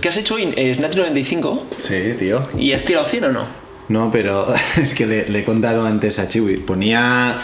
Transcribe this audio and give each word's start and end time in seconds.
¿Qué 0.00 0.08
has 0.08 0.16
hecho 0.16 0.34
hoy? 0.34 0.52
Eh, 0.56 0.74
Snatch 0.74 0.96
95. 0.96 1.66
Sí, 1.78 2.14
tío. 2.18 2.46
¿Y 2.58 2.72
has 2.72 2.84
tirado 2.84 3.04
100 3.04 3.24
o 3.24 3.28
no? 3.30 3.44
No, 3.88 4.10
pero 4.10 4.46
es 4.76 4.94
que 4.94 5.06
le, 5.06 5.28
le 5.28 5.40
he 5.40 5.44
contado 5.44 5.86
antes 5.86 6.18
a 6.18 6.28
Chiwi. 6.28 6.58
Ponía 6.58 7.36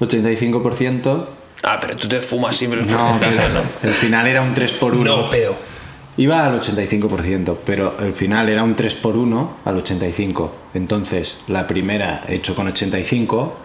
85%. 0.00 1.24
Ah, 1.64 1.78
pero 1.80 1.96
tú 1.96 2.08
te 2.08 2.20
fumas 2.20 2.56
siempre 2.56 2.80
los 2.82 2.88
No, 2.90 2.98
porcentajes, 2.98 3.52
¿no? 3.54 3.60
el 3.88 3.94
final 3.94 4.26
era 4.26 4.42
un 4.42 4.52
3 4.52 4.72
por 4.74 4.94
1 4.94 5.04
No, 5.16 5.30
pedo. 5.30 5.54
Iba 6.16 6.44
al 6.44 6.60
85%, 6.60 7.56
pero 7.64 7.96
el 8.00 8.12
final 8.12 8.48
era 8.48 8.64
un 8.64 8.74
3 8.74 8.94
por 8.96 9.16
1 9.16 9.56
al 9.64 9.76
85. 9.78 10.54
Entonces, 10.74 11.38
la 11.48 11.66
primera 11.66 12.20
hecho 12.28 12.54
con 12.54 12.66
85, 12.66 13.56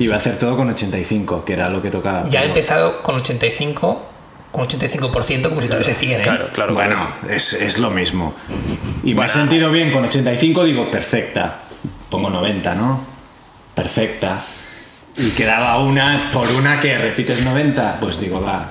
iba 0.00 0.14
a 0.16 0.18
hacer 0.18 0.38
todo 0.38 0.56
con 0.56 0.68
85, 0.68 1.44
que 1.46 1.52
era 1.54 1.70
lo 1.70 1.80
que 1.80 1.90
tocaba. 1.90 2.28
Ya 2.28 2.42
he 2.42 2.48
empezado 2.48 3.02
con 3.02 3.14
85, 3.14 4.02
con 4.54 4.68
85% 4.68 5.48
como 5.48 5.60
si 5.60 5.66
tuviese 5.66 5.94
100, 5.94 6.12
¿eh? 6.12 6.22
Claro, 6.22 6.48
claro. 6.52 6.74
Bueno, 6.74 6.96
es, 7.28 7.54
es 7.54 7.78
lo 7.80 7.90
mismo. 7.90 8.36
Y 9.02 9.12
me 9.16 9.26
he 9.26 9.28
sentido 9.28 9.68
bien 9.72 9.90
con 9.90 10.04
85, 10.04 10.62
digo, 10.62 10.84
perfecta. 10.84 11.62
Pongo 12.08 12.30
90, 12.30 12.72
¿no? 12.76 13.04
Perfecta. 13.74 14.40
Y 15.16 15.30
quedaba 15.30 15.80
una, 15.80 16.30
por 16.32 16.48
una 16.52 16.78
que 16.78 16.96
repites 16.96 17.42
90, 17.42 17.98
pues 17.98 18.20
digo, 18.20 18.40
va. 18.40 18.70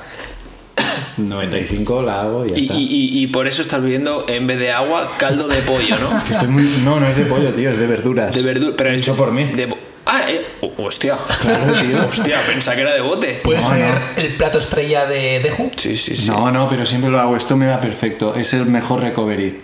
95 1.18 2.02
la 2.02 2.22
hago 2.22 2.46
y 2.46 2.50
ya 2.52 2.58
Y, 2.58 2.62
está. 2.64 2.74
y- 2.76 2.84
y- 2.84 3.24
y 3.24 3.28
por 3.28 3.48
eso 3.48 3.62
estás 3.62 3.82
bebiendo, 3.82 4.26
en 4.30 4.48
vez 4.48 4.60
de 4.60 4.72
agua, 4.72 5.12
caldo 5.18 5.50
de 5.50 5.58
pollo, 5.64 5.98
¿no? 6.00 6.12
Que 6.26 6.32
estoy 6.32 6.48
muy- 6.48 6.64
No, 6.86 6.98
no 7.02 7.10
es 7.10 7.18
de 7.18 7.26
pollo, 7.26 7.54
tío, 7.54 7.70
es 7.72 7.78
de 7.78 7.88
verduras. 7.88 8.34
De 8.34 8.42
verdura. 8.42 8.74
Pero 8.78 8.90
Hecho 8.92 9.16
por 9.18 9.34
mí. 9.34 9.44
de 9.44 9.68
ah, 10.14 10.22
eh, 10.32 10.46
hostia. 10.78 11.18
Claro, 11.42 11.74
tío. 11.82 12.08
Hostia, 12.08 12.40
pensaba 12.48 12.76
que 12.76 12.82
era 12.82 12.94
de 12.94 13.02
bote. 13.02 13.42
¿Puede 13.44 13.62
No, 13.62 13.70
ser 13.70 13.94
no. 14.00 14.22
el 14.22 14.36
plato 14.36 14.60
estrella 14.60 15.06
de 15.06 15.40
Deju? 15.40 15.72
Sí, 15.76 15.96
sí, 15.96 16.16
sí. 16.16 16.28
No, 16.30 16.52
no, 16.52 16.70
pero 16.70 16.86
siempre 16.86 17.10
lo 17.10 17.20
hago. 17.20 17.36
Esto 17.36 17.58
me 17.58 17.68
va 17.68 17.80
perfecto. 17.82 18.36
Es 18.36 18.54
el 18.54 18.66
mejor 18.66 19.02
recovery. 19.02 19.60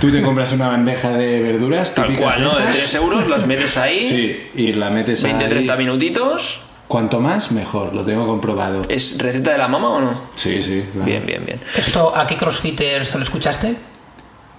Tú 0.00 0.10
te 0.10 0.22
compras 0.22 0.52
una 0.52 0.68
bandeja 0.68 1.10
de 1.10 1.42
verduras. 1.42 1.94
Tal 1.94 2.16
cual, 2.16 2.42
¿no? 2.42 2.50
De 2.54 2.62
estas. 2.64 2.76
3 2.76 2.94
euros, 2.94 3.28
las 3.28 3.46
metes 3.46 3.76
ahí, 3.76 4.00
Sí, 4.00 4.50
y 4.54 4.72
la 4.72 4.88
metes 4.90 5.22
20, 5.22 5.44
ahí. 5.44 5.50
30 5.50 5.76
minutitos. 5.76 6.60
Cuanto 6.86 7.20
más, 7.20 7.52
mejor. 7.52 7.92
Lo 7.92 8.02
tengo 8.02 8.26
comprobado. 8.26 8.86
¿Es 8.88 9.18
receta 9.18 9.52
de 9.52 9.58
la 9.58 9.68
mamá 9.68 9.88
o 9.90 10.00
no? 10.00 10.22
Sí, 10.34 10.62
sí. 10.62 10.84
claro. 10.90 11.04
Bien, 11.04 11.26
bien, 11.26 11.44
bien. 11.44 11.60
¿Esto 11.76 12.16
a 12.16 12.26
qué 12.26 12.36
crossfitter 12.38 13.04
se 13.04 13.18
lo 13.18 13.24
escuchaste? 13.24 13.74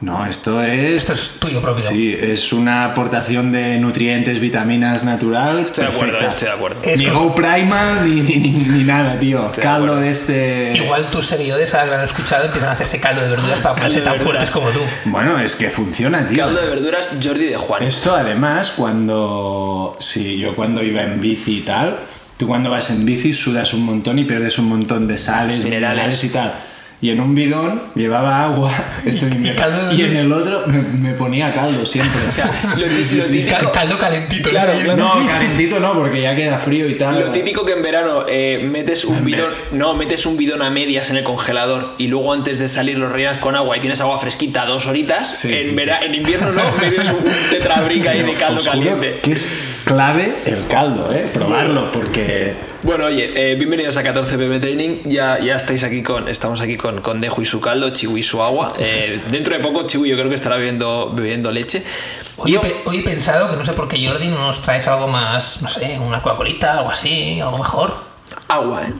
No, 0.02 0.26
esto 0.26 0.64
es. 0.64 0.96
Esto 1.10 1.14
es 1.14 1.32
tuyo 1.40 1.62
propio. 1.62 1.84
Sí, 1.84 2.16
es 2.18 2.54
una 2.54 2.86
aportación 2.86 3.52
de 3.52 3.78
nutrientes, 3.80 4.40
vitaminas 4.40 5.04
natural. 5.04 5.60
Estoy 5.60 5.86
de 5.88 5.92
acuerdo, 5.92 6.20
estoy 6.20 6.48
de 6.48 6.54
acuerdo. 6.54 6.82
Es 6.84 7.00
Ni 7.00 7.10
Go 7.10 7.36
Primal 7.36 8.06
ni, 8.10 8.22
ni, 8.22 8.36
ni- 8.38 8.52
ni 8.78 8.84
nada, 8.86 9.20
tío. 9.20 9.40
Estoy 9.44 9.58
de 9.58 9.62
Caldo 9.62 9.96
de 9.98 10.10
este. 10.10 10.72
Igual 10.78 11.06
tus 11.12 11.26
seguidores, 11.26 11.74
ahora 11.74 11.84
que 11.86 11.90
lo 11.92 11.98
han 11.98 12.04
escuchado, 12.06 12.46
empiezan 12.46 12.70
a 12.70 12.72
hacerse 12.74 13.00
caldo 13.02 13.22
de 13.22 13.30
verduras 13.30 13.60
para 13.60 13.76
ponerse 13.76 14.00
tan 14.00 14.20
fuertes 14.22 14.52
como 14.52 14.70
tú. 14.70 14.80
Bueno, 15.06 15.38
es 15.38 15.56
que 15.56 15.70
funciona, 15.70 16.26
tío. 16.26 16.46
Caldo 16.46 16.62
de 16.62 16.70
verduras 16.70 17.12
Jordi 17.22 17.48
de 17.48 17.58
Juan. 17.58 17.84
Esto 17.84 18.16
además, 18.16 18.72
cuando. 18.78 19.98
Sí, 20.00 20.38
yo 20.38 20.56
cuando 20.56 20.82
iba 20.82 21.02
en 21.04 21.20
bici 21.20 21.58
y 21.58 21.62
tal. 21.62 21.98
Tú 22.38 22.48
cuando 22.48 22.70
vas 22.70 22.90
en 22.90 23.04
bici 23.06 23.34
sudas 23.34 23.74
un 23.74 23.84
montón 23.84 24.18
y 24.18 24.24
pierdes 24.24 24.58
un 24.60 24.70
montón 24.70 25.10
de 25.10 25.18
sales, 25.18 25.62
Minerales. 25.62 25.90
minerales, 26.22 26.24
y 26.24 26.30
tal. 26.30 26.54
Y 27.02 27.12
en 27.12 27.22
un 27.22 27.34
bidón 27.34 27.82
llevaba 27.96 28.44
agua 28.44 28.74
esto 29.06 29.26
en 29.28 29.32
Y- 29.32 29.36
invierno. 29.38 29.62
caldo 29.62 29.96
y 29.96 30.02
en 30.04 30.16
el 30.18 30.32
otro 30.34 30.64
me, 30.68 30.82
me 30.82 31.14
ponía 31.14 31.54
caldo 31.54 31.86
siempre. 31.86 32.20
O 32.28 32.30
sea, 32.32 32.52
lo, 32.78 32.84
típico, 33.26 33.72
Caldo 33.72 33.98
calentito. 33.98 34.50
Claro, 34.50 34.74
¿no? 34.74 34.84
claro. 34.84 34.98
No, 34.98 35.28
calentito 35.28 35.80
no, 35.80 35.94
porque 35.94 36.22
ya 36.22 36.36
queda 36.36 36.58
frío 36.60 36.90
y 36.90 36.96
tal. 36.96 37.18
lo 37.20 37.32
típico 37.32 37.64
que 37.66 37.72
en 37.72 37.82
verano 37.84 38.26
eh, 38.28 38.60
metes 38.70 39.06
un 39.06 39.24
bidón, 39.24 39.52
no, 39.72 39.94
metes 39.94 40.26
un 40.26 40.36
bidón 40.36 40.62
a 40.62 40.70
medias 40.70 41.10
en 41.10 41.16
el 41.16 41.24
congelador 41.24 41.94
y 41.98 42.08
luego 42.08 42.34
antes 42.34 42.60
de 42.60 42.68
salir 42.68 42.98
lo 42.98 43.08
rellenas 43.08 43.38
con 43.38 43.56
agua 43.56 43.78
y 43.78 43.80
tienes 43.80 44.02
agua 44.02 44.20
fresquita 44.20 44.66
dos 44.66 44.86
horitas. 44.86 45.38
Sí, 45.40 45.54
en, 45.54 45.70
sí, 45.70 45.76
vera- 45.76 46.00
en 46.04 46.16
invierno 46.16 46.52
no, 46.52 46.64
metes 46.82 47.10
un 47.12 47.24
tetrabric 47.50 48.08
ahí 48.08 48.24
de 48.24 48.34
caldo 48.38 48.62
caliente. 48.62 49.20
Que 49.24 49.32
es 49.32 49.69
clave 49.94 50.32
el 50.46 50.68
caldo, 50.68 51.12
¿eh? 51.12 51.28
Probarlo, 51.34 51.92
porque. 51.92 52.54
Bueno, 52.84 53.06
oye, 53.06 53.32
eh, 53.52 53.56
bienvenidos 53.56 53.98
a 53.98 54.04
14 54.04 54.38
pm 54.38 54.60
Training. 54.60 55.00
Ya, 55.06 55.40
ya 55.40 55.56
estáis 55.56 55.84
aquí 55.84 56.04
con, 56.04 56.30
estamos 56.30 56.62
aquí 56.62 56.78
con, 56.78 57.02
con 57.02 57.20
Dejo 57.22 57.42
y 57.42 57.46
su 57.48 57.60
caldo, 57.60 57.90
Chiwi 57.90 58.20
y 58.20 58.24
su 58.24 58.44
agua. 58.44 58.74
Eh, 58.78 59.20
dentro 59.32 59.56
de 59.56 59.60
poco 59.62 59.88
Chiwi 59.88 60.08
yo 60.08 60.16
creo 60.16 60.30
que 60.30 60.36
estará 60.36 60.58
bebiendo, 60.58 61.12
bebiendo 61.16 61.52
leche. 61.52 61.84
Hoy, 62.38 62.56
pe- 62.60 62.84
hoy 62.86 63.00
he 63.00 63.04
pensado 63.04 63.50
que 63.50 63.56
no 63.56 63.66
sé 63.66 63.74
por 63.74 63.88
qué 63.88 64.06
Jordi 64.08 64.28
no 64.28 64.38
nos 64.38 64.62
traes 64.62 64.88
algo 64.88 65.08
más, 65.08 65.60
no 65.64 65.68
sé, 65.68 66.00
una 66.06 66.22
Coca-Colita, 66.22 66.78
algo 66.78 66.92
así, 66.92 67.42
algo 67.42 67.58
mejor. 67.58 67.96
agua, 68.48 68.84
¿eh? 68.84 68.94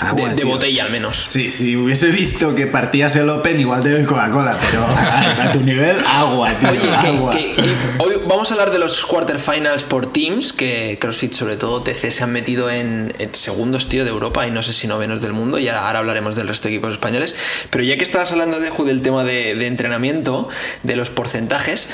Agua, 0.00 0.34
de, 0.34 0.44
botella 0.44 0.84
al 0.84 0.90
menos. 0.90 1.16
Sí, 1.26 1.50
si 1.50 1.76
hubiese 1.76 2.08
visto 2.08 2.54
que 2.54 2.66
partías 2.66 3.16
el 3.16 3.28
Open, 3.30 3.58
igual 3.58 3.82
te 3.82 3.90
doy 3.90 4.04
Coca-Cola, 4.04 4.58
pero 4.70 4.84
a, 4.86 5.44
a 5.44 5.52
tu 5.52 5.60
nivel, 5.60 5.96
agua, 6.16 6.52
tío. 6.54 6.70
Oye, 6.70 6.94
agua. 6.94 7.30
que, 7.32 7.54
hoy 7.98 8.14
vamos 8.28 8.50
a 8.50 8.54
hablar 8.54 8.70
de 8.70 8.78
los 8.78 9.04
quarterfinals 9.04 9.82
por 9.82 10.12
teams, 10.12 10.52
que 10.52 10.98
CrossFit, 11.00 11.32
sobre 11.32 11.56
todo 11.56 11.82
TC, 11.82 12.10
se 12.10 12.24
han 12.24 12.32
metido 12.32 12.70
en, 12.70 13.12
en 13.18 13.34
segundos, 13.34 13.88
tío, 13.88 14.04
de 14.04 14.10
Europa 14.10 14.46
y 14.46 14.50
no 14.50 14.62
sé 14.62 14.72
si 14.72 14.86
novenos 14.86 15.20
del 15.20 15.32
mundo, 15.32 15.58
y 15.58 15.68
ahora, 15.68 15.86
ahora 15.86 15.98
hablaremos 16.00 16.36
del 16.36 16.48
resto 16.48 16.68
de 16.68 16.74
equipos 16.74 16.92
españoles. 16.92 17.34
Pero 17.70 17.84
ya 17.84 17.96
que 17.96 18.04
estabas 18.04 18.30
hablando, 18.32 18.60
Deju, 18.60 18.84
del 18.84 19.02
tema 19.02 19.24
de, 19.24 19.54
de 19.54 19.66
entrenamiento, 19.66 20.48
de 20.82 20.96
los 20.96 21.10
porcentajes. 21.10 21.88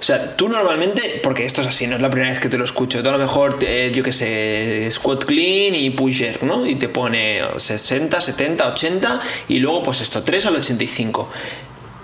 O 0.00 0.02
sea, 0.02 0.34
tú 0.34 0.48
normalmente, 0.48 1.20
porque 1.22 1.44
esto 1.44 1.60
es 1.60 1.66
así, 1.66 1.86
no 1.86 1.96
es 1.96 2.00
la 2.02 2.08
primera 2.08 2.32
vez 2.32 2.40
que 2.40 2.48
te 2.48 2.56
lo 2.56 2.64
escucho, 2.64 3.02
tú 3.02 3.10
a 3.10 3.12
lo 3.12 3.18
mejor, 3.18 3.58
eh, 3.60 3.92
yo 3.94 4.02
qué 4.02 4.14
sé, 4.14 4.88
squat 4.90 5.24
clean 5.26 5.74
y 5.74 5.90
pusher, 5.90 6.42
¿no? 6.42 6.64
Y 6.66 6.76
te 6.76 6.88
pone 6.88 7.42
60, 7.56 8.18
70, 8.18 8.66
80 8.68 9.20
y 9.48 9.58
luego 9.58 9.82
pues 9.82 10.00
esto, 10.00 10.22
3 10.22 10.46
al 10.46 10.56
85. 10.56 11.28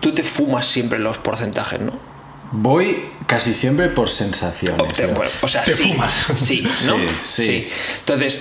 Tú 0.00 0.12
te 0.12 0.22
fumas 0.22 0.66
siempre 0.66 0.98
los 0.98 1.16
porcentajes, 1.16 1.80
¿no? 1.80 1.98
Voy 2.52 3.02
casi 3.26 3.54
siempre 3.54 3.88
por 3.88 4.10
sensaciones. 4.10 4.94
Te- 4.94 5.04
¿eh? 5.04 5.12
bueno, 5.16 5.30
o 5.40 5.48
sea, 5.48 5.62
Te 5.64 5.72
sí, 5.74 5.84
fumas. 5.84 6.26
sí, 6.34 6.68
¿no? 6.86 6.96
Sí, 7.24 7.46
sí. 7.46 7.68
Entonces, 8.00 8.40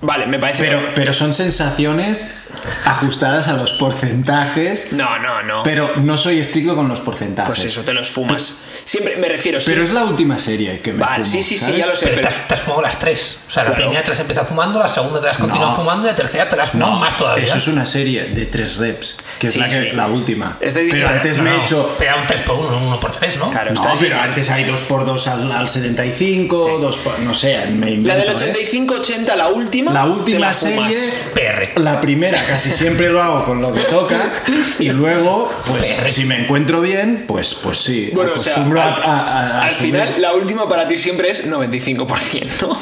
vale, 0.00 0.26
me 0.26 0.38
parece. 0.38 0.64
Pero, 0.64 0.80
pero 0.94 1.12
son 1.12 1.32
sensaciones 1.34 2.36
ajustadas 2.84 3.48
a 3.48 3.54
los 3.54 3.72
porcentajes. 3.72 4.92
no, 4.92 5.18
no, 5.18 5.42
no. 5.42 5.62
Pero 5.62 5.92
no 5.96 6.16
soy 6.16 6.38
estricto 6.38 6.74
con 6.76 6.88
los 6.88 7.00
porcentajes. 7.00 7.54
pues 7.54 7.64
eso, 7.64 7.82
te 7.82 7.92
los 7.92 8.10
fumas. 8.10 8.54
Siempre 8.84 9.16
me 9.16 9.28
refiero. 9.28 9.58
Pero 9.58 9.64
siempre- 9.64 9.84
es 9.84 9.92
la 9.92 10.04
última 10.04 10.38
serie 10.38 10.80
que 10.80 10.92
me 10.92 11.00
Vale, 11.00 11.24
fumo, 11.24 11.36
sí, 11.36 11.42
sí, 11.42 11.58
sí, 11.58 11.64
¿sabes? 11.64 11.78
ya 11.78 11.86
lo 11.86 11.96
sé, 11.96 12.04
Pero, 12.06 12.16
pero. 12.16 12.28
te, 12.28 12.34
has, 12.34 12.48
te 12.48 12.54
has 12.54 12.60
fumado 12.60 12.82
las 12.82 12.98
tres. 12.98 13.38
O 13.46 13.50
sea, 13.50 13.62
la 13.64 13.70
Claro. 13.70 13.82
primera 13.84 14.02
te 14.04 14.08
las 14.10 14.18
has 14.18 14.22
empezado 14.22 14.46
fumando, 14.46 14.78
la 14.78 14.88
segunda 14.88 15.20
te 15.20 15.26
las 15.26 15.36
has 15.36 15.40
continuado 15.40 15.70
No. 15.72 15.76
fumando 15.76 16.06
y 16.06 16.10
la 16.10 16.16
tercera 16.16 16.48
te 16.48 16.56
las 16.56 16.68
has 16.68 16.72
fumado 16.72 16.92
más 16.96 17.16
todavía. 17.16 17.44
Eso 17.44 17.58
es 17.58 17.68
una 17.68 17.86
serie 17.86 18.24
de 18.26 18.46
tres 18.46 18.76
reps, 18.76 19.16
que 19.38 19.46
es 19.48 19.52
Sí, 19.52 19.58
la, 19.58 19.68
que, 19.68 19.90
sí. 19.90 19.96
la 19.96 20.06
última. 20.08 20.56
Estoy 20.60 20.84
pero 20.90 20.94
diciendo- 20.94 21.08
antes 21.16 21.36
No, 21.36 21.42
me 21.44 21.50
no, 21.50 21.56
he 21.56 21.64
hecho. 21.64 21.94
Pero 21.98 22.18
un 22.20 22.26
3 22.26 22.40
por 22.42 22.56
1, 22.56 22.76
un 22.76 22.82
1 22.84 23.00
por 23.00 23.10
3, 23.12 23.36
¿no? 23.36 23.46
Claro, 23.50 23.72
No, 23.74 23.82
pero 23.98 24.20
antes 24.20 24.50
hay 24.50 24.64
2x2 24.64 25.26
al, 25.26 25.52
al 25.52 25.68
75, 25.68 26.78
2 26.80 26.96
por, 26.98 27.18
no 27.20 27.34
sé, 27.34 27.58
me 27.72 27.90
invento, 27.92 28.08
La 28.08 28.16
del 28.16 28.28
¿eh? 28.28 28.34
85-80, 28.34 29.36
la 29.36 29.48
última. 29.48 29.92
La 29.92 30.04
te 30.04 30.08
última 30.10 30.52
fumas. 30.52 30.92
serie, 30.92 31.12
PR. 31.34 31.80
la 31.80 32.00
primera 32.00 32.39
casi 32.48 32.70
siempre 32.70 33.10
lo 33.10 33.22
hago 33.22 33.44
con 33.44 33.60
lo 33.60 33.72
que 33.72 33.80
toca 33.82 34.32
y 34.78 34.88
luego, 34.90 35.48
pues 35.68 35.86
si 36.12 36.24
me 36.24 36.42
encuentro 36.42 36.80
bien, 36.80 37.24
pues, 37.26 37.54
pues 37.54 37.78
sí, 37.78 38.10
Bueno, 38.14 38.32
o 38.36 38.38
sea, 38.38 38.54
acostumbro 38.54 38.82
al, 38.82 38.88
a, 38.88 38.92
a- 39.02 39.60
a 39.60 39.64
al 39.66 39.72
final, 39.72 40.14
la 40.20 40.34
última 40.34 40.68
para 40.68 40.86
ti 40.88 40.96
siempre 40.96 41.30
es 41.30 41.46
95%, 41.46 42.62
¿no? 42.62 42.76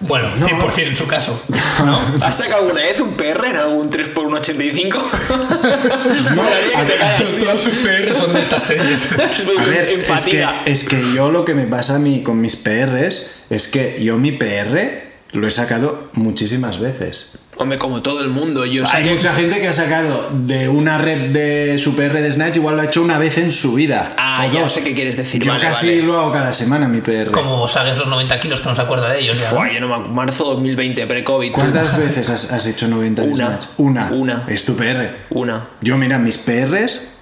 Bueno, 0.00 0.28
100% 0.36 0.88
en 0.88 0.96
su 0.96 1.06
caso. 1.06 1.40
¿no? 1.84 2.00
¿Has 2.24 2.36
sacado 2.38 2.62
alguna 2.62 2.82
vez 2.82 3.00
un 3.00 3.12
PR 3.14 3.46
en 3.50 3.56
algún 3.56 3.90
3x185? 3.90 4.98
Molaría 6.34 6.78
a 6.78 6.84
ver. 6.84 6.98
Todos 7.38 7.62
sus 7.62 7.74
PR 7.74 8.14
son 8.16 8.32
de 8.32 8.40
estas 8.42 8.62
series. 8.64 9.08
A 9.58 9.64
ver, 9.64 9.88
es 9.90 10.24
que, 10.24 10.46
es 10.66 10.84
que 10.84 11.00
yo 11.14 11.30
lo 11.30 11.44
que 11.44 11.54
me 11.54 11.66
pasa 11.66 11.96
a 11.96 11.98
mí 11.98 12.22
con 12.22 12.40
mis 12.40 12.56
PRs 12.56 13.26
es 13.50 13.68
que 13.68 13.98
yo 14.02 14.16
mi 14.18 14.32
PR 14.32 15.07
lo 15.32 15.46
he 15.46 15.50
sacado 15.50 16.08
muchísimas 16.14 16.78
veces. 16.78 17.38
Hombre, 17.60 17.76
como 17.76 18.02
todo 18.02 18.22
el 18.22 18.28
mundo, 18.28 18.64
yo 18.66 18.84
Hay 18.92 19.04
mucha 19.04 19.34
gente 19.34 19.60
que 19.60 19.66
ha 19.66 19.72
sacado 19.72 20.30
de 20.32 20.68
una 20.68 20.96
rep 20.96 21.32
de 21.32 21.76
su 21.78 21.96
PR 21.96 22.20
de 22.20 22.30
Snatch, 22.30 22.56
igual 22.56 22.76
lo 22.76 22.82
ha 22.82 22.84
hecho 22.84 23.02
una 23.02 23.18
vez 23.18 23.36
en 23.38 23.50
su 23.50 23.74
vida. 23.74 24.14
Ah, 24.16 24.46
o 24.48 24.52
ya 24.52 24.60
dos. 24.60 24.72
sé 24.72 24.84
qué 24.84 24.94
quieres 24.94 25.16
decir. 25.16 25.42
Yo 25.42 25.50
vale, 25.50 25.64
casi 25.64 25.86
vale. 25.86 26.02
lo 26.02 26.18
hago 26.20 26.32
cada 26.32 26.52
semana 26.52 26.86
mi 26.86 27.00
PR. 27.00 27.32
Como 27.32 27.66
saques 27.66 27.98
los 27.98 28.06
90 28.06 28.38
kilos 28.38 28.60
que 28.60 28.68
no 28.68 28.76
se 28.76 28.82
acuerda 28.82 29.10
de 29.12 29.20
ellos 29.20 29.40
ya. 29.40 29.52
¿no? 29.52 29.72
Yo 29.72 29.80
no 29.80 29.98
me 29.98 30.08
Marzo 30.08 30.44
2020, 30.44 31.06
pre-COVID. 31.08 31.50
¿Cuántas 31.50 31.98
veces 31.98 32.30
has, 32.30 32.52
has 32.52 32.66
hecho 32.66 32.86
90 32.86 33.22
de 33.22 33.28
Una. 33.28 33.46
Snatch? 33.48 33.64
Una. 33.78 34.10
Una. 34.12 34.44
Es 34.46 34.64
tu 34.64 34.76
PR. 34.76 35.16
Una. 35.30 35.66
Yo, 35.80 35.96
mira, 35.96 36.18
mis 36.20 36.38
PRs 36.38 37.17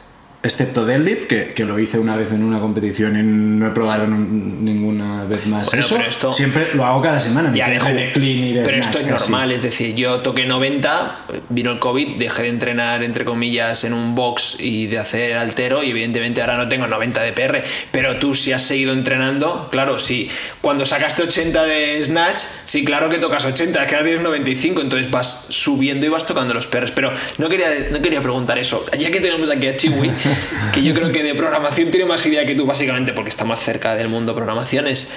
excepto 0.47 0.85
deadlift, 0.87 1.25
que, 1.27 1.47
que 1.49 1.65
lo 1.65 1.79
hice 1.79 1.99
una 1.99 2.17
vez 2.17 2.33
en 2.33 2.43
una 2.43 2.61
competición 2.61 3.17
y 3.19 3.23
no 3.23 3.67
he 3.67 3.71
probado 3.71 4.07
ninguna 4.07 5.25
vez 5.25 5.47
más 5.47 5.67
Bueno, 5.71 5.85
eso. 5.85 5.97
esto- 5.99 6.33
Siempre 6.33 6.71
lo 6.75 6.85
hago 6.85 7.03
cada 7.03 7.21
semana, 7.21 7.51
mi 7.51 7.59
Ya 7.59 7.69
de 7.69 8.13
clean 8.13 8.45
y 8.45 8.53
de 8.53 8.63
pero 8.65 8.77
esto 8.79 8.99
es 8.99 9.07
normal, 9.07 9.51
es 9.53 9.63
decir, 9.63 9.95
yo 9.95 10.21
toqué 10.21 10.47
90, 10.47 11.19
vino 11.51 11.73
el 11.73 11.79
COVID, 11.79 12.17
dejé 12.19 12.43
de 12.43 12.49
entrenar 12.49 13.03
entre 13.03 13.25
comillas 13.25 13.85
en 13.85 13.93
un 13.93 14.15
box 14.15 14.57
y 14.59 14.87
de 14.87 14.99
hacer 14.99 15.35
altero 15.35 15.83
y 15.83 15.91
evidentemente 15.91 16.41
ahora 16.41 16.57
no 16.57 16.69
tengo 16.69 16.87
90 16.87 17.23
de 17.23 17.33
PR, 17.33 17.63
pero 17.91 18.19
tú 18.19 18.35
si 18.35 18.53
has 18.53 18.63
seguido 18.63 18.93
entrenando, 18.93 19.69
claro, 19.71 19.99
si 19.99 20.29
cuando 20.61 20.87
sacaste 20.87 21.23
80 21.23 21.65
de 21.65 22.03
snatch, 22.05 22.41
sí, 22.65 22.85
claro 22.85 23.09
que 23.09 23.19
tocas 23.19 23.45
80, 23.45 23.83
es 23.83 23.89
que 23.89 23.95
ahora 23.95 24.07
tienes 24.07 24.23
95, 24.23 24.81
entonces 24.83 25.11
vas 25.11 25.47
subiendo 25.49 26.07
y 26.07 26.09
vas 26.09 26.27
tocando 26.27 26.55
los 26.55 26.67
PRs, 26.67 26.91
pero 26.93 27.13
no 27.39 27.49
quería, 27.49 27.69
no 27.91 28.01
quería 28.01 28.21
preguntar 28.23 28.59
eso, 28.59 28.85
ya 28.99 29.11
que 29.11 29.21
tenemos 29.21 29.51
aquí 29.51 29.67
a 29.67 29.77
Chiwi, 29.77 30.11
que 30.73 30.83
yo 30.83 30.95
creo 30.95 31.11
que 31.13 31.23
de 31.23 31.35
programación 31.35 31.91
tiene 31.91 32.07
más 32.07 32.25
idea 32.27 32.45
que 32.47 32.55
tú 32.55 32.67
básicamente 32.67 33.13
porque 33.13 33.31
está 33.31 33.45
más 33.45 33.61
cerca 33.61 33.95
del 33.95 34.09
mundo 34.09 34.35
programación, 34.35 34.87
es 34.87 35.09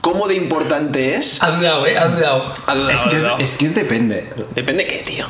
cómo 0.00 0.26
de 0.28 0.34
importante 0.34 1.14
es... 1.14 1.42
Ha 1.42 1.50
dudado, 1.50 1.86
¿eh? 1.86 1.96
Ha 1.98 2.08
dudado. 2.08 2.52
Ha 2.66 2.74
dudado, 2.74 2.90
Es 2.90 3.00
que 3.02 3.08
ha 3.14 3.18
es, 3.18 3.22
dudado. 3.22 3.38
es 3.38 3.50
que 3.56 3.64
es 3.66 3.74
depende. 3.74 4.28
Depende 4.54 4.86
qué, 4.86 4.98
tío. 4.98 5.26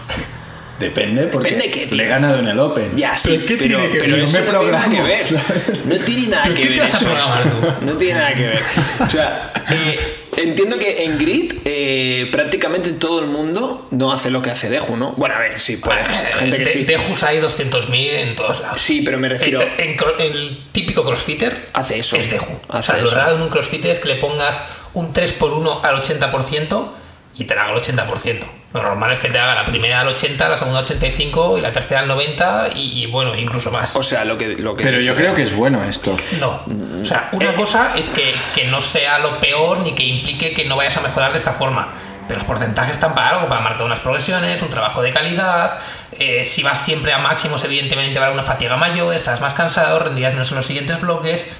Depende 0.78 1.26
porque 1.28 1.50
Depende 1.50 1.70
qué, 1.70 1.86
tío. 1.86 1.96
le 1.96 2.04
he 2.04 2.08
ganado 2.08 2.38
en 2.40 2.48
el 2.48 2.58
Open. 2.58 2.96
Ya, 2.96 3.16
sí, 3.16 3.34
¿Pero 3.34 3.46
qué 3.46 3.56
pero, 3.56 3.78
tiene 3.78 3.92
que 3.92 3.98
pero 4.00 4.16
ver? 4.16 4.24
eso 4.24 4.38
me 4.40 4.52
no 4.52 4.58
tiene 4.58 4.72
nada 4.72 4.88
que 4.90 5.02
ver. 5.02 5.28
¿sabes? 5.28 5.84
No 5.86 5.96
tiene 5.96 6.26
nada 6.28 6.42
¿Pero 6.44 6.54
que 6.56 6.62
qué 6.62 6.68
ver. 6.68 6.74
te 6.76 6.80
vas 6.82 6.94
a 6.94 6.98
programar 6.98 7.42
tú? 7.50 7.86
No 7.86 7.92
tiene 7.92 8.14
nada 8.14 8.34
que 8.34 8.46
ver. 8.46 8.62
O 9.06 9.10
sea, 9.10 9.52
eh, 9.70 10.21
entiendo 10.36 10.78
que 10.78 11.04
en 11.04 11.18
Grid 11.18 11.54
eh, 11.64 12.28
prácticamente 12.32 12.92
todo 12.92 13.20
el 13.20 13.26
mundo 13.26 13.86
no 13.90 14.12
hace 14.12 14.30
lo 14.30 14.42
que 14.42 14.50
hace 14.50 14.70
Deju, 14.70 14.96
¿no? 14.96 15.12
Bueno, 15.12 15.34
a 15.34 15.38
ver, 15.38 15.60
sí, 15.60 15.76
puede 15.76 16.04
ser. 16.04 16.32
Gente 16.34 16.58
que 16.58 16.64
de, 16.64 16.70
sí. 16.70 16.84
Dejus 16.84 17.22
hay 17.22 17.38
200.000 17.40 17.94
en 17.94 18.34
todos 18.36 18.60
lados. 18.60 18.80
Sí, 18.80 19.02
pero 19.02 19.18
me 19.18 19.28
refiero. 19.28 19.60
El, 19.62 19.80
en 19.90 19.96
cro- 19.96 20.14
el 20.18 20.58
típico 20.72 21.04
crossfitter 21.04 21.68
Hace 21.72 21.98
eso. 21.98 22.16
es 22.16 22.30
Deju. 22.30 22.58
O 22.68 22.82
sea, 22.82 22.98
lo 22.98 23.10
raro 23.10 23.36
en 23.36 23.42
un 23.42 23.48
crossfitter 23.48 23.90
es 23.90 23.98
que 23.98 24.08
le 24.08 24.16
pongas 24.16 24.60
un 24.94 25.12
3x1 25.12 25.80
al 25.82 26.02
80% 26.02 26.88
y 27.36 27.44
te 27.44 27.54
la 27.54 27.64
haga 27.64 27.72
el 27.74 27.80
80%. 27.82 28.40
Lo 28.74 28.82
normal 28.82 29.12
es 29.12 29.18
que 29.18 29.28
te 29.28 29.38
haga 29.38 29.54
la 29.54 29.64
primera 29.66 30.00
al 30.00 30.08
80, 30.08 30.48
la 30.48 30.56
segunda 30.56 30.78
al 30.78 30.84
85 30.86 31.58
y 31.58 31.60
la 31.60 31.72
tercera 31.72 32.00
al 32.00 32.08
90 32.08 32.68
y, 32.74 33.02
y 33.02 33.06
bueno, 33.06 33.34
incluso 33.36 33.70
más. 33.70 33.94
O 33.96 34.02
sea, 34.02 34.24
lo 34.24 34.38
que. 34.38 34.54
Lo 34.56 34.74
que 34.74 34.82
Pero 34.84 34.98
yo 35.00 35.14
creo 35.14 35.34
que 35.34 35.42
es 35.42 35.54
bueno 35.54 35.82
esto. 35.84 36.16
No. 36.40 36.62
O 37.00 37.04
sea, 37.04 37.28
una 37.32 37.50
Eh, 37.50 37.54
cosa 37.54 37.92
es 37.96 38.08
que, 38.08 38.34
que 38.54 38.64
no 38.68 38.80
sea 38.80 39.18
lo 39.18 39.38
peor 39.40 39.78
ni 39.80 39.94
que 39.94 40.04
implique 40.04 40.54
que 40.54 40.64
no 40.64 40.76
vayas 40.76 40.96
a 40.96 41.00
mejorar 41.02 41.32
de 41.32 41.38
esta 41.38 41.52
forma. 41.52 41.88
Pero 42.28 42.38
los 42.38 42.46
porcentajes 42.46 42.92
están 42.92 43.14
para 43.14 43.30
algo, 43.30 43.48
para 43.48 43.60
marcar 43.60 43.84
unas 43.84 44.00
progresiones, 44.00 44.62
un 44.62 44.70
trabajo 44.70 45.02
de 45.02 45.12
calidad. 45.12 45.78
eh, 46.18 46.44
si 46.44 46.62
vas 46.62 46.82
siempre 46.82 47.12
a 47.12 47.18
máximos, 47.18 47.62
evidentemente 47.64 48.18
va 48.18 48.26
a 48.26 48.28
haber 48.28 48.38
una 48.40 48.46
fatiga 48.46 48.76
mayor, 48.76 49.12
estás 49.14 49.40
más 49.40 49.54
cansado, 49.54 49.98
rendirás 49.98 50.32
menos 50.32 50.50
en 50.50 50.56
los 50.56 50.66
siguientes 50.66 51.00
bloques. 51.00 51.50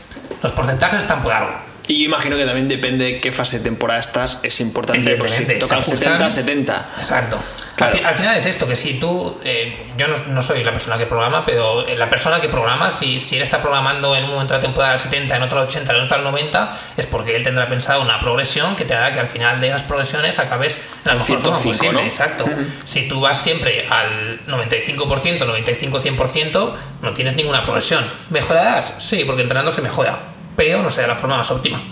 Los 0.43 0.53
porcentajes 0.53 1.01
están 1.01 1.21
por 1.21 1.33
algo. 1.33 1.53
Y 1.93 1.99
yo 1.99 2.05
imagino 2.07 2.39
que 2.39 2.47
también 2.47 2.69
depende 2.69 3.05
de 3.05 3.21
qué 3.21 3.31
fase 3.33 3.59
de 3.59 3.65
temporada 3.65 4.01
estás. 4.01 4.39
Es 4.43 4.61
importante, 4.61 5.15
pues 5.17 5.33
si 5.33 5.45
te 5.45 5.57
toca 5.57 5.77
el 5.77 5.85
se 5.85 5.91
70, 5.99 6.25
ajustan. 6.25 6.31
70. 6.31 6.89
Exacto. 6.99 7.39
Claro. 7.77 7.99
Al, 7.99 8.07
al 8.07 8.15
final 8.15 8.37
es 8.39 8.47
esto, 8.47 8.67
que 8.67 8.77
si 8.77 8.95
tú, 8.95 9.39
eh, 9.45 9.91
yo 9.99 10.09
no, 10.09 10.17
no 10.29 10.43
soy 10.43 10.65
la 10.65 10.73
persona 10.73 10.97
que 10.97 11.05
programa, 11.05 11.45
pero 11.45 11.87
eh, 11.87 11.95
la 11.95 12.09
persona 12.09 12.41
que 12.41 12.49
programa, 12.49 12.91
si, 12.91 13.21
si 13.21 13.37
él 13.37 13.43
está 13.43 13.61
programando 13.61 14.17
en 14.17 14.25
un 14.25 14.31
momento 14.31 14.55
de 14.55 14.61
la 14.61 14.63
temporada 14.63 14.95
al 14.95 15.01
70, 15.01 15.37
en 15.37 15.43
otro 15.43 15.61
al 15.61 15.67
80, 15.67 15.93
en 15.93 16.01
otro 16.01 16.17
al 16.17 16.25
90, 16.25 16.79
es 16.97 17.05
porque 17.05 17.37
él 17.37 17.43
tendrá 17.43 17.69
pensado 17.69 18.01
una 18.01 18.19
progresión 18.21 18.75
que 18.75 18.87
te 18.87 18.95
hará 18.95 19.13
que 19.13 19.21
al 19.21 19.27
final 19.27 19.61
de 19.61 19.69
esas 19.69 19.83
progresiones 19.83 20.39
acabes 20.39 20.77
en 20.77 20.83
la 21.05 21.13
mejor 21.15 21.43
forma 21.43 21.57
105, 21.57 21.77
posible. 21.77 21.93
¿no? 21.93 22.01
Exacto. 22.01 22.47
Si 22.87 23.07
tú 23.07 23.21
vas 23.21 23.39
siempre 23.39 23.87
al 23.91 24.41
95%, 24.47 24.97
95-100%, 24.97 26.75
no 27.03 27.13
tienes 27.13 27.37
ninguna 27.37 27.65
progresión. 27.65 28.03
¿Mejorarás? 28.31 28.97
Sí, 28.99 29.25
porque 29.27 29.43
entrenando 29.43 29.73
se 29.73 29.83
mejora, 29.83 30.32
pero 30.57 30.83
no 30.83 30.91
será 30.91 31.09
la 31.09 31.17
forma 31.17 31.37
más 31.39 31.51
óptima. 31.51 31.83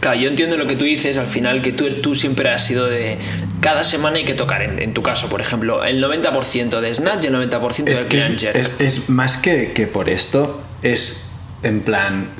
Claro, 0.00 0.18
yo 0.18 0.28
entiendo 0.30 0.56
lo 0.56 0.66
que 0.66 0.76
tú 0.76 0.84
dices 0.84 1.18
al 1.18 1.26
final, 1.26 1.60
que 1.62 1.72
tú, 1.72 1.88
tú 2.00 2.14
siempre 2.14 2.48
has 2.48 2.64
sido 2.64 2.86
de. 2.86 3.18
Cada 3.60 3.84
semana 3.84 4.16
hay 4.16 4.24
que 4.24 4.32
tocar, 4.34 4.62
en, 4.62 4.80
en 4.80 4.94
tu 4.94 5.02
caso, 5.02 5.28
por 5.28 5.40
ejemplo, 5.42 5.84
el 5.84 6.02
90% 6.02 6.80
de 6.80 6.94
Snatch 6.94 7.24
y 7.24 7.26
el 7.26 7.34
90% 7.34 7.88
Es 7.88 8.00
de 8.00 8.06
que 8.06 8.08
Clean 8.08 8.32
es, 8.34 8.40
Jerk. 8.40 8.56
es- 8.56 8.70
es 8.78 9.10
más 9.10 9.36
que, 9.36 9.72
que 9.72 9.86
por 9.86 10.08
esto, 10.08 10.62
es 10.82 11.30
en 11.62 11.82
plan, 11.82 12.30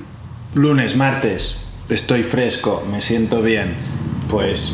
lunes, 0.54 0.96
martes, 0.96 1.58
estoy 1.90 2.22
fresco, 2.22 2.82
me 2.90 3.00
siento 3.00 3.42
bien, 3.42 3.74
pues 4.28 4.72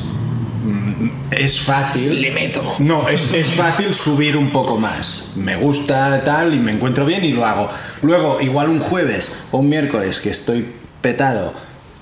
mm, 0.64 1.08
es 1.32 1.58
fácil. 1.60 2.22
Le 2.22 2.30
meto. 2.30 2.62
No, 2.78 3.08
es, 3.08 3.32
es 3.32 3.48
fácil 3.50 3.92
subir 3.94 4.36
un 4.36 4.50
poco 4.52 4.78
más. 4.78 5.24
Me 5.34 5.56
gusta 5.56 6.22
tal 6.24 6.54
y 6.54 6.58
me 6.60 6.70
encuentro 6.72 7.04
bien 7.04 7.24
y 7.24 7.32
lo 7.32 7.44
hago. 7.44 7.68
Luego, 8.02 8.40
igual 8.40 8.68
un 8.68 8.78
jueves 8.78 9.36
o 9.50 9.58
un 9.58 9.68
miércoles 9.68 10.20
que 10.20 10.30
estoy 10.30 10.64
petado 11.06 11.54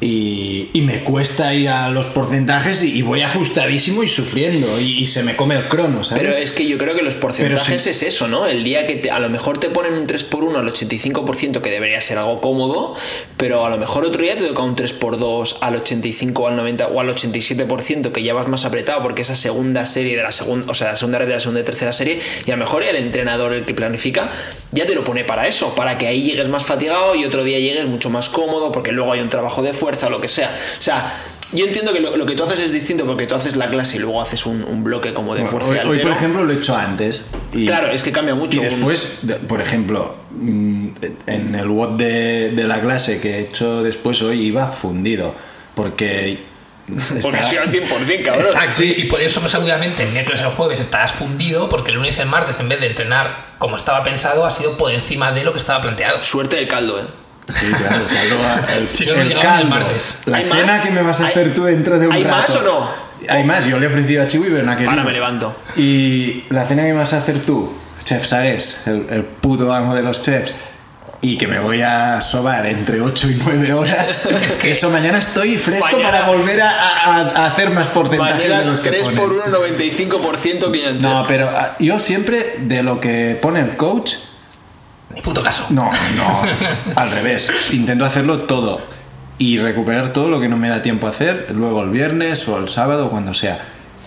y, 0.05 0.69
y 0.73 0.81
me 0.83 1.01
cuesta 1.03 1.55
ir 1.55 1.69
a 1.71 1.89
los 1.91 2.07
porcentajes 2.09 2.83
y, 2.85 2.99
y 2.99 3.03
voy 3.03 3.23
ajustadísimo 3.23 4.03
y 4.03 4.09
sufriendo 4.09 4.79
y, 4.81 4.99
y 4.99 5.07
se 5.07 5.23
me 5.23 5.35
come 5.35 5.55
el 5.57 5.67
crono, 5.69 6.05
¿sabes? 6.05 6.23
Pero 6.23 6.37
es 6.37 6.53
que 6.53 6.67
yo 6.67 6.77
creo 6.79 6.95
que 6.95 7.03
los 7.03 7.17
porcentajes 7.17 7.83
sí. 7.83 7.91
es 7.91 8.03
eso, 8.03 8.29
¿no? 8.29 8.47
El 8.47 8.63
día 8.65 8.87
que 8.87 8.97
te- 8.97 9.11
a 9.11 9.19
lo 9.19 9.29
mejor 9.31 9.59
te 9.59 9.71
ponen 9.71 9.95
un 9.95 10.07
3x1 10.07 10.57
al 10.59 10.69
85%, 10.69 11.61
que 11.63 11.71
debería 11.71 12.01
ser 12.01 12.19
algo 12.19 12.41
cómodo, 12.41 12.95
pero 13.39 13.65
a 13.65 13.71
lo 13.71 13.79
mejor 13.79 14.05
otro 14.05 14.23
día 14.23 14.37
te 14.37 14.45
toca 14.45 14.63
un 14.63 14.77
3x2 14.77 15.57
al 15.61 15.77
85 15.77 16.43
o 16.43 16.49
al 16.49 16.57
90 16.57 16.89
o 16.89 17.01
al 17.01 17.09
87%, 17.09 18.13
que 18.13 18.23
ya 18.23 18.35
vas 18.35 18.47
más 18.49 18.65
apretado 18.67 19.03
porque 19.03 19.23
esa 19.23 19.35
segunda 19.37 19.87
serie 19.87 20.17
de 20.17 20.23
la 20.23 20.33
segunda, 20.33 20.71
o 20.71 20.75
sea, 20.75 20.89
la 20.89 20.97
segunda 20.97 21.19
red 21.19 21.29
de 21.29 21.35
la 21.35 21.41
segunda 21.41 21.61
y 21.61 21.65
tercera 21.65 21.93
serie, 21.95 22.19
y 22.47 22.51
a 22.51 22.57
lo 22.57 22.61
mejor 22.63 22.83
el 22.83 22.97
entrenador, 22.97 23.53
el 23.53 23.65
que 23.65 23.73
planifica, 23.75 24.31
ya 24.73 24.85
te 24.87 24.95
lo 24.95 25.03
pone 25.03 25.25
para 25.25 25.49
eso, 25.49 25.75
para 25.75 25.97
que 25.99 26.07
ahí 26.07 26.23
llegues 26.23 26.49
más 26.49 26.65
fatigado 26.67 27.15
y 27.15 27.25
otro 27.25 27.43
día 27.43 27.59
llegues 27.59 27.87
mucho 27.87 28.11
más 28.11 28.29
cómodo, 28.29 28.71
porque 28.71 28.93
luego 28.93 29.13
hay 29.13 29.21
un 29.21 29.29
trabajo 29.31 29.63
de 29.63 29.73
fuerza 29.73 29.94
o 30.03 30.11
lo 30.11 30.21
que 30.21 30.29
sea. 30.29 30.55
O 30.79 30.83
sea, 30.83 31.13
yo 31.53 31.65
entiendo 31.67 31.93
que 31.93 32.01
lo, 32.01 32.17
lo 32.17 32.27
que 32.27 32.35
tú 32.35 32.43
haces 32.43 32.59
es 32.59 32.73
distinto 32.73 33.07
porque 33.07 33.27
tú 33.27 33.37
haces 33.37 33.55
la 33.57 33.69
clase 33.71 33.97
y 33.97 34.01
luego 34.01 34.21
haces 34.21 34.45
un, 34.47 34.65
un 34.65 34.83
bloque 34.83 35.15
como 35.15 35.35
de 35.35 35.43
Bueno, 35.43 35.51
fuerza 35.59 35.83
hoy, 35.83 35.89
y 35.89 35.91
hoy, 35.91 35.99
por 36.01 36.13
ejemplo, 36.13 36.45
lo 36.45 36.53
he 36.53 36.57
hecho 36.57 36.77
antes. 36.77 37.27
Y, 37.53 37.67
Claro, 37.67 37.91
es 37.93 38.03
que 38.03 38.11
cambia 38.13 38.35
mucho. 38.35 38.57
Y 38.57 38.61
un- 38.65 38.71
después, 38.71 39.19
de- 39.23 39.35
por 39.37 39.61
ejemplo, 39.61 40.17
mm, 40.33 40.89
en 41.29 41.55
el 41.55 41.69
WOD 41.69 41.97
de, 41.99 42.51
de 42.51 42.65
la 42.65 42.81
clase 42.81 43.21
que 43.21 43.37
he 43.37 43.41
hecho 43.41 43.83
después 43.83 44.21
hoy 44.23 44.41
iba 44.43 44.67
fundido. 44.67 45.35
Porque. 45.75 46.39
Porque 47.23 47.39
estaba- 47.39 47.43
soy 47.45 47.57
al 47.57 47.69
100%, 47.71 48.23
cabrón. 48.25 48.45
Exacto, 48.45 48.83
y 48.85 49.05
por 49.05 49.19
eso 49.23 49.41
pues, 49.41 49.53
seguramente 49.53 50.03
el 50.03 50.11
miércoles 50.13 50.41
y 50.43 50.45
el 50.45 50.51
jueves 50.51 50.81
estarás 50.81 51.13
fundido 51.13 51.67
porque 51.71 51.91
el 51.93 51.97
lunes 51.97 52.19
y 52.19 52.21
el 52.21 52.27
martes 52.27 52.61
en 52.61 52.69
vez 52.69 52.79
de 52.79 52.89
entrenar 52.89 53.55
como 53.57 53.77
estaba 53.77 54.03
pensado 54.03 54.45
ha 54.45 54.51
sido 54.51 54.77
por 54.77 54.91
encima 54.93 55.33
de 55.33 55.45
lo 55.45 55.53
que 55.53 55.59
estaba 55.59 55.81
planteado. 55.81 56.23
Suerte 56.23 56.57
del 56.57 56.69
caldo, 56.69 57.01
¿eh? 57.01 57.05
Sí, 57.49 57.67
claro, 57.67 58.07
caldo, 58.07 58.67
el, 58.79 58.87
Si 58.89 59.05
no, 59.07 59.15
no 59.15 59.21
el 59.23 59.29
ni 59.29 59.35
el 59.35 59.41
caldo. 59.41 59.69
martes. 59.69 60.19
La 60.27 60.39
¿Hay 60.39 60.45
cena 60.45 60.65
más? 60.75 60.81
que 60.83 60.91
me 60.91 61.03
vas 61.03 61.21
a 61.21 61.25
¿Hay- 61.27 61.31
hacer 61.31 61.55
tú 61.55 61.65
dentro 61.65 61.99
de 61.99 62.07
un 62.09 62.13
¿hay 62.13 62.25
rato. 62.25 62.37
más 62.39 62.57
o 62.57 62.63
no? 62.63 63.05
Hay 63.29 63.45
más, 63.45 63.67
yo 63.67 63.79
le 63.79 63.87
he 63.87 63.89
ofrecido 63.89 64.23
a 64.23 64.29
Chiwi, 64.29 64.49
pero 64.51 64.63
no 64.65 64.73
ha 64.73 64.77
querido. 64.77 64.91
Ahora 64.91 65.05
me 65.05 65.13
levanto. 65.13 65.57
Y 65.77 66.45
la 66.51 66.67
cena 66.67 66.83
que 66.85 66.93
me 66.93 66.99
vas 66.99 67.13
a 67.15 67.19
hacer 67.19 67.39
tú, 67.41 67.73
Chef 68.05 68.25
Sagues, 68.27 68.81
el, 68.87 69.07
el 69.11 69.25
puto 69.25 69.73
amo 69.73 69.95
de 69.95 70.03
los 70.03 70.21
chefs, 70.21 70.55
y 71.23 71.39
que 71.39 71.47
me 71.47 71.59
voy 71.59 71.81
a 71.81 72.21
sobar 72.21 72.67
entre 72.67 73.01
8 73.01 73.31
y 73.31 73.41
9 73.43 73.73
horas, 73.73 74.27
es 74.45 74.57
que 74.57 74.73
eso 74.73 74.91
mañana 74.91 75.19
estoy 75.19 75.57
fresco 75.57 75.87
Mañana- 75.93 76.11
para 76.11 76.27
volver 76.27 76.61
a, 76.61 76.69
a- 76.71 77.21
a 77.31 77.47
hacer 77.47 77.71
más 77.71 77.89
porcentajes 77.89 78.47
de 78.59 78.65
los 78.67 78.81
que 78.81 78.91
3 78.91 79.09
ponen. 79.09 79.21
por 79.21 79.33
1, 79.33 79.45
95% 79.47 80.71
cliente. 80.71 81.01
No, 81.03 81.25
pero 81.27 81.49
ah, 81.49 81.77
yo 81.79 81.99
siempre 81.99 82.57
de 82.59 82.83
lo 82.83 83.01
que 83.01 83.39
pone 83.41 83.61
el 83.61 83.77
coach, 83.77 84.13
Ni 85.15 85.21
puto 85.21 85.43
caso. 85.43 85.67
no, 85.71 85.91
no, 86.17 86.43
al 86.97 87.11
revés. 87.11 87.73
Intento 87.73 88.05
hacerlo 88.05 88.41
todo 88.41 88.81
y 89.39 89.59
recuperar 89.59 90.09
todo 90.13 90.29
lo 90.29 90.41
que 90.41 90.49
no 90.49 90.57
me 90.57 90.69
da 90.69 90.83
tiempo 90.83 91.07
a 91.07 91.11
hacer, 91.11 91.49
luego 91.55 91.83
el 91.83 91.91
viernes 91.91 92.49
o 92.49 92.59
el 92.59 92.69
sábado 92.69 93.11
cuando 93.11 93.35
sea. 93.35 93.61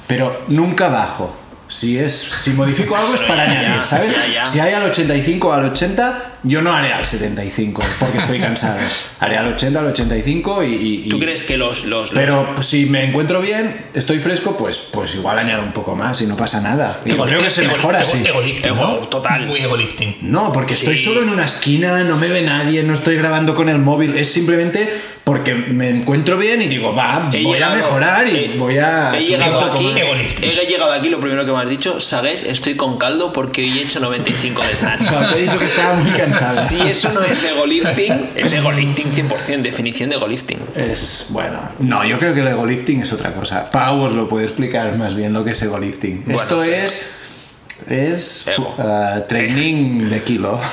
Pero 0.07 0.43
nunca 0.47 0.89
bajo. 0.89 1.35
Si 1.69 1.97
es 1.99 2.13
si 2.13 2.51
modifico 2.51 2.95
algo 2.95 3.13
es 3.15 3.21
para 3.23 3.45
ya, 3.45 3.59
añadir, 3.59 3.83
¿sabes? 3.83 4.13
ya, 4.13 4.25
ya. 4.33 4.45
Si 4.45 4.59
hay 4.59 4.73
al 4.73 4.83
85 4.83 5.47
o 5.49 5.51
al 5.51 5.65
80, 5.65 6.33
yo 6.43 6.61
no 6.61 6.71
haré 6.71 6.93
al 6.93 7.05
75 7.05 7.83
porque 7.99 8.17
estoy 8.19 8.39
cansado. 8.39 8.77
Haré 9.19 9.37
al 9.37 9.47
80 9.47 9.79
al 9.79 9.87
85 9.87 10.63
y, 10.63 10.67
y- 10.75 11.01
y- 11.05 11.09
¿Tú 11.09 11.19
crees 11.19 11.43
que 11.43 11.57
los. 11.57 11.83
los, 11.85 12.11
pero 12.11 12.47
si 12.61 12.85
me 12.85 13.03
encuentro 13.03 13.41
bien, 13.41 13.75
estoy 13.93 14.19
fresco, 14.19 14.55
pues, 14.55 14.77
pues 14.77 15.15
igual 15.15 15.39
añado 15.39 15.63
un 15.63 15.71
poco 15.73 15.95
más 15.95 16.21
y 16.21 16.25
no 16.27 16.37
pasa 16.37 16.61
nada. 16.61 17.01
Y 17.03 17.11
creo 17.13 17.41
que 17.41 17.49
se 17.49 17.63
Ego- 17.65 17.73
mejora 17.73 18.01
ego- 18.01 18.09
así. 18.09 18.23
Ego, 18.63 19.07
total. 19.09 19.45
Muy 19.47 19.59
egolifting. 19.59 20.17
No, 20.21 20.51
porque 20.53 20.73
estoy 20.73 20.95
Sí. 20.95 21.03
solo 21.03 21.21
en 21.23 21.29
una 21.29 21.45
esquina, 21.45 22.03
no 22.03 22.15
me 22.17 22.29
ve 22.29 22.43
nadie, 22.43 22.83
no 22.83 22.93
estoy 22.93 23.17
grabando 23.17 23.55
con 23.55 23.67
el 23.67 23.79
móvil. 23.79 24.15
Es 24.15 24.31
simplemente 24.31 24.89
porque 25.27 25.53
me 25.55 25.89
encuentro 25.89 26.37
bien 26.37 26.61
y 26.61 26.69
digo, 26.69 26.95
va, 26.95 27.29
he 27.33 27.43
voy 27.43 27.55
llegado- 27.55 27.73
a 27.73 27.75
mejorar 27.75 28.27
y 28.29 28.35
he- 28.37 28.57
voy 28.57 28.77
a. 28.77 29.13
He 29.13 29.19
llegado 29.21 29.59
aquí, 29.59 29.93
he 30.41 30.65
llegado 30.65 30.93
aquí, 30.93 31.09
lo 31.09 31.19
primero 31.19 31.45
que 31.45 31.51
me 31.51 31.57
has 31.59 31.69
dicho, 31.69 31.99
Sagues, 31.99 32.43
estoy 32.43 32.75
con 32.77 32.97
caldo 32.97 33.33
porque 33.33 33.61
hoy 33.63 33.77
he 33.79 33.81
hecho 33.81 33.99
95 33.99 34.61
de 34.63 34.73
snatch. 34.79 35.11
No, 35.11 35.27
te 35.33 35.39
he 35.39 35.41
dicho 35.41 35.59
que 35.59 35.65
estaba 35.65 35.95
muy 35.95 36.11
cansado. 36.11 36.57
Si 36.69 36.79
eso 36.79 37.11
no 37.11 37.21
es 37.23 37.43
egolifting, 37.43 38.29
es 38.35 38.53
egolifting 38.53 39.11
100%, 39.11 39.61
definición 39.63 40.09
de 40.09 40.15
egolifting. 40.15 40.59
Es 40.75 41.25
bueno. 41.31 41.59
No, 41.79 42.05
yo 42.05 42.17
creo 42.19 42.33
que 42.33 42.39
el 42.39 42.47
egolifting 42.47 43.01
es 43.01 43.11
otra 43.11 43.33
cosa. 43.33 43.69
Pau 43.69 43.99
os 44.03 44.13
lo 44.13 44.29
puede 44.29 44.45
explicar 44.45 44.97
más 44.97 45.13
bien 45.15 45.33
lo 45.33 45.43
que 45.43 45.51
es 45.51 45.61
egolifting. 45.61 46.23
Bueno, 46.23 46.41
Esto 46.41 46.63
es 46.63 47.01
Es 47.89 48.47
uh, 48.57 49.21
training 49.27 50.09
de 50.09 50.23
kilo. 50.23 50.59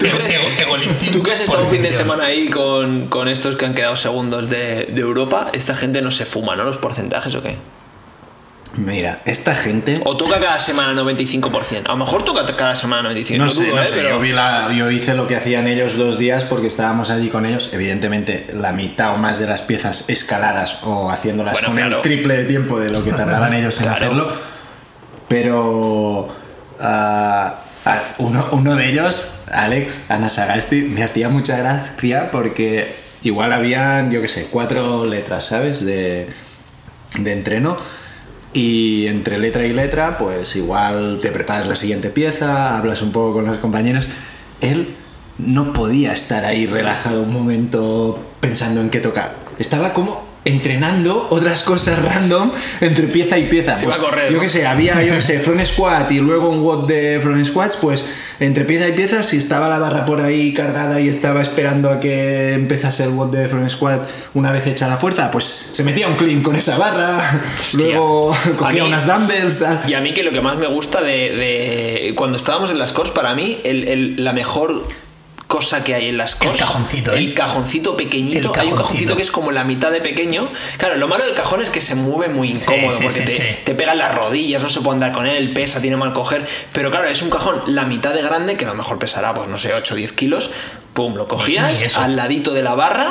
Ego- 0.00 0.60
egolifting 0.60 1.10
Tú 1.12 1.22
que 1.22 1.32
has 1.32 1.40
estado 1.40 1.64
un 1.64 1.70
fin 1.70 1.82
de 1.82 1.92
semana 1.92 2.24
ahí 2.24 2.48
con, 2.50 3.06
con 3.06 3.28
estos 3.28 3.56
que 3.56 3.64
han 3.66 3.74
quedado 3.74 3.96
segundos 3.96 4.48
de, 4.50 4.86
de 4.86 5.00
Europa, 5.00 5.48
esta 5.52 5.74
gente 5.74 6.02
no 6.02 6.10
se 6.10 6.26
fuma, 6.26 6.56
¿no? 6.56 6.64
Los 6.64 6.78
porcentajes 6.78 7.34
o 7.34 7.42
qué. 7.42 7.56
Mira, 8.74 9.22
esta 9.24 9.54
gente. 9.54 10.00
O 10.04 10.16
toca 10.18 10.38
cada 10.38 10.60
semana 10.60 11.00
95%. 11.00 11.86
A 11.88 11.92
lo 11.92 11.96
mejor 11.96 12.24
toca 12.24 12.44
cada 12.56 12.76
semana 12.76 13.10
95%. 13.10 13.36
No 13.38 13.48
sé, 13.48 13.64
dudo, 13.66 13.76
no 13.76 13.82
¿eh? 13.82 13.86
sé. 13.86 13.94
Pero- 13.96 14.08
Yo, 14.10 14.20
vi 14.20 14.32
la- 14.32 14.70
yo 14.72 14.90
hice 14.90 15.14
lo 15.14 15.26
que 15.26 15.36
hacían 15.36 15.66
ellos 15.66 15.96
dos 15.96 16.18
días 16.18 16.44
porque 16.44 16.66
estábamos 16.66 17.08
allí 17.10 17.28
con 17.28 17.46
ellos. 17.46 17.70
Evidentemente, 17.72 18.48
la 18.52 18.72
mitad 18.72 19.14
o 19.14 19.16
más 19.16 19.38
de 19.38 19.46
las 19.46 19.62
piezas 19.62 20.04
escaladas 20.08 20.78
o 20.82 21.10
haciéndolas 21.10 21.54
Bueno, 21.54 21.68
con 21.68 21.76
claro. 21.76 21.96
el 21.96 22.02
triple 22.02 22.36
de 22.36 22.44
tiempo 22.44 22.78
de 22.78 22.90
lo 22.90 23.02
que 23.02 23.12
tardaban 23.12 23.54
ellos 23.54 23.76
en 23.78 23.84
Claro. 23.84 23.96
hacerlo. 23.96 24.55
Pero 25.28 26.28
ah, 26.80 27.62
ah, 27.84 28.02
uno, 28.18 28.46
uno 28.52 28.76
de 28.76 28.90
ellos, 28.90 29.28
Alex 29.50 30.00
Anasagasti, 30.08 30.82
me 30.82 31.02
hacía 31.02 31.28
mucha 31.28 31.56
gracia 31.56 32.30
porque 32.30 32.94
igual 33.22 33.52
habían, 33.52 34.10
yo 34.10 34.22
qué 34.22 34.28
sé, 34.28 34.48
cuatro 34.50 35.04
letras, 35.04 35.46
¿sabes? 35.46 35.84
De, 35.84 36.28
de 37.18 37.32
entreno. 37.32 37.76
Y 38.52 39.06
entre 39.08 39.38
letra 39.38 39.66
y 39.66 39.72
letra, 39.72 40.16
pues 40.16 40.56
igual 40.56 41.18
te 41.20 41.30
preparas 41.30 41.66
la 41.66 41.76
siguiente 41.76 42.08
pieza, 42.08 42.78
hablas 42.78 43.02
un 43.02 43.12
poco 43.12 43.34
con 43.34 43.44
las 43.44 43.58
compañeras. 43.58 44.08
Él 44.60 44.94
no 45.38 45.74
podía 45.74 46.12
estar 46.12 46.44
ahí 46.46 46.66
relajado 46.66 47.22
un 47.22 47.32
momento 47.32 48.24
pensando 48.40 48.80
en 48.80 48.88
qué 48.88 49.00
tocar. 49.00 49.34
Estaba 49.58 49.92
como 49.92 50.25
entrenando 50.46 51.26
otras 51.30 51.62
cosas 51.62 52.02
random 52.02 52.50
entre 52.80 53.06
pieza 53.08 53.36
y 53.38 53.44
pieza. 53.44 53.76
Se 53.76 53.84
iba 53.84 53.94
a 53.94 53.98
correr, 53.98 54.30
Yo 54.30 54.36
¿no? 54.36 54.42
qué 54.42 54.48
sé, 54.48 54.66
había, 54.66 55.02
yo 55.02 55.12
qué 55.14 55.20
sé, 55.20 55.38
front 55.40 55.64
squat 55.64 56.10
y 56.12 56.18
luego 56.20 56.48
un 56.48 56.60
WOD 56.62 56.86
de 56.88 57.20
front 57.20 57.44
squats, 57.44 57.76
pues 57.76 58.08
entre 58.40 58.64
pieza 58.64 58.88
y 58.88 58.92
pieza, 58.92 59.22
si 59.22 59.36
estaba 59.38 59.68
la 59.68 59.78
barra 59.78 60.04
por 60.04 60.20
ahí 60.20 60.52
cargada 60.54 61.00
y 61.00 61.08
estaba 61.08 61.42
esperando 61.42 61.90
a 61.90 62.00
que 62.00 62.54
empezase 62.54 63.04
el 63.04 63.10
WOD 63.10 63.32
de 63.36 63.48
front 63.48 63.68
squat 63.68 64.08
una 64.34 64.52
vez 64.52 64.66
hecha 64.66 64.88
la 64.88 64.96
fuerza, 64.98 65.30
pues 65.30 65.68
se 65.72 65.82
metía 65.84 66.06
un 66.08 66.14
clean 66.16 66.42
con 66.42 66.54
esa 66.56 66.78
barra, 66.78 67.42
Hostia. 67.58 67.78
luego 67.86 68.34
cogía 68.56 68.82
mí- 68.84 68.88
unas 68.88 69.06
dumbbells, 69.06 69.58
tal. 69.58 69.80
Y 69.88 69.94
a 69.94 70.00
mí 70.00 70.14
que 70.14 70.22
lo 70.22 70.30
que 70.32 70.40
más 70.40 70.56
me 70.58 70.66
gusta 70.68 71.02
de, 71.02 71.12
de- 71.30 72.12
cuando 72.16 72.36
estábamos 72.36 72.70
en 72.70 72.78
las 72.78 72.92
cores, 72.92 73.10
para 73.10 73.34
mí 73.34 73.58
el- 73.64 73.88
el- 73.88 74.24
la 74.24 74.32
mejor 74.32 74.86
cosa 75.46 75.84
que 75.84 75.94
hay 75.94 76.08
en 76.08 76.18
las 76.18 76.34
cores, 76.34 76.60
cajoncito, 76.60 77.14
¿eh? 77.14 77.18
el 77.18 77.34
cajoncito 77.34 77.96
pequeñito, 77.96 78.52
El 78.52 78.60
hay 78.60 78.68
un 78.68 78.76
cajoncito. 78.76 79.16
que 79.16 79.22
es 79.22 79.30
como 79.30 79.52
la 79.52 79.64
mitad 79.64 79.90
de 79.92 80.00
pequeño. 80.00 80.48
Claro, 80.76 80.96
lo 80.96 81.08
malo 81.08 81.24
del 81.24 81.34
cajón 81.34 81.62
es 81.62 81.70
que 81.70 81.80
se 81.80 81.94
mueve 81.94 82.32
muy 82.32 82.50
incómodo 82.50 82.92
sí, 82.92 83.04
porque 83.04 83.26
sí, 83.26 83.36
te, 83.36 83.62
te 83.64 83.74
pegan 83.74 83.98
las 83.98 84.14
rodillas, 84.14 84.62
no 84.62 84.68
se 84.68 84.80
puede 84.80 84.94
andar 84.94 85.12
con 85.12 85.26
él, 85.26 85.52
pesa, 85.52 85.80
tiene 85.80 85.96
mal 85.96 86.12
coger. 86.12 86.46
Pero 86.72 86.90
claro, 86.90 87.06
es 87.08 87.22
un 87.22 87.30
cajón 87.30 87.62
la 87.66 87.84
mitad 87.84 88.12
de 88.12 88.22
grande 88.22 88.56
que 88.56 88.64
a 88.64 88.68
lo 88.68 88.74
mejor 88.74 88.98
pesará, 88.98 89.34
pues 89.34 89.48
no 89.48 89.58
sé, 89.58 89.72
8 89.72 89.94
o 89.94 89.96
10 89.96 90.12
kilos. 90.14 90.50
Pum, 90.94 91.14
lo 91.14 91.28
cogías 91.28 91.96
al 91.96 92.16
ladito 92.16 92.52
de 92.52 92.62
la 92.62 92.74
barra. 92.74 93.08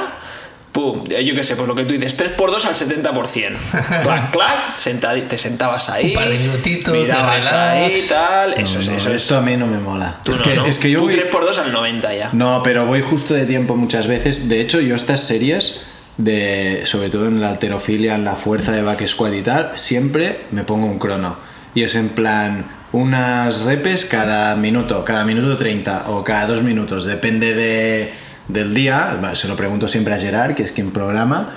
Pum, 0.75 1.05
yo 1.05 1.33
qué 1.33 1.43
sé, 1.45 1.55
pues 1.55 1.69
lo 1.69 1.73
que 1.73 1.85
tú 1.85 1.93
dices, 1.93 2.17
3x2 2.19 2.65
al 2.65 2.75
70%. 2.75 3.55
clac, 4.03 4.31
clac, 4.31 4.75
sentadi- 4.75 5.25
te 5.25 5.37
sentabas 5.37 5.87
ahí. 5.89 6.07
Un 6.07 6.13
par 6.15 6.27
de 6.27 6.37
minutitos 6.37 6.93
de 6.93 6.99
Mirabas 6.99 7.45
relax. 7.45 7.55
ahí, 7.55 8.05
tal. 8.09 8.53
Eso, 8.55 8.73
No, 8.73 8.79
es, 8.81 8.89
no, 8.89 8.97
eso 8.97 9.09
es. 9.11 9.21
esto 9.21 9.37
a 9.37 9.41
mí 9.41 9.55
no 9.55 9.67
me 9.67 9.77
mola. 9.77 10.19
Tú 10.25 10.31
es, 10.31 10.39
no, 10.39 10.43
que, 10.43 10.55
¿no? 10.55 10.65
es 10.65 10.77
que 10.77 10.91
yo 10.91 10.99
Tú 10.99 11.05
voy... 11.05 11.15
3x2 11.15 11.57
al 11.59 11.71
90 11.71 12.13
ya. 12.15 12.29
No, 12.33 12.61
pero 12.61 12.85
voy 12.85 13.01
justo 13.01 13.33
de 13.33 13.45
tiempo 13.45 13.77
muchas 13.77 14.07
veces. 14.07 14.49
De 14.49 14.59
hecho, 14.59 14.81
yo 14.81 14.95
estas 14.95 15.21
series 15.21 15.83
de, 16.17 16.81
sobre 16.85 17.09
todo 17.09 17.27
en 17.27 17.39
la 17.39 17.51
alterofilia, 17.51 18.15
en 18.15 18.25
la 18.25 18.35
fuerza 18.35 18.73
de 18.73 18.81
back 18.81 19.07
squat 19.07 19.33
y 19.33 19.43
tal, 19.43 19.71
siempre 19.77 20.41
me 20.51 20.65
pongo 20.65 20.87
un 20.87 20.99
crono. 20.99 21.37
Y 21.73 21.83
es 21.83 21.95
en 21.95 22.09
plan 22.09 22.65
unas 22.91 23.61
repes 23.61 24.03
cada 24.03 24.55
minuto, 24.57 25.05
cada 25.05 25.23
minuto 25.23 25.57
30 25.57 26.09
o 26.09 26.23
cada 26.25 26.47
dos 26.47 26.63
minutos, 26.63 27.05
depende 27.05 27.53
de, 27.55 28.13
del 28.47 28.73
día. 28.73 29.19
Se 29.33 29.47
lo 29.47 29.55
pregunto 29.55 29.87
siempre 29.87 30.13
a 30.13 30.17
Gerard, 30.17 30.55
que 30.55 30.63
es 30.63 30.71
quien 30.71 30.91
programa. 30.91 31.49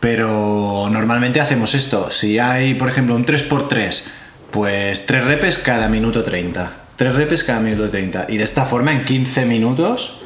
Pero 0.00 0.88
normalmente 0.90 1.40
hacemos 1.40 1.74
esto. 1.74 2.10
Si 2.10 2.38
hay, 2.38 2.74
por 2.74 2.88
ejemplo, 2.88 3.14
un 3.14 3.24
3x3, 3.24 4.04
pues 4.50 5.06
3 5.06 5.24
repes 5.24 5.58
cada 5.58 5.88
minuto 5.88 6.22
30. 6.22 6.72
3 6.96 7.14
repes 7.14 7.44
cada 7.44 7.60
minuto 7.60 7.88
30. 7.88 8.26
Y 8.28 8.36
de 8.36 8.44
esta 8.44 8.66
forma, 8.66 8.92
en 8.92 9.04
15 9.04 9.46
minutos, 9.46 10.20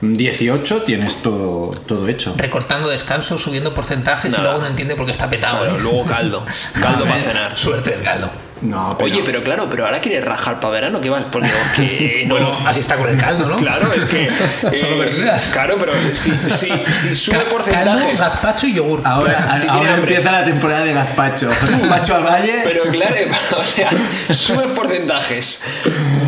18 0.00 0.82
tienes 0.82 1.22
todo, 1.22 1.70
todo 1.70 2.06
hecho. 2.08 2.34
Recortando 2.36 2.88
descansos, 2.88 3.42
subiendo 3.42 3.74
porcentajes 3.74 4.32
Nada. 4.32 4.42
y 4.42 4.46
luego 4.46 4.60
no 4.62 4.68
entiende 4.68 4.94
por 4.94 5.06
qué 5.06 5.12
está 5.12 5.28
petado. 5.28 5.60
Claro, 5.64 5.78
luego 5.78 6.04
caldo. 6.04 6.46
Caldo 6.80 7.04
para 7.04 7.20
cenar. 7.22 7.56
Suerte 7.56 7.90
del 7.90 8.02
caldo. 8.02 8.30
No, 8.62 8.96
pero, 8.98 9.12
Oye, 9.12 9.22
pero 9.24 9.42
claro, 9.42 9.68
pero 9.70 9.84
ahora 9.86 10.00
quieres 10.00 10.24
rajar 10.24 10.60
para 10.60 10.72
verano, 10.72 11.00
¿qué 11.00 11.10
vas? 11.10 11.24
Porque 11.30 11.48
que 11.76 12.24
no. 12.28 12.34
Bueno, 12.34 12.58
así 12.66 12.80
está 12.80 12.96
con 12.96 13.08
el 13.08 13.16
caldo, 13.18 13.46
¿no? 13.46 13.56
Claro, 13.56 13.92
es 13.92 14.06
que. 14.06 14.28
Solo 14.80 15.02
eh, 15.02 15.06
verduras. 15.06 15.50
Claro, 15.52 15.76
pero 15.78 15.92
si, 16.14 16.32
si, 16.50 16.72
si 16.92 17.14
sube 17.14 17.36
Caldo, 17.36 17.50
porcentajes. 17.50 18.20
gazpacho 18.20 18.66
y 18.66 18.74
yogur. 18.74 19.02
ahora, 19.04 19.48
si 19.58 19.66
ahora 19.68 19.94
empieza 19.96 20.32
la 20.32 20.44
temporada 20.44 20.84
de 20.84 20.92
gazpacho. 20.92 21.48
Gazpacho 21.68 22.16
al 22.16 22.24
valle. 22.24 22.60
Pero 22.64 22.84
claro, 22.84 23.14
o 23.58 23.62
sea, 23.64 23.88
subes 24.30 24.66
porcentajes, 24.68 25.60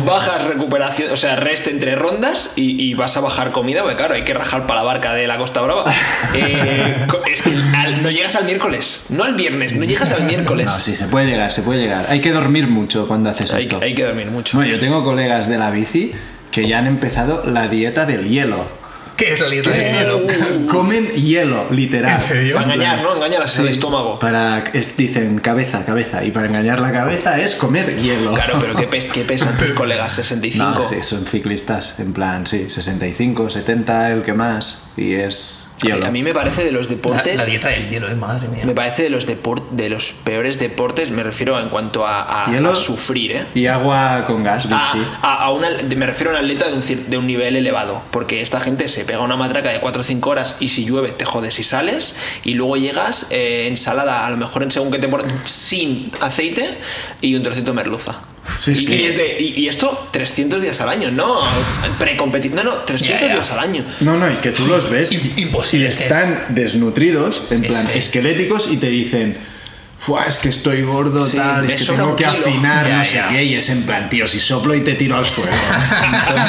bajas 0.05 0.43
recuperación, 0.43 1.11
o 1.11 1.17
sea, 1.17 1.35
rest 1.35 1.67
entre 1.67 1.95
rondas 1.95 2.51
y, 2.55 2.81
y 2.81 2.93
vas 2.93 3.17
a 3.17 3.21
bajar 3.21 3.51
comida, 3.51 3.81
porque 3.81 3.97
claro, 3.97 4.13
hay 4.15 4.23
que 4.23 4.33
rajar 4.33 4.65
para 4.67 4.81
la 4.81 4.85
barca 4.85 5.13
de 5.13 5.27
la 5.27 5.37
Costa 5.37 5.61
Brava. 5.61 5.85
Eh, 6.33 7.05
es 7.31 7.41
que 7.41 7.53
al- 7.75 8.01
no 8.03 8.09
llegas 8.09 8.35
al 8.35 8.45
miércoles, 8.45 9.01
no 9.09 9.23
al 9.23 9.35
viernes, 9.35 9.73
no 9.73 9.83
llegas 9.85 10.11
al 10.11 10.23
miércoles. 10.23 10.65
No, 10.65 10.77
sí, 10.77 10.95
se 10.95 11.05
puede 11.07 11.27
llegar, 11.27 11.51
se 11.51 11.61
puede 11.61 11.81
llegar. 11.81 12.05
Hay 12.09 12.20
que 12.21 12.31
dormir 12.31 12.67
mucho 12.67 13.07
cuando 13.07 13.29
haces 13.29 13.53
hay, 13.53 13.63
esto. 13.63 13.79
hay 13.81 13.93
que 13.95 14.03
dormir 14.05 14.27
mucho. 14.31 14.57
Bueno, 14.57 14.71
yo 14.71 14.79
tengo 14.79 15.03
colegas 15.03 15.47
de 15.49 15.57
la 15.57 15.71
bici 15.71 16.11
que 16.51 16.67
ya 16.67 16.79
han 16.79 16.87
empezado 16.87 17.43
la 17.49 17.67
dieta 17.67 18.05
del 18.05 18.27
hielo. 18.29 18.79
¿Qué 19.17 19.33
es 19.33 19.39
la 19.39 19.49
dieta 19.49 19.71
¿Qué 19.71 19.77
de 19.77 20.01
es? 20.01 20.07
hielo? 20.07 20.67
Comen 20.67 21.07
hielo, 21.11 21.67
literal. 21.69 22.13
¿En 22.13 22.19
serio? 22.19 22.55
Para 22.55 22.73
engañar, 22.73 23.03
¿no? 23.03 23.15
Engañar 23.15 23.47
Sí, 23.47 23.67
estómago. 23.67 24.17
Para, 24.17 24.63
es, 24.73 24.97
dicen 24.97 25.37
cabeza, 25.39 25.85
cabeza. 25.85 26.23
Y 26.23 26.31
para 26.31 26.47
engañar 26.47 26.79
la 26.79 26.91
cabeza 26.91 27.39
es 27.39 27.53
comer 27.53 27.95
hielo. 27.97 28.33
Claro, 28.33 28.57
pero 28.59 28.75
¿qué, 28.75 28.87
pes- 28.87 29.05
qué 29.05 29.23
pesan 29.23 29.55
tus 29.57 29.71
colegas? 29.73 30.13
65. 30.13 30.71
No, 30.71 30.83
sí, 30.83 30.95
son 31.03 31.25
ciclistas, 31.27 31.99
en 31.99 32.13
plan, 32.13 32.47
sí, 32.47 32.65
65, 32.69 33.49
70, 33.49 34.11
el 34.11 34.23
que 34.23 34.33
más. 34.33 34.85
Y 34.97 35.13
es 35.13 35.67
hielo. 35.81 36.05
A 36.05 36.11
mí 36.11 36.23
me 36.23 36.33
parece 36.33 36.63
de 36.63 36.71
los 36.71 36.87
deportes. 36.87 37.37
la 37.37 37.45
dieta 37.45 37.69
del 37.69 37.89
hielo, 37.89 38.09
eh, 38.09 38.15
madre 38.15 38.47
mía. 38.47 38.63
Me 38.65 38.73
parece 38.73 39.03
de 39.03 39.09
los 39.09 39.25
de 39.27 39.89
los 39.89 40.13
peores 40.23 40.59
deportes, 40.59 41.11
me 41.11 41.23
refiero 41.23 41.59
en 41.59 41.69
cuanto 41.69 42.05
a, 42.07 42.45
a- 42.45 42.51
Hielo 42.51 42.71
a 42.71 42.75
sufrir, 42.75 43.31
¿eh? 43.33 43.45
Y 43.55 43.67
agua 43.67 44.23
con 44.27 44.43
gas, 44.43 44.65
A, 44.65 44.67
Vichy. 44.69 45.05
a- 45.21 45.43
a 45.45 45.51
una- 45.51 45.69
me 45.95 46.05
refiero 46.05 46.31
a 46.31 46.33
un 46.35 46.39
atleta 46.39 46.67
de 46.67 46.73
un, 46.73 47.09
de 47.09 47.17
un 47.17 47.27
nivel 47.27 47.55
elevado, 47.55 48.01
porque 48.11 48.41
esta 48.41 48.59
gente 48.59 48.87
se 48.89 49.05
pega 49.05 49.19
una 49.21 49.35
matraca 49.35 49.69
de 49.69 49.79
4 49.79 50.01
o 50.01 50.05
5 50.05 50.29
horas 50.29 50.55
y 50.59 50.67
si 50.69 50.85
llueve 50.85 51.11
te 51.11 51.25
jodes 51.25 51.57
y 51.59 51.63
sales, 51.63 52.15
y 52.43 52.53
luego 52.53 52.77
llegas 52.77 53.27
eh, 53.29 53.67
ensalada, 53.67 54.25
a 54.25 54.29
lo 54.29 54.37
mejor 54.37 54.63
en 54.63 54.71
según 54.71 54.91
que 54.91 54.99
te 54.99 55.07
pon- 55.07 55.25
sin 55.45 56.11
aceite 56.21 56.77
y 57.21 57.35
un 57.35 57.43
trocito 57.43 57.71
de 57.71 57.75
merluza. 57.75 58.15
Sí, 58.57 58.71
y, 58.71 58.75
sí. 58.75 58.93
y 58.93 59.03
es 59.05 59.17
de- 59.17 59.37
y- 59.39 59.53
y 59.61 59.67
esto 59.67 60.07
300 60.11 60.61
días 60.61 60.81
al 60.81 60.89
año, 60.89 61.11
no 61.11 61.39
precompetición, 61.99 62.55
no, 62.57 62.63
no, 62.63 62.77
300 62.79 63.21
Ya, 63.21 63.27
ya. 63.27 63.33
días 63.35 63.51
al 63.51 63.59
año. 63.59 63.85
No, 64.01 64.17
no, 64.17 64.31
y 64.31 64.35
que 64.37 64.49
tú 64.51 64.65
los 64.67 64.89
ves 64.89 65.13
Im- 65.13 65.37
imposible 65.37 65.85
y 65.85 65.89
están 65.89 66.45
desnutridos, 66.49 67.43
en 67.51 67.61
Sí, 67.61 67.67
plan 67.67 67.87
sí. 67.91 67.97
esqueléticos, 67.99 68.69
y 68.71 68.77
te 68.77 68.89
dicen, 68.89 69.37
Fua, 70.01 70.25
es 70.25 70.39
que 70.39 70.49
estoy 70.49 70.81
gordo, 70.81 71.21
Sí, 71.21 71.37
tal, 71.37 71.63
es 71.63 71.75
que 71.75 71.93
tengo 71.95 72.15
que 72.15 72.23
kilo". 72.23 72.35
afinar, 72.39 72.87
Ya, 72.87 72.97
no 72.97 73.03
sé 73.05 73.13
ya. 73.17 73.27
qué, 73.29 73.43
y 73.43 73.53
es 73.53 73.69
en 73.69 73.85
plan, 73.85 74.09
tío, 74.09 74.27
si 74.27 74.39
soplo 74.39 74.73
y 74.73 74.81
te 74.81 74.95
tiro 74.95 75.15
al 75.15 75.27
suelo. 75.27 75.51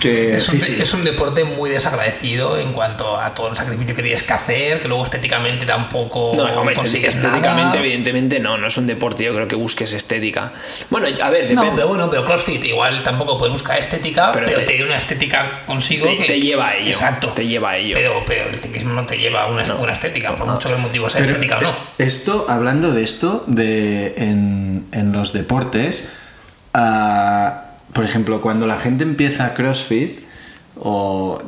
que 0.00 0.36
Es 0.36 0.46
sí, 0.46 0.56
un, 0.56 0.60
sí. 0.62 0.82
es 0.82 0.92
un 0.94 1.04
deporte 1.04 1.44
muy 1.44 1.70
desagradecido 1.70 2.58
en 2.58 2.72
cuanto 2.72 3.16
a 3.16 3.32
todo 3.32 3.50
el 3.50 3.56
sacrificio 3.56 3.94
que 3.94 4.02
tienes 4.02 4.24
que 4.24 4.32
hacer, 4.32 4.82
que 4.82 4.88
luego 4.88 5.04
estéticamente 5.04 5.64
tampoco 5.66 6.32
No, 6.36 6.42
hombre, 6.60 6.74
estéticamente, 6.74 7.40
nada. 7.40 7.78
evidentemente 7.78 8.40
no, 8.40 8.58
no 8.58 8.66
es 8.66 8.76
un 8.76 8.88
deporte, 8.88 9.22
yo 9.22 9.32
creo 9.34 9.46
que 9.46 9.54
busques 9.54 9.92
estética. 9.92 10.52
Bueno, 10.90 11.06
a 11.22 11.30
ver, 11.30 11.42
depende. 11.42 11.66
No, 11.70 11.74
pero 11.76 11.86
bueno, 11.86 12.10
pero 12.10 12.24
CrossFit 12.24 12.64
igual 12.64 13.04
tampoco 13.04 13.38
puedes 13.38 13.52
buscar 13.52 13.78
estética, 13.78 14.32
Pero 14.32 14.46
pero, 14.46 14.58
te- 14.60 14.66
te, 14.78 14.82
una 14.82 14.96
estética 14.96 15.62
consigo 15.64 16.06
te- 16.06 16.16
que 16.16 16.24
te 16.24 16.40
lleva 16.40 16.70
a 16.70 16.76
ello, 16.76 16.90
Exacto. 16.90 17.28
te 17.28 17.46
lleva 17.46 17.70
a 17.70 17.76
ello. 17.76 17.94
Pero, 17.94 18.24
pero 18.26 18.48
el 18.50 18.58
ciclismo 18.58 18.94
no 18.94 19.06
te 19.06 19.16
lleva 19.16 19.42
a 19.42 19.46
una, 19.46 19.62
una 19.76 19.92
estética, 19.92 20.34
por 20.34 20.48
mucho 20.48 20.68
que 20.68 20.74
el 20.74 20.80
motivo 20.80 21.08
sea 21.08 21.20
Pero, 21.20 21.34
estética 21.34 21.58
o 21.58 21.62
no. 21.62 21.70
eh, 21.98 22.31
Esto, 22.32 22.46
hablando 22.48 22.92
de 22.92 23.02
esto, 23.02 23.44
de 23.46 24.14
en, 24.16 24.86
en 24.92 25.12
los 25.12 25.34
deportes, 25.34 26.08
ah, 26.72 27.72
por 27.92 28.06
ejemplo, 28.06 28.40
cuando 28.40 28.66
la 28.66 28.78
gente 28.78 29.04
empieza 29.04 29.52
CrossFit 29.52 30.20
o 30.76 31.38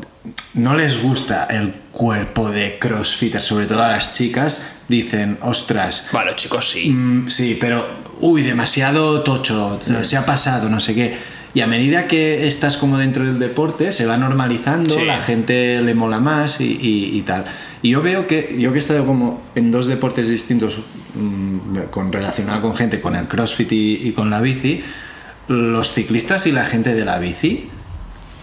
no 0.53 0.77
les 0.77 1.03
gusta 1.03 1.45
el 1.49 1.73
cuerpo 1.91 2.51
de 2.51 2.79
CrossFitter, 2.79 3.41
sobre 3.41 3.65
todo 3.65 3.83
a 3.83 3.89
las 3.89 4.13
chicas, 4.13 4.73
dicen, 4.87 5.39
ostras, 5.41 6.09
Vale, 6.13 6.37
chicos, 6.37 6.69
sí. 6.69 6.91
Mm, 6.91 7.31
sí, 7.31 7.57
pero, 7.59 7.89
uy, 8.21 8.43
demasiado 8.43 9.23
tocho, 9.23 9.81
se 9.81 10.17
ha 10.19 10.27
pasado, 10.27 10.69
no 10.69 10.81
sé 10.81 10.95
qué. 10.95 11.17
Y 11.55 11.61
a 11.61 11.67
medida 11.69 12.09
que 12.09 12.49
estás 12.49 12.77
como 12.77 12.99
dentro 12.99 13.25
del 13.25 13.39
deporte, 13.39 13.93
se 13.93 14.07
va 14.07 14.17
normalizando, 14.17 14.95
Sí. 14.99 15.05
la 15.05 15.21
gente 15.21 15.81
le 15.83 15.95
mola 15.95 16.19
más 16.19 16.61
y, 16.61 16.65
y- 16.81 17.17
y 17.17 17.23
tal. 17.23 17.45
Y 17.81 17.91
yo 17.91 18.03
veo 18.03 18.27
que, 18.27 18.57
yo 18.59 18.73
que 18.73 18.79
he 18.79 18.81
estado 18.81 19.07
como 19.07 19.41
en 19.55 19.71
dos 19.71 19.87
deportes 19.87 20.29
distintos 20.29 20.81
mm, 21.15 21.79
con, 21.91 22.13
relacionado 22.13 22.61
con 22.61 22.75
gente, 22.75 23.01
con 23.01 23.15
el 23.15 23.29
CrossFit 23.29 23.71
y, 23.73 24.09
y 24.09 24.13
con 24.13 24.31
la 24.31 24.41
bici, 24.41 24.83
los 25.47 25.93
ciclistas 25.93 26.47
y 26.49 26.53
la 26.53 26.65
gente 26.67 26.93
de 26.95 27.05
la 27.05 27.19
bici, 27.19 27.69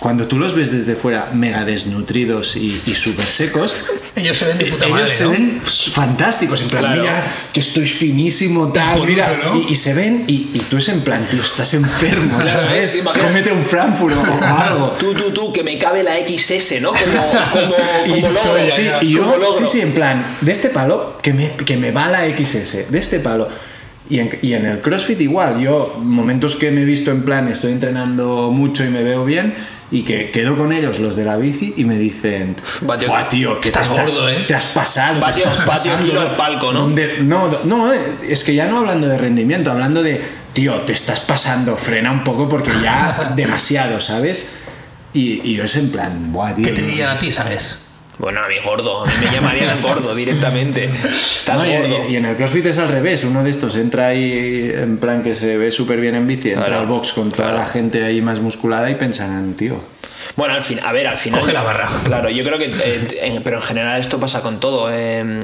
cuando 0.01 0.25
tú 0.27 0.39
los 0.39 0.55
ves 0.55 0.71
desde 0.71 0.95
fuera 0.95 1.29
mega 1.33 1.63
desnutridos 1.63 2.55
y, 2.55 2.65
y 2.65 2.93
súper 2.95 3.23
secos, 3.23 3.85
Ellos 4.15 4.35
se 4.35 4.45
ven 4.47 4.57
de 4.57 4.65
puta 4.65 4.85
ellos 4.85 4.99
madre, 4.99 5.13
se 5.15 5.23
¿no? 5.25 5.29
ven 5.29 5.61
fantásticos, 5.93 6.61
en 6.61 6.69
plan, 6.69 6.83
Claro. 6.83 7.01
mira, 7.03 7.23
que 7.53 7.59
estoy 7.59 7.85
finísimo, 7.85 8.71
tal, 8.73 9.05
mira, 9.05 9.39
¿no? 9.43 9.55
y, 9.55 9.67
y 9.71 9.75
se 9.75 9.93
ven, 9.93 10.23
y, 10.27 10.49
y 10.55 10.59
tú 10.69 10.77
es 10.77 10.89
en 10.89 11.01
plan, 11.01 11.23
tío, 11.29 11.39
estás 11.39 11.75
enfermo, 11.75 12.39
Claro, 12.39 12.57
¿sabes? 12.59 12.97
Cómete 13.03 13.51
un 13.51 13.63
Frankfurt 13.63 14.15
o 14.17 14.43
algo. 14.43 14.87
Tú, 14.99 15.13
tú, 15.13 15.29
tú, 15.31 15.53
que 15.53 15.63
me 15.63 15.77
cabe 15.77 16.01
la 16.01 16.15
XS, 16.17 16.81
¿no? 16.81 16.89
Como, 16.89 17.49
como, 17.51 17.75
Y, 18.07 18.21
como 18.21 18.29
logro. 18.33 18.69
sí, 18.75 18.83
ya, 18.85 18.99
y 19.03 19.11
yo, 19.13 19.25
logro. 19.37 19.53
sí, 19.53 19.65
sí, 19.71 19.81
en 19.81 19.93
plan, 19.93 20.35
de 20.41 20.51
este 20.51 20.69
palo, 20.69 21.19
que 21.21 21.31
me, 21.33 21.51
que 21.51 21.77
me 21.77 21.91
va 21.91 22.07
la 22.09 22.21
XS, 22.25 22.89
de 22.91 22.97
este 22.97 23.19
palo. 23.19 23.47
Y 24.09 24.19
en, 24.19 24.29
y 24.41 24.53
en 24.55 24.65
el 24.65 24.81
CrossFit 24.81 25.21
igual, 25.21 25.61
yo, 25.61 25.95
momentos 26.03 26.55
que 26.55 26.69
me 26.71 26.81
he 26.81 26.85
visto 26.85 27.11
en 27.11 27.21
plan, 27.23 27.47
estoy 27.47 27.71
entrenando 27.71 28.51
mucho 28.51 28.83
y 28.83 28.89
me 28.89 29.03
veo 29.03 29.23
bien, 29.23 29.53
y 29.91 30.03
que 30.03 30.31
quedo 30.31 30.55
con 30.55 30.71
ellos, 30.71 30.99
los 30.99 31.15
de 31.17 31.25
la 31.25 31.35
bici, 31.37 31.73
y 31.77 31.83
me 31.83 31.97
dicen, 31.97 32.55
Va, 32.89 32.97
tío, 32.97 33.07
"Fua, 33.09 33.27
tío, 33.29 33.59
que 33.59 33.67
estás 33.69 33.93
te, 33.93 33.99
has- 33.99 34.07
gordo, 34.09 34.29
¿eh? 34.29 34.45
te 34.47 34.55
has 34.55 34.65
pasado. 34.65 35.23
Te 35.25 35.33
tío, 35.33 35.45
estás 35.51 35.67
va, 35.67 35.81
tío, 35.81 35.91
pasando". 35.93 36.19
al 36.21 36.35
palco, 36.35 36.71
¿no? 36.73 36.87
No, 37.23 37.49
no, 37.65 37.91
eh, 37.93 37.99
es 38.29 38.43
que 38.45 38.55
ya 38.55 38.67
no 38.67 38.77
hablando 38.77 39.07
de 39.07 39.17
rendimiento, 39.17 39.69
hablando 39.71 40.01
de, 40.01 40.21
tío, 40.53 40.73
te 40.81 40.93
estás 40.93 41.19
pasando, 41.19 41.75
frena 41.75 42.11
un 42.11 42.23
poco 42.23 42.47
porque 42.47 42.71
ya 42.81 43.33
demasiado, 43.35 43.99
¿sabes? 43.99 44.47
Y, 45.13 45.41
y 45.49 45.55
yo 45.55 45.65
es 45.65 45.75
en 45.75 45.91
plan, 45.91 46.31
buah, 46.31 46.55
tío. 46.55 46.65
¿Qué 46.67 46.71
te 46.71 46.81
dirían 46.83 47.09
a 47.09 47.19
ti, 47.19 47.29
sabes? 47.31 47.77
Bueno, 48.17 48.41
a 48.41 48.47
mí 48.47 48.55
gordo. 48.63 49.03
A 49.03 49.07
mí 49.07 49.13
me 49.25 49.31
llamarían 49.31 49.81
gordo 49.81 50.13
directamente. 50.13 50.85
Estás 50.85 51.63
No, 51.65 51.71
gordo. 51.71 52.05
Y, 52.09 52.13
y 52.13 52.15
en 52.17 52.25
el 52.25 52.35
CrossFit 52.35 52.65
es 52.67 52.77
al 52.79 52.89
revés. 52.89 53.23
Uno 53.23 53.43
de 53.43 53.49
estos 53.49 53.75
entra 53.75 54.07
ahí 54.07 54.71
en 54.75 54.97
plan 54.97 55.23
que 55.23 55.33
se 55.35 55.57
ve 55.57 55.71
súper 55.71 55.99
bien 55.99 56.15
en 56.15 56.27
bici, 56.27 56.49
entra 56.49 56.65
Claro, 56.65 56.81
al 56.81 56.87
box 56.87 57.13
con 57.13 57.31
toda 57.31 57.51
la 57.51 57.65
gente 57.65 58.03
ahí 58.03 58.21
más 58.21 58.39
musculada 58.39 58.89
y 58.91 58.95
pensarán, 58.95 59.53
tío. 59.53 59.81
Bueno, 60.35 60.53
al 60.53 60.63
fin, 60.63 60.79
a 60.83 60.91
ver, 60.91 61.07
al 61.07 61.17
final. 61.17 61.39
Coge 61.41 61.53
la 61.53 61.63
barra. 61.63 61.89
Claro, 62.05 62.29
yo 62.29 62.43
creo 62.43 62.57
que. 62.57 62.65
eh, 62.65 63.07
en- 63.21 63.43
pero 63.43 63.57
en 63.57 63.63
general 63.63 63.99
esto 63.99 64.19
pasa 64.19 64.41
con 64.41 64.59
todo. 64.59 64.89
eh, 64.91 65.43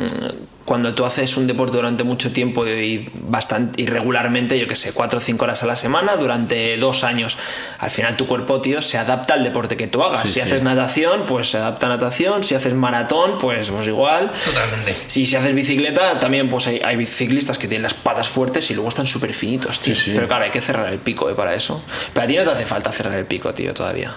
cuando 0.65 0.93
tú 0.93 1.05
haces 1.05 1.37
un 1.37 1.47
deporte 1.47 1.77
durante 1.77 2.03
mucho 2.03 2.33
tiempo 2.33 2.67
y 2.67 3.09
bastante 3.13 3.81
irregularmente, 3.81 4.59
yo 4.59 4.67
que 4.67 4.75
sé, 4.75 4.91
4 4.91 5.19
o 5.19 5.21
5 5.21 5.45
horas 5.45 5.63
a 5.63 5.65
la 5.65 5.77
semana, 5.77 6.17
durante 6.17 6.75
dos 6.75 7.05
años, 7.05 7.37
al 7.79 7.89
final 7.89 8.17
tu 8.17 8.27
cuerpo, 8.27 8.59
tío, 8.59 8.81
se 8.81 8.97
adapta 8.97 9.35
al 9.35 9.45
deporte 9.45 9.77
que 9.77 9.87
tú 9.87 10.03
hagas. 10.03 10.23
Sí, 10.23 10.27
si 10.27 10.33
sí. 10.33 10.41
haces 10.41 10.63
natación, 10.63 11.25
pues 11.25 11.51
se 11.51 11.57
adapta 11.57 11.85
a 11.85 11.89
natación. 11.89 12.43
Si 12.43 12.53
haces 12.53 12.73
maratón, 12.73 13.37
pues, 13.37 13.71
pues 13.71 13.87
igual. 13.87 14.29
Totalmente. 14.43 14.91
Si, 14.93 15.25
si 15.25 15.37
haces 15.37 15.55
bicicleta, 15.55 16.19
también 16.19 16.49
pues 16.49 16.67
hay, 16.67 16.81
hay 16.83 17.05
ciclistas 17.05 17.57
que 17.57 17.69
tienen 17.69 17.83
las 17.83 17.93
patas 17.93 18.27
fuertes 18.27 18.69
y 18.69 18.73
luego 18.73 18.89
están 18.89 19.07
súper 19.07 19.31
finitos, 19.33 19.79
tío. 19.79 19.95
Sí. 19.95 20.11
Pero 20.13 20.27
claro, 20.27 20.43
hay 20.43 20.51
que 20.51 20.59
cerrar 20.59 20.91
el 20.91 20.99
pico 20.99 21.29
eh, 21.29 21.33
para 21.35 21.53
eso. 21.55 21.81
Pero 22.13 22.25
a 22.25 22.27
ti 22.27 22.35
no 22.35 22.43
te 22.43 22.49
hace 22.51 22.65
falta 22.65 22.91
cerrar 22.91 23.17
el 23.17 23.25
pico, 23.25 23.53
tío, 23.53 23.73
todavía. 23.73 24.13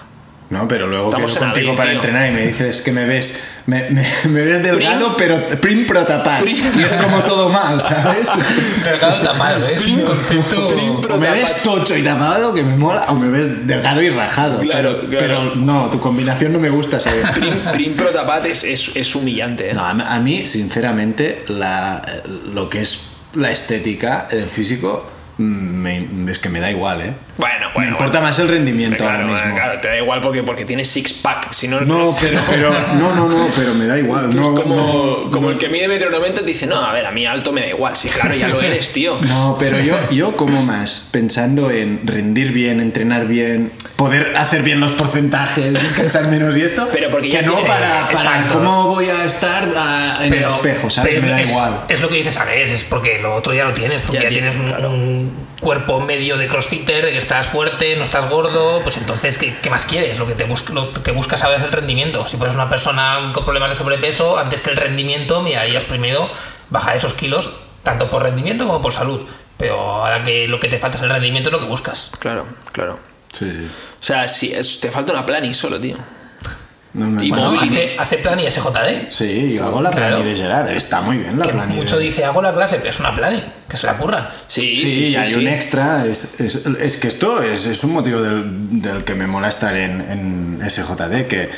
No, 0.51 0.67
pero 0.67 0.85
luego 0.85 1.05
Estamos 1.05 1.31
quedo 1.33 1.43
en 1.45 1.49
contigo 1.51 1.71
abril, 1.71 1.77
para 1.77 1.89
tío. 1.91 1.99
entrenar 2.01 2.29
y 2.29 2.33
me 2.33 2.47
dices 2.47 2.81
que 2.81 2.91
me 2.91 3.05
ves, 3.05 3.39
me, 3.67 3.89
me- 3.89 4.05
me 4.29 4.45
ves 4.45 4.61
delgado, 4.61 5.15
pero 5.17 5.47
prim 5.61 5.87
pro 5.87 6.03
tapar. 6.05 6.41
Prim. 6.43 6.57
Y 6.77 6.83
es 6.83 6.93
como 6.95 7.19
todo 7.23 7.47
mal, 7.49 7.79
¿sabes? 7.81 8.29
Delgado 8.83 9.21
tapado, 9.21 9.65
¿eh? 9.65 9.75
Un 9.87 10.01
concepto... 10.01 10.67
prim, 10.75 10.99
pro- 11.01 11.15
O 11.15 11.17
me 11.19 11.31
ves 11.31 11.55
tapar. 11.57 11.63
tocho 11.63 11.95
y 11.97 12.03
tapado, 12.03 12.53
que 12.53 12.63
me 12.63 12.75
mola, 12.75 13.05
o 13.07 13.15
me 13.15 13.29
ves 13.29 13.65
delgado 13.65 14.01
y 14.01 14.09
rajado. 14.09 14.59
Claro, 14.59 14.97
pero, 15.07 15.09
claro. 15.09 15.51
pero 15.51 15.55
no, 15.55 15.89
tu 15.89 15.99
combinación 16.01 16.51
no 16.51 16.59
me 16.59 16.69
gusta, 16.69 16.99
¿sabes? 16.99 17.25
Prim, 17.33 17.53
prim 17.71 17.93
pro 17.95 18.07
tapat 18.09 18.45
es, 18.45 18.65
es, 18.65 18.91
es 18.95 19.15
humillante, 19.15 19.71
¿eh? 19.71 19.73
No, 19.73 19.85
a 19.85 19.93
mí- 19.93 20.03
a 20.05 20.19
mí, 20.19 20.45
sinceramente, 20.45 21.45
la, 21.47 22.01
lo 22.53 22.69
que 22.69 22.81
es 22.81 23.07
la 23.35 23.49
estética 23.51 24.27
del 24.29 24.49
físico 24.49 25.09
mm, 25.37 25.43
me- 25.43 26.07
es 26.29 26.39
que 26.39 26.49
me 26.49 26.59
da 26.59 26.69
igual, 26.69 26.99
¿eh? 27.01 27.13
Bueno, 27.37 27.67
bueno. 27.73 27.79
me 27.79 27.87
importa 27.93 28.19
bueno. 28.19 28.27
más 28.27 28.39
el 28.39 28.47
rendimiento 28.49 29.03
ahora 29.03 29.19
mismo. 29.23 29.53
claro, 29.55 29.79
te 29.79 29.87
da 29.87 29.97
igual 29.97 30.19
porque, 30.21 30.43
porque 30.43 30.65
tienes 30.65 30.89
six 30.89 31.13
pack. 31.13 31.53
Si 31.53 31.67
no, 31.67 31.81
No, 31.81 32.09
pero, 32.21 32.33
no- 32.39 32.45
pero, 32.49 32.69
no, 32.71 33.15
no, 33.15 33.27
no, 33.29 33.47
pero 33.55 33.73
me 33.73 33.87
da 33.87 33.97
igual. 33.97 34.25
Esto 34.29 34.35
no, 34.41 34.43
es 34.55 34.61
como, 34.61 34.75
no, 35.25 35.31
como 35.31 35.49
el 35.49 35.57
que 35.57 35.69
mide 35.69 35.87
metro 35.87 36.09
noventa 36.11 36.41
te 36.41 36.47
dice, 36.47 36.67
no, 36.67 36.83
a 36.85 36.91
ver, 36.91 37.05
a 37.05 37.11
mí 37.11 37.25
alto 37.25 37.51
me 37.53 37.61
da 37.61 37.67
igual. 37.67 37.95
Sí, 37.95 38.09
claro, 38.09 38.35
ya 38.35 38.47
lo 38.49 38.61
eres, 38.61 38.91
tío. 38.91 39.17
No, 39.21 39.55
pero 39.59 39.79
yo, 39.79 39.97
yo 40.11 40.35
como 40.35 40.61
más 40.63 41.07
pensando 41.11 41.71
en 41.71 42.05
rendir 42.05 42.51
bien, 42.51 42.79
entrenar 42.81 43.25
bien, 43.27 43.71
poder 43.95 44.33
hacer 44.35 44.61
bien 44.61 44.79
los 44.79 44.91
porcentajes, 44.91 45.73
descansar 45.73 46.27
menos 46.27 46.55
y 46.57 46.61
esto, 46.63 46.89
Pero 46.91 47.09
porque 47.09 47.29
ya 47.29 47.39
que 47.39 47.45
no 47.45 47.53
tienes- 47.53 47.71
para, 47.71 48.09
para 48.11 48.47
cómo 48.49 48.87
voy 48.87 49.05
a 49.09 49.23
estar 49.25 49.71
ah, 49.77 50.19
en 50.21 50.33
el 50.33 50.43
espejo, 50.43 50.89
¿sabes? 50.89 51.21
Me 51.21 51.29
da 51.29 51.41
es, 51.41 51.49
igual. 51.49 51.71
Es 51.87 52.01
lo 52.01 52.09
que 52.09 52.15
dices, 52.15 52.33
¿sabes? 52.33 52.69
Es 52.71 52.83
porque 52.83 53.19
lo 53.19 53.33
otro 53.35 53.53
ya 53.53 53.63
lo 53.65 53.73
tienes, 53.73 54.01
porque 54.01 54.17
Ya 54.17 54.23
ya, 54.23 54.29
tienes, 54.29 54.53
tienes 54.53 54.69
un, 54.71 54.75
claro. 54.77 54.89
un 54.93 55.50
cuerpo 55.61 56.01
medio 56.01 56.35
de 56.37 56.47
crossfitter, 56.47 57.05
de 57.05 57.11
que 57.11 57.17
estás 57.17 57.47
fuerte, 57.47 57.95
no 57.95 58.03
estás 58.03 58.29
gordo, 58.29 58.81
pues 58.83 58.97
entonces, 58.97 59.37
¿qué, 59.37 59.55
qué 59.61 59.69
más 59.69 59.85
quieres? 59.85 60.17
Lo 60.19 60.25
que, 60.25 60.33
te 60.33 60.43
bus- 60.45 60.69
lo 60.71 60.91
que 60.91 61.11
buscas 61.11 61.43
ahora 61.43 61.55
es 61.57 61.63
el 61.63 61.71
rendimiento. 61.71 62.27
Si 62.27 62.35
fueras 62.35 62.55
una 62.55 62.69
persona 62.69 63.31
con 63.33 63.45
problemas 63.45 63.69
de 63.69 63.75
sobrepeso, 63.77 64.37
antes 64.37 64.59
que 64.59 64.71
el 64.71 64.75
rendimiento, 64.77 65.41
mirarías 65.41 65.85
primero 65.85 66.27
bajar 66.69 66.97
esos 66.97 67.13
kilos, 67.13 67.51
tanto 67.83 68.09
por 68.09 68.23
rendimiento 68.23 68.65
como 68.67 68.81
por 68.81 68.91
salud. 68.91 69.23
Pero 69.57 69.79
ahora 69.79 70.23
que 70.23 70.47
lo 70.47 70.59
que 70.59 70.67
te 70.67 70.79
falta 70.79 70.97
es 70.97 71.03
el 71.03 71.09
rendimiento, 71.09 71.49
es 71.49 71.53
lo 71.53 71.59
que 71.59 71.67
buscas. 71.67 72.11
Claro, 72.19 72.45
claro. 72.71 72.99
Sí, 73.31 73.49
sí. 73.49 73.65
O 73.99 74.03
sea, 74.03 74.27
si 74.27 74.51
es- 74.51 74.79
te 74.81 74.91
falta 74.91 75.13
una 75.13 75.25
plani 75.25 75.53
solo, 75.53 75.79
tío. 75.79 75.95
No 76.93 77.07
me- 77.09 77.23
Y 77.25 77.29
bueno. 77.29 77.59
Hace, 77.61 77.95
hace 77.97 78.17
plan 78.17 78.37
y 78.39 78.47
SJD. 78.51 79.09
sí, 79.09 79.53
yo 79.55 79.65
hago 79.65 79.81
la 79.81 79.91
Claro. 79.91 80.17
plani 80.17 80.29
de 80.29 80.35
Gerard, 80.35 80.69
está 80.71 80.99
muy 81.01 81.17
bien 81.19 81.39
la 81.39 81.45
Que 81.45 81.53
plani 81.53 81.75
mucho 81.75 81.97
de- 81.97 82.03
dice, 82.03 82.25
hago 82.25 82.41
la 82.41 82.53
clase, 82.53 82.77
pero 82.77 82.89
es 82.89 82.99
una 82.99 83.15
plani, 83.15 83.41
que 83.69 83.77
se 83.77 83.87
la 83.87 83.97
curran. 83.97 84.27
Sí, 84.47 84.75
Sí, 84.75 84.87
sí, 84.87 85.07
sí. 85.11 85.15
hay 85.15 85.31
sí. 85.33 85.35
un 85.39 85.47
extra. 85.47 86.05
Es, 86.05 86.39
es- 86.41 86.65
es 86.65 86.97
que 86.97 87.07
esto 87.07 87.41
es, 87.41 87.65
es 87.65 87.83
un 87.85 87.93
motivo 87.93 88.21
del, 88.21 88.81
del 88.81 89.03
que 89.05 89.15
me 89.15 89.25
mola 89.25 89.47
estar 89.47 89.75
en, 89.77 90.01
en 90.01 90.59
SJD, 90.69 91.27
que 91.27 91.49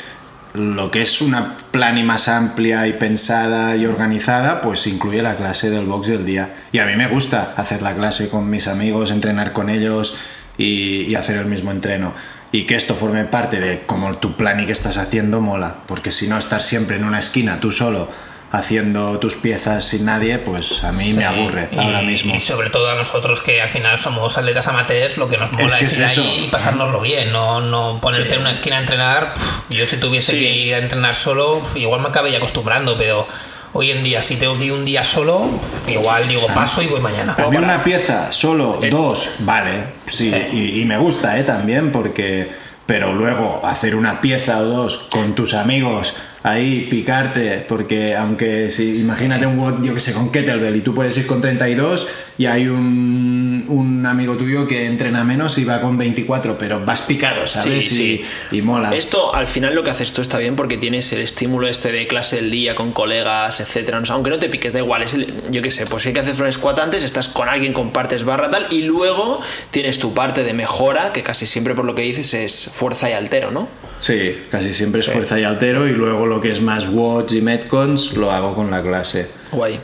lo 0.52 0.88
que 0.92 1.02
es 1.02 1.20
una 1.20 1.56
plani 1.72 2.04
más 2.04 2.28
amplia 2.28 2.86
y 2.86 2.92
pensada 2.92 3.74
y 3.74 3.86
organizada, 3.86 4.60
pues 4.60 4.86
incluye 4.86 5.20
la 5.20 5.34
clase 5.34 5.68
del 5.68 5.84
box 5.86 6.06
del 6.06 6.24
día. 6.24 6.50
Y 6.70 6.78
a 6.78 6.86
mí 6.86 6.94
me 6.94 7.08
gusta 7.08 7.54
hacer 7.56 7.82
la 7.82 7.92
clase 7.96 8.28
con 8.28 8.48
mis 8.48 8.68
amigos, 8.68 9.10
entrenar 9.10 9.52
con 9.52 9.68
ellos 9.68 10.16
y, 10.56 11.06
y 11.08 11.16
hacer 11.16 11.38
el 11.38 11.46
mismo 11.46 11.72
entreno. 11.72 12.14
Y 12.54 12.64
que 12.66 12.76
esto 12.76 12.94
forme 12.94 13.24
parte 13.24 13.58
de 13.58 13.80
como 13.84 14.16
tu 14.18 14.36
plani 14.36 14.64
que 14.64 14.70
estás 14.72 14.96
haciendo 14.96 15.40
mola. 15.40 15.74
Porque 15.86 16.12
si 16.12 16.28
no, 16.28 16.38
estar 16.38 16.62
siempre 16.62 16.94
en 16.96 17.04
una 17.04 17.18
esquina 17.18 17.58
tú 17.58 17.72
solo 17.72 18.08
haciendo 18.52 19.18
tus 19.18 19.34
piezas 19.34 19.84
sin 19.84 20.04
nadie, 20.04 20.38
pues 20.38 20.84
a 20.84 20.92
mí 20.92 21.12
me 21.14 21.24
aburre 21.24 21.68
y- 21.72 21.76
ahora 21.78 22.02
mismo. 22.02 22.32
Y 22.36 22.40
sobre 22.40 22.70
todo 22.70 22.88
a 22.88 22.94
nosotros 22.94 23.40
que 23.40 23.60
al 23.60 23.68
final 23.68 23.98
somos 23.98 24.38
atletas 24.38 24.68
amateurs, 24.68 25.16
lo 25.16 25.28
que 25.28 25.36
nos 25.36 25.50
mola 25.50 25.66
Es 25.66 25.74
que 25.74 25.84
es 25.84 25.96
ir 25.98 26.04
eso. 26.04 26.20
ahí 26.22 26.44
y 26.46 26.50
pasárnoslo 26.52 27.00
bien, 27.00 27.32
no, 27.32 27.60
no 27.60 27.98
ponerte 28.00 28.28
Sí. 28.28 28.34
en 28.36 28.40
una 28.42 28.52
esquina 28.52 28.76
a 28.76 28.80
entrenar. 28.80 29.34
pff, 29.34 29.70
yo 29.70 29.84
si 29.86 29.96
tuviese 29.96 30.32
Sí. 30.32 30.38
que 30.38 30.50
ir 30.52 30.74
a 30.74 30.78
entrenar 30.78 31.16
solo, 31.16 31.58
pff, 31.58 31.76
igual 31.78 32.00
me 32.02 32.08
acabé 32.10 32.30
ya 32.30 32.36
acostumbrando, 32.38 32.96
pero 32.96 33.26
hoy 33.74 33.90
en 33.90 34.02
día 34.02 34.22
si 34.22 34.36
tengo 34.36 34.56
que 34.56 34.64
ir 34.64 34.72
un 34.72 34.84
día 34.86 35.04
solo, 35.04 35.44
igual 35.86 36.26
digo 36.26 36.46
paso 36.54 36.80
y 36.82 36.86
voy 36.86 37.00
mañana. 37.00 37.36
A 37.38 37.48
mí 37.50 37.56
una 37.58 37.84
pieza, 37.84 38.32
solo 38.32 38.80
Eh. 38.82 38.88
dos, 38.88 39.28
vale, 39.40 39.84
sí, 40.06 40.30
Sí. 40.30 40.56
Y, 40.56 40.80
y 40.80 40.84
me 40.86 40.96
gusta, 40.96 41.38
¿eh? 41.38 41.44
También, 41.44 41.92
porque... 41.92 42.50
Pero 42.86 43.14
luego 43.14 43.62
hacer 43.64 43.96
una 43.96 44.20
pieza 44.20 44.58
o 44.58 44.64
dos 44.64 44.98
con 45.10 45.34
tus 45.34 45.54
amigos 45.54 46.14
ahí, 46.44 46.86
picarte, 46.90 47.64
porque 47.66 48.14
aunque 48.14 48.70
si 48.70 49.00
imagínate 49.00 49.46
un 49.46 49.58
WOD, 49.58 49.82
yo 49.82 49.94
que 49.94 50.00
sé, 50.00 50.12
con 50.12 50.30
kettlebell 50.30 50.76
y 50.76 50.80
tú 50.82 50.94
puedes 50.94 51.16
ir 51.18 51.26
con 51.26 51.40
32 51.40 52.06
y 52.36 52.46
hay 52.46 52.68
un, 52.68 53.64
un 53.68 54.04
amigo 54.06 54.36
tuyo 54.36 54.66
que 54.66 54.86
entrena 54.86 55.24
menos 55.24 55.56
y 55.58 55.64
va 55.64 55.80
con 55.80 55.96
24, 55.96 56.58
pero 56.58 56.84
vas 56.84 57.02
picado, 57.02 57.46
¿sabes? 57.46 57.88
Sí, 57.88 57.94
y, 57.94 58.18
sí. 58.18 58.24
y 58.58 58.62
mola. 58.62 58.94
Esto, 58.94 59.34
al 59.34 59.46
final, 59.46 59.74
lo 59.74 59.82
que 59.82 59.90
haces 59.90 60.12
tú 60.12 60.20
está 60.20 60.36
bien 60.38 60.54
porque 60.54 60.76
tienes 60.76 61.10
el 61.12 61.20
estímulo 61.22 61.66
este 61.66 61.90
de 61.92 62.06
clase 62.06 62.36
del 62.36 62.50
día 62.50 62.74
con 62.74 62.92
colegas, 62.92 63.60
etcétera. 63.60 64.04
Sé, 64.04 64.12
aunque 64.12 64.30
no 64.30 64.38
te 64.38 64.48
piques, 64.50 64.72
da 64.74 64.80
igual. 64.80 65.02
Es 65.02 65.14
el- 65.14 65.32
yo 65.50 65.62
qué 65.62 65.70
sé, 65.70 65.86
pues 65.86 66.02
si 66.02 66.08
hay 66.10 66.12
que 66.12 66.20
hacer 66.20 66.34
front 66.34 66.52
squat 66.52 66.78
antes, 66.78 67.02
estás 67.02 67.28
con 67.28 67.48
alguien, 67.48 67.72
compartes 67.72 68.24
barra 68.24 68.50
tal, 68.50 68.66
y 68.70 68.82
luego 68.82 69.40
tienes 69.70 69.98
tu 69.98 70.12
parte 70.12 70.42
de 70.44 70.52
mejora, 70.52 71.12
que 71.12 71.22
casi 71.22 71.46
siempre 71.46 71.74
por 71.74 71.84
lo 71.86 71.94
que 71.94 72.02
dices 72.02 72.34
es 72.34 72.68
fuerza 72.72 73.08
y 73.08 73.14
altero, 73.14 73.50
¿no? 73.50 73.68
Sí, 74.00 74.36
casi 74.50 74.74
siempre 74.74 75.00
es 75.00 75.08
fuerza 75.08 75.40
y 75.40 75.44
altero 75.44 75.88
y 75.88 75.92
luego 75.92 76.26
lo 76.26 76.33
que 76.40 76.50
es 76.50 76.60
más 76.60 76.86
watts 76.90 77.32
y 77.34 77.40
metcons 77.42 78.12
lo 78.14 78.30
hago 78.30 78.54
con 78.54 78.70
la 78.70 78.82
clase. 78.82 79.28
Guay. 79.52 79.78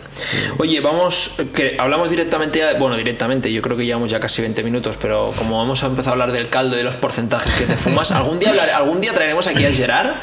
Oye, 0.58 0.80
vamos, 0.80 1.30
que 1.54 1.76
hablamos 1.78 2.10
directamente, 2.10 2.60
bueno, 2.78 2.96
directamente, 2.96 3.52
yo 3.52 3.62
creo 3.62 3.76
que 3.76 3.84
llevamos 3.86 4.10
ya 4.10 4.18
casi 4.18 4.42
20 4.42 4.62
minutos, 4.64 4.96
pero 5.00 5.32
como 5.36 5.62
hemos 5.62 5.82
empezado 5.84 6.10
a 6.10 6.12
hablar 6.14 6.32
del 6.32 6.48
caldo 6.48 6.74
y 6.74 6.78
de 6.78 6.84
los 6.84 6.96
porcentajes 6.96 7.52
que 7.54 7.64
te 7.66 7.76
fumas, 7.76 8.10
algún 8.12 8.38
día, 8.40 8.50
hablar- 8.50 8.70
algún 8.70 9.00
día 9.00 9.12
traeremos 9.12 9.46
aquí 9.46 9.64
a 9.64 9.70
Gerard 9.70 10.16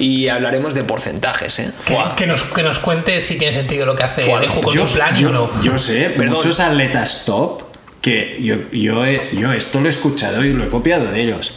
y 0.00 0.28
hablaremos 0.28 0.74
de 0.74 0.82
porcentajes, 0.84 1.58
¿eh? 1.60 1.72
Que, 2.16 2.26
nos, 2.26 2.42
que 2.44 2.62
nos 2.62 2.78
cuente 2.80 3.20
si 3.20 3.36
tiene 3.38 3.52
sentido 3.54 3.86
lo 3.86 3.94
que 3.94 4.02
hace 4.02 4.22
Fua, 4.22 4.40
Deju 4.40 4.60
con 4.60 4.74
yo- 4.74 4.86
su 4.88 4.94
plan 4.94 5.16
yo, 5.16 5.28
o 5.28 5.32
no. 5.32 5.62
yo 5.62 5.78
sé, 5.78 6.10
Perdón. 6.10 6.36
muchos 6.36 6.58
atletas 6.60 7.22
top 7.24 7.62
que 8.00 8.36
yo, 8.40 8.56
yo, 8.72 9.04
he- 9.04 9.30
yo 9.34 9.52
esto 9.52 9.80
lo 9.80 9.86
he 9.86 9.90
escuchado 9.90 10.44
y 10.44 10.52
lo 10.52 10.64
he 10.64 10.68
copiado 10.68 11.10
de 11.10 11.22
ellos. 11.22 11.54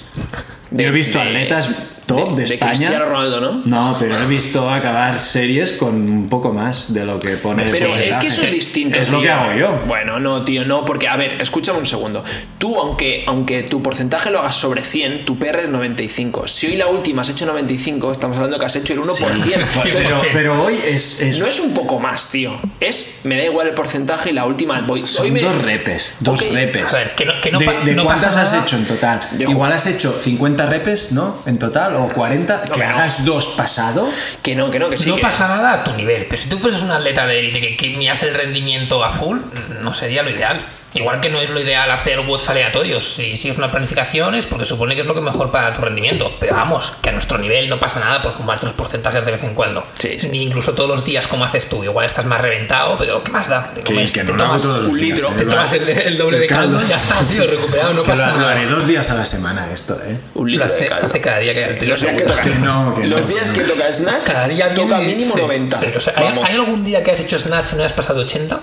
De- 0.70 0.84
yo 0.84 0.90
he 0.90 0.92
visto 0.92 1.18
de- 1.20 1.26
atletas 1.26 1.70
top 2.16 2.36
de, 2.36 2.46
de 2.46 2.54
España. 2.54 2.72
Cristiano 2.72 3.06
Ronaldo, 3.06 3.42
¿no? 3.42 3.62
No, 3.66 3.96
pero 4.00 4.16
he 4.22 4.26
visto 4.28 4.70
acabar 4.70 5.20
series 5.20 5.74
con 5.74 5.96
un 5.96 6.30
poco 6.30 6.52
más 6.54 6.94
de 6.94 7.06
lo 7.06 7.20
que 7.20 7.38
pone 7.38 7.64
el 7.66 7.72
Pero 7.72 7.96
es 7.96 8.18
que 8.18 8.28
eso 8.28 8.42
es 8.44 8.52
distinto. 8.52 8.98
Es 8.98 9.10
lo 9.10 9.22
que 9.22 9.30
hago 9.30 9.54
yo. 9.58 9.82
Bueno, 9.88 10.20
no, 10.20 10.44
tío, 10.46 10.66
no, 10.66 10.86
porque, 10.86 11.08
a 11.08 11.18
ver, 11.18 11.42
escúchame 11.42 11.80
un 11.80 11.86
segundo. 11.86 12.24
Tú, 12.58 12.78
aunque, 12.80 13.24
aunque 13.28 13.64
tu 13.64 13.82
porcentaje 13.82 14.30
lo 14.32 14.40
hagas 14.40 14.56
sobre 14.56 14.84
100, 14.84 15.26
tu 15.26 15.38
PR 15.40 15.60
es 15.64 15.70
95. 15.70 16.48
Si 16.48 16.68
hoy 16.68 16.76
la 16.76 16.88
última 16.88 17.22
has 17.22 17.30
hecho 17.30 17.46
95, 17.46 18.12
estamos 18.12 18.38
hablando 18.38 18.60
que 18.60 18.66
has 18.66 18.76
hecho 18.76 18.94
el 18.94 19.00
1%. 19.02 19.04
Sí, 19.44 19.52
Entonces, 19.56 19.92
pero, 19.94 20.22
pero 20.32 20.64
hoy 20.64 20.76
es, 20.86 21.22
es- 21.22 21.40
no 21.40 21.46
es 21.46 21.60
un 21.60 21.74
poco 21.74 22.00
más, 22.00 22.30
tío. 22.30 22.60
Es, 22.80 23.20
me 23.24 23.38
da 23.38 23.44
igual 23.46 23.68
el 23.68 23.74
porcentaje 23.74 24.30
y 24.32 24.34
la 24.34 24.46
última 24.46 24.82
voy. 24.82 25.06
son 25.06 25.26
hoy 25.26 25.32
me- 25.32 25.42
dos 25.42 25.62
repes. 25.62 26.18
Dos 26.20 26.40
repes. 26.50 26.94
a 26.94 26.98
ver, 26.98 27.12
que 27.16 27.26
no- 27.26 27.31
que 27.42 27.52
no 27.52 27.60
¿De, 27.60 27.66
pa- 27.66 27.80
de 27.84 27.96
no 27.96 28.06
cuántas 28.06 28.26
pasa 28.28 28.42
has 28.44 28.52
nada. 28.54 28.64
hecho 28.66 28.76
en 28.78 28.86
total? 28.86 29.20
De- 29.32 29.44
Igual 29.46 29.72
has 29.74 29.86
hecho 29.88 30.18
50 30.18 30.66
repes, 30.68 31.12
¿no? 31.12 31.42
En 31.46 31.60
total, 31.60 31.96
o 31.96 32.08
40. 32.08 32.62
que 32.62 32.72
que 32.72 32.80
no. 32.80 32.86
hagas 32.86 33.26
dos 33.26 33.48
pasado. 33.58 34.08
Que 34.42 34.56
no, 34.56 34.70
que 34.72 34.80
no, 34.80 34.90
que 34.90 34.98
sí. 34.98 35.10
no 35.10 35.16
que- 35.16 35.22
pasa 35.22 35.48
nada 35.48 35.74
a 35.74 35.84
tu 35.84 35.92
nivel, 35.94 36.26
pero 36.30 36.42
si 36.42 36.48
tú 36.48 36.60
fueses 36.60 36.82
un 36.84 36.92
atleta 36.92 37.26
de 37.26 37.40
élite 37.40 37.60
que, 37.62 37.76
que 37.78 37.98
miras 37.98 38.22
el 38.24 38.34
rendimiento 38.34 39.04
a 39.04 39.10
full, 39.12 39.40
no 39.82 39.94
sería 39.94 40.24
lo 40.24 40.30
ideal. 40.30 40.62
Igual 40.94 41.22
que 41.22 41.30
no 41.30 41.40
es 41.40 41.50
lo 41.50 41.60
ideal 41.62 41.90
hacer 41.90 42.20
watts 42.20 42.50
aleatorios. 42.50 43.14
Si 43.16 43.38
sigues 43.38 43.58
una 43.58 43.72
planificación 43.72 44.36
es 44.36 44.46
porque 44.46 44.66
supone 44.66 44.94
que 44.96 45.02
es 45.02 45.08
lo 45.08 45.16
que 45.16 45.22
mejor 45.22 45.50
para 45.50 45.74
tu 45.74 45.82
rendimiento. 45.82 46.34
Pero 46.40 46.56
vamos, 46.56 46.92
que 47.02 47.10
a 47.10 47.12
nuestro 47.14 47.38
nivel 47.38 47.70
no 47.70 47.80
pasa 47.80 48.00
nada 48.02 48.22
por 48.22 48.34
fumar 48.34 48.62
los 48.64 48.74
porcentajes 48.74 49.24
de 49.26 49.32
vez 49.32 49.44
en 49.44 49.54
cuando. 49.54 49.86
Sí, 49.98 50.20
sí. 50.20 50.28
Ni 50.30 50.44
incluso 50.44 50.74
todos 50.74 50.90
los 50.90 51.06
días 51.06 51.28
como 51.28 51.46
haces 51.46 51.70
tú. 51.70 51.84
Igual 51.84 52.06
estás 52.08 52.26
más 52.26 52.42
reventado, 52.42 52.98
pero 52.98 53.24
¿qué 53.24 53.32
más 53.32 53.48
da? 53.48 53.72
Te, 53.74 53.84
Que, 53.84 53.94
comes- 53.94 54.12
que 54.12 54.24
te 54.26 54.32
no 54.34 54.38
lo 54.38 54.44
hago 54.44 54.52
tomas, 54.54 54.62
todos 54.64 54.84
los 54.84 54.94
un 54.94 55.00
días, 55.02 55.18
litro, 55.20 55.32
¿eh? 55.34 55.38
te 55.38 55.46
tomas 55.46 55.74
el, 55.74 55.90
el 55.90 56.18
doble 56.18 56.36
El 56.38 56.42
de 56.42 56.48
caldo, 56.48 56.78
caldo. 56.80 56.90
ya 56.90 56.98
está, 56.98 57.16
tío, 57.30 57.48
recuperado, 57.48 57.90
no 57.94 58.00
lo, 58.00 58.04
pasa 58.04 58.28
lo 58.28 58.38
nada. 58.38 58.52
haré 58.52 58.66
dos 58.66 58.86
días 58.86 59.10
a 59.12 59.16
la 59.16 59.26
semana 59.26 59.72
esto, 59.72 59.98
¿eh? 60.06 60.18
Un 60.36 60.48
Lo 60.52 60.52
litro 60.58 60.68
de 60.68 60.76
hace, 60.76 60.86
caldo. 60.88 61.08
hace 61.08 61.22
cada 61.22 61.38
día 61.40 61.54
que 61.54 61.60
Sí, 61.62 61.70
el 61.80 61.88
los 61.90 62.02
días 62.02 62.14
que 62.16 62.26
Que 62.26 62.56
no, 62.60 62.96
que 62.96 63.08
los 63.08 63.22
no, 63.28 63.34
días 63.34 63.50
que 63.50 63.62
que 63.62 63.68
no. 63.68 63.74
toca 63.74 63.94
snatch, 63.94 64.24
Cada 64.30 64.48
día 64.50 64.74
toca 64.74 64.98
mínimo 65.00 65.36
sí, 65.36 65.42
90. 65.42 65.78
sí, 65.80 65.86
o 65.96 66.00
sea, 66.02 66.14
¿hay, 66.18 66.38
hay 66.44 66.56
algún 66.56 66.84
día 66.84 67.02
que 67.02 67.12
has 67.12 67.20
hecho 67.22 67.40
snatch 67.40 67.74
y 67.74 67.76
no 67.78 67.86
has 67.86 67.94
pasado 67.94 68.20
80? 68.22 68.60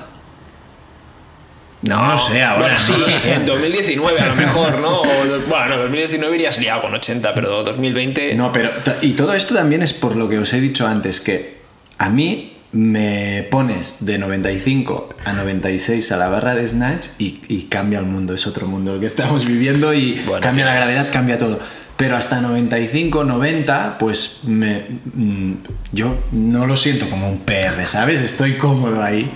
No 1.83 2.07
lo 2.09 2.19
sé 2.19 2.43
ahora. 2.43 2.63
Bueno, 2.63 2.79
sí, 2.81 2.93
no 2.93 2.99
lo 2.99 3.11
sé. 3.11 3.35
en 3.35 3.47
2019 3.47 4.21
a 4.21 4.27
lo 4.27 4.35
mejor, 4.35 4.79
¿no? 4.81 5.03
O, 5.03 5.05
bueno, 5.49 5.77
2019 5.77 6.35
irías 6.35 6.59
liado 6.59 6.83
con 6.83 6.95
80, 6.95 7.35
pero 7.35 7.63
2020. 7.63 8.35
No, 8.35 8.53
pero 8.53 8.71
y 9.01 9.13
todo 9.13 9.33
esto 9.35 9.55
también 9.55 9.83
es 9.83 9.93
por 9.93 10.17
lo 10.17 10.29
que 10.29 10.39
os 10.39 10.53
he 10.53 10.61
dicho 10.61 10.87
antes, 10.87 11.21
que 11.21 11.59
a 11.99 12.11
mí 12.11 12.55
me 12.73 13.47
pones 13.51 13.99
de 14.01 14.19
95 14.19 15.09
a 15.25 15.33
96 15.33 16.13
a 16.13 16.17
la 16.17 16.29
barra 16.29 16.55
de 16.55 16.69
Snatch 16.69 17.09
y, 17.19 17.41
y 17.49 17.63
cambia 17.65 18.01
el 18.01 18.05
mundo, 18.05 18.35
es 18.35 18.47
otro 18.47 18.67
mundo 18.67 18.95
el 18.95 19.01
que 19.01 19.07
estamos 19.07 19.47
viviendo 19.47 19.95
y 19.95 20.21
Bueno, 20.27 20.41
cambia 20.41 20.67
la 20.67 20.75
gravedad, 20.75 21.09
cambia 21.13 21.39
todo. 21.39 21.61
Pero 21.97 22.17
hasta 22.17 22.41
95, 22.41 23.25
90, 23.25 23.99
pues 23.99 24.41
me, 24.45 24.85
mm, 25.15 25.55
yo 25.93 26.17
no 26.31 26.67
lo 26.67 26.77
siento 26.77 27.11
como 27.11 27.29
un 27.29 27.41
PR, 27.41 27.87
¿sabes? 27.87 28.21
Estoy 28.23 28.55
cómodo 28.55 29.03
ahí 29.03 29.33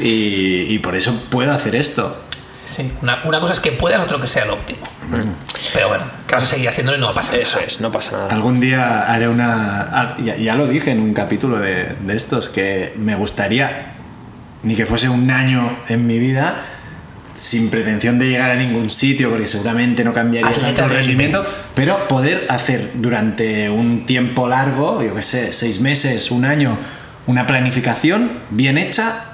y, 0.00 0.62
y 0.74 0.78
por 0.80 0.94
eso 0.96 1.14
puedo 1.30 1.52
hacer 1.52 1.74
esto. 1.74 2.20
Sí. 2.66 2.90
Una, 3.02 3.20
una 3.24 3.40
cosa 3.40 3.52
es 3.52 3.60
que 3.60 3.72
puedas, 3.72 4.00
otro 4.02 4.20
que 4.20 4.26
sea 4.26 4.44
el 4.44 4.50
óptimo. 4.50 4.80
Pero 5.74 5.88
bueno, 5.88 6.04
que 6.26 6.34
vas 6.34 6.44
a 6.44 6.46
seguir 6.46 6.68
haciéndolo 6.68 6.96
y 6.96 7.00
no 7.00 7.06
va 7.06 7.12
a 7.12 7.14
pasar 7.16 7.36
Eso 7.36 7.56
nada. 7.56 7.66
es, 7.68 7.80
no 7.80 7.92
pasa 7.92 8.12
nada. 8.12 8.28
Algún 8.34 8.58
día 8.58 9.02
haré 9.12 9.28
una... 9.28 10.14
Ya, 10.24 10.36
ya 10.36 10.54
lo 10.54 10.66
dije 10.66 10.90
en 10.90 11.00
un 11.00 11.12
capítulo 11.12 11.58
de, 11.58 11.84
de 11.84 12.16
estos, 12.16 12.48
que 12.48 12.94
me 12.96 13.14
gustaría, 13.16 13.92
ni 14.62 14.74
que 14.74 14.86
fuese 14.86 15.10
un 15.10 15.30
año 15.30 15.76
en 15.88 16.06
mi 16.06 16.18
vida, 16.18 16.56
sin 17.34 17.68
pretensión 17.68 18.18
de 18.18 18.28
llegar 18.30 18.50
a 18.50 18.54
ningún 18.54 18.90
sitio, 18.90 19.28
porque 19.28 19.46
seguramente 19.46 20.02
no 20.02 20.14
cambiaría 20.14 20.48
Atleta 20.48 20.74
tanto 20.74 20.94
el 20.94 21.00
élite. 21.00 21.06
rendimiento, 21.06 21.46
pero 21.74 22.08
poder 22.08 22.46
hacer 22.48 22.92
durante 22.94 23.68
un 23.68 24.06
tiempo 24.06 24.48
largo, 24.48 25.02
yo 25.02 25.14
qué 25.14 25.22
sé, 25.22 25.52
seis 25.52 25.80
meses, 25.80 26.30
un 26.30 26.46
año, 26.46 26.78
una 27.26 27.46
planificación 27.46 28.32
bien 28.50 28.78
hecha 28.78 29.33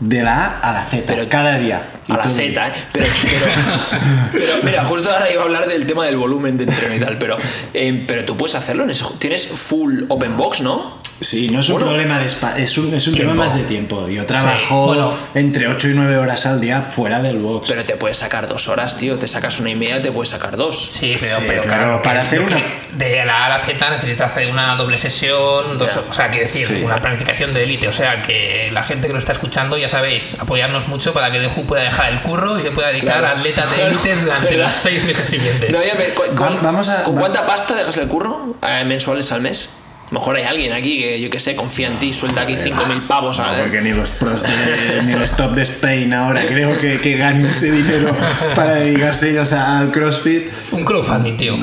de 0.00 0.22
la 0.22 0.44
A 0.46 0.68
a 0.68 0.72
la 0.72 0.84
Z, 0.84 1.04
Pero- 1.06 1.28
cada 1.28 1.58
día. 1.58 1.90
A 2.08 2.16
la 2.16 2.24
Z, 2.24 2.42
¿eh? 2.68 2.72
Pero, 2.92 3.06
pero, 3.22 3.46
pero, 4.32 4.52
mira, 4.62 4.84
justo 4.84 5.10
ahora 5.10 5.30
iba 5.30 5.42
a 5.42 5.44
hablar 5.44 5.68
del 5.68 5.84
tema 5.86 6.06
del 6.06 6.16
volumen 6.16 6.56
de 6.56 6.64
entreno 6.64 6.94
y 6.94 6.98
tal, 7.00 7.18
pero, 7.18 7.36
eh, 7.74 8.04
pero 8.06 8.24
tú 8.24 8.36
puedes 8.36 8.54
hacerlo 8.54 8.84
en 8.84 8.90
eso. 8.90 9.14
Tienes 9.18 9.46
full 9.46 10.04
open 10.08 10.36
box, 10.36 10.60
¿no? 10.60 10.98
Sí, 11.20 11.48
no 11.48 11.58
es 11.58 11.68
un 11.68 11.74
Bueno, 11.74 11.88
problema 11.88 12.20
de 12.20 12.26
espacio, 12.26 12.62
es 12.62 12.78
un, 12.78 12.94
es 12.94 13.08
un 13.08 13.14
tema 13.14 13.34
más 13.34 13.52
de 13.56 13.64
tiempo. 13.64 14.08
Yo 14.08 14.24
trabajo 14.24 14.86
bueno. 14.86 15.12
entre 15.34 15.66
8 15.66 15.88
y 15.88 15.94
9 15.94 16.16
horas 16.16 16.46
al 16.46 16.60
día 16.60 16.80
fuera 16.82 17.20
del 17.20 17.38
box. 17.38 17.68
Pero 17.68 17.84
te 17.84 17.96
puedes 17.96 18.18
sacar 18.18 18.46
dos 18.46 18.68
horas, 18.68 18.96
tío. 18.96 19.18
Te 19.18 19.26
sacas 19.26 19.58
una 19.58 19.70
y 19.70 19.74
media, 19.74 20.00
te 20.00 20.12
puedes 20.12 20.28
sacar 20.30 20.56
dos. 20.56 20.80
Sí, 20.80 21.16
pero, 21.18 21.38
Sí, 21.40 21.44
pero 21.48 21.62
pero 21.62 21.74
claro, 21.74 22.02
para 22.02 22.20
hacer 22.22 22.40
una- 22.40 22.62
De 22.92 23.24
la 23.24 23.34
A 23.42 23.46
a 23.46 23.48
la 23.48 23.58
Z 23.58 23.90
necesitas 23.90 24.30
hacer 24.30 24.48
una 24.48 24.76
doble 24.76 24.96
sesión, 24.96 25.76
dos- 25.76 25.90
o 26.08 26.12
sea, 26.14 26.30
quiero 26.30 26.46
decir, 26.46 26.64
Sí. 26.66 26.82
una 26.84 27.00
planificación 27.02 27.52
de 27.52 27.64
élite. 27.64 27.88
O 27.88 27.92
sea, 27.92 28.22
que 28.22 28.70
la 28.72 28.84
gente 28.84 29.08
que 29.08 29.12
lo 29.12 29.18
está 29.18 29.32
escuchando, 29.32 29.76
ya 29.76 29.87
sabéis, 29.88 30.36
apoyarnos 30.40 30.88
mucho 30.88 31.12
para 31.12 31.30
que 31.30 31.38
Deju 31.40 31.64
pueda 31.66 31.82
dejar 31.82 32.12
el 32.12 32.20
curro 32.20 32.58
y 32.58 32.62
se 32.62 32.70
pueda 32.70 32.88
dedicar 32.88 33.18
Claro. 33.18 33.26
a 33.36 33.38
atletas 33.38 33.76
de 33.76 33.86
élite 33.86 34.16
durante 34.22 34.56
los 34.56 34.72
seis 34.72 35.04
meses 35.04 35.26
siguientes. 35.26 35.70
No, 35.70 35.82
ya 35.84 35.94
ve, 35.94 36.14
¿cu- 36.14 36.22
Va- 36.30 36.34
con, 36.48 36.62
vamos 36.62 36.88
a- 36.88 37.02
¿con 37.04 37.16
va- 37.16 37.20
cuánta 37.20 37.46
pasta 37.46 37.74
dejas 37.74 37.96
el 37.96 38.08
curro 38.08 38.56
eh, 38.66 38.84
mensuales 38.84 39.30
al 39.32 39.40
mes? 39.40 39.68
A 40.10 40.14
lo 40.14 40.20
mejor 40.20 40.36
hay 40.36 40.44
alguien 40.44 40.72
aquí 40.72 40.98
que, 40.98 41.20
yo 41.20 41.28
que 41.28 41.38
sé, 41.38 41.54
confía 41.54 41.88
en 41.88 41.98
ti, 41.98 42.14
suelta 42.14 42.40
aquí 42.40 42.54
5.000 42.54 43.06
pavos. 43.08 43.38
No, 43.38 43.44
porque 43.58 43.82
ni 43.82 43.92
los 43.92 44.10
pros 44.12 44.42
de- 44.42 45.02
ni 45.04 45.12
los 45.14 45.32
top 45.32 45.52
de 45.52 45.62
Spain 45.64 46.14
ahora 46.14 46.40
creo 46.46 46.78
que, 46.80 46.98
que 46.98 47.16
ganen 47.18 47.44
ese 47.44 47.70
dinero 47.70 48.16
para 48.54 48.76
dedicarse 48.76 49.30
ellos 49.30 49.52
al 49.52 49.90
CrossFit. 49.92 50.46
Un 50.72 50.84
crowdfunding, 50.84 51.36
tío. 51.36 51.56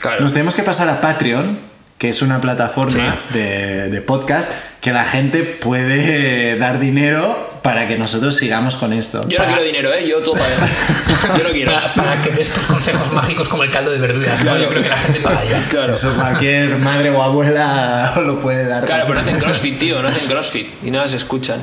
Claro. 0.00 0.22
Nos 0.22 0.32
tenemos 0.32 0.54
que 0.56 0.62
pasar 0.62 0.88
a 0.88 1.00
Patreon, 1.02 1.60
que 1.98 2.08
es 2.08 2.22
una 2.22 2.40
plataforma 2.40 3.20
de, 3.34 3.90
de 3.90 4.00
podcast 4.00 4.50
que 4.80 4.92
la 4.92 5.04
gente 5.04 5.42
puede 5.42 6.56
dar 6.56 6.78
dinero 6.78 7.48
para 7.62 7.86
que 7.86 7.98
nosotros 7.98 8.36
sigamos 8.36 8.76
con 8.76 8.94
esto. 8.94 9.20
Yo 9.28 9.38
no 9.38 9.44
quiero 9.44 9.62
dinero, 9.62 9.92
¿eh? 9.92 10.08
Yo 10.08 10.22
todo 10.22 10.34
para 10.34 10.56
Yo 11.38 11.44
no 11.44 11.50
quiero. 11.50 11.72
Para, 11.72 11.92
para 11.92 12.22
que 12.22 12.30
des 12.30 12.48
tus 12.50 12.64
consejos 12.64 13.12
mágicos 13.12 13.50
como 13.50 13.64
el 13.64 13.70
caldo 13.70 13.90
de 13.90 13.98
verduras, 13.98 14.42
¿no? 14.44 14.56
Yo 14.56 14.68
creo 14.70 14.82
que 14.82 14.88
la 14.88 14.96
gente 14.96 15.20
pagaría. 15.20 15.62
Claro. 15.68 15.94
Eso 15.94 16.14
cualquier 16.14 16.78
madre 16.78 17.10
o 17.10 17.22
abuela 17.22 18.14
lo 18.24 18.40
puede 18.40 18.66
dar. 18.66 18.84
Claro, 18.86 19.04
pero 19.06 19.14
no 19.16 19.20
hacen 19.20 19.38
CrossFit, 19.38 19.78
tío, 19.78 20.00
no 20.00 20.08
hacen 20.08 20.28
CrossFit 20.28 20.68
y 20.82 20.90
no 20.90 21.00
las 21.02 21.12
escuchan. 21.12 21.60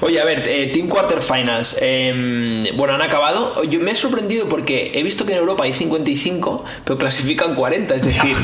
Oye, 0.00 0.20
a 0.20 0.24
ver, 0.24 0.44
eh, 0.46 0.70
Team 0.72 0.86
Quarterfinals. 0.86 1.76
eh, 1.80 2.70
bueno, 2.76 2.94
han 2.94 3.02
acabado. 3.02 3.64
Yo 3.64 3.80
me 3.80 3.90
he 3.90 3.96
sorprendido 3.96 4.48
porque 4.48 4.92
he 4.94 5.02
visto 5.02 5.26
que 5.26 5.32
en 5.32 5.38
Europa 5.38 5.64
hay 5.64 5.72
55, 5.72 6.64
pero 6.84 6.96
clasifican 6.96 7.56
40. 7.56 7.94
Es 7.94 8.04
decir, 8.04 8.36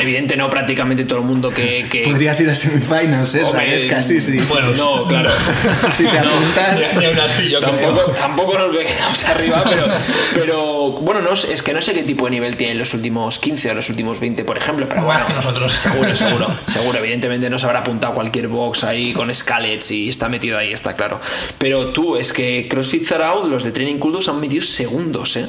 evidente 0.00 0.36
no 0.38 0.48
prácticamente 0.48 1.04
todo 1.04 1.18
el 1.18 1.26
mundo 1.26 1.50
que. 1.50 1.86
que 1.90 2.04
Podrías 2.04 2.40
ir 2.40 2.48
a 2.48 2.54
semifinals, 2.54 3.34
¿eh? 3.34 3.42
Casi 3.88 4.20
sí. 4.20 4.36
Bueno, 4.48 4.70
no, 4.76 5.06
claro. 5.06 5.30
si 5.96 6.04
te 6.06 6.20
No, 6.20 6.28
apuntas. 6.30 6.94
Ni 6.98 7.04
aún 7.06 7.18
así, 7.18 7.48
yo 7.50 7.60
Tampoco, 7.60 7.92
creo. 8.04 8.14
tampoco 8.14 8.58
nos 8.58 8.76
quedamos 8.76 9.24
arriba, 9.24 9.64
pero, 9.68 9.86
pero 10.34 10.90
bueno, 10.92 11.20
no 11.20 11.32
es 11.32 11.62
que 11.62 11.72
no 11.72 11.80
sé 11.82 11.92
qué 11.92 12.02
tipo 12.02 12.24
de 12.26 12.32
nivel 12.32 12.56
tienen 12.56 12.78
los 12.78 12.94
últimos 12.94 13.38
15 13.38 13.70
o 13.70 13.74
los 13.74 13.88
últimos 13.90 14.20
20, 14.20 14.44
por 14.44 14.56
ejemplo. 14.56 14.86
Pero 14.88 15.02
Más 15.02 15.22
bueno, 15.24 15.26
que 15.28 15.32
nosotros. 15.34 15.72
Seguro, 15.72 16.14
seguro, 16.16 16.46
seguro. 16.66 16.98
Evidentemente 16.98 17.50
no 17.50 17.58
se 17.58 17.66
habrá 17.66 17.80
apuntado 17.80 18.14
cualquier 18.14 18.48
box 18.48 18.84
ahí 18.84 19.12
con 19.12 19.34
scalets 19.34 19.90
y 19.90 20.08
está 20.08 20.28
metido 20.28 20.58
ahí, 20.58 20.72
está 20.72 20.94
claro. 20.94 21.20
Pero 21.58 21.88
tú, 21.92 22.16
es 22.16 22.32
que 22.32 22.66
CrossFit 22.68 23.04
Zaraud, 23.06 23.48
los 23.50 23.64
de 23.64 23.72
Training 23.72 23.98
Cultus 23.98 24.28
han 24.28 24.40
metido 24.40 24.62
segundos, 24.62 25.36
¿eh? 25.36 25.46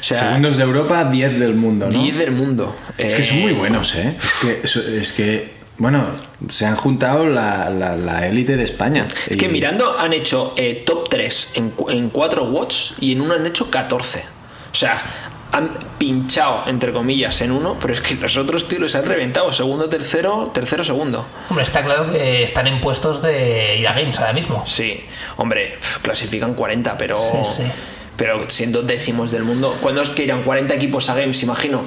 O 0.00 0.02
sea, 0.02 0.18
Segundos 0.20 0.56
de 0.56 0.62
Europa, 0.64 1.04
10 1.04 1.38
del 1.38 1.54
mundo, 1.54 1.88
¿no? 1.90 2.02
10 2.02 2.18
del 2.18 2.30
mundo. 2.32 2.74
Es 2.98 3.14
que 3.14 3.24
son 3.24 3.38
Eh, 3.38 3.40
muy 3.42 3.52
buenos, 3.52 3.94
¿eh? 3.94 4.14
Es 4.22 4.32
que, 4.40 4.60
eso- 4.64 4.80
es 4.80 5.12
que 5.12 5.59
bueno, 5.80 6.06
se 6.50 6.66
han 6.66 6.76
juntado 6.76 7.26
la, 7.26 7.68
la- 7.70 7.96
la 7.96 8.26
élite 8.28 8.56
de 8.56 8.62
España. 8.64 9.08
Es 9.26 9.36
que 9.36 9.48
mirando 9.48 9.98
han 9.98 10.12
hecho 10.12 10.54
eh, 10.56 10.84
top 10.86 11.08
3 11.08 11.48
en, 11.54 11.70
cu- 11.70 11.90
en 11.90 12.10
4 12.10 12.44
watts 12.44 12.94
y 13.00 13.12
en 13.12 13.20
uno 13.22 13.34
han 13.34 13.44
hecho 13.46 13.70
14. 13.70 14.24
O 14.70 14.74
sea, 14.74 15.02
han 15.52 15.70
pinchado, 15.98 16.62
entre 16.68 16.92
comillas, 16.92 17.40
en 17.40 17.50
uno, 17.50 17.76
pero 17.80 17.92
es 17.92 18.00
que 18.00 18.14
los 18.14 18.36
otros, 18.36 18.68
tío, 18.68 18.78
los 18.78 18.94
han 18.94 19.04
reventado. 19.04 19.50
Segundo, 19.52 19.88
tercero, 19.88 20.48
tercero, 20.54 20.84
segundo. 20.84 21.26
Hombre, 21.48 21.64
está 21.64 21.82
claro 21.82 22.12
que 22.12 22.44
están 22.44 22.68
en 22.68 22.80
puestos 22.80 23.20
de 23.20 23.78
ir 23.78 23.88
a 23.88 23.92
Games 23.94 24.16
ahora 24.20 24.32
mismo. 24.32 24.62
Sí, 24.66 25.00
hombre, 25.38 25.76
clasifican 26.02 26.54
40, 26.54 26.96
pero. 26.96 27.18
Sí, 27.42 27.62
sí. 27.62 27.62
Pero 28.16 28.48
siendo 28.50 28.82
décimos 28.82 29.30
del 29.32 29.42
mundo. 29.44 29.74
¿Cuándo 29.80 30.02
es 30.02 30.10
que 30.10 30.22
irán 30.24 30.42
40 30.42 30.74
equipos 30.74 31.08
a 31.08 31.14
Games, 31.14 31.42
imagino? 31.42 31.82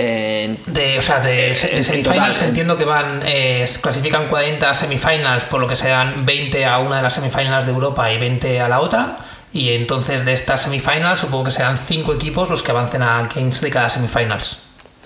Eh, 0.00 0.56
De, 0.66 0.96
o 0.96 1.02
sea, 1.02 1.18
de, 1.18 1.50
Eh, 1.50 1.54
semifinals 1.56 2.36
total, 2.36 2.48
entiendo 2.50 2.78
que 2.78 2.84
van, 2.84 3.20
eh, 3.26 3.68
clasifican 3.80 4.28
40 4.28 4.72
semifinals, 4.72 5.42
por 5.42 5.60
lo 5.60 5.66
que 5.66 5.74
sean 5.74 6.24
20 6.24 6.64
a 6.64 6.78
una 6.78 6.98
de 6.98 7.02
las 7.02 7.14
semifinals 7.14 7.66
de 7.66 7.72
Europa 7.72 8.12
y 8.12 8.16
20 8.16 8.60
a 8.60 8.68
la 8.68 8.78
otra. 8.80 9.16
Y 9.52 9.72
entonces 9.72 10.24
de 10.24 10.34
estas 10.34 10.62
semifinals 10.62 11.18
supongo 11.18 11.44
que 11.44 11.50
serán 11.50 11.78
5 11.78 12.14
equipos 12.14 12.48
los 12.48 12.62
que 12.62 12.70
avancen 12.70 13.02
a 13.02 13.28
Games 13.34 13.60
de 13.60 13.70
cada 13.70 13.90
semifinals. 13.90 14.58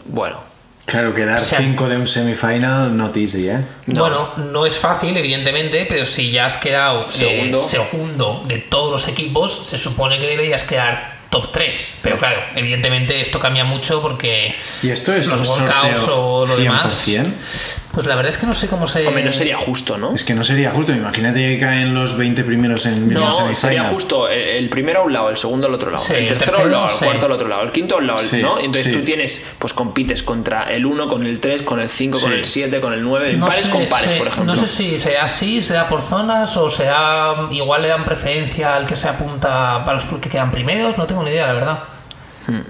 bueno, 0.05 0.53
Claro, 0.85 1.15
quedar 1.15 1.41
O 1.41 1.45
sea, 1.45 1.61
5 1.61 1.89
de 1.89 1.97
un 1.97 2.07
semifinal 2.07 2.95
not 2.95 3.17
easy, 3.17 3.49
¿eh? 3.49 3.65
Bueno, 3.87 4.29
no 4.37 4.67
es 4.67 4.77
fácil, 4.77 5.17
evidentemente, 5.17 5.87
pero 5.89 6.05
si 6.05 6.33
ya 6.33 6.47
has 6.47 6.57
quedado 6.57 7.03
eh, 7.03 7.13
Segundo. 7.13 7.63
segundo 7.63 8.43
de 8.47 8.59
todos 8.59 8.91
los 8.91 9.09
equipos, 9.09 9.69
se 9.69 9.79
supone 9.79 10.19
que 10.19 10.27
deberías 10.27 10.65
quedar 10.65 11.12
top 11.33 11.51
3. 11.51 11.95
Pero 12.03 12.19
claro, 12.19 12.41
evidentemente 12.55 13.21
esto 13.21 13.41
cambia 13.41 13.65
mucho 13.65 14.03
porque 14.03 14.55
¿Y 14.83 14.91
esto 14.91 15.15
es 15.15 15.27
los 15.27 15.47
sorteo 15.47 16.15
o 16.15 16.47
lo 16.47 16.57
demás. 16.57 17.09
100%? 17.93 17.95
Pues 17.95 18.07
la 18.07 18.15
verdad 18.17 18.31
es 18.31 18.39
que 18.39 18.47
no 18.47 18.55
sé 18.55 18.69
cómo 18.69 18.87
se. 18.87 19.07
Hombre, 19.07 19.23
no 19.25 19.33
sería 19.33 19.57
justo, 19.57 19.99
¿no? 19.99 20.15
Es 20.15 20.25
que 20.25 20.35
no 20.35 20.43
sería 20.45 20.71
justo. 20.71 20.93
Imagínate 20.93 21.39
que 21.55 21.61
caen 21.61 21.95
los 21.95 22.17
20 22.17 22.43
primeros 22.45 22.87
en 22.87 22.95
el 22.95 23.01
mismo 23.03 23.27
No, 23.27 23.55
sería 23.55 23.85
justo 23.85 24.29
el, 24.29 24.39
el 24.41 24.69
primero 24.71 25.01
a 25.01 25.03
un 25.05 25.13
lado, 25.13 25.31
el 25.31 25.37
segundo 25.37 25.67
al 25.67 25.75
otro 25.75 25.91
lado, 25.91 26.03
Sí, 26.03 26.15
el 26.15 26.29
tercero, 26.29 26.57
a 26.59 26.61
un 26.61 26.63
tercero, 26.65 26.71
lado, 26.71 26.93
el 26.93 26.99
sí. 26.99 27.05
cuarto 27.05 27.27
al 27.27 27.33
otro 27.33 27.49
lado, 27.49 27.63
el 27.63 27.73
quinto 27.73 27.95
a 27.95 27.99
un 27.99 28.07
lado, 28.07 28.19
Sí, 28.21 28.41
¿no? 28.43 28.59
Entonces 28.59 28.87
sí. 28.87 28.93
tú 28.93 29.05
tienes, 29.05 29.45
pues 29.59 29.75
compites 29.75 30.23
contra 30.23 30.65
el 30.65 30.87
1, 30.87 31.09
con 31.09 31.25
el 31.27 31.39
3, 31.41 31.63
con 31.63 31.81
el 31.81 31.89
5, 31.89 32.21
con 32.21 32.33
el 32.33 32.45
7, 32.45 32.81
con 32.81 32.93
el 32.95 33.03
9, 33.03 33.35
No 33.35 33.47
pares 33.47 33.65
sé, 33.67 33.71
con 33.71 33.87
pares, 33.87 34.13
sé- 34.13 34.19
por 34.19 34.27
ejemplo. 34.29 34.55
No 34.55 34.61
sé 34.61 34.69
si 34.69 34.99
sea 34.99 35.25
así, 35.25 35.63
sea 35.63 35.89
por 35.89 36.03
zonas 36.03 36.57
o 36.57 36.71
sea 36.71 37.35
igual 37.51 37.83
le 37.83 37.89
dan 37.89 38.05
preferencia 38.05 38.75
al 38.75 38.87
que 38.87 38.97
se 38.97 39.09
apunta 39.09 39.83
para 39.85 39.95
los 39.95 40.05
que 40.21 40.29
quedan 40.29 40.51
primeros. 40.51 40.97
No 40.99 41.07
tengo 41.07 41.23
ni 41.23 41.31
idea, 41.31 41.47
la 41.49 41.53
verdad. 41.53 41.79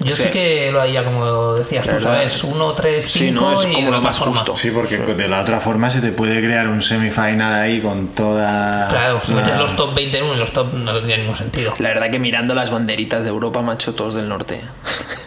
Yo 0.00 0.14
sí. 0.16 0.22
sé 0.24 0.30
que 0.30 0.70
lo 0.72 0.80
haría 0.80 1.04
como 1.04 1.54
decías 1.54 1.86
tú. 1.88 1.98
¿sabes? 1.98 2.42
1, 2.44 2.72
3, 2.74 3.04
5 3.04 3.18
Sí, 3.18 3.30
no, 3.30 3.52
es 3.52 3.66
y 3.68 3.72
como 3.74 3.86
de 3.86 3.90
lo 3.92 4.02
más 4.02 4.18
forma. 4.18 4.34
justo. 4.36 4.54
Sí, 4.54 4.70
porque 4.70 4.98
de 4.98 5.28
la 5.28 5.40
otra 5.40 5.60
forma 5.60 5.88
se 5.90 6.00
te 6.00 6.12
puede 6.12 6.42
crear 6.42 6.68
un 6.68 6.82
semifinal 6.82 7.52
ahí 7.52 7.80
con 7.80 8.08
toda. 8.08 8.88
Claro, 8.88 9.20
si 9.22 9.32
la- 9.34 9.42
metes 9.42 9.56
los 9.58 9.74
top 9.76 9.94
20 9.94 10.18
en 10.18 10.24
uno, 10.24 10.34
los 10.34 10.52
top 10.52 10.74
no 10.74 10.94
tendría 10.94 11.16
ningún 11.18 11.36
sentido. 11.36 11.74
La 11.78 11.88
verdad 11.90 12.10
que 12.10 12.18
mirando 12.18 12.54
las 12.54 12.70
banderitas 12.70 13.22
de 13.24 13.30
Europa, 13.30 13.62
macho, 13.62 13.94
todos 13.94 14.14
del 14.14 14.28
norte. 14.28 14.60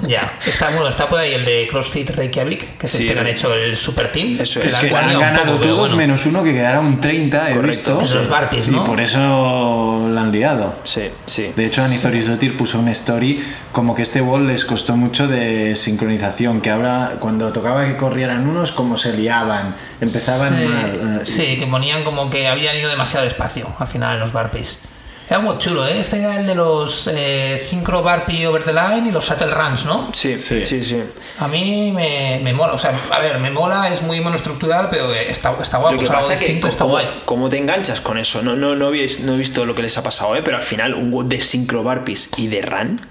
Ya, 0.07 0.37
está 0.45 0.69
bueno, 0.71 0.89
está 0.89 1.07
por 1.07 1.19
ahí 1.19 1.33
el 1.33 1.45
de 1.45 1.67
CrossFit 1.71 2.09
Reykjavik, 2.11 2.77
que 2.77 2.85
es 2.85 2.91
Sí, 2.91 3.03
este 3.03 3.13
que 3.13 3.19
han 3.21 3.27
hecho 3.27 3.53
el 3.55 3.77
Super 3.77 4.11
Team. 4.11 4.37
Eso 4.41 4.59
Es 4.61 4.73
es. 4.75 4.75
que 4.75 4.93
han 4.95 5.15
un 5.15 5.21
ganado 5.21 5.53
poco, 5.53 5.63
todos 5.65 5.79
bueno. 5.79 5.95
menos 5.95 6.25
uno 6.25 6.43
que 6.43 6.53
quedaron 6.53 6.99
30, 6.99 7.49
he 7.49 7.55
Correcto. 7.55 7.99
visto. 7.99 8.17
Los 8.19 8.67
¿no? 8.67 8.83
Y 8.83 8.85
por 8.85 8.99
eso 8.99 10.07
la 10.11 10.21
han 10.21 10.31
liado. 10.33 10.75
Sí, 10.83 11.09
sí. 11.25 11.53
De 11.55 11.65
hecho, 11.65 11.81
Anizorisdotir 11.83 12.57
puso 12.57 12.77
una 12.77 12.91
story 12.91 13.41
como 13.71 13.95
que 13.95 14.01
este 14.01 14.19
les 14.39 14.65
costó 14.65 14.95
mucho 14.95 15.27
de 15.27 15.75
sincronización, 15.75 16.61
que 16.61 16.69
ahora 16.69 17.13
cuando 17.19 17.51
tocaba 17.53 17.85
que 17.85 17.95
corrieran 17.97 18.47
unos, 18.47 18.71
como 18.71 18.97
se 18.97 19.13
liaban, 19.13 19.75
empezaban 20.01 20.49
sí, 20.57 20.65
mal. 20.67 21.19
eh, 21.21 21.25
sí, 21.25 21.57
que 21.59 21.67
ponían 21.67 22.03
como 22.03 22.29
que 22.29 22.47
habían 22.47 22.75
ido 22.77 22.89
demasiado 22.89 23.25
despacio 23.25 23.67
al 23.79 23.87
final 23.87 24.15
en 24.15 24.19
los 24.21 24.31
burpees. 24.33 24.79
Era 25.27 25.39
muy 25.39 25.57
chulo, 25.57 25.87
¿eh? 25.87 25.99
Este 25.99 26.19
era 26.19 26.39
el 26.39 26.45
de 26.45 26.53
los 26.53 27.09
eh, 27.11 27.55
Synchro 27.57 28.03
Burpee 28.03 28.45
Over 28.45 28.61
the 28.63 28.71
Line 28.73 29.09
y 29.09 29.11
los 29.11 29.27
Shuttle 29.27 29.47
Runs, 29.47 29.83
¿no? 29.83 30.09
Sí, 30.13 30.37
Sí. 30.37 30.63
sí, 30.63 30.83
sí. 30.83 31.01
A 31.39 31.47
mí 31.47 31.91
me, 31.91 32.39
me 32.43 32.53
mola, 32.53 32.73
o 32.73 32.77
sea, 32.77 32.93
a 33.11 33.17
ver, 33.19 33.39
me 33.39 33.49
mola, 33.49 33.89
es 33.89 34.03
muy 34.03 34.21
monoestructural, 34.21 34.87
pero 34.91 35.11
está, 35.11 35.55
está 35.59 35.79
guapo, 35.79 35.93
Lo 35.95 35.99
que 36.01 36.05
algo 36.05 36.19
pasa 36.19 36.33
es 36.35 36.39
que, 36.39 36.45
distinto, 36.45 36.67
está 36.67 36.83
¿cómo, 36.83 36.93
guay. 36.93 37.07
cómo 37.25 37.49
te 37.49 37.57
enganchas 37.57 38.01
con 38.01 38.19
eso? 38.19 38.43
No, 38.43 38.55
no, 38.55 38.75
no, 38.75 38.89
habéis- 38.91 39.21
no 39.21 39.33
he 39.33 39.37
visto 39.37 39.65
lo 39.65 39.73
que 39.73 39.81
les 39.81 39.97
ha 39.97 40.03
pasado, 40.03 40.35
¿eh? 40.35 40.43
pero 40.43 40.57
al 40.57 40.63
final 40.63 40.93
un 40.93 41.09
WOD 41.11 41.25
de 41.25 41.41
Synchro 41.41 41.81
Burpees 41.81 42.29
y 42.37 42.45
de 42.45 42.61
Run. 42.61 43.01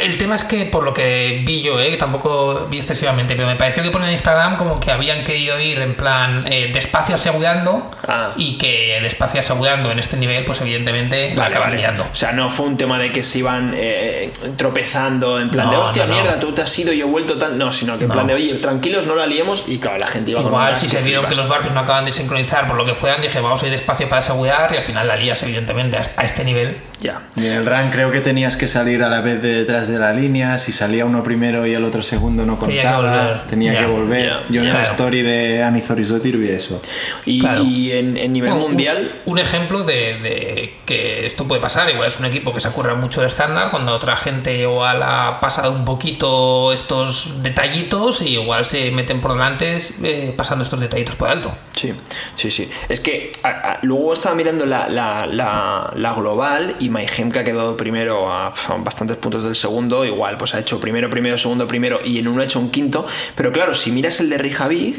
El 0.00 0.18
tema 0.18 0.34
es 0.34 0.42
que, 0.42 0.64
por 0.66 0.82
lo 0.82 0.92
que 0.92 1.42
vi 1.44 1.62
yo, 1.62 1.78
eh, 1.80 1.90
que 1.90 1.96
tampoco 1.96 2.66
vi 2.68 2.78
excesivamente, 2.78 3.36
pero 3.36 3.46
me 3.46 3.54
pareció 3.54 3.82
que 3.84 3.90
ponen 3.90 4.08
en 4.08 4.14
Instagram 4.14 4.56
como 4.56 4.80
que 4.80 4.90
habían 4.90 5.22
querido 5.22 5.60
ir 5.60 5.78
en 5.78 5.94
plan 5.94 6.44
eh, 6.50 6.70
despacio 6.72 7.14
asegurando 7.14 7.88
Ah. 8.08 8.32
y 8.36 8.58
que 8.58 8.98
despacio 9.00 9.38
asegurando 9.38 9.92
en 9.92 10.00
este 10.00 10.16
nivel, 10.16 10.44
pues 10.44 10.60
evidentemente 10.60 11.30
la 11.30 11.44
Vale, 11.44 11.50
acabas 11.54 11.68
vale. 11.72 11.78
liando. 11.82 12.02
O 12.10 12.14
sea, 12.14 12.32
no 12.32 12.50
fue 12.50 12.66
un 12.66 12.76
tema 12.76 12.98
de 12.98 13.12
que 13.12 13.22
se 13.22 13.38
iban 13.38 13.72
eh, 13.76 14.32
tropezando 14.56 15.40
en 15.40 15.50
plan 15.50 15.66
No, 15.66 15.72
de 15.72 15.76
hostia 15.78 16.06
no, 16.06 16.14
no. 16.16 16.20
mierda, 16.20 16.40
tú 16.40 16.52
te 16.52 16.62
has 16.62 16.78
ido 16.78 16.92
y 16.92 16.98
yo 16.98 17.06
he 17.06 17.08
vuelto 17.10 17.38
tal. 17.38 17.56
No, 17.56 17.70
sino 17.72 17.96
que 17.96 18.04
en 18.04 18.08
No. 18.08 18.14
plan 18.14 18.26
de 18.26 18.34
oye, 18.34 18.54
tranquilos, 18.56 19.06
no 19.06 19.14
la 19.14 19.26
liemos 19.26 19.64
y 19.68 19.78
claro, 19.78 19.98
la 19.98 20.06
gente 20.08 20.32
iba 20.32 20.40
con 20.42 20.50
Igual, 20.50 20.76
si 20.76 20.88
se 20.88 21.00
vieron 21.00 21.26
que 21.26 21.36
los 21.36 21.48
barcos 21.48 21.72
no 21.72 21.80
acaban 21.80 22.04
de 22.04 22.10
sincronizar 22.12 22.66
por 22.66 22.76
lo 22.76 22.84
que 22.84 22.94
fueran, 22.94 23.22
dije, 23.22 23.38
vamos 23.40 23.62
a 23.62 23.66
ir 23.66 23.72
despacio 23.72 24.08
para 24.08 24.18
asegurar 24.18 24.72
y 24.74 24.78
al 24.78 24.82
final 24.82 25.06
la 25.06 25.14
lías, 25.16 25.40
evidentemente, 25.44 25.96
a 26.16 26.24
este 26.24 26.44
nivel. 26.44 26.76
Ya. 27.00 27.22
Y 27.36 27.46
en 27.46 27.52
el 27.52 27.66
run 27.66 27.90
creo 27.90 28.10
que 28.10 28.20
tenías 28.20 28.56
que 28.56 28.66
salir 28.68 29.02
a 29.04 29.08
la 29.08 29.20
vez 29.20 29.40
de 29.40 29.59
detrás 29.60 29.88
de 29.88 29.98
la 29.98 30.12
línea. 30.12 30.58
Si 30.58 30.72
salía 30.72 31.04
uno 31.06 31.22
primero 31.22 31.66
y 31.66 31.74
el 31.74 31.84
otro 31.84 32.02
segundo 32.02 32.44
no 32.46 32.56
Tenía 32.58 32.82
que 32.82 32.88
contaba, 32.88 33.22
volver. 33.26 33.40
tenía 33.48 33.72
Ya, 33.74 33.80
que 33.80 33.86
volver. 33.86 34.26
ya, 34.26 34.42
Yo 34.48 34.60
en 34.62 34.66
ya. 34.68 34.74
la 34.74 34.82
story 34.82 35.22
de 35.22 35.62
Anizorisdotir 35.62 36.36
vi 36.36 36.48
eso. 36.48 36.80
Y, 37.26 37.40
Claro. 37.40 37.64
y 37.64 37.92
en, 37.92 38.16
en 38.16 38.32
nivel 38.32 38.50
Bueno, 38.50 38.64
un- 38.66 38.70
mundial. 38.72 39.12
Un, 39.26 39.38
ejemplo 39.38 39.84
de, 39.84 40.18
de 40.20 40.74
que 40.86 41.26
esto 41.26 41.46
puede 41.46 41.60
pasar. 41.60 41.88
Igual 41.90 42.08
es 42.08 42.18
un 42.18 42.26
equipo 42.26 42.52
que 42.52 42.60
se 42.60 42.68
ocurra 42.68 42.94
mucho 42.94 43.20
de 43.20 43.26
estándar 43.26 43.70
cuando 43.70 43.92
otra 43.94 44.16
gente 44.16 44.58
igual 44.58 45.02
ha 45.02 45.38
pasado 45.40 45.72
un 45.72 45.84
poquito 45.84 46.72
estos 46.72 47.42
detallitos 47.42 48.22
y 48.22 48.30
igual 48.38 48.64
se 48.64 48.90
meten 48.90 49.20
por 49.20 49.32
delante 49.32 49.78
eh, 50.02 50.34
pasando 50.36 50.62
estos 50.64 50.80
detallitos 50.80 51.16
por 51.16 51.28
alto. 51.28 51.52
Sí, 51.76 51.92
sí, 52.36 52.50
sí. 52.50 52.68
Es 52.88 53.00
que 53.00 53.32
a- 53.42 53.48
a- 53.48 53.78
luego 53.82 54.12
estaba 54.14 54.34
mirando 54.34 54.66
la, 54.66 54.88
la, 54.88 55.26
la, 55.26 55.90
la 55.94 56.12
global 56.14 56.76
y 56.78 56.88
MyHem 56.90 57.30
que 57.30 57.38
ha 57.38 57.44
quedado 57.44 57.76
primero 57.76 58.30
a, 58.30 58.48
a 58.48 58.74
bastantes 58.78 59.16
puntos 59.16 59.44
del 59.50 59.56
segundo, 59.56 60.04
igual, 60.04 60.38
pues 60.38 60.54
ha 60.54 60.60
hecho 60.60 60.80
primero, 60.80 61.10
primero, 61.10 61.36
segundo, 61.36 61.66
primero 61.66 62.00
y 62.04 62.18
en 62.18 62.28
uno 62.28 62.40
ha 62.40 62.44
hecho 62.44 62.58
un 62.58 62.70
quinto. 62.70 63.06
Pero 63.34 63.52
claro, 63.52 63.74
si 63.74 63.90
miras 63.92 64.20
el 64.20 64.30
de 64.30 64.38
Reykjavik, 64.38 64.96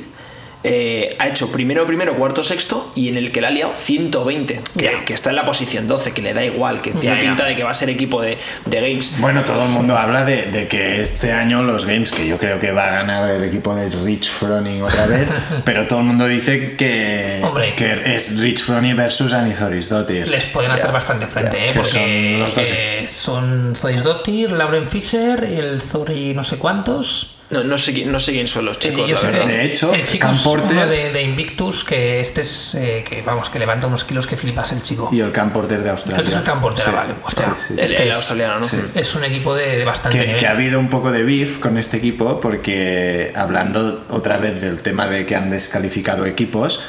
eh, 0.64 1.16
ha 1.20 1.28
hecho 1.28 1.52
primero, 1.52 1.86
primero, 1.88 2.16
cuarto, 2.16 2.44
sexto 2.44 2.92
y 2.96 3.10
en 3.10 3.18
el 3.18 3.32
que 3.32 3.42
le 3.42 3.48
ha 3.48 3.52
liado 3.52 3.74
120, 3.74 4.62
que, 5.06 5.14
está 5.14 5.30
en 5.32 5.36
la 5.36 5.46
posición 5.46 5.88
12, 5.88 6.12
que 6.14 6.22
le 6.22 6.34
da 6.34 6.44
igual, 6.46 6.82
que 6.82 6.92
tiene 6.94 7.18
pinta 7.22 7.46
de 7.46 7.56
que 7.56 7.64
va 7.64 7.72
a 7.72 7.74
ser 7.74 7.90
equipo 7.90 8.22
de, 8.22 8.38
de 8.66 8.82
Games. 8.82 9.14
Bueno, 9.20 9.44
todo 9.44 9.64
el 9.66 9.70
mundo 9.72 9.98
habla 9.98 10.24
de, 10.24 10.48
de 10.48 10.68
que 10.68 11.02
este 11.02 11.32
año 11.32 11.64
los 11.64 11.86
games, 11.86 12.12
que 12.12 12.28
yo 12.28 12.38
creo 12.38 12.60
que 12.60 12.72
va 12.72 12.88
a 12.88 12.92
ganar 12.92 13.30
el 13.32 13.44
equipo 13.44 13.76
de 13.76 13.90
Rich 13.90 14.30
Froning 14.30 14.84
otra 14.84 15.06
vez, 15.08 15.30
pero 15.66 15.88
todo 15.88 16.00
el 16.00 16.06
mundo 16.06 16.28
dice 16.28 16.76
que, 16.76 17.42
Hombre. 17.44 17.74
que 17.76 17.94
es 18.16 18.40
Rich 18.40 18.64
Froning 18.64 18.96
versus 18.96 19.34
Anizorisdotir. 19.34 20.28
Les 20.28 20.46
pueden 20.46 20.72
hacer 20.72 20.92
bastante 20.92 21.28
frente, 21.28 21.68
¿eh? 21.68 21.72
que 21.72 21.80
porque 21.80 21.92
son 21.92 22.40
los 22.40 22.56
dos. 22.56 22.70
eh, 22.72 23.08
son 23.10 23.76
Zoisdottir, 23.76 24.52
Lauren 24.52 24.88
Fisher, 24.88 25.44
el 25.44 25.82
Zori 25.82 26.34
no 26.34 26.44
sé 26.44 26.58
cuántos. 26.58 27.38
No, 27.52 27.64
no, 27.64 27.78
sé, 27.78 28.06
no 28.06 28.20
sé 28.20 28.32
quién 28.32 28.48
son 28.48 28.66
los 28.66 28.80
chicos, 28.80 29.10
yo 29.10 29.16
la 29.16 29.22
verdad. 29.22 29.46
que 29.46 29.52
De 29.52 29.64
hecho, 29.66 29.94
el 29.94 30.06
chico 30.06 30.28
Cam 30.28 30.36
es 30.36 30.46
uno 30.46 30.88
de, 30.88 31.12
de 31.12 31.22
Invictus, 31.22 31.84
que 31.84 32.20
este 32.22 32.42
es, 32.42 32.76
eh, 32.76 33.04
que 33.08 33.22
vamos, 33.22 33.50
que 33.50 33.60
levanta 33.60 33.88
unos 33.88 34.04
kilos 34.06 34.26
que 34.26 34.38
flipas 34.38 34.72
el 34.72 34.82
chico. 34.82 35.10
Y 35.12 35.20
el 35.20 35.32
camporter 35.32 35.84
de 35.84 35.90
Australia. 35.90 36.20
Este 36.24 36.32
es 36.32 36.38
el 36.38 36.44
camporter, 36.44 36.86
Sí, 36.86 36.92
vale. 36.92 37.14
Hostia, 37.24 37.56
sí, 37.58 37.66
sí, 37.68 37.74
es 37.78 37.92
El, 37.92 37.96
que 37.98 38.04
el 38.04 38.10
es- 38.10 38.16
australiano, 38.16 38.60
¿no? 38.60 38.66
sí. 38.68 38.78
Es 38.96 39.16
un 39.16 39.24
equipo 39.24 39.54
de, 39.54 39.78
de 39.78 39.86
bastante 39.86 40.18
que, 40.18 40.26
nivel. 40.26 40.40
que 40.40 40.48
ha 40.48 40.52
habido 40.52 40.80
un 40.80 40.90
poco 40.90 41.12
de 41.12 41.24
beef 41.24 41.60
con 41.60 41.78
este 41.78 41.98
equipo 41.98 42.40
porque 42.40 43.32
hablando 43.36 44.06
otra 44.10 44.38
vez 44.38 44.62
del 44.62 44.82
tema 44.82 45.08
de 45.08 45.26
que 45.26 45.36
han 45.36 45.50
descalificado 45.50 46.26
equipos 46.26 46.82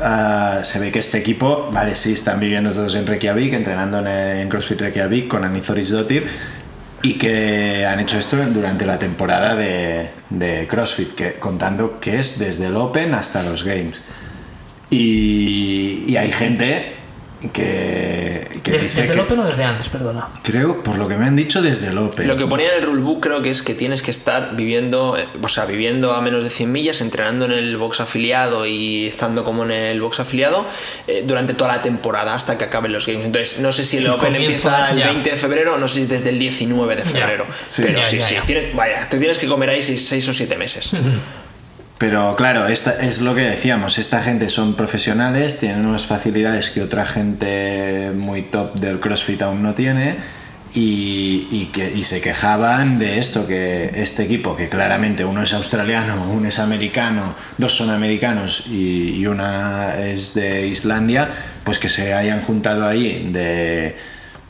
ah, 0.00 0.60
se 0.64 0.78
ve 0.78 0.92
que 0.92 0.98
este 0.98 1.18
equipo 1.18 1.70
vale 1.72 1.94
sí 1.94 2.12
están 2.12 2.40
viviendo 2.40 2.70
todos 2.72 2.94
en 2.94 3.06
Reykjavik 3.06 3.52
entrenando 3.52 3.98
en, 3.98 4.06
en 4.08 4.48
CrossFit 4.48 4.80
Reykjavik 4.80 5.28
con 5.28 5.44
Anizoris 5.44 5.90
Dotir 5.90 6.26
y 7.02 7.14
que 7.14 7.84
han 7.84 8.00
hecho 8.00 8.18
esto 8.18 8.36
durante 8.36 8.86
la 8.86 8.98
temporada 8.98 9.56
de, 9.56 10.10
de 10.30 10.66
CrossFit 10.68 11.38
contando 11.38 11.98
que 12.00 12.20
es 12.20 12.38
desde 12.38 12.66
el 12.66 12.76
Open 12.76 13.14
hasta 13.14 13.42
los 13.42 13.64
Games. 13.64 14.02
Y 14.88 16.16
hay 16.16 16.30
gente 16.30 17.01
que, 17.50 18.48
que 18.62 18.70
Des- 18.72 18.82
dice 18.82 19.00
¿Desde 19.02 19.06
que 19.08 19.12
el 19.14 19.20
Open 19.20 19.38
o 19.40 19.44
desde 19.46 19.64
antes? 19.64 19.88
Perdona. 19.88 20.28
creo 20.42 20.82
por 20.82 20.96
lo 20.98 21.08
que 21.08 21.16
me 21.16 21.26
han 21.26 21.36
dicho 21.36 21.62
desde 21.62 21.88
el 21.88 21.98
Open 21.98 22.28
Lo 22.28 22.36
que 22.36 22.46
ponía 22.46 22.68
en 22.72 22.78
el 22.78 22.82
rulebook 22.86 23.20
creo 23.22 23.42
que 23.42 23.50
es 23.50 23.62
que 23.62 23.74
tienes 23.74 24.02
que 24.02 24.10
estar 24.10 24.54
viviendo, 24.56 25.16
eh, 25.18 25.26
o 25.42 25.48
sea, 25.48 25.64
viviendo 25.64 26.12
a 26.14 26.20
menos 26.20 26.44
de 26.44 26.50
100 26.50 26.70
millas, 26.70 27.00
entrenando 27.00 27.44
en 27.46 27.52
el 27.52 27.76
box 27.76 28.00
afiliado 28.00 28.66
y 28.66 29.06
estando 29.06 29.44
como 29.44 29.64
en 29.64 29.70
el 29.72 30.00
box 30.00 30.20
afiliado 30.20 30.66
eh, 31.06 31.24
durante 31.26 31.54
toda 31.54 31.72
la 31.76 31.82
temporada 31.82 32.34
hasta 32.34 32.58
que 32.58 32.64
acaben 32.64 32.92
los 32.92 33.06
games. 33.06 33.26
Entonces, 33.26 33.58
no 33.58 33.72
sé 33.72 33.84
si 33.84 33.96
el 33.98 34.06
El 34.06 34.12
Open 34.12 34.34
empieza 34.36 34.90
el 34.90 34.98
ya. 34.98 35.06
20 35.06 35.30
de 35.30 35.36
febrero 35.36 35.74
o 35.74 35.78
no 35.78 35.88
sé 35.88 35.96
si 35.96 36.00
es 36.02 36.08
desde 36.08 36.30
el 36.30 36.38
19 36.38 36.96
de 36.96 37.04
febrero. 37.04 37.46
Sí. 37.60 37.82
Pero 37.84 37.98
Ya, 37.98 38.04
sí, 38.04 38.18
ya, 38.18 38.26
sí, 38.26 38.34
ya. 38.34 38.42
tienes- 38.42 38.74
vaya, 38.74 39.08
te 39.08 39.18
tienes 39.18 39.38
que 39.38 39.46
comer 39.48 39.70
ahí 39.70 39.82
6 39.82 40.28
o 40.28 40.34
7 40.34 40.56
meses. 40.56 40.92
Pero 42.02 42.34
claro, 42.34 42.66
esta 42.66 43.00
es 43.00 43.20
lo 43.20 43.32
que 43.32 43.42
decíamos, 43.42 43.96
esta 43.96 44.20
gente 44.20 44.50
son 44.50 44.74
profesionales, 44.74 45.60
tienen 45.60 45.86
unas 45.86 46.04
facilidades 46.04 46.70
que 46.70 46.82
otra 46.82 47.06
gente 47.06 48.10
muy 48.12 48.42
top 48.42 48.74
del 48.74 48.98
CrossFit 48.98 49.40
aún 49.42 49.62
no 49.62 49.72
tiene 49.74 50.16
y, 50.74 51.66
que, 51.72 52.02
se 52.02 52.20
quejaban 52.20 52.98
de 52.98 53.20
esto, 53.20 53.46
que 53.46 53.92
este 53.94 54.24
equipo, 54.24 54.56
que 54.56 54.68
claramente 54.68 55.24
uno 55.24 55.44
es 55.44 55.52
australiano, 55.52 56.28
uno 56.32 56.48
es 56.48 56.58
americano, 56.58 57.36
dos 57.56 57.76
son 57.76 57.88
americanos 57.88 58.64
y, 58.66 59.20
y 59.20 59.26
una 59.28 59.96
es 60.04 60.34
de 60.34 60.66
Islandia, 60.66 61.30
pues 61.62 61.78
que 61.78 61.88
se 61.88 62.14
hayan 62.14 62.42
juntado 62.42 62.84
ahí 62.84 63.30
de, 63.32 63.94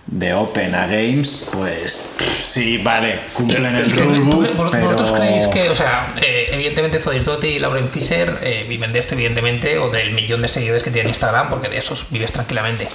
de 0.06 0.34
Open 0.34 0.74
a 0.74 0.86
Games, 0.86 1.48
pues 1.52 2.14
sí, 2.40 2.78
vale, 2.78 3.18
cumplen 3.32 3.76
el 3.76 3.84
¿Tú- 3.92 4.00
tú- 4.00 4.00
rulebook, 4.04 4.70
pero... 4.70 4.84
¿Vosotros 4.84 5.12
creéis 5.12 5.46
que, 5.46 5.70
o 5.70 5.74
sea, 5.74 6.14
eh, 6.20 6.48
evidentemente 6.52 6.98
Zoisdotti 6.98 7.46
y 7.46 7.58
Lauren 7.60 7.88
Fisher 7.88 8.38
eh, 8.42 8.66
viven 8.68 8.92
de 8.92 8.98
esto, 8.98 9.14
evidentemente, 9.14 9.78
o 9.78 9.90
del 9.90 10.12
millón 10.12 10.42
de 10.42 10.48
seguidores 10.48 10.82
que 10.82 10.90
tiene 10.90 11.08
Instagram, 11.08 11.48
porque 11.48 11.68
de 11.68 11.78
esos 11.78 12.06
vives 12.10 12.32
tranquilamente. 12.32 12.88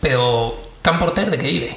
Pero, 0.00 0.58
¿Cam 0.80 0.98
Porter 0.98 1.30
de 1.30 1.38
qué 1.38 1.46
vive? 1.46 1.76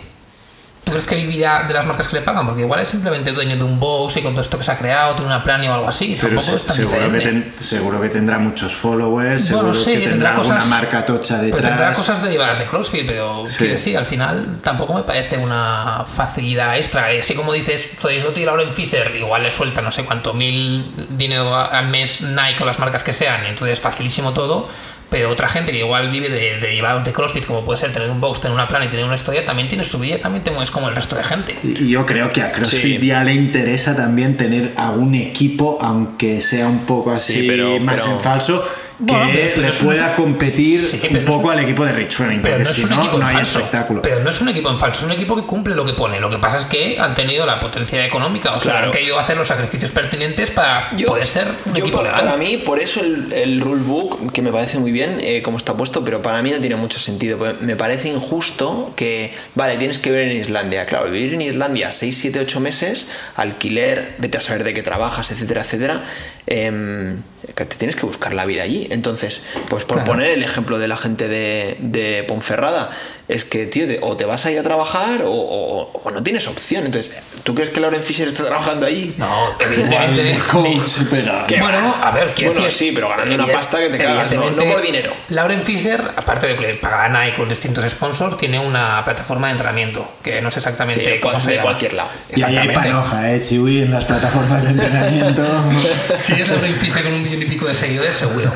¿Tú 0.88 0.92
crees 0.94 1.06
que 1.06 1.16
vivirá 1.16 1.64
de 1.68 1.74
las 1.74 1.86
marcas 1.86 2.08
que 2.08 2.16
le 2.16 2.22
pagan? 2.22 2.46
Porque 2.46 2.62
igual 2.62 2.80
es 2.80 2.88
simplemente 2.90 3.32
dueño 3.32 3.56
de 3.58 3.64
un 3.64 3.80
box 3.80 4.18
y 4.18 4.22
con 4.22 4.32
todo 4.34 4.42
esto 4.42 4.58
que 4.58 4.64
se 4.64 4.72
ha 4.72 4.78
creado, 4.78 5.14
tiene 5.16 5.28
una 5.28 5.44
plan 5.44 5.62
o 5.68 5.74
algo 5.74 5.88
así. 5.90 6.18
Pero 6.22 6.42
se- 6.42 6.56
es 6.56 6.66
tan 6.66 6.76
seguro, 6.76 7.12
que 7.12 7.20
ten- 7.20 7.54
seguro 7.58 8.02
que 8.02 8.10
tendrá 8.10 8.40
muchos 8.40 8.74
followers, 8.74 9.52
Bueno, 9.52 9.74
seguro 9.74 9.74
sí, 9.74 10.02
que 10.02 10.08
tendrá 10.10 10.34
cosas- 10.34 10.66
marca 10.68 11.06
tocha 11.06 11.40
Pero 11.42 11.56
tendrá 11.58 11.72
detrás. 11.72 11.98
cosas 11.98 12.24
derivadas 12.24 12.60
de 12.60 12.66
CrossFit, 12.66 13.06
pero 13.06 13.44
Sí. 13.48 13.58
quiero 13.58 13.74
decir, 13.74 13.98
al 13.98 14.06
final 14.06 14.60
tampoco 14.64 14.94
me 14.94 15.04
parece 15.04 15.38
una 15.38 16.06
facilidad 16.06 16.78
extra. 16.78 17.08
Así 17.20 17.34
como 17.36 17.52
dices, 17.54 17.90
sois 18.00 18.24
Doty 18.24 18.42
y 18.42 18.46
Lauren 18.46 18.74
Fisher, 18.74 19.14
igual 19.16 19.44
le 19.44 19.52
suelta 19.52 19.82
no 19.82 19.92
sé 19.92 20.04
cuánto 20.06 20.34
mil 20.34 20.86
dinero 21.10 21.56
al 21.56 21.88
mes 21.90 22.22
Nike 22.22 22.64
o 22.64 22.66
las 22.66 22.80
marcas 22.80 23.04
que 23.04 23.14
sean, 23.14 23.46
entonces 23.46 23.80
facilísimo 23.82 24.34
todo. 24.34 24.70
Pero 25.10 25.30
otra 25.30 25.48
gente 25.48 25.72
que 25.72 25.78
igual 25.80 26.12
vive 26.12 26.28
de, 26.30 26.38
de 26.56 26.58
derivados 26.60 27.06
de 27.06 27.14
CrossFit, 27.14 27.46
como 27.46 27.64
puede 27.64 27.80
ser 27.80 27.94
tener 27.94 28.10
un 28.10 28.20
box, 28.20 28.42
tener 28.42 28.54
una 28.54 28.68
plan 28.68 28.84
y 28.84 28.90
tener 28.90 29.06
una 29.06 29.16
historia, 29.16 29.46
también 29.46 29.70
tiene 29.70 29.86
su 29.86 30.00
vida, 30.00 30.20
también 30.20 30.44
te 30.44 30.52
mueves 30.52 30.70
como 30.70 30.90
el 30.90 30.96
resto 30.96 31.16
de 31.16 31.24
gente. 31.24 31.56
Y 31.64 31.90
yo 31.90 32.06
creo 32.06 32.32
que 32.34 32.42
a 32.42 32.52
CrossFit 32.52 33.00
Sí. 33.00 33.08
ya 33.08 33.24
le 33.24 33.34
interesa 33.34 33.96
también 33.96 34.36
tener 34.36 34.74
algún 34.76 35.16
equipo, 35.16 35.78
aunque 35.82 36.42
sea 36.42 36.68
un 36.68 36.80
poco 36.86 37.12
así 37.14 37.42
Sí, 37.42 37.48
pero- 37.48 37.80
más 37.80 38.02
pero- 38.02 38.16
en 38.16 38.20
falso, 38.22 38.68
Bueno, 39.00 39.30
pero 39.32 39.62
le 39.62 39.74
pueda 39.74 40.16
competir 40.16 40.80
Sí, 40.80 41.00
un 41.12 41.24
poco 41.26 41.48
un- 41.48 41.54
al 41.54 41.60
equipo 41.60 41.86
de 41.86 41.92
Rich 41.94 42.18
Pero 42.18 42.30
porque 42.42 42.50
no 42.58 42.64
es 42.64 42.70
si 42.70 42.84
un 42.84 42.90
no, 42.90 43.00
equipo 43.02 43.18
no 43.20 43.28
hay 43.28 43.36
falso. 43.36 43.60
espectáculo. 43.60 44.02
Pero 44.02 44.20
no 44.22 44.30
es 44.32 44.42
un 44.42 44.50
equipo 44.50 44.70
en 44.72 44.80
falso, 44.80 45.00
es 45.00 45.06
un 45.06 45.12
equipo 45.12 45.36
que 45.36 45.44
cumple 45.44 45.76
lo 45.76 45.86
que 45.86 45.94
pone. 45.94 46.20
Lo 46.20 46.30
que 46.30 46.40
pasa 46.40 46.58
es 46.58 46.66
que 46.66 47.00
han 47.00 47.14
tenido 47.14 47.46
la 47.46 47.60
potencia 47.60 48.04
económica, 48.06 48.56
o 48.56 48.60
sea, 48.60 48.80
han 48.80 48.92
querido 48.92 49.20
hacer 49.20 49.38
los 49.38 49.48
sacrificios 49.48 49.92
pertinentes 49.92 50.50
para 50.52 50.96
Yo- 50.96 51.08
poder 51.08 51.28
ser 51.28 51.48
un 51.66 51.74
yo 51.76 51.84
equipo 51.84 51.98
para, 51.98 52.10
legal. 52.12 52.26
para 52.26 52.38
mí, 52.38 52.58
por 52.58 52.80
eso 52.80 53.02
el, 53.02 53.32
el 53.34 53.62
rulebook, 53.62 54.32
que 54.32 54.42
me 54.42 54.52
parece 54.52 54.80
muy 54.80 54.92
bien 54.92 55.18
eh, 55.22 55.42
como 55.44 55.58
está 55.58 55.76
puesto, 55.78 56.04
pero 56.04 56.22
para 56.24 56.42
mí 56.42 56.50
no 56.52 56.60
tiene 56.60 56.76
mucho 56.76 56.98
sentido. 56.98 57.38
porque 57.38 57.64
Me 57.64 57.76
parece 57.76 58.08
injusto 58.10 58.94
que, 58.96 59.32
vale, 59.56 59.78
tienes 59.78 60.00
que 60.00 60.10
vivir 60.12 60.28
en 60.32 60.38
Islandia. 60.38 60.86
Claro, 60.88 61.12
vivir 61.12 61.36
en 61.36 61.42
Islandia 61.42 61.92
6, 61.92 62.18
7, 62.18 62.40
8 62.40 62.60
meses, 62.60 63.06
alquiler, 63.36 64.16
vete 64.18 64.40
a 64.40 64.42
saber 64.42 64.64
de 64.64 64.74
qué 64.74 64.82
trabajas, 64.82 65.30
etcétera, 65.32 65.62
etcétera, 65.62 66.04
em, 66.48 67.22
que 67.56 67.66
te 67.66 67.76
tienes 67.78 67.96
que 67.96 68.06
buscar 68.06 68.34
la 68.34 68.46
vida 68.46 68.64
allí. 68.64 68.88
Entonces, 68.92 69.42
pues 69.70 69.86
por 69.86 69.98
Claro. 69.98 70.12
poner 70.12 70.30
el 70.32 70.44
ejemplo 70.44 70.80
de 70.80 70.88
la 70.88 70.98
gente 70.98 71.28
de, 71.28 71.78
de 71.80 72.24
Ponferrada, 72.24 72.90
es 73.28 73.44
que, 73.46 73.66
tío, 73.66 73.86
o 74.02 74.16
te 74.16 74.26
vas 74.26 74.46
ahí 74.46 74.58
a 74.58 74.64
trabajar 74.64 75.24
o, 75.24 75.32
o- 75.32 75.92
o 76.04 76.12
no 76.12 76.24
tienes 76.24 76.48
opción. 76.48 76.86
Entonces, 76.86 77.16
¿tú 77.44 77.54
crees 77.56 77.70
que 77.72 77.80
Lauren 77.82 78.02
Fisher 78.02 78.28
está 78.28 78.46
trabajando 78.46 78.86
ahí? 78.86 79.14
No, 79.18 79.28
evidentemente. 79.60 80.24
de 80.24 80.38
coach, 80.40 80.92
pero... 81.10 81.46
¿Qué 81.48 81.60
Bueno, 81.60 81.96
a 82.02 82.12
ver, 82.12 82.34
quiero 82.34 82.52
Bueno, 82.52 82.66
decir, 82.66 82.88
sí, 82.90 82.92
pero 82.96 83.10
ganando 83.10 83.36
una 83.36 83.52
pasta 83.52 83.80
que 83.80 83.90
te 83.90 83.98
cagas, 83.98 84.32
no, 84.32 84.56
por 84.56 84.82
dinero. 84.82 85.12
Lauren 85.30 85.64
Fisher, 85.64 86.02
aparte 86.16 86.48
de 86.48 86.56
que 86.56 86.62
le 86.62 86.74
paga 86.76 87.06
a 87.06 87.10
Nike 87.10 87.36
con 87.38 87.50
distintos 87.50 87.84
sponsors, 87.90 88.38
tiene 88.38 88.60
una 88.60 89.04
plataforma 89.04 89.48
de 89.48 89.52
entrenamiento 89.54 90.10
que 90.24 90.42
no 90.42 90.50
sé 90.52 90.60
exactamente 90.60 91.14
Sí, 91.16 91.20
cómo 91.20 91.40
se 91.40 91.50
de 91.50 91.56
llama. 91.58 91.64
cualquier 91.64 91.94
lado. 91.94 92.10
Y 92.36 92.42
ahí 92.42 92.58
hay 92.58 92.70
panoja, 92.70 93.32
¿eh, 93.34 93.40
Chiwi? 93.42 93.82
En 93.82 93.92
las 93.92 94.06
plataformas 94.06 94.64
de 94.64 94.70
entrenamiento. 94.72 95.44
Si 96.18 96.34
es 96.34 96.48
Lauren 96.50 96.74
Fisher 96.76 97.04
con 97.04 97.14
un 97.14 97.24
millón 97.24 97.42
y 97.42 97.46
pico 97.46 97.66
de 97.68 97.76
seguidores, 97.76 98.14
seguro. 98.14 98.52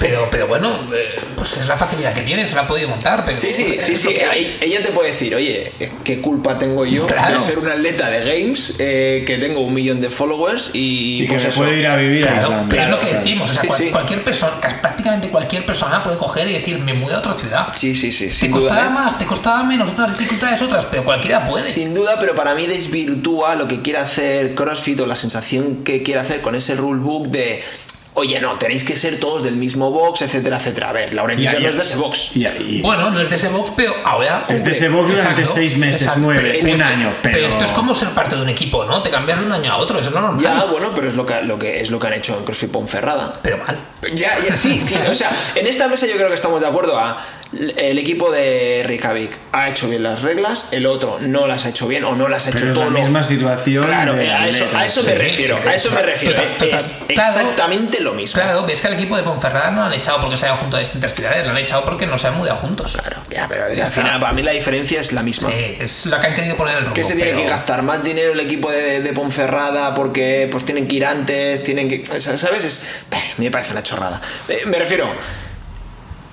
Pero, 0.00 0.28
pero 0.30 0.46
bueno, 0.46 0.70
eh, 0.94 1.20
pues 1.36 1.56
es 1.56 1.66
la 1.66 1.76
facilidad 1.76 2.12
que 2.14 2.22
tiene, 2.22 2.46
se 2.46 2.54
la 2.54 2.62
ha 2.62 2.66
podido 2.66 2.88
montar. 2.88 3.24
Pero 3.24 3.38
Sí, 3.38 3.52
sí, 3.52 3.76
sí, 3.78 3.96
sí. 4.08 4.12
lo 4.14 4.18
que 4.18 4.24
hay. 4.24 4.44
ahí- 4.44 4.56
Ella 4.60 4.82
te 4.82 4.90
puede 4.92 5.08
decir, 5.08 5.34
oye, 5.34 5.72
¿qué 6.04 6.20
culpa 6.20 6.56
tengo 6.58 6.84
yo 6.86 7.06
Claro. 7.06 7.34
de 7.34 7.40
ser 7.40 7.58
un 7.58 7.68
atleta 7.68 8.08
de 8.10 8.20
games 8.20 8.74
eh, 8.78 9.24
que 9.26 9.38
tengo 9.38 9.60
un 9.60 9.74
millón 9.74 10.00
de 10.00 10.10
followers 10.10 10.70
y, 10.72 11.22
Y 11.22 11.26
que 11.26 11.34
pues 11.34 11.44
eso? 11.46 11.60
puede 11.60 11.78
ir 11.78 11.86
a 11.86 11.96
vivir 11.96 12.24
a 12.24 12.28
Claro, 12.32 12.42
Islandia. 12.42 12.66
pero 12.70 12.82
es 12.82 12.88
lo 12.90 13.00
que 13.00 13.06
Claro. 13.08 13.18
decimos, 13.24 13.50
o 13.50 13.52
sea, 13.52 13.62
Sí, 13.62 13.66
cual- 13.68 13.78
sí. 13.80 13.88
cualquier 13.90 14.22
persona, 14.24 14.52
prácticamente 14.80 15.28
cualquier 15.28 15.66
persona 15.66 16.02
puede 16.02 16.16
coger 16.18 16.48
y 16.48 16.52
decir, 16.54 16.78
me 16.78 16.94
mudo 16.94 17.14
a 17.16 17.18
otra 17.18 17.34
ciudad. 17.34 17.68
Sí, 17.74 17.94
sí, 17.94 18.10
sí, 18.12 18.26
te 18.26 18.32
sin 18.32 18.50
duda. 18.52 18.86
¿eh? 18.86 18.90
más, 18.90 19.18
te 19.18 19.26
costará 19.26 19.62
menos, 19.62 19.90
otras 19.90 20.16
dificultades 20.18 20.60
otras, 20.62 20.84
pero 20.86 21.04
cualquiera 21.04 21.44
puede. 21.44 21.62
Sin 21.64 21.94
duda, 21.94 22.18
pero 22.20 22.34
para 22.34 22.54
mí 22.54 22.66
desvirtúa 22.66 23.54
lo 23.54 23.66
que 23.68 23.80
quiere 23.82 23.98
hacer 23.98 24.54
CrossFit 24.54 25.00
o 25.00 25.06
la 25.06 25.16
sensación 25.16 25.84
que 25.84 26.02
quiere 26.02 26.20
hacer 26.20 26.40
con 26.40 26.54
ese 26.54 26.74
rulebook 26.74 27.28
de. 27.28 27.62
Oye, 28.16 28.40
no, 28.40 28.56
tenéis 28.58 28.84
que 28.84 28.96
ser 28.96 29.18
todos 29.18 29.42
del 29.42 29.56
mismo 29.56 29.90
box, 29.90 30.22
etcétera, 30.22 30.58
etcétera. 30.58 30.90
A 30.90 30.92
ver, 30.92 31.12
Lauren 31.14 31.36
Y 31.38 31.42
Fisher 31.42 31.56
ahí- 31.58 31.64
no 31.64 31.70
es 31.70 31.76
de 31.76 31.82
ese 31.82 31.96
box. 31.96 32.30
Bueno, 32.80 33.10
no 33.10 33.20
es 33.20 33.28
de 33.28 33.34
ese 33.34 33.48
box, 33.48 33.72
pero 33.74 33.92
ahora. 34.04 34.44
es 34.48 34.64
de 34.64 34.70
ese 34.70 34.88
box 34.88 35.10
durante 35.10 35.40
Exacto, 35.42 35.52
seis 35.60 35.76
meses, 35.76 36.02
exacto. 36.02 36.20
nueve, 36.22 36.58
un 36.62 36.68
esto- 36.68 36.84
año, 36.84 37.12
pero... 37.22 37.38
esto 37.46 37.64
es 37.64 37.72
como 37.72 37.92
ser 37.92 38.10
parte 38.10 38.36
de 38.36 38.42
un 38.42 38.48
equipo, 38.48 38.84
¿no? 38.84 39.02
Te 39.02 39.10
cambias 39.10 39.40
de 39.40 39.46
un 39.46 39.52
año 39.52 39.72
a 39.72 39.78
otro, 39.78 39.98
eso 39.98 40.10
no 40.10 40.18
es 40.18 40.22
normal. 40.22 40.40
Ya, 40.42 40.64
bueno, 40.66 40.92
pero 40.94 41.08
es 41.08 41.14
lo 41.14 41.26
que, 41.26 41.42
lo 41.42 41.58
que, 41.58 41.80
es 41.80 41.90
lo 41.90 41.98
que 41.98 42.06
han 42.06 42.12
hecho 42.12 42.38
en 42.38 42.44
CrossFit 42.44 42.70
Ponferrada. 42.70 43.40
Pero 43.42 43.56
mal. 43.58 43.76
Ya, 44.14 44.32
ya, 44.48 44.56
sí, 44.56 44.80
sí. 44.80 44.94
O 45.10 45.14
sea, 45.14 45.32
en 45.56 45.66
esta 45.66 45.88
mesa 45.88 46.06
yo 46.06 46.14
creo 46.14 46.28
que 46.28 46.34
estamos 46.34 46.60
de 46.60 46.68
acuerdo 46.68 46.96
a 46.96 47.18
el 47.52 47.98
equipo 47.98 48.32
de 48.32 48.82
Reykjavik 48.84 49.38
ha 49.52 49.68
hecho 49.68 49.88
bien 49.88 50.02
las 50.02 50.22
reglas, 50.22 50.68
el 50.72 50.86
otro 50.86 51.18
no 51.20 51.46
las 51.46 51.66
ha 51.66 51.68
hecho 51.68 51.86
bien 51.86 52.02
o 52.04 52.16
no 52.16 52.28
las 52.28 52.46
ha 52.46 52.48
hecho 52.48 52.58
Pero 52.58 52.70
es 52.70 52.74
todo 52.74 52.84
la 52.86 52.90
lo- 52.90 52.98
misma 52.98 53.22
situación 53.22 53.84
Claro, 53.84 54.14
de 54.14 54.28
a 54.30 54.48
eso, 54.48 54.66
a 54.74 54.84
eso 54.84 55.02
me 55.04 55.14
refiero, 55.14 55.58
a 55.64 55.74
eso 55.74 55.90
me 55.92 56.02
refiero. 56.02 56.34
total. 56.58 56.78
Es 56.78 56.94
Claro. 57.06 57.28
exactamente 57.40 58.00
lo 58.00 58.12
mismo. 58.14 58.40
Claro, 58.42 58.66
ves 58.66 58.80
que 58.80 58.88
al 58.88 58.94
equipo 58.94 59.16
de 59.16 59.22
Ponferrada 59.22 59.70
no 59.70 59.80
lo 59.82 59.86
han 59.86 59.92
echado 59.92 60.20
porque 60.20 60.36
se 60.36 60.46
hayan 60.46 60.58
juntado 60.58 60.78
a 60.78 60.80
distintas 60.80 61.14
ciudades, 61.14 61.44
lo 61.44 61.52
han 61.52 61.58
echado 61.58 61.84
porque 61.84 62.06
no 62.06 62.18
se 62.18 62.26
han 62.26 62.36
mudado 62.36 62.56
juntos. 62.56 62.92
Claro, 63.00 63.18
ya, 63.30 63.46
pero 63.48 63.60
Ya 63.68 63.84
al 63.84 63.88
está. 63.90 64.02
final 64.02 64.18
para 64.20 64.32
mí 64.32 64.42
la 64.42 64.52
diferencia 64.52 65.00
es 65.00 65.12
la 65.12 65.22
misma. 65.22 65.50
Sí, 65.50 65.76
es 65.78 66.06
lo 66.06 66.20
que 66.20 66.26
han 66.26 66.34
querido 66.34 66.56
poner 66.56 66.74
el 66.76 66.80
rumbo. 66.82 66.94
Que 66.94 67.04
se 67.04 67.14
tiene 67.14 67.30
pero- 67.32 67.44
que 67.44 67.48
gastar 67.50 67.82
más 67.82 68.02
dinero 68.02 68.32
el 68.32 68.40
equipo 68.40 68.70
de, 68.70 69.00
de 69.00 69.12
Ponferrada 69.12 69.94
porque 69.94 70.48
pues 70.50 70.64
tienen 70.64 70.88
que 70.88 70.96
ir 70.96 71.06
antes, 71.06 71.62
tienen 71.62 71.88
que. 71.88 72.04
¿Sabes? 72.20 72.64
Es, 72.64 72.82
me 73.38 73.50
parece 73.52 73.72
una 73.72 73.82
chorrada. 73.84 74.20
Eh, 74.48 74.62
me 74.66 74.78
refiero. 74.78 75.06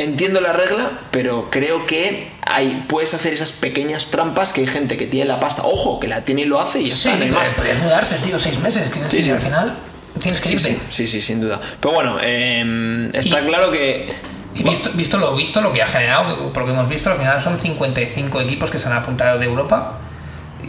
Entiendo 0.02 0.42
la 0.42 0.52
regla, 0.52 0.90
pero 1.12 1.50
creo 1.52 1.86
que 1.86 2.28
hay, 2.48 2.86
puedes 2.88 3.14
hacer 3.14 3.34
esas 3.34 3.52
pequeñas 3.52 4.08
trampas 4.08 4.52
que 4.52 4.62
hay 4.62 4.68
gente 4.68 4.98
que 4.98 5.06
tiene 5.06 5.28
la 5.28 5.40
pasta, 5.40 5.62
ojo, 5.64 6.00
que 6.00 6.08
la 6.08 6.24
tiene 6.24 6.42
y 6.42 6.46
lo 6.46 6.60
hace 6.60 6.82
y 6.82 6.86
ya 6.88 6.96
Sí, 6.96 7.10
está, 7.10 7.18
no 7.20 7.24
hay 7.26 7.30
pero 7.30 7.40
más. 7.40 7.54
puedes 7.54 7.80
mudarse, 7.80 8.16
tío, 8.18 8.40
seis 8.40 8.58
meses. 8.60 8.90
Que 8.90 9.00
Sí, 9.16 9.24
sí. 9.24 9.30
al 9.30 9.40
final 9.40 9.76
tienes 10.20 10.42
que 10.42 10.48
Sí, 10.50 10.54
irte. 10.56 10.80
sí, 10.90 11.06
sí, 11.06 11.22
sin 11.22 11.40
duda. 11.42 11.60
Pero 11.80 11.94
bueno, 11.94 12.18
eh, 12.22 13.10
está 13.14 13.42
Y- 13.42 13.46
claro 13.46 13.70
que. 13.72 14.12
Y 14.56 14.64
visto, 14.64 14.90
visto 14.96 15.18
lo 15.18 15.36
visto, 15.36 15.62
lo 15.62 15.72
que 15.72 15.82
ha 15.84 15.88
generado, 15.88 16.52
por 16.52 16.64
lo 16.64 16.66
que 16.68 16.74
hemos 16.74 16.90
visto, 16.90 17.10
al 17.12 17.18
final 17.18 17.40
son 17.42 17.60
55 17.60 18.42
equipos 18.42 18.70
que 18.72 18.80
se 18.80 18.88
han 18.88 18.94
apuntado 18.94 19.38
de 19.40 19.46
Europa 19.46 20.00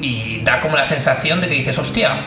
y 0.01 0.41
da 0.45 0.61
como 0.61 0.77
la 0.77 0.85
sensación 0.85 1.41
de 1.41 1.49
que 1.49 1.55
dices, 1.55 1.77
hostia, 1.79 2.27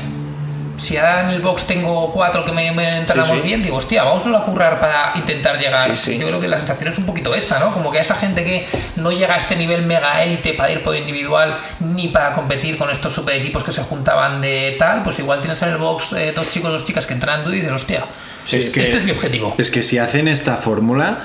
si 0.78 0.98
ahora 0.98 1.22
en 1.22 1.30
el 1.30 1.42
box 1.42 1.66
tengo 1.66 2.12
cuatro 2.12 2.44
que 2.46 2.52
me, 2.52 2.72
me 2.72 2.98
entrenamos 2.98 3.30
Sí, 3.30 3.38
sí. 3.38 3.48
bien, 3.48 3.64
digo, 3.64 3.78
hostia, 3.78 4.04
vamos 4.04 4.24
a 4.28 4.44
currar 4.44 4.80
para 4.80 5.14
intentar 5.16 5.58
llegar. 5.58 5.96
Sí. 5.98 6.18
Yo 6.18 6.28
creo 6.28 6.40
que 6.40 6.48
la 6.48 6.58
sensación 6.58 6.92
es 6.92 6.98
un 6.98 7.06
poquito 7.06 7.34
esta, 7.34 7.60
¿no? 7.60 7.72
Como 7.74 7.92
que 7.92 8.00
a 8.00 8.02
esa 8.02 8.16
gente 8.16 8.44
que 8.44 8.66
no 8.98 9.12
llega 9.12 9.36
a 9.36 9.38
este 9.38 9.56
nivel 9.56 9.84
mega 9.84 10.22
élite 10.24 10.54
para 10.54 10.72
ir 10.72 10.84
por 10.84 10.96
individual 10.96 11.58
ni 11.80 12.10
para 12.10 12.34
competir 12.34 12.78
con 12.78 12.90
estos 12.90 13.14
super 13.14 13.36
equipos 13.36 13.64
que 13.64 13.72
se 13.72 13.84
juntaban 13.84 14.42
de 14.42 14.76
tal, 14.78 15.04
pues 15.04 15.18
igual 15.20 15.40
tienes 15.42 15.62
en 15.62 15.70
el 15.70 15.78
box 15.78 16.14
eh, 16.14 16.34
dos 16.36 16.52
chicos, 16.52 16.72
dos 16.72 16.84
chicas 16.86 17.06
que 17.06 17.14
entrenan 17.14 17.44
tú 17.44 17.52
y 17.52 17.56
dices, 17.56 17.72
hostia, 17.72 18.06
Es 18.52 18.70
que- 18.70 18.84
este 18.84 18.98
es 18.98 19.04
mi 19.04 19.12
objetivo. 19.12 19.56
Es 19.58 19.72
que 19.72 19.82
si 19.82 19.98
hacen 19.98 20.28
esta 20.28 20.58
fórmula, 20.58 21.20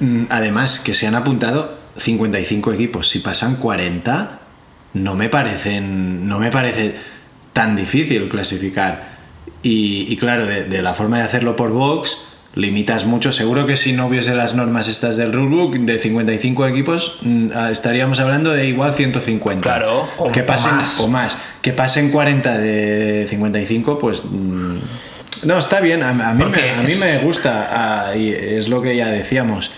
mm, 0.00 0.24
además 0.30 0.78
que 0.80 0.94
se 0.94 1.06
han 1.06 1.14
apuntado 1.14 1.76
55 1.96 2.72
equipos, 2.72 3.08
si 3.08 3.18
pasan 3.18 3.56
40, 3.56 4.38
no 4.94 5.14
me 5.14 5.28
parecen. 5.28 6.26
No 6.28 6.38
me 6.38 6.50
parece 6.50 6.96
tan 7.58 7.76
difícil 7.76 8.28
clasificar. 8.28 9.16
Y, 9.62 10.06
y 10.08 10.16
claro, 10.16 10.46
de, 10.46 10.64
de 10.64 10.82
la 10.82 10.94
forma 10.94 11.18
de 11.18 11.24
hacerlo 11.24 11.56
por 11.56 11.70
box, 11.72 12.18
limitas 12.54 13.04
mucho. 13.04 13.32
Seguro 13.32 13.66
que 13.66 13.76
si 13.76 13.92
no 13.92 14.06
hubiese 14.06 14.34
las 14.34 14.54
normas 14.54 14.86
estas 14.88 15.16
del 15.16 15.32
rulebook, 15.32 15.74
de 15.78 15.98
55 15.98 16.66
equipos, 16.68 17.18
mm, 17.22 17.48
ah, 17.54 17.70
estaríamos 17.72 18.20
hablando 18.20 18.52
de 18.52 18.68
igual 18.68 18.94
150. 18.94 19.60
Claro, 19.62 20.08
o- 20.18 20.30
que 20.32 20.42
pasen, 20.42 20.76
más. 20.76 21.00
o 21.00 21.08
más. 21.08 21.36
Que 21.60 21.72
pasen 21.72 22.10
40 22.10 22.56
de 22.58 23.26
55, 23.28 23.98
pues. 23.98 24.22
mm, 24.24 24.76
no, 25.44 25.58
está 25.58 25.80
bien. 25.80 26.02
A, 26.04 26.10
a 26.10 26.34
mí, 26.34 26.44
me, 26.44 26.70
a 26.70 26.82
mí 26.82 26.92
es- 26.92 26.98
me 27.00 27.18
gusta. 27.18 27.68
ah, 27.70 28.16
y 28.16 28.28
es 28.30 28.68
lo 28.68 28.80
que 28.82 28.94
ya 28.96 29.08
decíamos. 29.08 29.70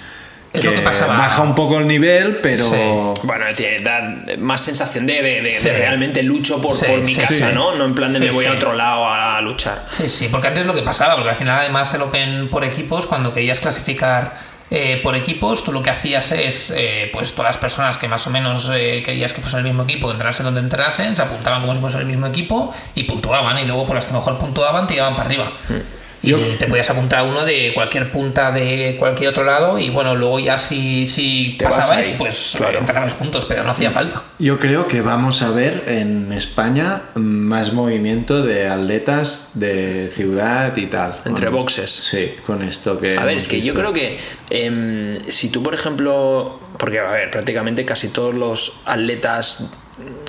Es 0.53 0.65
lo 0.65 0.73
que 0.73 0.81
pasaba. 0.81 1.17
Baja 1.17 1.43
un 1.43 1.55
poco 1.55 1.79
el 1.79 1.87
nivel, 1.87 2.39
pero. 2.43 2.65
Sí. 2.65 3.23
Bueno, 3.27 3.45
tiene, 3.57 3.79
da 3.83 4.17
más 4.39 4.61
sensación 4.61 5.07
de, 5.07 5.23
de- 5.23 5.43
de- 5.43 5.51
Sí. 5.53 5.65
de 5.69 5.75
realmente 5.79 6.23
lucho 6.25 6.61
por, 6.61 6.77
Sí, 6.77 6.87
por 6.87 7.01
mi 7.03 7.15
sí, 7.15 7.21
casa, 7.21 7.35
sí. 7.35 7.55
¿no? 7.55 7.75
No 7.77 7.85
en 7.85 7.95
plan 7.95 8.13
de 8.13 8.19
Sí, 8.19 8.25
me 8.25 8.31
voy 8.33 8.47
a 8.47 8.53
otro 8.53 8.73
lado 8.73 9.07
a, 9.07 9.41
luchar. 9.43 9.85
Sí, 9.89 10.09
sí, 10.09 10.29
porque 10.29 10.49
antes 10.49 10.67
lo 10.67 10.75
que 10.75 10.83
pasaba, 10.83 11.15
porque 11.15 11.31
al 11.31 11.37
final 11.37 11.59
además 11.61 11.95
el 11.95 12.03
Open 12.03 12.49
por 12.51 12.65
equipos, 12.65 13.07
cuando 13.07 13.33
querías 13.33 13.61
clasificar 13.61 14.39
eh, 14.73 15.01
por 15.03 15.15
equipos, 15.17 15.65
tú 15.65 15.73
lo 15.73 15.83
que 15.83 15.91
hacías 15.91 16.31
es, 16.33 16.73
eh, 16.77 17.11
pues 17.13 17.33
todas 17.35 17.51
las 17.51 17.59
personas 17.59 17.97
que 17.97 18.07
más 18.09 18.27
o 18.27 18.31
menos 18.31 18.69
eh, 18.73 19.03
querías 19.05 19.33
que 19.33 19.41
fuesen 19.41 19.61
el 19.61 19.65
mismo 19.67 19.83
equipo, 19.85 20.11
entrasen 20.13 20.45
donde 20.45 20.61
entrasen, 20.61 21.15
se 21.17 21.23
apuntaban 21.23 21.61
como 21.63 21.75
si 21.75 21.81
fuesen 21.81 22.01
el 22.01 22.07
mismo 22.07 22.27
equipo 22.27 22.73
y 22.95 23.05
puntuaban, 23.05 23.59
y 23.59 23.65
luego 23.67 23.87
por 23.87 23.97
las 23.97 24.05
que 24.05 24.13
mejor 24.13 24.39
puntuaban 24.39 24.87
te 24.87 24.95
llevaban 24.95 25.15
para 25.17 25.27
arriba. 25.27 25.53
Y 25.69 26.00
Yo- 26.23 26.39
te 26.59 26.67
podías 26.67 26.91
apuntar 26.91 27.21
a 27.21 27.23
uno 27.25 27.45
de 27.45 27.73
cualquier 27.75 28.11
punta 28.11 28.53
de 28.53 28.97
cualquier 28.99 29.31
otro 29.31 29.45
lado 29.45 29.79
y 29.79 29.91
bueno, 29.91 30.15
luego 30.15 30.39
ya 30.39 30.59
si, 30.59 31.07
si 31.07 31.55
Te 31.59 31.65
vas 31.65 31.75
pasabais, 31.77 32.09
ahí, 32.09 32.15
pues 32.19 32.53
claro. 32.57 32.81
eh, 32.81 33.11
juntos, 33.19 33.47
pero 33.47 33.65
no 33.65 33.71
hacía 33.71 33.91
falta. 33.91 34.23
Yo 34.39 34.59
creo 34.59 34.87
que 34.87 35.01
vamos 35.01 35.43
a 35.43 35.51
ver 35.51 35.85
en 35.87 36.33
España 36.33 37.03
más 37.15 37.73
movimiento 37.73 38.43
de 38.43 38.69
atletas 38.69 39.51
de 39.55 40.09
ciudad 40.09 40.77
y 40.77 40.87
tal. 40.87 41.17
Entre 41.25 41.47
Con- 41.47 41.55
boxes. 41.57 41.91
Sí, 41.91 42.35
con 42.47 42.63
esto 42.63 42.99
que. 43.01 43.17
A 43.17 43.25
ver, 43.25 43.39
es 43.39 43.49
que 43.49 43.63
yo 43.63 43.73
creo 43.75 43.93
que 43.93 44.19
em, 44.51 45.15
si 45.29 45.49
tú, 45.49 45.63
por 45.63 45.75
ejemplo, 45.75 46.61
porque, 46.79 46.99
a 46.99 47.11
ver, 47.11 47.31
prácticamente 47.31 47.85
casi 47.85 48.09
todos 48.09 48.35
los 48.35 48.73
atletas 48.85 49.71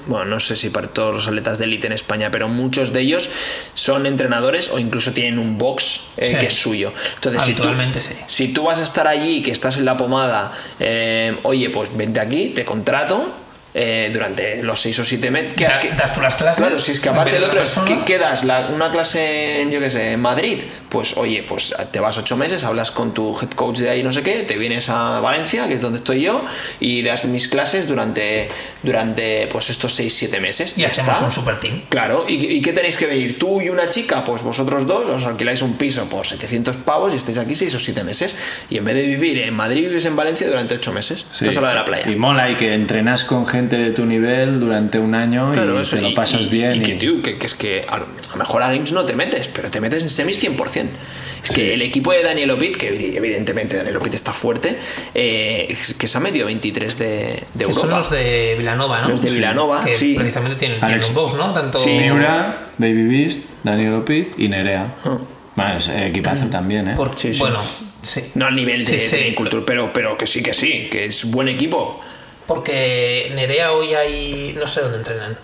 bueno, 0.08 0.26
no 0.26 0.40
sé 0.40 0.56
si 0.56 0.70
para 0.70 0.88
todos 0.88 1.14
los 1.14 1.28
atletas 1.28 1.58
de 1.60 1.66
élite 1.66 1.88
en 1.88 1.94
España, 1.94 2.32
pero 2.32 2.48
muchos 2.50 2.92
de 2.92 3.02
ellos 3.02 3.30
son 3.74 4.06
entrenadores 4.06 4.70
o 4.70 4.80
incluso 4.80 5.12
tienen 5.14 5.38
un 5.40 5.58
box 5.58 6.02
eh, 6.18 6.32
Sí. 6.32 6.38
que 6.40 6.46
es 6.48 6.54
suyo. 6.54 6.92
Entonces, 7.16 7.44
si 7.44 7.54
tú, 7.54 7.64
sí. 8.00 8.14
si 8.28 8.48
tú 8.50 8.64
vas 8.64 8.80
a 8.80 8.84
estar 8.84 9.08
allí, 9.08 9.42
que 9.42 9.52
estás 9.52 9.78
en 9.78 9.86
la 9.86 9.98
pomada, 9.98 10.52
eh, 10.80 11.38
oye, 11.44 11.70
pues 11.70 11.96
vente 11.96 12.20
aquí, 12.20 12.48
te 12.48 12.66
contrato. 12.66 13.41
Eh, 13.74 14.10
durante 14.12 14.62
los 14.64 14.82
seis 14.82 14.98
o 15.00 15.06
siete 15.06 15.32
meses. 15.32 15.54
que- 15.54 15.66
Da- 15.66 15.80
que- 15.80 15.92
das 15.92 16.14
tú 16.14 16.22
las 16.22 16.36
clases, 16.36 16.58
Claro, 16.58 16.80
si 16.80 16.92
es 16.92 17.00
que 17.00 17.10
aparte 17.10 17.36
el 17.36 17.42
de 17.42 17.48
otro 17.48 17.62
es 17.62 17.70
que 17.86 18.04
quedas 18.04 18.44
la- 18.44 18.68
una 18.68 18.92
clase 18.92 19.62
en, 19.62 19.72
yo 19.72 19.80
qué 19.80 19.90
sé, 19.90 20.12
en 20.12 20.20
Madrid, 20.22 20.60
pues 20.90 21.16
oye, 21.18 21.44
pues 21.44 21.74
te 21.92 22.00
vas 22.00 22.18
ocho 22.18 22.36
meses, 22.38 22.64
hablas 22.64 22.92
con 22.92 23.14
tu 23.14 23.38
head 23.40 23.50
coach 23.52 23.78
de 23.80 23.90
ahí, 23.90 24.04
no 24.04 24.12
sé 24.12 24.24
qué, 24.24 24.44
te 24.44 24.58
vienes 24.58 24.90
a 24.90 25.20
Valencia, 25.22 25.68
que 25.68 25.76
es 25.76 25.82
donde 25.82 25.98
estoy 25.98 26.22
yo, 26.22 26.44
y 26.80 27.02
das 27.02 27.26
mis 27.26 27.48
clases 27.48 27.88
durante, 27.88 28.50
durante 28.84 29.48
pues 29.52 29.70
estos 29.70 29.94
seis, 29.96 30.14
siete 30.14 30.40
meses. 30.40 30.74
Y 30.78 30.82
Ya 30.82 30.88
hacemos 30.88 31.12
está. 31.14 31.26
un 31.26 31.32
super 31.32 31.60
team. 31.60 31.82
Claro, 31.90 32.26
¿Y, 32.28 32.34
y 32.58 32.62
qué 32.62 32.74
tenéis 32.74 32.98
que 32.98 33.06
venir? 33.08 33.38
Tú 33.40 33.62
y 33.62 33.70
una 33.70 33.90
chica, 33.90 34.24
pues 34.24 34.42
vosotros 34.42 34.86
dos 34.88 35.08
os 35.10 35.26
alquiláis 35.26 35.62
un 35.62 35.76
piso 35.78 36.06
por 36.10 36.26
700 36.28 36.78
pavos 36.78 37.14
y 37.14 37.18
estáis 37.18 37.38
aquí 37.38 37.56
seis 37.56 37.74
o 37.76 37.80
siete 37.80 38.04
meses. 38.04 38.36
Y 38.70 38.78
en 38.78 38.86
vez 38.86 38.96
de 38.96 39.04
vivir 39.04 39.38
en 39.40 39.54
Madrid, 39.54 39.88
vives 39.88 40.06
en 40.06 40.16
Valencia 40.16 40.48
durante 40.48 40.76
ocho 40.76 40.92
meses. 40.92 41.26
Sí. 41.30 41.46
Esto 41.46 41.50
es 41.50 41.56
lo 41.56 41.68
de 41.68 41.76
la 41.76 41.86
playa. 41.86 42.10
Y 42.10 42.16
mola 42.16 42.50
y 42.50 42.56
que 42.56 42.74
entrenas 42.74 43.24
con 43.24 43.46
gente 43.48 43.61
de 43.70 43.92
tu 43.92 44.06
nivel 44.06 44.60
durante 44.60 45.00
un 45.00 45.14
año 45.16 45.52
Claro, 45.52 45.78
y 45.78 45.82
eso, 45.82 45.96
te 45.96 46.02
lo 46.02 46.14
pasas 46.14 46.42
y- 46.42 46.46
bien. 46.50 46.76
Y, 46.76 46.78
y- 46.78 46.82
que, 46.82 46.94
tío, 46.96 47.22
que, 47.22 47.38
que 47.38 47.46
es 47.48 47.56
que 47.56 47.86
a 47.88 48.00
lo 48.00 48.08
mejor 48.38 48.64
a 48.64 48.72
Games 48.72 48.92
no 48.92 49.06
te 49.06 49.16
metes, 49.16 49.48
pero 49.48 49.70
te 49.70 49.80
metes 49.82 50.04
en 50.04 50.10
semis 50.10 50.40
100%. 50.44 50.86
Es 51.44 51.50
que 51.52 51.74
el 51.74 51.82
equipo 51.82 52.12
de 52.12 52.22
Daniel 52.22 52.52
Opit, 52.52 52.78
que 52.78 52.94
evi- 52.94 53.18
evidentemente 53.18 53.76
Daniel 53.76 53.98
Opit 53.98 54.14
está 54.14 54.32
fuerte, 54.32 54.78
eh, 55.16 55.76
que 55.98 56.08
se 56.08 56.18
ha 56.18 56.22
metido 56.22 56.46
23 56.46 57.00
de, 57.00 57.44
de 57.54 57.64
Europa. 57.64 57.80
son 57.82 57.90
los 57.90 58.10
de 58.12 58.56
Vilanova, 58.60 59.02
¿no? 59.02 59.10
Los 59.10 59.22
de 59.24 59.28
Sí. 59.30 59.36
Vilanova, 59.36 59.84
que 59.84 59.92
sí. 59.92 60.14
precisamente 60.16 60.58
tienen, 60.58 60.80
tienen 60.80 60.96
Alex. 60.96 61.10
un 61.10 61.16
box, 61.16 61.34
¿no? 61.34 61.52
Tanto 61.54 61.80
Sí. 61.80 61.90
Miura, 61.90 62.70
Baby 62.78 63.04
Beast, 63.08 63.42
Daniel 63.64 63.96
Opit 63.96 64.40
y 64.40 64.50
Nerea. 64.50 64.94
Ah. 65.04 65.18
Bueno, 65.56 65.74
es 65.78 65.90
equipazo 65.90 66.46
también, 66.46 66.88
¿eh? 66.90 66.94
por- 66.96 67.18
Sí, 67.18 67.34
sí. 67.34 67.40
bueno, 67.40 67.60
sí. 68.04 68.22
No 68.36 68.46
al 68.46 68.56
nivel 68.56 68.86
de, 68.86 69.00
Sí, 69.00 69.08
sí. 69.10 69.16
de 69.18 69.36
Culture, 69.36 69.64
pero, 69.66 69.92
pero 69.92 70.18
que 70.18 70.26
sí, 70.28 70.42
que 70.44 70.54
sí, 70.54 70.88
que 70.92 71.06
es 71.06 71.26
buen 71.26 71.48
equipo. 71.50 72.00
Porque 72.54 73.32
Nerea 73.34 73.72
hoy 73.72 73.96
hay. 73.96 74.56
no 74.60 74.68
sé 74.68 74.82
dónde 74.82 74.98
entrenan. 74.98 75.38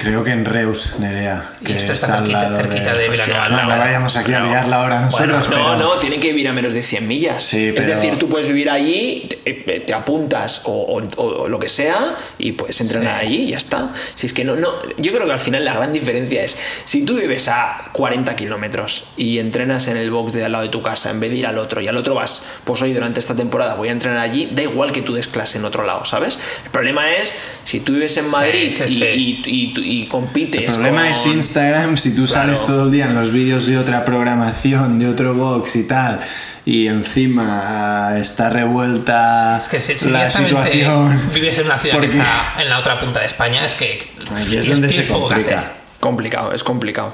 Creo 0.00 0.24
que 0.24 0.30
en 0.30 0.44
Reus, 0.46 0.94
Nerea, 0.98 1.52
Y 1.60 1.72
esto 1.72 1.92
está 1.92 2.06
está 2.06 2.18
al 2.18 2.24
cerquita- 2.24 2.42
lado 2.42 2.56
cerquita 2.56 2.94
de 2.94 3.08
Vilanova, 3.10 3.48
No, 3.50 3.56
no, 3.56 3.62
no 3.68 3.78
vayamos 3.78 4.16
aquí 4.16 4.32
a 4.32 4.38
no. 4.40 4.46
liarla 4.46 4.76
ahora 4.82 5.00
nosotros, 5.00 5.48
No, 5.50 5.56
pero... 5.56 5.76
no, 5.76 5.90
tienen 5.98 6.20
que 6.20 6.28
vivir 6.28 6.48
a 6.48 6.52
menos 6.54 6.72
de 6.72 6.82
100 6.82 7.06
millas. 7.06 7.42
Sí, 7.44 7.72
Es 7.76 7.86
decir, 7.86 8.18
tú 8.18 8.28
puedes 8.28 8.48
vivir 8.48 8.70
allí, 8.70 9.26
te, 9.28 9.38
eh, 9.50 9.80
te 9.80 9.92
apuntas 9.92 10.62
o, 10.64 10.72
o- 11.16 11.22
o 11.22 11.48
lo 11.48 11.58
que 11.58 11.68
sea 11.68 12.16
y 12.38 12.52
puedes 12.52 12.80
entrenar 12.80 13.20
Sí. 13.20 13.26
allí 13.26 13.36
y 13.42 13.50
ya 13.50 13.58
está. 13.58 13.92
Si 14.14 14.26
es 14.26 14.32
que 14.32 14.42
no, 14.44 14.56
no, 14.56 14.70
yo 14.96 15.12
creo 15.12 15.26
que 15.26 15.32
al 15.32 15.38
final 15.38 15.64
la 15.66 15.74
gran 15.74 15.92
diferencia 15.92 16.42
es, 16.42 16.56
si 16.84 17.04
tú 17.04 17.16
vives 17.16 17.48
a 17.48 17.80
40 17.92 18.34
kilómetros 18.36 19.04
y 19.18 19.38
entrenas 19.38 19.88
en 19.88 19.96
el 19.98 20.10
box 20.10 20.32
de 20.32 20.44
al 20.46 20.52
lado 20.52 20.64
de 20.64 20.70
tu 20.70 20.80
casa 20.82 21.10
en 21.10 21.20
vez 21.20 21.30
de 21.30 21.36
ir 21.36 21.46
al 21.46 21.58
otro 21.58 21.80
y 21.82 21.88
al 21.88 21.96
otro 21.98 22.14
vas, 22.14 22.42
pues 22.64 22.80
hoy 22.80 22.94
durante 22.94 23.20
esta 23.20 23.36
temporada 23.36 23.74
voy 23.74 23.88
a 23.88 23.92
entrenar 23.92 24.20
allí, 24.20 24.48
da 24.50 24.62
igual 24.62 24.92
que 24.92 25.02
tú 25.02 25.12
des 25.14 25.28
clase 25.28 25.58
en 25.58 25.66
otro 25.66 25.84
lado, 25.84 26.04
¿sabes? 26.06 26.38
El 26.64 26.70
problema 26.70 27.12
es, 27.12 27.34
si 27.64 27.80
tú 27.80 27.92
vives 27.92 28.16
en 28.16 28.28
Madrid 28.30 28.74
sí, 28.76 28.84
y, 28.84 29.42
sí. 29.42 29.42
y- 29.46 29.80
y- 29.84 29.89
y 29.90 30.06
compites 30.06 30.68
El 30.68 30.74
problema 30.74 31.00
con- 31.02 31.10
es 31.10 31.26
Instagram, 31.26 31.96
si 31.96 32.14
tú 32.14 32.26
sales 32.26 32.60
Claro. 32.60 32.74
todo 32.74 32.84
el 32.86 32.90
día 32.92 33.06
en 33.06 33.14
los 33.14 33.32
vídeos 33.32 33.66
de 33.66 33.76
otra 33.78 34.04
programación, 34.04 34.98
de 34.98 35.08
otro 35.08 35.34
box 35.34 35.76
y 35.76 35.84
tal, 35.86 36.20
y 36.64 36.86
encima 36.86 38.08
ah, 38.10 38.18
está 38.18 38.50
revuelta 38.50 39.58
Es 39.58 39.68
que 39.68 39.80
si, 39.80 39.96
si 39.98 40.10
la 40.10 40.30
situación. 40.30 41.30
vives 41.34 41.58
en 41.58 41.66
una 41.66 41.78
ciudad 41.78 41.94
que 41.98 42.06
porque- 42.06 42.18
está 42.18 42.54
en 42.62 42.68
la 42.68 42.78
otra 42.78 43.00
punta 43.00 43.20
de 43.20 43.26
España, 43.26 43.56
es 43.56 43.72
que. 43.72 44.08
Ahí 44.36 44.56
es 44.56 44.68
donde 44.68 44.90
se 44.90 45.02
que 45.06 45.08
complica. 45.12 45.64
Complicado, 45.98 46.52
es 46.52 46.62
complicado. 46.64 47.12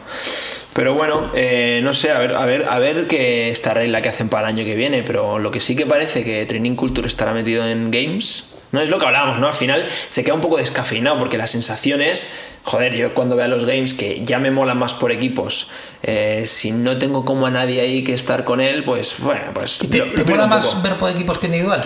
Pero 0.76 0.92
bueno, 0.92 1.32
eh, 1.34 1.80
no 1.82 1.94
sé, 1.94 2.10
a 2.12 2.18
ver, 2.18 2.34
a 2.34 2.44
ver, 2.44 2.66
a 2.68 2.78
ver 2.78 3.06
qué 3.08 3.48
esta 3.48 3.72
regla 3.72 4.02
que 4.02 4.10
hacen 4.10 4.28
para 4.28 4.46
el 4.50 4.54
año 4.54 4.64
que 4.66 4.74
viene. 4.74 5.02
Pero 5.02 5.38
lo 5.38 5.50
que 5.50 5.58
sí 5.58 5.74
que 5.74 5.86
parece 5.86 6.22
que 6.22 6.44
Training 6.44 6.76
Culture 6.76 7.08
estará 7.08 7.32
metido 7.32 7.66
en 7.66 7.90
games. 7.90 8.52
No 8.72 8.82
es 8.82 8.90
lo 8.90 8.98
que 8.98 9.06
hablábamos, 9.06 9.38
¿no? 9.38 9.46
Al 9.46 9.54
final 9.54 9.86
se 9.88 10.22
queda 10.22 10.34
un 10.34 10.42
poco 10.42 10.58
descafeinado 10.58 11.16
porque 11.18 11.38
la 11.38 11.46
sensación 11.46 12.02
es, 12.02 12.28
joder, 12.64 12.94
yo 12.94 13.14
cuando 13.14 13.36
veo 13.36 13.48
los 13.48 13.64
games 13.64 13.94
que 13.94 14.20
ya 14.22 14.38
me 14.38 14.50
molan 14.50 14.76
más 14.76 14.92
por 14.92 15.12
equipos, 15.12 15.68
eh, 16.02 16.42
si 16.44 16.72
no 16.72 16.98
tengo 16.98 17.24
como 17.24 17.46
a 17.46 17.50
nadie 17.50 17.80
ahí 17.80 18.04
que 18.04 18.12
estar 18.12 18.44
con 18.44 18.60
él, 18.60 18.84
pues 18.84 19.14
bueno, 19.20 19.52
pues 19.54 19.82
¿Y 19.82 19.86
¿Te, 19.86 19.98
lo- 19.98 20.06
te 20.12 20.18
lo 20.18 20.24
mola 20.26 20.46
más 20.46 20.82
ver 20.82 20.96
por 20.98 21.10
equipos 21.10 21.38
que 21.38 21.46
individual? 21.46 21.80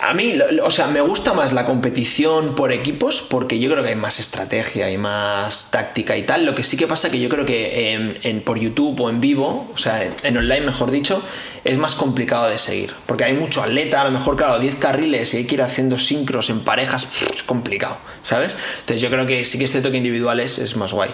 A 0.00 0.14
mí, 0.14 0.38
o 0.62 0.70
sea, 0.70 0.86
me 0.86 1.02
gusta 1.02 1.34
más 1.34 1.52
la 1.52 1.66
competición 1.66 2.54
por 2.54 2.72
equipos 2.72 3.20
porque 3.20 3.58
yo 3.58 3.70
creo 3.70 3.82
que 3.82 3.90
hay 3.90 3.96
más 3.96 4.18
estrategia 4.18 4.90
y 4.90 4.96
más 4.96 5.70
táctica 5.70 6.16
y 6.16 6.22
tal. 6.22 6.46
Lo 6.46 6.54
que 6.54 6.64
sí 6.64 6.78
que 6.78 6.86
pasa 6.86 7.10
que 7.10 7.20
yo 7.20 7.28
creo 7.28 7.44
que 7.44 7.92
en, 7.92 8.18
en- 8.22 8.40
por 8.40 8.58
YouTube 8.58 8.98
o 9.00 9.10
en 9.10 9.20
vivo, 9.20 9.70
o 9.74 9.76
sea, 9.76 10.02
en, 10.22 10.36
online 10.38 10.62
mejor 10.62 10.90
dicho, 10.90 11.22
es 11.64 11.76
más 11.76 11.94
complicado 11.94 12.48
de 12.48 12.56
seguir. 12.56 12.94
Porque 13.04 13.24
hay 13.24 13.34
mucho 13.34 13.62
atleta, 13.62 14.00
a 14.00 14.04
lo 14.04 14.10
mejor, 14.10 14.36
claro, 14.36 14.58
10 14.58 14.76
carriles 14.76 15.34
y 15.34 15.38
hay 15.38 15.44
que 15.44 15.56
ir 15.56 15.62
haciendo 15.62 15.98
sincros 15.98 16.48
en 16.48 16.60
parejas, 16.60 17.06
es 17.34 17.42
complicado, 17.42 17.98
¿sabes? 18.22 18.56
Entonces 18.80 19.02
yo 19.02 19.10
creo 19.10 19.26
que 19.26 19.44
sí 19.44 19.58
que 19.58 19.64
es 19.66 19.70
cierto 19.70 19.90
que 19.90 19.98
individuales 19.98 20.58
es 20.58 20.76
más 20.76 20.94
guay. 20.94 21.10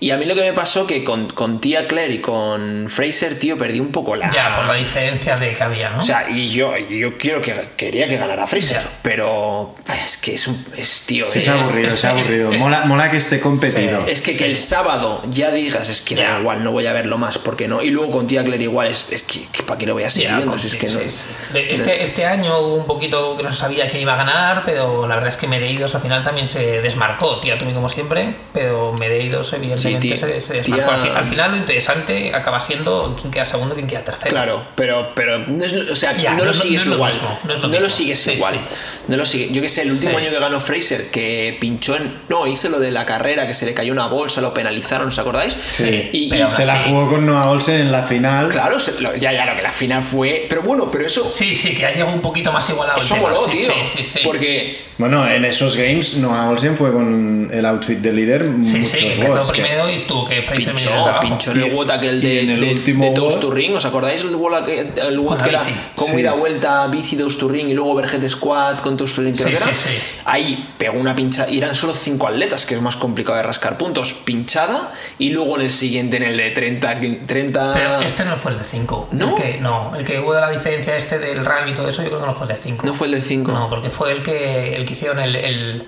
Y 0.00 0.10
a 0.10 0.16
mí 0.16 0.24
lo 0.24 0.34
que 0.34 0.40
me 0.42 0.52
pasó 0.54 0.86
que 0.86 1.04
con, 1.04 1.28
con 1.28 1.60
Tía 1.60 1.86
Claire 1.86 2.14
y 2.14 2.18
con 2.18 2.88
Fraser, 2.88 3.38
tío, 3.38 3.58
perdí 3.58 3.80
un 3.80 3.92
poco 3.92 4.16
la... 4.16 4.30
Ya, 4.32 4.56
por 4.56 4.64
la 4.66 4.74
diferencia 4.74 5.36
de 5.36 5.54
que 5.54 5.62
había, 5.62 5.90
¿no? 5.90 5.98
O 5.98 6.02
sea, 6.02 6.28
y 6.30 6.48
yo, 6.50 6.76
yo 6.78 7.16
quiero 7.18 7.40
que 7.42 7.54
quería 7.76 8.05
que 8.08 8.16
ganara 8.16 8.46
Fraser, 8.46 8.82
pero 9.02 9.74
es 10.04 10.16
que 10.16 10.34
es 10.34 10.46
un 10.46 10.64
es 10.76 11.02
tío, 11.06 11.26
Es 11.26 11.36
es, 11.36 11.48
aburrido, 11.48 11.88
es, 11.88 11.94
es- 11.94 12.04
aburrido. 12.04 12.52
es- 12.52 12.60
mola, 12.60 12.84
mola 12.86 13.10
que 13.10 13.16
esté 13.18 13.40
competido. 13.40 14.06
es 14.06 14.20
que, 14.20 14.36
que 14.36 14.46
el 14.46 14.56
sábado 14.56 15.22
ya 15.28 15.50
digas 15.50 15.88
es 15.88 16.00
que 16.00 16.14
da 16.14 16.22
Ya. 16.22 16.40
igual, 16.40 16.62
no 16.64 16.72
voy 16.72 16.86
a 16.86 16.92
verlo 16.92 17.18
más, 17.18 17.38
porque 17.38 17.68
no. 17.68 17.82
Y 17.82 17.90
luego 17.90 18.10
con 18.10 18.26
Tía 18.26 18.44
Claire 18.44 18.64
igual 18.64 18.88
es, 18.88 19.06
es 19.10 19.22
que, 19.22 19.40
que 19.52 19.62
para 19.62 19.78
qué 19.78 19.86
lo 19.86 19.94
voy 19.94 20.04
a 20.04 20.10
seguir 20.10 20.30
Ya, 20.30 20.36
viendo, 20.36 20.58
si 20.58 20.66
es 20.66 20.72
sí, 20.72 20.78
que 20.78 20.86
no. 20.88 20.98
sí, 21.00 21.10
sí. 21.10 21.58
Este, 21.70 22.02
este 22.04 22.24
año 22.26 22.58
hubo 22.58 22.74
un 22.76 22.86
poquito 22.86 23.36
que 23.36 23.42
no 23.42 23.52
se 23.52 23.60
sabía 23.60 23.88
quién 23.88 24.02
iba 24.02 24.14
a 24.14 24.16
ganar, 24.16 24.62
pero 24.64 25.06
la 25.06 25.14
verdad 25.14 25.30
es 25.30 25.36
que 25.36 25.46
Medeiros 25.46 25.94
al 25.94 26.00
final 26.00 26.22
también 26.24 26.48
se 26.48 26.80
desmarcó. 26.82 27.38
Tía 27.40 27.58
Tumi 27.58 27.72
como 27.72 27.88
siempre, 27.88 28.36
pero 28.52 28.94
Medeiros 28.98 29.52
evidentemente 29.52 30.08
Sí, 30.08 30.14
tía- 30.14 30.16
se, 30.28 30.40
se 30.40 30.54
desmarcó. 30.54 30.92
tía- 31.02 31.10
Al, 31.12 31.16
al 31.18 31.24
final 31.24 31.50
lo 31.52 31.56
interesante 31.56 32.34
acaba 32.34 32.60
siendo 32.60 33.16
quién 33.20 33.32
queda 33.32 33.44
segundo 33.44 33.74
quién 33.74 33.86
queda 33.86 34.00
tercero. 34.02 34.30
Claro, 34.30 34.62
pero, 34.74 35.12
pero 35.14 35.38
no 35.38 35.64
es, 35.64 35.72
lo- 35.72 35.92
o 35.92 35.96
sea, 35.96 36.16
Ya, 36.16 36.32
no, 36.32 36.38
no 36.38 36.44
lo 36.46 36.50
es 36.50 36.56
lo- 36.58 36.62
sigues 36.62 36.76
no 36.76 36.82
es 36.82 36.86
lo 36.88 36.94
igual. 36.96 37.12
mismo, 37.12 37.28
no 37.44 37.52
lo 37.54 37.58
no 37.60 37.66
lo 37.66 37.68
mismo. 37.68 37.88
Sigues 37.96 38.18
Sí, 38.20 38.32
igual. 38.32 38.54
sí. 38.54 39.04
No 39.08 39.16
lo 39.16 39.24
sigue. 39.26 39.48
Yo 39.52 39.62
que 39.62 39.68
sé, 39.68 39.82
el 39.82 39.92
último 39.92 40.18
Sí. 40.18 40.24
año 40.24 40.30
que 40.30 40.38
ganó 40.40 40.60
Fraser, 40.60 41.10
que 41.10 41.56
pinchó 41.60 41.96
en. 41.96 42.12
No, 42.28 42.46
hizo 42.46 42.68
lo 42.68 42.78
de 42.78 42.90
la 42.90 43.06
carrera, 43.06 43.46
que 43.46 43.54
se 43.54 43.66
le 43.66 43.74
cayó 43.74 43.92
una 43.92 44.06
bolsa, 44.08 44.40
lo 44.40 44.52
penalizaron, 44.54 45.08
¿os 45.08 45.18
acordáis? 45.18 45.56
Sí, 45.64 46.08
Y, 46.12 46.30
se 46.50 46.64
la 46.66 46.82
jugó 46.84 47.08
con 47.10 47.26
Noah 47.26 47.50
Olsen 47.50 47.80
en 47.80 47.92
la 47.92 48.02
final. 48.02 48.48
claro, 48.48 48.78
se- 48.80 49.00
lo- 49.00 49.14
ya, 49.16 49.32
ya, 49.32 49.46
lo 49.46 49.54
que 49.56 49.62
la 49.62 49.72
final 49.72 50.02
fue. 50.02 50.46
Pero 50.48 50.62
bueno, 50.62 50.88
pero 50.90 51.06
eso. 51.06 51.30
Sí, 51.32 51.54
sí, 51.54 51.74
que 51.74 51.86
ha 51.86 51.92
llegado 51.92 52.12
un 52.12 52.20
poquito 52.20 52.52
más 52.52 52.68
igualado. 52.70 52.98
Eso 52.98 53.14
Sí, 53.50 53.56
tío. 53.56 53.72
Sí, 53.72 53.98
sí, 53.98 54.04
sí. 54.04 54.18
Porque. 54.24 54.84
Bueno, 54.98 55.28
en 55.28 55.44
esos 55.44 55.76
games 55.76 56.16
Noah 56.16 56.48
Olsen 56.48 56.74
fue 56.74 56.90
con 56.90 57.50
el 57.52 57.66
outfit 57.66 57.98
de 57.98 58.12
líder 58.14 58.42
Sí, 58.62 58.78
muchos 58.78 58.86
sí, 58.92 58.96
que 58.98 59.14
empezó 59.14 59.52
que- 59.52 59.60
primero 59.62 59.90
y 59.90 59.94
estuvo 59.96 60.26
que 60.26 60.42
Fraser 60.42 60.72
Pinchó, 60.72 61.20
pinchó 61.20 61.52
en 61.52 61.60
el 61.64 61.74
WOT 61.74 61.90
aquel 61.90 62.20
de, 62.22 62.40
en 62.44 62.50
el 62.50 62.60
de, 62.60 62.72
último 62.72 63.04
de 63.04 63.10
Toast 63.10 63.38
to 63.40 63.50
Ring. 63.50 63.74
¿Os 63.74 63.84
acordáis 63.84 64.22
el 64.22 64.34
WOT, 64.34 64.64
que 64.64 65.50
era 65.50 65.62
como 65.94 66.14
Sí. 66.14 66.20
ida 66.20 66.32
vuelta, 66.32 66.86
bici 66.88 67.14
Toast 67.16 67.38
to 67.38 67.46
Ring 67.48 67.68
y 67.68 67.74
luego 67.74 67.85
Verget 67.94 68.28
Squad 68.28 68.78
con? 68.80 68.96
Creo 68.96 69.06
Sí, 69.06 69.34
sí, 69.34 69.74
sí. 69.74 70.18
Ahí 70.24 70.72
pegó 70.78 70.98
una 70.98 71.14
pinchada 71.14 71.50
y 71.50 71.58
eran 71.58 71.74
solo 71.74 71.94
cinco 71.94 72.26
atletas, 72.28 72.66
que 72.66 72.74
es 72.74 72.80
más 72.80 72.96
complicado 72.96 73.36
de 73.36 73.42
rascar 73.42 73.78
puntos. 73.78 74.12
Pinchada 74.12 74.92
y 75.18 75.30
luego 75.30 75.56
en 75.56 75.62
el 75.62 75.70
siguiente, 75.70 76.16
en 76.16 76.22
el 76.24 76.36
de 76.36 76.50
30. 76.50 77.00
30 77.26 77.72
Pero 77.74 78.00
este 78.00 78.24
no 78.24 78.36
fue 78.36 78.52
el 78.52 78.58
de 78.58 78.64
5. 78.64 79.08
¿No? 79.12 79.36
El 79.36 79.42
que, 79.42 79.58
no, 79.60 79.94
el 79.96 80.04
que 80.04 80.18
hubo 80.20 80.32
de 80.34 80.40
la 80.40 80.50
diferencia 80.50 80.96
este 80.96 81.18
del 81.18 81.44
run 81.44 81.68
y 81.68 81.74
todo 81.74 81.88
eso, 81.88 82.02
yo 82.02 82.08
creo 82.08 82.20
que 82.20 82.26
no 82.26 82.34
fue 82.34 82.46
el 82.46 82.54
de 82.54 82.60
5. 82.62 82.86
No 82.86 82.94
fue 82.94 83.06
el 83.08 83.12
de 83.14 83.20
5. 83.20 83.52
No, 83.52 83.68
porque 83.70 83.90
fue 83.90 84.12
el 84.12 84.22
que, 84.22 84.74
el 84.76 84.86
que 84.86 84.92
hicieron 84.94 85.18
el, 85.20 85.36
el- 85.36 85.86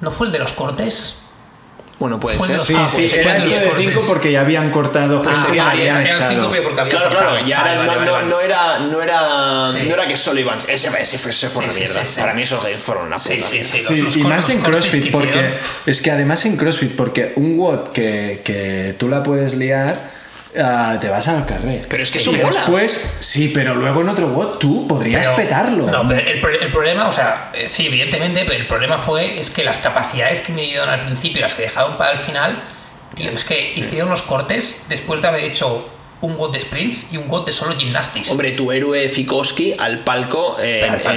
¿No 0.00 0.10
fue 0.10 0.26
el 0.26 0.32
de 0.32 0.38
los 0.38 0.52
cortes? 0.52 1.23
Bueno, 1.98 2.18
puede 2.18 2.38
ser. 2.40 2.58
Sí, 2.58 2.74
Ah, 2.76 2.88
sí, 2.88 2.96
pues 3.02 3.12
era 3.14 3.36
este 3.36 3.50
los 3.50 3.58
de 3.60 3.64
cortes. 3.66 3.86
5 3.86 4.04
porque 4.08 4.32
ya 4.32 4.40
habían 4.40 4.70
cortado 4.70 5.22
gente 5.22 5.38
Ah, 5.42 5.54
ya, 5.54 5.70
habían 5.70 5.86
eran 5.86 6.06
echado. 6.08 6.50
Claro, 6.50 7.10
claro, 7.10 7.46
ya 7.46 7.60
Vale, 7.62 7.72
era- 7.72 7.84
vale, 7.86 8.04
no, 8.06 8.12
vale, 8.12 8.26
no- 8.28 8.40
era, 8.40 8.78
no, 8.80 9.00
era, 9.02 9.72
Sí. 9.80 9.86
no 9.88 9.94
era 9.94 10.06
que 10.08 10.16
solo 10.16 10.40
iban. 10.40 10.58
Ese, 10.66 10.88
ese, 11.00 11.18
fue- 11.18 11.30
ese 11.30 11.48
fue 11.48 11.62
Sí, 11.62 11.64
una 11.68 11.72
sí, 11.72 11.80
mierda. 11.80 12.02
sí, 12.02 12.12
sí. 12.14 12.20
Para 12.20 12.34
mí 12.34 12.42
esos 12.42 12.62
games 12.62 12.80
fueron 12.80 13.06
una 13.06 13.16
puta 13.18 13.28
Sí, 13.34 13.42
sí, 13.42 13.64
sí. 13.64 13.80
Sí, 13.80 14.02
Los- 14.02 14.16
y 14.16 14.20
los 14.20 14.28
más 14.28 14.50
en 14.50 14.60
CrossFit, 14.60 15.10
porque 15.12 15.54
es 15.86 16.02
que 16.02 16.10
además 16.10 16.44
en 16.46 16.56
CrossFit, 16.56 16.96
porque 16.96 17.32
un 17.36 17.56
WOD 17.58 17.92
que, 17.92 18.40
que 18.44 18.94
tú 18.98 19.08
la 19.08 19.22
puedes 19.22 19.54
liar, 19.54 20.13
ah, 20.60 20.96
te 21.00 21.08
vas 21.08 21.26
al 21.28 21.44
carrer. 21.46 21.86
Pero 21.88 22.02
es 22.02 22.10
que 22.10 22.18
Y 22.18 22.22
eso 22.22 22.32
mola. 22.32 22.44
después, 22.48 23.16
sí, 23.20 23.50
pero 23.54 23.74
luego 23.74 24.00
en 24.02 24.08
otro 24.08 24.28
WOD 24.28 24.58
tú 24.58 24.86
podrías 24.86 25.22
Pero- 25.26 25.36
petarlo. 25.36 25.86
No, 25.90 26.06
pero 26.08 26.20
el, 26.28 26.62
el 26.62 26.70
problema, 26.72 27.08
o 27.08 27.12
sea, 27.12 27.50
eh, 27.52 27.68
sí, 27.68 27.86
evidentemente, 27.86 28.44
pero 28.46 28.58
el 28.58 28.66
problema 28.66 28.98
fue 28.98 29.38
es 29.38 29.50
que 29.50 29.64
las 29.64 29.78
capacidades 29.78 30.40
que 30.40 30.52
me 30.52 30.62
dieron 30.62 30.88
al 30.88 31.04
principio 31.06 31.38
y 31.38 31.42
las 31.42 31.54
que 31.54 31.62
dejaron 31.62 31.96
para 31.96 32.12
el 32.12 32.18
final, 32.18 32.56
tío, 33.14 33.30
es 33.30 33.44
que 33.44 33.72
hicieron 33.74 34.10
los 34.10 34.22
cortes 34.22 34.84
después 34.88 35.20
de 35.22 35.28
haber 35.28 35.44
hecho 35.44 35.88
un 36.26 36.36
God 36.36 36.52
de 36.52 36.60
sprints 36.60 37.12
y 37.12 37.16
un 37.16 37.28
God 37.28 37.46
de 37.46 37.52
solo 37.52 37.76
gymnastics. 37.76 38.30
Hombre, 38.30 38.52
tu 38.52 38.70
héroe 38.72 39.08
Fikowski 39.08 39.74
al 39.78 40.00
palco 40.04 40.56
en, 40.60 41.00
Pero 41.02 41.10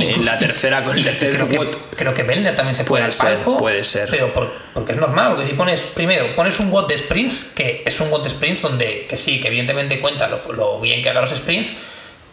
en- 0.00 0.24
la 0.24 0.38
tercera 0.38 0.82
con 0.82 0.96
el 0.96 1.04
tercer 1.04 1.34
creo 1.34 1.48
que, 1.48 1.70
creo 1.96 2.14
que 2.14 2.22
Bellner 2.22 2.54
también 2.54 2.74
se 2.74 2.84
fue 2.84 2.98
Puede 3.00 3.04
al 3.04 3.12
ser, 3.12 3.34
palco. 3.36 3.56
puede 3.56 3.84
ser. 3.84 4.08
Pero 4.10 4.32
por- 4.34 4.52
porque 4.74 4.92
es 4.92 4.98
normal, 4.98 5.32
porque 5.34 5.46
si 5.46 5.52
pones, 5.54 5.80
primero, 5.80 6.34
pones 6.36 6.58
un 6.60 6.70
WOD 6.70 6.88
de 6.88 6.98
sprints, 6.98 7.52
que 7.54 7.82
es 7.84 8.00
un 8.00 8.10
WOD 8.10 8.24
de 8.24 8.30
sprints 8.30 8.62
donde, 8.62 9.06
que 9.08 9.16
sí, 9.16 9.40
que 9.40 9.48
evidentemente 9.48 10.00
cuenta 10.00 10.28
lo, 10.28 10.40
lo 10.52 10.80
bien 10.80 11.02
que 11.02 11.10
haga 11.10 11.20
los 11.22 11.30
sprints, 11.30 11.74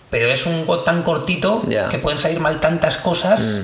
pero 0.10 0.32
es 0.32 0.46
un 0.48 0.66
WOD 0.66 0.84
tan 0.84 1.04
cortito 1.04 1.62
Ya. 1.68 1.88
que 1.90 2.00
pueden 2.00 2.18
salir 2.18 2.40
mal 2.40 2.60
tantas 2.60 2.98
cosas. 2.98 3.62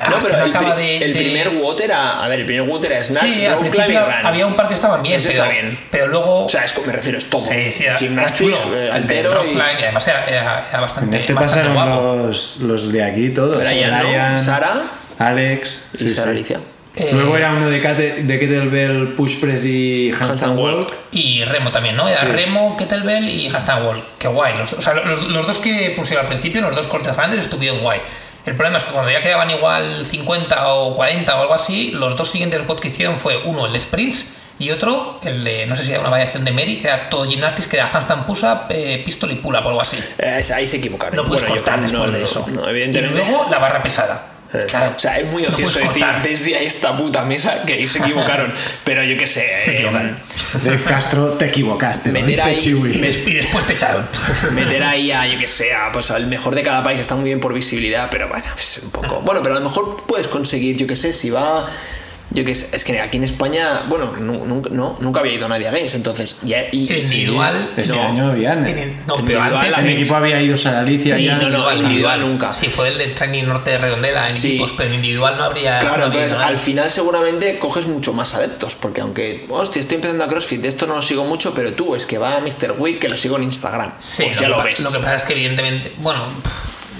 ah, 0.00 0.08
No, 0.10 0.16
pero 0.22 0.42
el, 0.44 0.50
acaba 0.50 0.74
de- 0.74 0.96
el 1.04 1.12
de- 1.12 1.18
primer 1.18 1.48
WOT 1.50 1.80
era. 1.80 2.22
A 2.24 2.28
ver, 2.28 2.40
el 2.40 2.46
primer 2.46 2.62
WOT 2.68 2.84
era 2.86 3.04
Snatch, 3.04 3.22
Sí, 3.34 3.40
principio 3.58 3.70
Climb 3.84 3.90
y 3.90 3.96
Run. 3.98 4.26
había 4.26 4.46
un 4.46 4.56
par 4.56 4.68
que 4.68 4.74
estaban 4.74 5.02
bien, 5.02 5.16
Ese 5.16 5.28
pero, 5.30 5.42
está 5.42 5.52
bien. 5.52 5.78
pero 5.90 6.06
luego... 6.08 6.46
O 6.46 6.48
sea, 6.48 6.64
es, 6.64 6.74
me 6.86 6.92
refiero, 6.92 7.18
es 7.18 7.28
todo. 7.28 7.44
Sí, 7.46 7.70
sí, 7.72 7.84
Gymnastics, 7.98 8.60
eh, 8.74 8.90
altero 8.92 9.34
rock 9.34 9.44
y. 9.46 9.54
climb, 9.54 9.80
y 9.80 9.82
además 9.82 10.08
era, 10.08 10.24
era- 10.26 10.68
era 10.70 10.80
bastante, 10.80 11.08
En 11.10 11.14
este 11.14 11.34
bastante 11.34 11.68
pasaron 11.68 11.74
guapo. 11.74 12.26
los, 12.28 12.60
los 12.60 12.92
de 12.92 13.02
aquí 13.04 13.28
todos. 13.30 13.62
Brian, 13.62 14.32
¿no? 14.32 14.38
Sara 14.38 14.84
Alex. 15.18 15.84
y 15.94 15.98
sí, 15.98 16.08
Sara 16.08 16.24
sí. 16.32 16.36
Alicia. 16.38 16.60
Eh, 16.94 17.10
Luego 17.12 17.36
era 17.38 17.52
uno 17.52 17.70
de, 17.70 17.80
Kate- 17.80 18.22
de 18.22 18.38
Kettlebell, 18.38 19.14
Push 19.14 19.40
Press 19.40 19.64
y 19.64 20.10
Handstand 20.12 20.58
Walk. 20.58 20.76
walk. 20.88 20.94
Y 21.12 21.42
remo 21.44 21.70
también, 21.70 21.96
¿no? 21.96 22.06
Era 22.06 22.18
Sí. 22.20 22.26
remo, 22.26 22.76
kettlebell 22.76 23.28
y 23.28 23.48
handstand 23.48 23.86
wall. 23.86 24.02
Qué 24.18 24.28
guay. 24.28 24.58
Los, 24.58 24.74
o 24.74 24.82
sea, 24.82 24.92
los, 24.94 25.22
los 25.28 25.46
dos 25.46 25.58
que 25.58 25.94
pusieron 25.96 26.24
al 26.26 26.28
principio, 26.28 26.60
los 26.60 26.74
dos 26.74 26.86
cortes 26.86 27.16
grandes, 27.16 27.40
estuvieron 27.40 27.78
guay. 27.80 28.00
El 28.44 28.54
problema 28.56 28.78
es 28.78 28.84
que 28.84 28.90
cuando 28.90 29.10
ya 29.10 29.22
quedaban 29.22 29.48
igual 29.50 30.04
50 30.04 30.68
o 30.68 30.94
40 30.96 31.36
o 31.36 31.42
algo 31.42 31.54
así, 31.54 31.92
los 31.92 32.16
dos 32.16 32.28
siguientes 32.30 32.60
quads 32.62 32.80
que 32.80 32.88
hicieron 32.88 33.18
fue 33.18 33.38
uno 33.44 33.66
el 33.66 33.72
de 33.72 33.80
sprints 33.80 34.34
y 34.58 34.70
otro 34.70 35.18
el 35.24 35.44
de, 35.44 35.64
no 35.66 35.74
sé 35.76 35.84
si 35.84 35.92
era 35.92 36.00
una 36.00 36.10
variación 36.10 36.44
de 36.44 36.50
Mary, 36.52 36.78
que 36.78 36.88
era 36.88 37.08
todo 37.08 37.24
gymnastics, 37.24 37.68
que 37.68 37.76
era 37.76 37.86
handstand 37.88 38.26
push-up, 38.26 38.66
eh, 38.68 39.00
pistol 39.04 39.30
y 39.30 39.36
pull-up 39.36 39.64
o 39.64 39.68
algo 39.68 39.80
así. 39.80 39.96
Eh, 40.18 40.42
ahí 40.54 40.66
se 40.66 40.76
equivocaron. 40.76 41.16
No 41.16 41.24
puedes 41.24 41.42
Bueno, 41.42 41.54
cortar 41.56 41.80
después 41.80 42.10
no, 42.10 42.18
de 42.18 42.24
eso. 42.24 42.44
No, 42.48 42.66
y 42.66 42.70
evidentemente. 42.70 43.16
luego 43.20 43.46
la 43.50 43.58
barra 43.58 43.80
pesada. 43.80 44.26
Eh, 44.54 44.66
Claro. 44.68 44.92
O 44.94 44.98
sea, 44.98 45.18
es 45.18 45.26
muy 45.30 45.42
No 45.44 45.48
ocioso 45.48 45.78
decir 45.80 46.04
desde 46.22 46.56
a 46.56 46.60
esta 46.60 46.96
puta 46.96 47.24
mesa 47.24 47.62
que 47.66 47.72
ahí 47.74 47.86
se 47.86 47.98
equivocaron. 48.02 48.52
pero 48.84 49.02
yo 49.02 49.16
qué 49.16 49.26
sé. 49.26 49.46
Se 49.48 49.70
eh, 49.70 49.74
equivocaron. 49.76 50.18
Dave 50.62 50.82
Castro, 50.82 51.30
te 51.32 51.46
equivocaste. 51.46 52.08
¿no? 52.10 52.14
Meter 52.14 52.26
Diste 52.28 52.42
ahí- 52.42 52.56
chiwi. 52.58 52.90
Y 52.96 52.98
des- 53.00 53.26
y 53.26 53.34
después 53.34 53.64
te 53.66 53.72
echaron. 53.72 54.06
meter 54.52 54.82
ahí 54.82 55.10
a, 55.12 55.26
yo 55.26 55.38
que 55.38 55.48
sé, 55.48 55.72
a, 55.74 55.90
pues 55.92 56.10
al 56.10 56.26
mejor 56.26 56.54
de 56.54 56.62
cada 56.62 56.82
país 56.84 57.00
está 57.00 57.14
muy 57.14 57.24
bien 57.26 57.40
por 57.40 57.54
visibilidad, 57.54 58.08
pero 58.10 58.28
bueno, 58.28 58.44
es 58.56 58.80
un 58.82 58.90
poco. 58.90 59.20
Bueno, 59.22 59.42
pero 59.42 59.56
a 59.56 59.58
lo 59.60 59.64
mejor 59.68 60.04
puedes 60.06 60.28
conseguir, 60.28 60.76
yo 60.76 60.86
que 60.86 60.96
sé, 60.96 61.12
si 61.12 61.30
va. 61.30 61.66
Yo 62.34 62.44
que 62.44 62.54
sé, 62.54 62.68
es 62.72 62.82
que 62.84 62.98
aquí 63.00 63.18
en 63.18 63.24
España, 63.24 63.82
bueno, 63.88 64.12
nu- 64.18 64.46
nunca, 64.46 64.70
no, 64.72 64.96
nunca 65.00 65.20
había 65.20 65.34
ido 65.34 65.48
nadie 65.48 65.68
a 65.68 65.70
Games, 65.70 65.94
entonces. 65.94 66.38
Ya, 66.42 66.64
y, 66.72 66.90
individual. 66.92 67.70
Ese 67.76 67.94
no. 67.94 68.02
año 68.02 68.26
habían. 68.30 68.62
No, 69.06 69.16
pero 69.16 69.38
Individual, 69.38 69.56
antes. 69.56 69.78
En 69.78 69.86
mi 69.86 69.92
equipo 69.92 70.14
había 70.16 70.40
ido 70.40 70.56
Sara 70.56 70.80
Alicia 70.80 71.16
Sí, 71.16 71.24
ya. 71.24 71.36
no, 71.36 71.50
no, 71.50 71.72
individual 71.72 72.20
nunca. 72.20 72.54
Sí, 72.54 72.68
fue 72.68 72.88
el 72.88 72.98
del 72.98 73.14
training 73.14 73.44
norte 73.44 73.72
de 73.72 73.78
Redondela 73.78 74.26
en 74.26 74.32
Sí. 74.32 74.48
equipos, 74.48 74.72
pero 74.76 74.88
en 74.88 74.94
individual 74.96 75.36
no 75.36 75.44
habría. 75.44 75.78
Claro, 75.78 75.98
no 75.98 76.04
habría 76.06 76.22
entonces 76.24 76.46
al 76.46 76.56
final 76.58 76.90
seguramente 76.90 77.58
coges 77.58 77.86
mucho 77.86 78.12
más 78.12 78.34
adeptos, 78.34 78.76
porque 78.76 79.00
aunque, 79.02 79.46
hostia, 79.50 79.80
estoy 79.80 79.96
empezando 79.96 80.24
a 80.24 80.28
CrossFit, 80.28 80.62
de 80.62 80.68
esto 80.68 80.86
no 80.86 80.94
lo 80.96 81.02
sigo 81.02 81.24
mucho, 81.24 81.52
pero 81.54 81.72
tú, 81.74 81.94
es 81.94 82.06
que 82.06 82.16
va 82.18 82.36
a 82.36 82.40
Mr. 82.40 82.76
Week 82.78 82.98
que 82.98 83.08
lo 83.10 83.18
sigo 83.18 83.36
en 83.36 83.42
Instagram. 83.42 83.92
Sí, 83.98 84.22
pues 84.24 84.36
lo 84.36 84.40
ya 84.42 84.46
que 84.48 84.50
lo 84.56 84.62
ves. 84.62 84.80
Lo 84.80 84.90
que 84.90 84.98
pasa 85.00 85.16
es 85.16 85.24
que, 85.24 85.32
evidentemente, 85.34 85.92
bueno, 85.98 86.24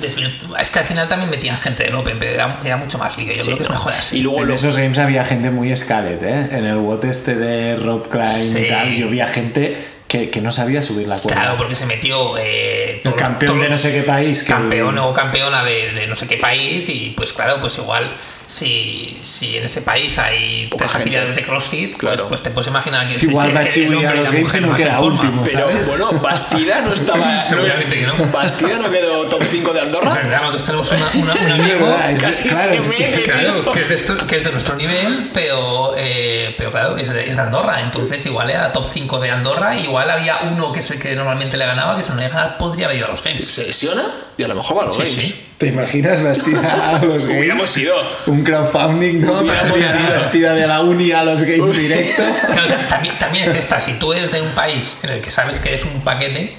es 0.03 0.70
que 0.70 0.78
al 0.78 0.84
final 0.84 1.09
también 1.09 1.30
metían 1.30 1.57
gente 1.59 1.84
del 1.84 1.94
Open, 1.94 2.18
pero 2.18 2.32
era, 2.32 2.59
era 2.64 2.76
mucho 2.76 2.98
más 2.98 3.16
liga. 3.16 3.32
Yo 3.34 3.40
Sí, 3.40 3.46
creo 3.46 3.57
que 3.59 3.62
es 3.64 3.70
mejor 3.70 3.92
así. 3.92 4.18
Y 4.18 4.22
luego 4.22 4.42
En 4.42 4.48
lo- 4.48 4.55
esos 4.55 4.76
games 4.76 4.98
había 4.98 5.24
gente 5.24 5.50
muy 5.50 5.74
scalet, 5.76 6.22
¿eh? 6.22 6.48
En 6.53 6.64
el 6.64 6.76
WOT 6.76 7.05
este 7.05 7.34
de 7.34 7.76
Rob 7.76 8.09
Klein 8.09 8.53
Sí. 8.53 8.59
y 8.66 8.68
tal, 8.68 8.94
yo 8.94 9.09
vi 9.09 9.20
a 9.20 9.26
gente 9.26 9.76
que, 10.09 10.28
que 10.28 10.40
no 10.42 10.53
sabía 10.53 10.82
subir 10.82 11.09
la 11.09 11.16
cuerda. 11.16 11.40
Claro, 11.40 11.57
porque 11.57 11.74
se 11.74 11.86
metió 11.86 12.36
eh, 12.38 13.00
el 13.05 13.14
campeón 13.14 13.59
de 13.61 13.68
no 13.70 13.78
sé 13.78 13.92
qué 13.92 14.03
país. 14.03 14.42
Que 14.42 14.53
campeón 14.53 14.98
o 14.98 15.14
campeona 15.14 15.64
de, 15.64 15.92
de 15.92 16.07
no 16.07 16.14
sé 16.16 16.26
qué 16.26 16.36
país 16.36 16.88
y 16.90 17.14
pues 17.16 17.32
claro, 17.32 17.59
pues 17.61 17.78
igual 17.78 18.07
si, 18.53 19.18
si 19.22 19.57
en 19.57 19.64
ese 19.64 19.80
país 19.80 20.18
hay 20.18 20.66
Poca 20.66 20.84
tres 20.84 20.96
afiliados 20.96 21.34
de 21.34 21.42
CrossFit, 21.42 21.96
Claro. 21.96 22.16
pues, 22.16 22.28
pues 22.28 22.42
te 22.42 22.50
puedes 22.50 22.68
imaginar 22.68 23.09
que 23.09 23.14
es 23.14 23.22
Igual 23.22 23.48
el, 23.48 23.57
va 23.57 23.62
el 23.62 23.68
Chiwi 23.68 23.94
hombre 23.94 24.09
a 24.09 24.12
y 24.14 24.16
los 24.18 24.24
la 24.28 24.30
games 24.38 24.61
no 24.61 24.68
más 24.68 24.78
queda 24.78 25.00
último. 25.00 25.42
Pero 25.44 25.59
¿sabes? 25.70 25.88
bueno, 25.88 26.12
Bastida 26.20 26.80
no 26.82 26.92
estaba. 26.94 27.42
Seguramente 27.44 27.98
que 28.00 28.07
no. 28.07 28.14
Bastida 28.30 28.78
no 28.78 28.90
quedó 28.90 29.28
top 29.28 29.42
5 29.42 29.72
de 29.72 29.78
Es 29.78 29.84
Andorra. 29.86 30.14
verdad, 30.14 30.42
nosotros 30.42 30.64
tenemos 30.64 30.92
una- 30.92 31.22
una- 31.24 31.32
un 31.40 31.48
Es 31.53 31.61
amigo 31.61 31.86
verdad, 31.86 32.11
es- 32.11 32.20
Casi 32.20 32.48
claro, 32.48 32.74
se 32.74 32.80
es 32.80 32.90
que- 32.90 33.16
ve. 33.16 33.22
Claro, 33.22 33.72
que 33.72 33.80
es, 33.82 33.88
de 33.88 33.94
esto- 33.94 34.26
que 34.26 34.36
es 34.36 34.44
de 34.44 34.53
nuestro 34.53 34.76
nivel, 34.76 35.30
pero, 35.32 35.94
eh, 35.96 36.55
pero 36.59 36.70
claro, 36.70 36.96
es 36.98 37.09
de, 37.11 37.30
es 37.30 37.36
de 37.36 37.42
Andorra. 37.42 37.80
Entonces, 37.80 38.24
igual 38.26 38.50
era 38.50 38.70
top 38.70 38.86
5 38.92 39.18
de 39.18 39.30
Andorra. 39.30 39.76
Igual 39.76 40.11
había 40.11 40.40
uno 40.42 40.72
que 40.72 40.80
es 40.80 40.90
el 40.90 40.98
que 41.00 41.14
normalmente 41.14 41.57
le 41.57 41.64
ganaba, 41.64 41.96
que 41.96 42.03
si 42.03 42.11
no 42.11 42.16
le 42.16 42.28
ganaba, 42.28 42.59
podría 42.59 42.84
haber 42.86 42.98
ido 42.98 43.07
a 43.07 43.11
los 43.11 43.22
Games. 43.22 43.36
Si 43.36 43.44
se 43.44 43.64
lesiona 43.64 44.03
y 44.36 44.42
a 44.42 44.48
lo 44.48 44.55
mejor 44.57 44.76
va 44.78 44.82
a 44.82 44.86
los 44.86 44.96
Sí, 44.96 45.03
Games. 45.03 45.14
sí. 45.24 45.46
¿Te 45.62 45.68
imaginas 45.68 46.20
vestida 46.20 46.88
a 46.88 46.92
los 47.04 47.24
games? 47.24 47.38
Hubiéramos 47.38 47.76
ido. 47.76 47.94
Un 48.26 48.42
crowdfunding, 48.42 49.20
¿no? 49.20 49.38
Hubiéramos 49.42 49.78
ido. 49.78 50.12
vestida 50.12 50.54
de 50.54 50.66
la 50.66 50.80
uni 50.80 51.12
a 51.12 51.22
los 51.22 51.40
games 51.42 51.76
directo. 51.76 52.24
Claro, 52.52 52.66
ta- 52.68 52.88
también, 52.88 53.16
también 53.16 53.44
es 53.48 53.54
esta, 53.54 53.80
si 53.80 53.92
tú 53.92 54.12
eres 54.12 54.32
de 54.32 54.42
un 54.42 54.50
país 54.56 54.98
en 55.04 55.10
el 55.10 55.20
que 55.20 55.30
sabes 55.30 55.60
que 55.60 55.72
es 55.72 55.84
un 55.84 56.00
paquete, 56.00 56.52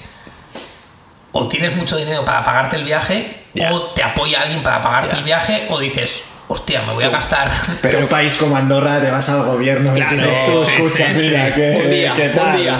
o 1.33 1.47
tienes 1.49 1.75
mucho 1.75 1.97
dinero 1.97 2.23
para 2.23 2.45
pagarte 2.45 2.77
el 2.77 2.85
viaje, 2.85 3.39
Ya. 3.53 3.73
o 3.73 3.81
te 3.91 4.03
apoya 4.03 4.41
alguien 4.41 4.63
para 4.63 4.81
pagarte 4.81 5.11
Ya. 5.11 5.17
el 5.17 5.23
viaje, 5.25 5.65
o 5.69 5.79
dices, 5.79 6.21
hostia, 6.47 6.83
me 6.83 6.93
voy 6.93 7.03
a 7.03 7.09
gastar. 7.09 7.51
Pero 7.81 7.99
un 7.99 8.07
país 8.07 8.35
como 8.37 8.55
Andorra 8.55 9.01
te 9.01 9.11
vas 9.11 9.27
al 9.27 9.43
gobierno 9.43 9.91
y 9.91 9.95
Claro, 9.99 10.15
dices 10.15 10.45
tú, 10.45 10.63
sí, 10.65 10.73
escucha, 10.75 11.07
sí, 11.09 11.15
sí. 11.15 11.21
mira, 11.27 11.53
que, 11.53 11.81
un 11.83 11.89
día, 11.89 12.13
¿qué 12.15 12.27
un 12.29 12.35
tal? 12.35 12.57
día. 12.57 12.77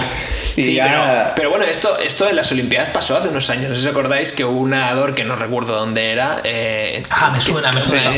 Sí, 0.56 0.76
ya- 0.76 0.86
pero, 0.86 1.34
pero 1.36 1.50
bueno, 1.50 1.66
esto, 1.66 1.98
esto 2.00 2.30
en 2.30 2.36
las 2.36 2.52
Olimpiadas 2.52 2.90
pasó 2.90 3.16
hace 3.16 3.30
unos 3.30 3.50
años. 3.50 3.70
No 3.70 3.76
sé 3.76 3.82
si 3.82 3.88
os 3.88 3.92
acordáis 3.92 4.32
que 4.32 4.46
hubo 4.46 4.60
un 4.60 4.70
nadador 4.72 5.16
que 5.16 5.24
no 5.24 5.36
recuerdo 5.36 5.76
dónde 5.76 6.12
era. 6.12 6.42
eh, 6.44 7.02
Ah, 7.10 7.30
me 7.32 7.40
que- 7.40 7.44
suena, 7.46 7.72
me 7.72 7.82
suena. 7.82 8.12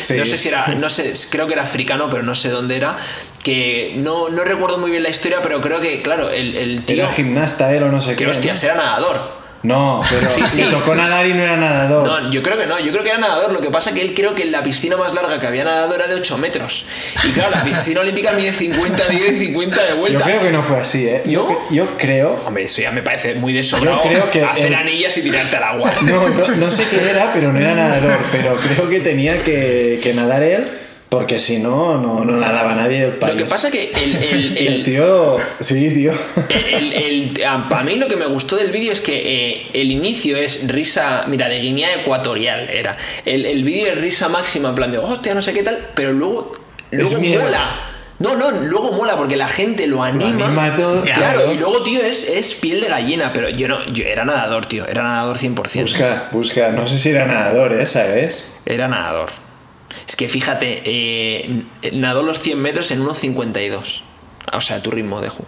Sí. 0.00 0.16
No 0.16 0.24
sé 0.24 0.36
si 0.36 0.48
era, 0.48 0.66
no 0.68 0.88
sé, 0.88 1.12
creo 1.30 1.46
que 1.46 1.52
era 1.54 1.62
africano, 1.62 2.08
pero 2.08 2.22
no 2.22 2.34
sé 2.34 2.48
dónde 2.50 2.76
era. 2.76 2.96
Que 3.42 3.92
no, 3.96 4.28
no 4.28 4.44
recuerdo 4.44 4.78
muy 4.78 4.90
bien 4.90 5.02
la 5.02 5.08
historia, 5.08 5.40
pero 5.42 5.60
creo 5.60 5.80
que, 5.80 6.00
claro, 6.02 6.30
el, 6.30 6.56
el 6.56 6.82
tío. 6.82 7.04
Era 7.04 7.12
gimnasta 7.12 7.72
él 7.74 7.82
o 7.84 7.88
no 7.90 8.00
sé 8.00 8.10
Que 8.16 8.24
qué. 8.24 8.30
hostias, 8.30 8.62
¿no? 8.62 8.70
era 8.70 8.74
nadador. 8.82 9.41
No, 9.62 10.02
pero 10.10 10.28
Sí, 10.28 10.42
sí. 10.46 10.64
tocó 10.70 10.94
nadar 10.94 11.24
y 11.26 11.34
no 11.34 11.42
era 11.42 11.56
nadador. 11.56 12.04
No, 12.06 12.30
yo 12.30 12.42
creo 12.42 12.58
que 12.58 12.66
no, 12.66 12.80
yo 12.80 12.90
creo 12.90 13.04
que 13.04 13.10
era 13.10 13.18
nadador. 13.18 13.52
Lo 13.52 13.60
que 13.60 13.70
pasa 13.70 13.94
que 13.94 14.02
él 14.02 14.12
creo 14.14 14.34
que 14.34 14.44
la 14.46 14.62
piscina 14.62 14.96
más 14.96 15.14
larga 15.14 15.38
que 15.38 15.46
había 15.46 15.62
nadado 15.64 15.94
era 15.94 16.08
de 16.08 16.14
8 16.16 16.36
metros. 16.38 16.84
Y 17.22 17.28
claro, 17.30 17.50
la 17.52 17.62
piscina 17.62 18.00
olímpica 18.00 18.32
mide 18.32 18.52
50 18.52 19.06
de 19.06 19.14
ida 19.14 19.26
y 19.28 19.36
50 19.38 19.80
de 19.82 19.88
Yo 19.90 19.96
vuelta. 19.96 20.24
creo 20.24 20.42
que 20.42 20.50
no 20.50 20.62
fue 20.64 20.80
así, 20.80 21.06
¿eh? 21.06 21.22
Yo, 21.26 21.46
que- 21.46 21.74
yo 21.76 21.86
creo. 21.96 22.40
Hombre, 22.44 22.64
eso 22.64 22.82
ya 22.82 22.90
me 22.90 23.02
parece 23.02 23.34
muy 23.36 23.52
de 23.52 23.62
sobrado. 23.62 24.02
Yo 24.02 24.08
creo 24.10 24.30
que 24.30 24.42
hacer 24.42 24.66
el- 24.66 24.74
anillas 24.74 25.16
y 25.18 25.22
tirarte 25.22 25.56
al 25.56 25.62
agua. 25.64 25.92
No, 26.02 26.28
no, 26.28 26.48
no 26.48 26.70
sé 26.70 26.84
qué 26.90 27.10
era, 27.10 27.32
pero 27.32 27.52
no 27.52 27.60
era 27.60 27.74
nadador. 27.76 28.18
Pero 28.32 28.56
creo 28.56 28.88
que 28.88 28.98
tenía 29.00 29.44
que, 29.44 30.00
que 30.02 30.12
nadar 30.14 30.42
él, 30.42 30.68
porque 31.12 31.38
si 31.38 31.58
no, 31.58 31.98
no, 31.98 32.24
no 32.24 32.38
nadaba 32.38 32.74
nadie 32.74 33.02
del 33.02 33.16
país. 33.16 33.34
Lo 33.34 33.44
que 33.44 33.50
pasa 33.50 33.70
que 33.70 33.92
el, 33.92 34.16
el, 34.16 34.58
Y 34.62 34.66
el 34.66 34.74
el, 34.76 34.82
tío. 34.82 35.36
Sí, 35.60 35.92
tío. 35.92 36.14
para 37.68 37.84
mí 37.84 37.96
lo 37.96 38.08
que 38.08 38.16
me 38.16 38.24
gustó 38.24 38.56
del 38.56 38.70
vídeo 38.70 38.94
es 38.94 39.02
que 39.02 39.20
eh, 39.22 39.66
el 39.74 39.90
inicio 39.90 40.38
es 40.38 40.66
risa, 40.66 41.24
mira, 41.28 41.50
de 41.50 41.60
Guinea 41.60 42.00
Ecuatorial 42.00 42.66
era. 42.70 42.96
El, 43.26 43.44
el 43.44 43.62
vídeo 43.62 43.88
es 43.92 44.00
risa 44.00 44.30
máxima, 44.30 44.70
en 44.70 44.74
plan 44.74 44.90
de, 44.90 44.96
hostia, 44.96 45.34
no 45.34 45.42
sé 45.42 45.52
qué 45.52 45.62
tal, 45.62 45.86
pero 45.94 46.14
luego, 46.14 46.52
luego 46.90 47.20
mola. 47.20 47.90
No, 48.18 48.34
no, 48.34 48.50
luego 48.50 48.92
mola 48.92 49.14
porque 49.18 49.36
la 49.36 49.48
gente 49.48 49.86
lo 49.86 50.02
anima. 50.02 50.46
anima 50.46 50.74
todo, 50.74 51.02
claro, 51.02 51.20
claro. 51.20 51.52
y 51.52 51.58
luego, 51.58 51.82
tío, 51.82 52.00
es, 52.00 52.26
es 52.26 52.54
piel 52.54 52.80
de 52.80 52.88
gallina, 52.88 53.34
pero 53.34 53.50
yo 53.50 53.68
no, 53.68 53.84
yo 53.88 54.04
era 54.06 54.24
nadador, 54.24 54.64
tío, 54.64 54.86
era 54.88 55.02
nadador 55.02 55.36
100%. 55.36 55.82
Busca, 55.82 56.28
busca. 56.32 56.70
No 56.70 56.88
sé 56.88 56.98
si 56.98 57.10
era 57.10 57.26
nadador, 57.26 57.74
¿eh? 57.74 57.86
¿Sabes? 57.86 58.46
Era 58.64 58.88
nadador. 58.88 59.41
Es 60.08 60.16
que 60.16 60.28
fíjate, 60.28 60.82
eh, 60.84 61.64
nadó 61.92 62.22
los 62.22 62.38
100 62.40 62.60
metros 62.60 62.90
en 62.90 63.04
1.52. 63.04 64.02
O 64.52 64.60
sea, 64.60 64.82
tu 64.82 64.90
ritmo, 64.90 65.20
dejo. 65.20 65.46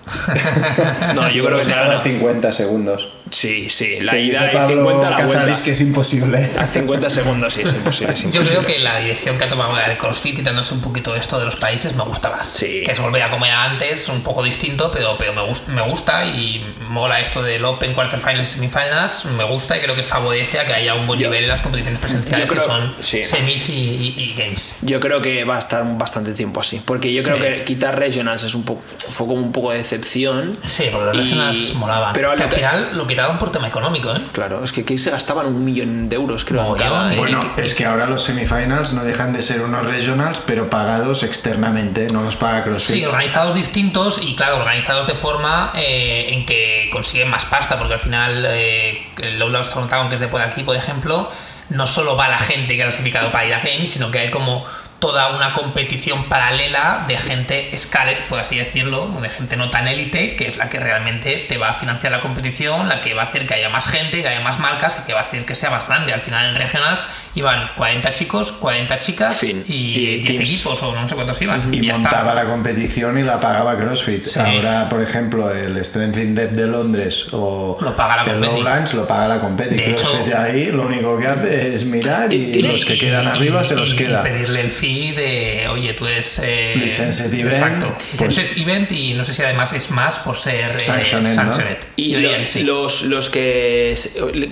No, 1.14 1.30
yo 1.30 1.44
creo 1.44 1.58
que 1.58 1.64
te 1.64 1.70
gana. 1.70 2.00
50 2.00 2.52
segundos. 2.52 3.08
Sí, 3.34 3.68
sí, 3.68 3.98
la 4.00 4.12
Que 4.12 4.20
ida 4.20 4.50
Pablo 4.52 4.66
50 4.92 5.10
la 5.10 5.26
vuelta. 5.26 5.62
que 5.64 5.70
es 5.72 5.80
imposible. 5.80 6.50
A 6.56 6.66
50 6.66 7.10
segundos, 7.10 7.52
sí, 7.54 7.62
es 7.62 7.74
imposible. 7.74 8.12
Es 8.14 8.22
Yo 8.30 8.42
creo 8.42 8.64
que 8.64 8.78
la 8.78 8.98
dirección 9.00 9.36
que 9.36 9.44
ha 9.44 9.48
tomado 9.48 9.76
el 9.80 9.96
CrossFit, 9.98 10.36
quitándose 10.36 10.72
un 10.72 10.80
poquito 10.80 11.16
esto 11.16 11.38
de 11.40 11.46
los 11.46 11.56
países, 11.56 11.94
me 11.96 12.04
gusta 12.04 12.30
más. 12.30 12.48
Sí. 12.48 12.82
Que 12.84 12.92
es 12.92 13.00
volver 13.00 13.22
a 13.22 13.30
como 13.30 13.44
era 13.44 13.64
antes, 13.64 14.08
un 14.08 14.22
poco 14.22 14.42
distinto, 14.44 14.90
pero, 14.92 15.16
pero 15.18 15.32
me, 15.32 15.42
gust- 15.42 15.66
me 15.66 15.82
gusta 15.82 16.24
y 16.26 16.64
mola 16.88 17.18
esto 17.20 17.42
del 17.42 17.64
Open, 17.64 17.92
Quarterfinals 17.94 18.48
y 18.50 18.52
Semifinals. 18.52 19.24
Me 19.36 19.42
gusta 19.44 19.76
y 19.76 19.80
creo 19.80 19.96
que 19.96 20.04
favorece 20.04 20.60
a 20.60 20.64
que 20.64 20.74
haya 20.74 20.94
un 20.94 21.06
buen 21.08 21.18
Yo- 21.18 21.26
nivel 21.28 21.42
en 21.44 21.50
las 21.50 21.60
competiciones 21.60 21.98
presenciales 22.00 22.48
creo- 22.48 22.62
que 22.62 22.68
son 22.68 22.94
sí. 23.00 23.24
semis 23.24 23.68
y, 23.68 23.72
y- 23.72 24.14
y 24.16 24.34
games. 24.38 24.76
Yo 24.82 25.00
creo 25.00 25.20
que 25.20 25.42
va 25.44 25.56
a 25.56 25.58
estar 25.58 25.82
bastante 25.98 26.34
tiempo 26.34 26.60
así. 26.60 26.80
Porque 26.84 27.12
yo 27.12 27.22
creo 27.24 27.36
Sí. 27.36 27.42
que 27.42 27.64
quitar 27.64 27.98
regionals 27.98 28.44
es 28.44 28.54
un 28.54 28.62
poco, 28.64 28.82
fue 28.96 29.26
como 29.26 29.40
un 29.40 29.50
poco 29.50 29.72
de 29.72 29.78
decepción. 29.78 30.56
Sí, 30.62 30.84
porque 30.92 31.06
los 31.06 31.16
regionals 31.16 31.74
molaban. 31.74 32.12
Pero 32.12 32.30
al 32.30 32.36
que- 32.38 32.48
final 32.48 32.96
lo 32.96 33.06
quitaron 33.06 33.23
retiraron 33.24 33.38
por 33.38 33.50
tema 33.50 33.68
económico, 33.68 34.14
¿eh? 34.14 34.20
Claro, 34.32 34.62
es 34.64 34.72
que 34.72 34.82
aquí 34.82 34.98
se 34.98 35.10
gastaban 35.10 35.46
un 35.46 35.64
millón 35.64 36.08
de 36.08 36.16
euros, 36.16 36.44
creo, 36.44 36.76
cada. 36.76 37.12
¿eh? 37.12 37.16
Bueno, 37.16 37.54
es 37.56 37.74
que 37.74 37.86
ahora 37.86 38.06
los 38.06 38.22
semifinals 38.22 38.92
no 38.92 39.04
dejan 39.04 39.32
de 39.32 39.42
ser 39.42 39.62
unos 39.62 39.86
regionals, 39.86 40.42
pero 40.46 40.70
pagados 40.70 41.22
externamente, 41.22 42.08
no 42.12 42.22
los 42.22 42.36
paga 42.36 42.62
CrossFit. 42.64 42.96
Sí, 42.96 43.04
organizados 43.04 43.54
distintos 43.54 44.20
y 44.22 44.36
claro, 44.36 44.56
organizados 44.58 45.06
de 45.06 45.14
forma 45.14 45.72
eh, 45.74 46.26
en 46.30 46.46
que 46.46 46.88
consiguen 46.92 47.28
más 47.28 47.44
pasta, 47.44 47.78
porque 47.78 47.94
al 47.94 48.00
final 48.00 48.46
eh, 48.48 49.06
el 49.18 49.38
Low 49.38 49.48
Lost 49.48 49.74
que 50.08 50.14
es 50.14 50.20
de 50.20 50.28
por 50.28 50.40
aquí, 50.40 50.62
por 50.62 50.76
ejemplo, 50.76 51.30
no 51.70 51.86
solo 51.86 52.16
va 52.16 52.28
la 52.28 52.38
gente 52.38 52.76
que 52.76 52.82
ha 52.82 52.86
clasificado 52.86 53.30
para 53.30 53.46
ir 53.46 53.54
a 53.54 53.60
Games, 53.60 53.90
sino 53.90 54.10
que 54.10 54.18
hay 54.18 54.30
como 54.30 54.64
toda 55.04 55.36
una 55.36 55.52
competición 55.52 56.24
paralela 56.30 57.04
de 57.06 57.18
gente 57.18 57.70
scalet, 57.76 58.26
por 58.26 58.40
así 58.40 58.56
decirlo, 58.56 59.08
de 59.20 59.28
gente 59.28 59.54
no 59.58 59.68
tan 59.68 59.86
élite, 59.86 60.34
que 60.34 60.46
es 60.46 60.56
la 60.56 60.70
que 60.70 60.80
realmente 60.80 61.44
te 61.46 61.58
va 61.58 61.68
a 61.68 61.72
financiar 61.74 62.10
la 62.10 62.20
competición, 62.20 62.88
la 62.88 63.02
que 63.02 63.12
va 63.12 63.20
a 63.20 63.24
hacer 63.26 63.46
que 63.46 63.52
haya 63.52 63.68
más 63.68 63.84
gente, 63.84 64.22
que 64.22 64.28
haya 64.28 64.40
más 64.40 64.58
marcas 64.60 65.00
y 65.02 65.06
que 65.06 65.12
va 65.12 65.20
a 65.20 65.24
hacer 65.24 65.44
que 65.44 65.54
sea 65.54 65.68
más 65.68 65.86
grande. 65.86 66.14
Al 66.14 66.20
final 66.20 66.46
en 66.48 66.54
regionals 66.54 67.06
iban 67.34 67.68
40 67.76 68.12
chicos, 68.12 68.52
40 68.52 68.98
chicas 68.98 69.40
Fin. 69.40 69.62
y, 69.68 69.74
Y 69.74 70.16
10 70.20 70.26
teams. 70.26 70.48
equipos 70.48 70.82
o 70.82 70.94
no 70.94 71.06
sé 71.06 71.14
cuántos 71.16 71.42
iban. 71.42 71.74
y 71.74 71.80
está. 71.90 71.92
montaba 72.00 72.34
la 72.34 72.44
competición 72.46 73.18
y 73.18 73.24
la 73.24 73.38
pagaba 73.38 73.76
CrossFit. 73.76 74.24
Sí. 74.24 74.40
Ahora, 74.40 74.88
por 74.88 75.02
ejemplo, 75.02 75.50
el 75.50 75.84
Strength 75.84 76.16
in 76.16 76.34
Depth 76.34 76.52
de 76.54 76.66
Londres 76.66 77.28
o 77.32 77.76
Lo 77.78 77.94
paga 77.94 78.16
la 78.16 78.22
el 78.22 78.28
Competi. 78.40 78.54
Lowlands 78.54 78.94
lo 78.94 79.06
paga 79.06 79.28
la 79.28 79.38
Competi. 79.40 79.74
De 79.74 79.90
hecho- 79.90 80.24
ahí 80.38 80.72
lo 80.72 80.86
único 80.86 81.18
que 81.18 81.26
hace 81.26 81.74
es 81.74 81.84
mirar 81.84 82.32
y 82.32 82.62
los 82.62 82.86
que 82.86 82.94
Y- 82.94 82.98
quedan 82.98 83.26
arriba 83.26 83.60
y- 83.60 83.64
se 83.66 83.76
los 83.76 83.92
y 83.92 83.96
queda. 83.96 84.22
pedirle 84.22 84.62
el 84.62 84.70
de, 85.12 85.66
oye, 85.70 85.94
tú 85.94 86.06
eres. 86.06 86.40
Eh, 86.42 86.74
Licensed 86.76 87.32
event, 87.32 87.52
Exacto. 87.52 87.96
pues- 88.16 88.28
Licensed 88.36 88.58
event 88.62 88.92
y 88.92 89.14
no 89.14 89.24
sé 89.24 89.32
si 89.34 89.42
además 89.42 89.72
es 89.72 89.90
más 89.90 90.18
por 90.18 90.36
ser 90.36 90.70
eh, 90.70 90.80
Sanctioned, 90.80 91.36
¿no? 91.36 91.52
Y 91.96 92.16
lo- 92.16 92.30
que 92.30 92.46
sí. 92.46 92.62
los, 92.62 93.02
los 93.02 93.30
que. 93.30 93.96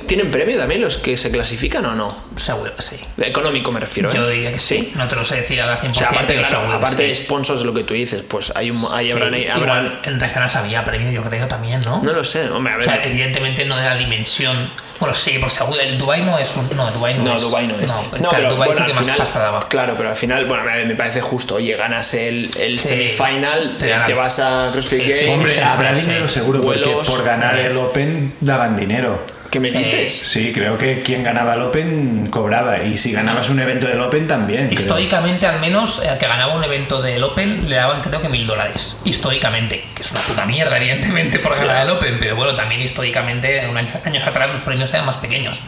¿Tienen 0.06 0.30
premio 0.30 0.58
también 0.58 0.80
los 0.80 0.98
que 0.98 1.16
se 1.16 1.30
clasifican 1.30 1.84
o 1.86 1.94
no? 1.94 2.24
Seguro 2.36 2.74
que 2.76 2.82
sí. 2.82 2.96
Económico 3.18 3.72
me 3.72 3.80
refiero, 3.80 4.10
¿eh? 4.10 4.14
Yo 4.14 4.28
diría 4.28 4.52
que 4.52 4.60
sí. 4.60 4.92
No 4.96 5.06
te 5.08 5.16
lo 5.16 5.24
sé 5.24 5.36
decir 5.36 5.60
ahora 5.60 5.76
100%. 5.78 5.90
O 5.90 5.94
sea, 5.94 6.08
aparte, 6.08 6.34
claro, 6.36 6.72
aparte 6.72 7.02
sí. 7.04 7.08
de 7.08 7.16
sponsors 7.16 7.60
de 7.60 7.66
lo 7.66 7.74
que 7.74 7.84
tú 7.84 7.94
dices, 7.94 8.22
pues 8.22 8.52
hay 8.54 8.70
un, 8.70 8.84
hay, 8.92 9.10
habrán, 9.10 9.34
Sí, 9.34 9.46
habrán- 9.48 9.84
igual 9.86 10.00
en 10.04 10.20
regionales 10.20 10.56
había 10.56 10.84
premio, 10.84 11.10
yo 11.10 11.22
creo 11.22 11.46
también, 11.48 11.80
¿no? 11.82 12.02
No 12.02 12.12
lo 12.12 12.24
sé, 12.24 12.48
hombre, 12.50 12.72
a 12.72 12.76
o 12.76 12.78
ver. 12.78 12.84
sea, 12.88 13.04
evidentemente 13.04 13.64
no 13.64 13.76
de 13.76 13.84
la 13.84 13.96
dimensión. 13.96 14.70
Bueno, 15.02 15.14
sí, 15.14 15.36
porque 15.40 15.54
seguro 15.54 15.80
el 15.80 15.98
Dubai 15.98 16.22
no 16.22 16.38
es 16.38 16.56
un. 16.56 16.68
No, 16.76 16.90
Dubai 16.92 17.14
no, 17.14 17.24
no, 17.24 17.36
es. 17.36 17.42
Dubai 17.42 17.66
no 17.66 17.74
es. 17.78 17.88
No, 17.88 18.02
No, 18.02 18.10
claro, 18.10 18.30
pero 18.30 18.50
Dubái 18.54 18.68
bueno, 18.68 18.86
es 18.86 18.90
el 18.92 18.96
al 18.98 19.02
final, 19.04 19.18
más 19.18 19.28
pasta 19.28 19.38
daba. 19.42 19.60
claro, 19.68 19.94
pero 19.96 20.10
al 20.10 20.16
final, 20.16 20.44
bueno, 20.46 20.62
me 20.64 20.84
me 20.84 20.94
parece 20.94 21.20
justo. 21.20 21.56
Oye, 21.56 21.74
ganas 21.76 22.14
el, 22.14 22.50
el 22.58 22.78
Sí. 22.78 22.88
semifinal, 23.10 23.76
Te 23.78 24.14
vas 24.14 24.38
a 24.38 24.68
CrossFit 24.72 25.00
Sí, 25.02 25.10
Games. 25.10 25.18
sí, 25.18 25.30
Hombre, 25.38 25.52
sí, 25.52 25.60
habrá 25.60 25.94
sí, 25.96 26.00
dinero 26.02 26.28
sí. 26.28 26.34
seguro, 26.34 26.60
porque 26.62 26.88
por 27.06 27.24
ganar 27.24 27.58
sí. 27.58 27.66
el 27.66 27.76
Open 27.76 28.32
daban 28.40 28.76
dinero. 28.76 29.24
¿Qué 29.52 29.60
me 29.60 29.68
Sí. 29.70 29.78
dices? 29.78 30.12
Sí, 30.24 30.50
creo 30.52 30.78
que 30.78 31.00
quien 31.02 31.22
ganaba 31.22 31.52
el 31.54 31.60
Open 31.60 32.28
cobraba. 32.30 32.82
Y 32.82 32.96
si 32.96 33.12
ganabas 33.12 33.50
un 33.50 33.60
evento 33.60 33.86
del 33.86 34.00
Open 34.00 34.26
también. 34.26 34.66
creo. 34.68 34.80
Históricamente, 34.80 35.46
al 35.46 35.60
menos, 35.60 36.02
el 36.02 36.16
que 36.18 36.26
ganaba 36.26 36.54
un 36.54 36.64
evento 36.64 37.02
del 37.02 37.22
Open 37.22 37.68
le 37.68 37.76
daban 37.76 38.00
creo 38.00 38.22
que 38.22 38.30
mil 38.30 38.46
dólares. 38.46 38.96
Históricamente, 39.04 39.84
que 39.94 40.02
es 40.02 40.10
una 40.10 40.20
puta 40.20 40.46
mierda, 40.46 40.78
evidentemente, 40.78 41.38
por 41.38 41.54
ganar 41.54 41.82
el 41.86 41.90
Open, 41.90 42.16
pero 42.18 42.34
bueno, 42.34 42.54
también 42.54 42.80
históricamente, 42.80 43.68
un 43.68 43.76
año- 43.76 43.90
años 44.06 44.24
atrás, 44.26 44.50
los 44.50 44.62
premios 44.62 44.88
eran 44.94 45.04
más 45.04 45.18
pequeños. 45.18 45.60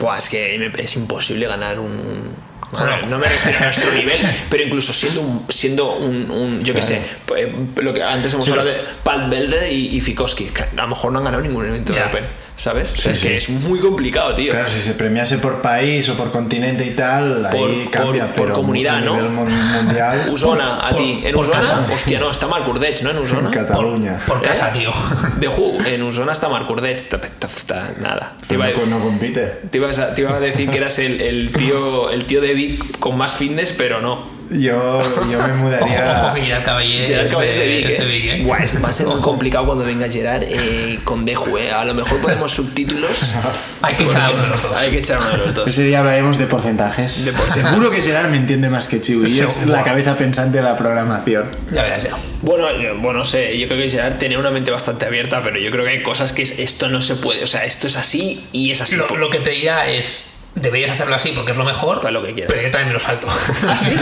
Buah, 0.00 0.18
es 0.18 0.28
que 0.28 0.70
es 0.78 0.96
imposible 0.96 1.46
ganar 1.46 1.78
un. 1.78 2.52
Bueno. 2.72 2.96
no 3.06 3.18
me 3.18 3.28
refiero 3.28 3.58
a 3.58 3.64
nuestro 3.64 3.92
nivel, 3.92 4.18
pero 4.50 4.64
incluso 4.64 4.92
siendo 4.94 5.20
un, 5.20 5.44
siendo 5.50 5.92
un, 5.92 6.30
un- 6.30 6.64
yo 6.64 6.72
qué 6.74 6.80
sé, 6.80 7.02
eh, 7.36 7.54
lo 7.76 7.92
que 7.92 8.02
antes 8.02 8.32
hemos 8.32 8.46
Sí, 8.46 8.50
hablado 8.50 8.70
de 8.70 8.76
Pat 9.04 9.28
Belder 9.28 9.70
y, 9.70 9.94
y 9.96 10.00
Fikowski, 10.00 10.46
que 10.46 10.62
a 10.62 10.68
lo 10.74 10.88
mejor 10.88 11.12
no 11.12 11.18
han 11.18 11.24
ganado 11.26 11.42
ningún 11.42 11.66
evento 11.66 11.92
de 11.92 11.98
Ya. 11.98 12.06
Open, 12.06 12.24
¿sabes? 12.56 12.92
O 12.92 12.96
sea, 12.96 13.02
Sí, 13.02 13.10
es 13.12 13.20
sí. 13.20 13.28
que 13.28 13.36
es 13.36 13.48
muy 13.68 13.78
complicado, 13.80 14.34
tío. 14.34 14.52
Claro, 14.52 14.68
si 14.68 14.80
se 14.80 14.94
premiase 14.94 15.38
por 15.38 15.60
país 15.62 16.08
o 16.08 16.14
por 16.16 16.30
continente 16.30 16.84
y 16.86 16.90
tal, 16.90 17.48
Por- 17.50 17.70
ahí 17.70 17.88
cambia. 17.90 18.26
por- 18.28 18.34
por 18.36 18.44
pero 18.46 18.54
comunidad, 18.54 18.96
a 18.98 19.00
¿no? 19.00 19.14
mundial, 19.16 20.28
Usona, 20.32 20.76
a 20.86 20.90
Por- 20.90 20.98
ti. 20.98 21.20
En 21.24 21.34
por 21.34 21.44
Usona, 21.44 21.60
casa. 21.60 21.86
hostia, 21.92 22.20
no, 22.20 22.30
está 22.30 22.46
Marc 22.46 22.68
Urdech, 22.68 23.02
¿no? 23.02 23.10
En 23.10 23.18
Usona. 23.18 23.48
en 23.48 23.54
Cataluña. 23.66 24.20
Por 24.26 24.42
casa, 24.42 24.68
¿Eh? 24.68 24.78
tío. 24.80 24.92
De 25.40 25.48
Who, 25.48 25.78
en 25.86 26.02
Usona 26.02 26.32
está 26.32 26.48
Marc 26.48 26.68
Urdech. 26.70 27.08
ta- 27.08 27.20
ta- 27.20 27.28
ta- 27.66 27.94
Nada. 28.00 28.34
Te 28.46 28.54
iba, 28.54 28.68
no, 28.70 28.86
no 28.86 28.98
compite. 29.00 29.46
te 29.70 29.78
ibas 29.78 29.98
a, 29.98 30.14
te 30.14 30.22
iba 30.22 30.34
a 30.36 30.40
decir 30.40 30.68
que 30.70 30.76
eras 30.78 30.98
el, 30.98 31.20
el 31.20 31.50
tío 31.50 32.10
el 32.10 32.24
tío 32.26 32.40
de 32.40 32.54
Vic 32.54 32.98
con 32.98 33.16
más 33.16 33.34
fitness, 33.34 33.72
pero 33.72 34.00
no. 34.00 34.41
Yo, 34.52 35.00
yo 35.30 35.38
me 35.42 35.44
Ojo, 35.52 35.54
mudaría. 35.64 36.22
ojo, 36.24 36.34
que 36.34 36.42
Gerard 36.42 36.64
Caballé 36.64 37.06
Gerard 37.06 37.26
es 37.26 37.30
Caballés 37.32 37.56
de 37.56 37.66
Vic, 37.66 37.88
es 37.88 37.98
¿eh? 37.98 38.02
de 38.02 38.06
Vic, 38.08 38.24
¿eh? 38.26 38.42
Buah, 38.44 38.58
es- 38.64 38.82
va 38.84 38.88
a 38.88 38.92
ser 38.92 39.06
muy 39.06 39.16
Ojo. 39.16 39.22
complicado 39.30 39.66
cuando 39.66 39.84
venga 39.84 40.08
Gerard 40.08 40.42
eh, 40.46 40.98
con 41.04 41.24
Deju, 41.24 41.56
¿eh? 41.58 41.70
A 41.72 41.84
lo 41.84 41.94
mejor 41.94 42.20
ponemos 42.20 42.52
subtítulos. 42.52 43.34
Hay 43.82 43.94
que 43.96 44.04
echar 44.04 44.22
a 44.22 44.30
uno 44.30 44.42
de 44.42 44.48
los 44.48 44.62
dos. 44.62 44.76
Hay 44.76 44.90
que 44.90 44.98
echar 44.98 45.18
uno 45.20 45.30
de 45.30 45.36
los 45.38 45.54
dos. 45.54 45.68
Ese 45.68 45.84
día 45.84 46.00
hablaremos 46.00 46.38
de 46.38 46.46
porcentajes. 46.46 47.24
De 47.24 47.32
por- 47.32 47.46
Seguro 47.46 47.90
que 47.90 48.02
Gerard 48.02 48.28
me 48.30 48.36
entiende 48.36 48.68
más 48.70 48.88
que 48.88 49.00
Chiu. 49.00 49.24
Y 49.26 49.40
es 49.40 49.66
la 49.66 49.82
cabeza 49.84 50.16
pensante 50.16 50.58
de 50.58 50.64
la 50.64 50.76
programación. 50.76 51.44
Ya 51.72 51.82
verás 51.82 52.02
ya. 52.04 52.16
Bueno, 52.42 52.66
yo- 52.80 52.96
bueno, 52.98 53.20
no 53.20 53.24
sé, 53.24 53.58
yo 53.58 53.68
creo 53.68 53.80
que 53.80 53.88
Gerard 53.88 54.16
tenía 54.18 54.38
una 54.38 54.50
mente 54.50 54.70
bastante 54.70 55.06
abierta, 55.06 55.40
pero 55.42 55.58
yo 55.58 55.70
creo 55.70 55.84
que 55.84 55.90
hay 55.92 56.02
cosas 56.02 56.32
que 56.32 56.42
es- 56.42 56.58
esto 56.58 56.88
no 56.88 57.00
se 57.00 57.14
puede. 57.14 57.42
O 57.42 57.46
sea, 57.46 57.64
esto 57.64 57.86
es 57.86 57.96
así 57.96 58.44
y 58.52 58.70
es 58.72 58.80
así. 58.80 58.96
Lo, 58.96 59.06
lo 59.16 59.30
que 59.30 59.38
te 59.38 59.50
diría 59.50 59.88
es, 59.88 60.31
deberías 60.54 60.90
hacerlo 60.90 61.14
así 61.14 61.32
porque 61.32 61.52
es 61.52 61.56
lo 61.56 61.64
mejor, 61.64 62.00
Para 62.00 62.12
lo 62.12 62.22
que 62.22 62.34
quieras. 62.34 62.50
pero 62.52 62.62
yo 62.62 62.70
también 62.70 62.88
me 62.88 62.94
lo 62.94 63.00
salto. 63.00 63.26
¿Ah, 63.68 63.76
sí? 63.78 63.94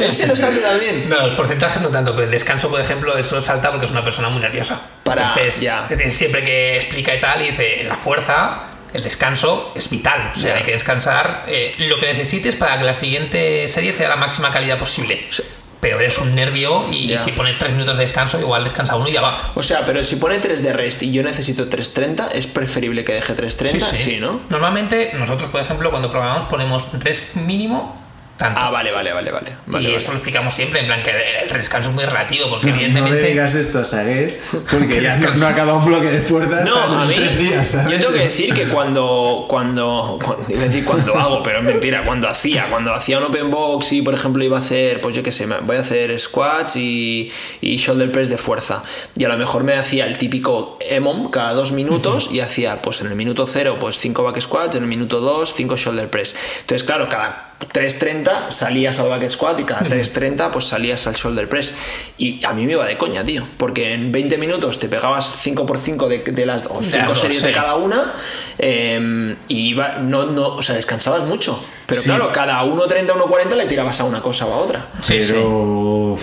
Él 0.00 0.12
se 0.12 0.26
lo 0.26 0.36
sabe 0.36 0.58
también. 0.58 1.08
No, 1.08 1.26
los 1.26 1.34
porcentajes 1.34 1.82
no 1.82 1.88
tanto, 1.88 2.12
pero 2.12 2.24
el 2.26 2.30
descanso, 2.30 2.68
por 2.68 2.80
ejemplo, 2.80 3.16
eso 3.18 3.34
lo 3.36 3.42
salta 3.42 3.70
porque 3.70 3.86
es 3.86 3.92
una 3.92 4.04
persona 4.04 4.28
muy 4.28 4.40
nerviosa. 4.40 4.80
Para- 5.04 5.28
Entonces, 5.28 5.60
ya. 5.60 5.82
es 5.90 5.98
decir, 5.98 6.12
siempre 6.12 6.44
que 6.44 6.76
explica 6.76 7.14
y 7.14 7.20
tal, 7.20 7.42
y 7.42 7.48
dice, 7.50 7.84
la 7.84 7.96
fuerza, 7.96 8.60
el 8.92 9.02
descanso 9.02 9.72
es 9.76 9.90
vital. 9.90 10.32
O 10.34 10.38
sea, 10.38 10.50
Ya. 10.54 10.56
hay 10.58 10.62
que 10.64 10.72
descansar 10.72 11.44
eh, 11.48 11.74
lo 11.78 11.98
que 11.98 12.06
necesites 12.06 12.56
para 12.56 12.78
que 12.78 12.84
la 12.84 12.94
siguiente 12.94 13.66
serie 13.68 13.92
sea 13.92 14.08
la 14.08 14.16
máxima 14.16 14.50
calidad 14.52 14.78
posible. 14.78 15.26
Sí. 15.30 15.42
Pero 15.80 16.00
eres 16.00 16.18
un 16.18 16.34
nervio 16.34 16.84
y 16.90 17.16
si 17.18 17.32
pones 17.32 17.58
tres 17.58 17.72
minutos 17.72 17.96
de 17.96 18.02
descanso, 18.02 18.40
igual 18.40 18.64
descansa 18.64 18.96
uno 18.96 19.08
y 19.08 19.12
ya 19.12 19.20
va. 19.20 19.52
O 19.54 19.62
sea, 19.62 19.86
pero 19.86 20.02
si 20.02 20.16
pone 20.16 20.38
3 20.38 20.62
de 20.62 20.72
rest 20.72 21.02
y 21.02 21.12
yo 21.12 21.22
necesito 21.22 21.68
3.30, 21.68 22.30
¿es 22.32 22.46
preferible 22.46 23.04
que 23.04 23.12
deje 23.12 23.34
3.30? 23.34 23.80
Sí, 23.80 24.18
¿no? 24.20 24.40
Normalmente, 24.48 25.12
nosotros, 25.14 25.50
por 25.50 25.60
ejemplo, 25.60 25.90
cuando 25.90 26.10
programamos 26.10 26.46
ponemos 26.46 26.86
rest 27.00 27.36
mínimo 27.36 28.07
tanto. 28.38 28.58
Ah, 28.62 28.70
vale, 28.70 28.90
vale, 28.92 29.12
vale, 29.12 29.30
vale. 29.30 29.50
y 29.50 29.70
vale, 29.70 29.86
vale. 29.88 29.96
esto 29.98 30.12
lo 30.12 30.16
explicamos 30.18 30.54
siempre, 30.54 30.80
en 30.80 30.86
plan 30.86 31.02
que 31.02 31.10
el 31.10 31.52
descanso 31.52 31.90
es 31.90 31.94
muy 31.94 32.04
relativo, 32.04 32.48
porque 32.48 32.68
No 32.68 32.74
evidentemente... 32.74 33.20
le 33.22 33.28
digas 33.28 33.54
esto 33.54 33.80
a 33.80 33.84
Sagues, 33.84 34.38
porque 34.70 34.86
Que 34.86 35.02
ya 35.02 35.16
no, 35.18 35.34
no 35.34 35.46
acaba 35.46 35.74
un 35.74 35.84
bloque 35.84 36.10
de 36.10 36.20
fuerzas 36.20 36.64
No, 36.66 36.76
a 36.98 37.04
mí, 37.04 37.12
tres 37.14 37.36
días. 37.38 37.68
¿sabes? 37.68 37.90
yo 37.92 37.98
tengo 37.98 38.12
que 38.14 38.20
decir 38.24 38.54
que 38.54 38.64
cuando, 38.68 39.44
cuando, 39.48 40.18
cuando- 40.24 40.46
iba 40.48 40.62
a 40.62 40.64
decir 40.64 40.84
cuando 40.84 41.14
hago, 41.16 41.42
pero 41.42 41.58
es 41.58 41.64
mentira, 41.64 42.04
cuando 42.04 42.28
hacía, 42.28 42.66
cuando 42.70 42.94
hacía 42.94 43.18
un 43.18 43.24
open 43.24 43.50
box 43.50 43.92
y 43.92 44.02
por 44.02 44.14
ejemplo 44.14 44.42
iba 44.44 44.56
a 44.56 44.60
hacer, 44.60 45.00
pues 45.00 45.14
yo 45.14 45.22
qué 45.22 45.32
sé, 45.32 45.46
voy 45.46 45.76
a 45.76 45.80
hacer 45.80 46.18
squats 46.18 46.76
y, 46.76 47.30
y 47.60 47.76
shoulder 47.76 48.10
press 48.12 48.28
de 48.28 48.38
fuerza 48.38 48.82
y 49.16 49.24
a 49.24 49.28
lo 49.28 49.36
mejor 49.36 49.64
me 49.64 49.74
hacía 49.74 50.06
el 50.06 50.16
típico 50.16 50.78
EMOM 50.80 51.30
cada 51.30 51.52
dos 51.54 51.72
minutos 51.72 52.28
y 52.32 52.40
hacía 52.40 52.80
pues 52.82 53.00
en 53.00 53.08
el 53.08 53.16
minuto 53.16 53.46
cero 53.46 53.78
pues 53.80 53.98
cinco 53.98 54.22
back 54.22 54.40
squats, 54.40 54.76
en 54.76 54.84
el 54.84 54.88
minuto 54.88 55.20
dos 55.20 55.54
cinco 55.54 55.76
shoulder 55.76 56.08
press. 56.08 56.34
Entonces 56.60 56.84
claro, 56.84 57.08
cada 57.08 57.47
3.30 57.60 58.50
salías 58.50 58.98
al 59.00 59.08
back 59.08 59.28
squat 59.28 59.58
y 59.60 59.64
cada 59.64 59.80
3.30 59.82 60.50
pues 60.50 60.66
salías 60.66 61.06
al 61.06 61.14
shoulder 61.14 61.48
press. 61.48 61.74
Y 62.16 62.44
a 62.46 62.52
mí 62.52 62.66
me 62.66 62.72
iba 62.72 62.86
de 62.86 62.96
coña, 62.96 63.24
tío. 63.24 63.44
Porque 63.56 63.94
en 63.94 64.12
20 64.12 64.38
minutos 64.38 64.78
te 64.78 64.88
pegabas 64.88 65.44
5x5 65.44 66.06
de, 66.06 66.18
de 66.32 66.46
las 66.46 66.66
o 66.66 66.80
5 66.82 66.90
Ya, 67.08 67.14
series 67.14 67.40
sí. 67.40 67.46
de 67.46 67.52
cada 67.52 67.74
una 67.76 68.14
eh, 68.58 69.36
y 69.48 69.68
iba, 69.70 69.96
no, 70.00 70.26
no, 70.26 70.48
o 70.48 70.62
sea, 70.62 70.76
descansabas 70.76 71.22
mucho. 71.24 71.58
Pero 71.86 72.00
Sí. 72.00 72.08
claro, 72.08 72.30
cada 72.32 72.62
1.30, 72.64 73.06
1.40 73.14 73.56
le 73.56 73.66
tirabas 73.66 73.98
a 74.00 74.04
una 74.04 74.20
cosa 74.22 74.46
o 74.46 74.52
a 74.52 74.56
otra. 74.58 74.86
Sí. 75.02 75.18
Pero. 75.26 76.16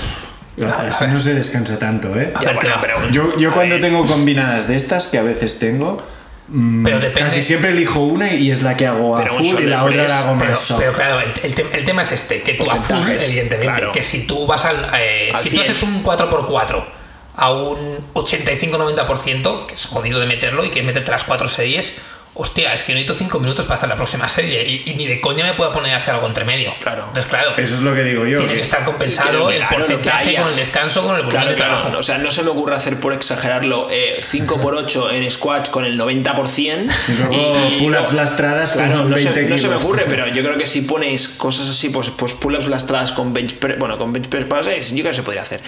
así 0.88 1.06
no 1.08 1.20
se 1.20 1.34
descansa 1.34 1.78
tanto, 1.78 2.16
¿eh? 2.18 2.34
Ya, 2.42 2.54
bueno, 2.54 2.76
pero- 2.82 3.10
Yo, 3.12 3.36
yo 3.38 3.52
cuando 3.54 3.76
ver. 3.76 3.82
tengo 3.82 4.06
combinadas 4.06 4.68
de 4.68 4.76
estas, 4.78 5.08
que 5.08 5.18
a 5.18 5.24
veces 5.24 5.60
tengo, 5.60 5.98
Pero 6.48 7.00
depende- 7.00 7.20
casi 7.22 7.42
siempre 7.42 7.72
elijo 7.72 8.02
una 8.02 8.32
y 8.32 8.52
es 8.52 8.62
la 8.62 8.78
que 8.78 8.86
hago 8.86 9.18
a 9.18 9.26
full 9.26 9.46
y 9.60 9.66
la 9.66 9.84
otra 9.84 10.08
la 10.08 10.20
hago 10.20 10.36
más 10.36 10.46
Pero, 10.46 10.56
soft. 10.56 10.80
pero 10.80 10.94
claro, 10.94 11.20
el, 11.22 11.32
el 11.42 11.56
te- 11.56 11.68
el 11.78 11.84
tema 11.84 12.04
es 12.04 12.12
este, 12.12 12.42
que 12.42 12.54
tú 12.54 12.70
a 12.70 12.76
full, 12.76 13.10
evidentemente, 13.10 13.66
claro. 13.66 13.92
que 13.92 14.04
si 14.04 14.28
tú 14.28 14.46
vas 14.46 14.64
al... 14.66 14.88
eh, 14.96 15.32
Al 15.34 15.44
si 15.44 15.50
tú 15.50 15.56
100. 15.62 15.72
haces 15.72 15.84
un 15.84 16.04
4x4 16.04 16.84
a 17.38 17.52
un 17.52 17.98
85-90%, 18.14 19.66
que 19.66 19.74
es 19.74 19.86
jodido 19.86 20.20
de 20.20 20.26
meterlo 20.26 20.64
y 20.64 20.72
que 20.72 20.84
meterte 20.84 21.12
las 21.12 21.24
cuatro 21.24 21.48
series, 21.48 21.94
hostia, 22.36 22.74
es 22.74 22.84
que 22.84 22.94
necesito 22.94 23.16
5 23.16 23.40
minutos 23.40 23.66
para 23.66 23.78
hacer 23.78 23.90
la 23.90 23.96
próxima 23.96 24.30
serie 24.30 24.68
y, 24.68 24.84
y 24.86 24.94
ni 24.96 25.08
de 25.08 25.20
coña 25.22 25.46
me 25.46 25.54
puedo 25.54 25.72
poner 25.72 25.94
a 25.94 25.98
hacer 25.98 26.14
algo 26.14 26.28
entre 26.28 26.46
medio. 26.46 26.74
Claro. 26.82 27.02
Entonces, 27.08 27.26
claro, 27.26 27.54
Eso 27.58 27.76
es 27.76 27.82
lo 27.82 27.94
que 27.96 28.04
digo 28.04 28.26
yo. 28.26 28.38
tiene 28.40 28.54
que- 28.54 28.60
que 28.60 28.64
estar 28.66 28.84
compensado 28.86 29.48
que- 29.48 29.56
el 29.56 29.62
claro, 29.62 29.78
porcentaje 29.78 30.30
haya. 30.30 30.42
con 30.42 30.52
el 30.52 30.56
descanso, 30.58 31.02
con 31.04 31.16
el 31.16 31.24
volumen 31.24 31.32
Claro, 31.32 31.50
de 31.50 31.56
claro. 31.56 31.76
trabajo. 31.78 31.98
O 32.00 32.04
sea, 32.04 32.18
no 32.18 32.30
se 32.32 32.44
me 32.44 32.50
ocurre 32.50 32.76
hacer 32.76 33.00
por 33.00 33.14
exagerarlo 33.14 33.88
eh, 33.90 34.18
5x8 34.22 35.12
en 35.14 35.32
squats 35.32 35.70
con 35.70 35.86
el 35.86 35.98
90%. 35.98 36.88
Y 37.08 37.12
luego 37.14 37.56
pull-ups 37.80 38.12
lastradas 38.14 38.74
con 38.74 38.84
Claro, 38.86 39.06
no, 39.06 39.18
se, 39.18 39.30
20 39.32 39.50
no 39.50 39.58
se 39.58 39.68
me 39.70 39.76
ocurre, 39.76 40.06
pero 40.08 40.28
yo 40.28 40.44
creo 40.44 40.58
que 40.58 40.66
si 40.66 40.82
ponéis 40.82 41.30
cosas 41.30 41.70
así, 41.70 41.90
pues, 41.90 42.10
pues 42.12 42.34
pull-ups 42.34 42.68
lastradas 42.68 43.12
con 43.12 43.34
bench 43.34 43.56
press, 43.56 43.80
bueno, 43.80 43.98
con 43.98 44.12
bench 44.14 44.28
press 44.28 44.46
para 44.46 44.64
6, 44.64 44.90
yo 44.92 44.98
creo 44.98 45.12
que 45.12 45.14
se 45.16 45.24
podría 45.24 45.42
hacer. 45.44 45.62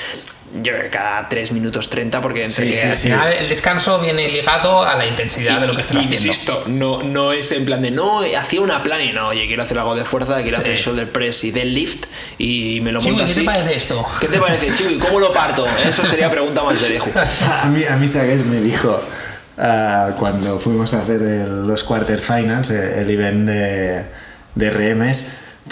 Yo 0.54 0.72
creo 0.72 0.84
que 0.84 0.90
cada 0.90 1.28
3 1.30 1.52
minutos 1.52 1.90
30 1.90 2.22
porque 2.22 2.46
entre 2.46 2.66
Sí, 2.66 2.72
que- 2.72 2.78
sí, 2.78 2.88
Al 2.88 2.96
sí. 2.96 3.08
final, 3.10 3.34
el 3.34 3.50
descanso 3.50 4.00
viene 4.00 4.28
ligado 4.30 4.84
a 4.84 4.96
la 4.96 5.06
intensidad 5.06 5.60
de 5.60 5.68
lo 5.68 5.76
que 5.76 5.82
estás 5.82 5.98
haciendo. 5.98 6.16
Insisto, 6.16 6.64
no, 6.68 7.04
no 7.04 7.34
es 7.34 7.52
en 7.52 7.66
plan 7.66 7.82
de 7.82 7.92
no, 7.92 8.22
hacía 8.22 8.62
una 8.62 8.82
plan 8.82 9.02
y 9.02 9.12
no, 9.12 9.28
oye, 9.28 9.46
quiero 9.48 9.64
hacer 9.64 9.78
algo 9.78 9.94
de 9.96 10.06
fuerza, 10.06 10.42
quiero 10.42 10.58
hacer 10.58 10.78
Sí. 10.78 10.84
shoulder 10.84 11.12
press 11.12 11.44
y 11.44 11.52
deadlift 11.52 12.06
y 12.38 12.80
me 12.82 12.92
lo 12.92 13.02
monto 13.02 13.18
¿qué 13.18 13.24
así. 13.26 13.40
te 13.42 13.46
parece 13.46 13.76
esto? 13.76 14.06
¿Qué 14.22 14.28
te 14.28 14.40
parece, 14.40 14.72
Chico? 14.72 14.90
¿Y 14.90 14.98
cómo 14.98 15.20
lo 15.20 15.34
parto? 15.34 15.68
Eso 15.86 16.06
sería 16.06 16.30
pregunta 16.30 16.64
más 16.64 16.82
de 16.82 16.90
Deju. 16.90 17.12
A 17.64 17.66
mí, 17.68 17.84
a 17.84 17.96
mí 17.98 18.08
Sagues 18.08 18.46
me 18.46 18.60
dijo 18.62 19.02
ah, 19.58 20.12
cuando 20.18 20.60
fuimos 20.60 20.94
a 20.94 21.00
hacer 21.02 21.22
el- 21.22 21.64
los 21.68 21.84
quarterfinals, 21.84 22.70
eh, 22.72 23.02
el 23.02 23.10
event 23.10 23.48
de, 23.50 24.04
de 24.56 24.70
RMs, 24.72 25.26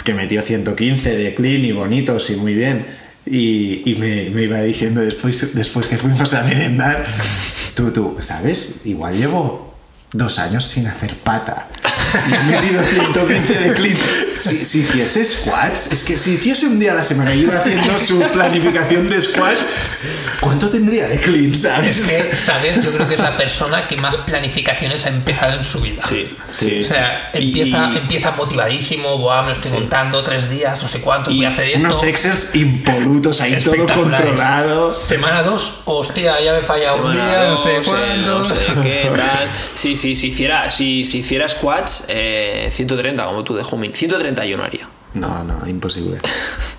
que 0.04 0.12
metió 0.12 0.42
115 0.42 1.16
de 1.16 1.34
clean 1.34 1.64
y 1.64 1.72
bonitos 1.72 2.28
y 2.30 2.36
muy 2.36 2.54
bien. 2.54 2.86
Y, 3.26 3.96
me, 3.98 4.30
me 4.30 4.44
iba 4.44 4.60
diciendo 4.60 5.00
después, 5.00 5.54
después 5.54 5.88
que 5.88 5.98
fuimos 5.98 6.32
a 6.34 6.42
merendar, 6.44 7.04
tú, 7.74 7.90
tú, 7.90 8.16
¿sabes? 8.20 8.76
Igual 8.84 9.16
llevo 9.16 9.74
dos 10.12 10.38
años 10.38 10.64
sin 10.64 10.86
hacer 10.86 11.16
pata. 11.16 11.68
Y 12.30 12.34
he 12.34 12.42
metido 12.44 12.82
115 12.84 13.54
de 13.54 13.72
clean. 13.74 13.96
Si, 14.34 14.64
si 14.64 14.80
hiciese 14.80 15.24
squats, 15.24 15.88
es 15.92 16.02
que 16.02 16.16
si 16.16 16.34
hiciese 16.34 16.66
un 16.66 16.78
día 16.78 16.92
a 16.92 16.94
la 16.94 17.02
semana 17.02 17.34
y 17.34 17.40
iba 17.40 17.58
haciendo 17.58 17.98
su 17.98 18.20
planificación 18.32 19.08
de 19.08 19.20
squats, 19.20 19.66
¿cuánto 20.40 20.68
tendría 20.68 21.06
de 21.08 21.18
clean, 21.18 21.54
sabes? 21.54 21.98
Es 21.98 22.06
que, 22.06 22.34
¿sabes? 22.34 22.82
Yo 22.82 22.92
creo 22.92 23.06
que 23.08 23.14
es 23.14 23.20
la 23.20 23.36
persona 23.36 23.86
que 23.88 23.96
más 23.96 24.16
planificaciones 24.18 25.04
ha 25.06 25.08
empezado 25.08 25.54
en 25.54 25.64
su 25.64 25.80
vida. 25.80 26.02
Sí, 26.08 26.24
Sí, 26.52 26.80
O 26.82 26.84
sea, 26.84 27.04
sí. 27.32 27.38
empieza, 27.38 27.90
Y- 27.92 27.96
empieza 27.98 28.30
motivadísimo, 28.32 29.18
Buah, 29.18 29.42
me 29.42 29.48
lo 29.48 29.52
estoy 29.54 29.72
montando 29.72 30.22
tres 30.22 30.48
días, 30.50 30.80
no 30.82 30.88
sé 30.88 31.00
cuántos, 31.00 31.34
voy 31.34 31.44
a 31.44 31.48
hacer 31.50 31.66
esto. 31.68 31.80
Unos 31.80 32.02
excels 32.04 32.50
impolutos 32.54 33.40
ahí 33.40 33.56
todo 33.62 33.86
controlado. 33.86 34.94
Semana 34.94 35.42
2, 35.42 35.80
hostia, 35.84 36.40
ya 36.40 36.52
me 36.54 36.62
falla 36.62 36.94
un 36.94 37.12
Semana 37.12 37.28
día, 37.40 37.48
no 37.48 37.58
sé 37.58 37.74
dos, 37.74 37.86
eh, 37.86 37.90
cuántos. 37.90 38.48
no 38.50 38.54
sé 38.56 38.66
qué, 38.82 39.10
tal. 39.16 39.48
Sí, 39.74 39.96
sí, 39.96 40.14
si 40.14 40.28
hiciera, 40.28 40.68
si, 40.68 41.04
si 41.04 41.18
hiciera 41.18 41.48
squats, 41.48 42.04
eh, 42.08 42.68
130, 42.72 43.24
como 43.24 43.44
tú 43.44 43.54
de 43.54 43.62
Humin. 43.62 43.92
131 43.92 44.62
haría. 44.64 44.88
No, 45.16 45.42
no, 45.44 45.66
imposible. 45.66 46.18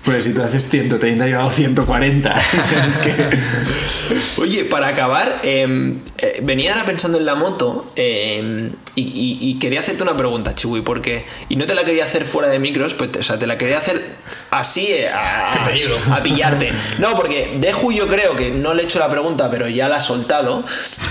Pues 0.04 0.24
si 0.24 0.32
tú 0.32 0.42
haces 0.42 0.68
130, 0.70 1.26
yo 1.28 1.40
hago 1.40 1.50
140. 1.50 2.34
es 2.88 2.98
que. 2.98 4.40
Oye, 4.40 4.64
para 4.64 4.88
acabar, 4.88 5.40
eh, 5.42 5.94
eh, 6.18 6.40
venía 6.42 6.72
ahora 6.72 6.84
pensando 6.86 7.18
en 7.18 7.26
la 7.26 7.34
moto 7.34 7.92
eh, 7.96 8.70
y, 8.94 9.02
y- 9.02 9.38
y 9.50 9.58
quería 9.58 9.80
hacerte 9.80 10.02
una 10.02 10.16
pregunta, 10.16 10.54
Chiwi, 10.54 10.80
porque. 10.82 11.24
Y 11.48 11.56
no 11.56 11.66
te 11.66 11.74
la 11.74 11.84
quería 11.84 12.04
hacer 12.04 12.24
fuera 12.24 12.48
de 12.48 12.58
micros, 12.58 12.94
pues, 12.94 13.10
te- 13.10 13.18
o 13.18 13.22
sea, 13.22 13.38
te 13.38 13.46
la 13.46 13.58
quería 13.58 13.78
hacer 13.78 14.02
así 14.50 14.86
eh, 14.86 15.08
a, 15.12 15.64
peligro. 15.66 15.98
a 16.10 16.22
pillarte. 16.22 16.72
No, 16.98 17.14
porque 17.16 17.56
Deju 17.60 17.92
yo 17.92 18.08
creo 18.08 18.34
que 18.36 18.50
no 18.50 18.72
le 18.74 18.82
he 18.82 18.84
hecho 18.86 18.98
la 19.00 19.10
pregunta, 19.10 19.50
pero 19.50 19.68
ya 19.68 19.88
la 19.88 19.96
ha 19.96 20.00
soltado. 20.00 20.64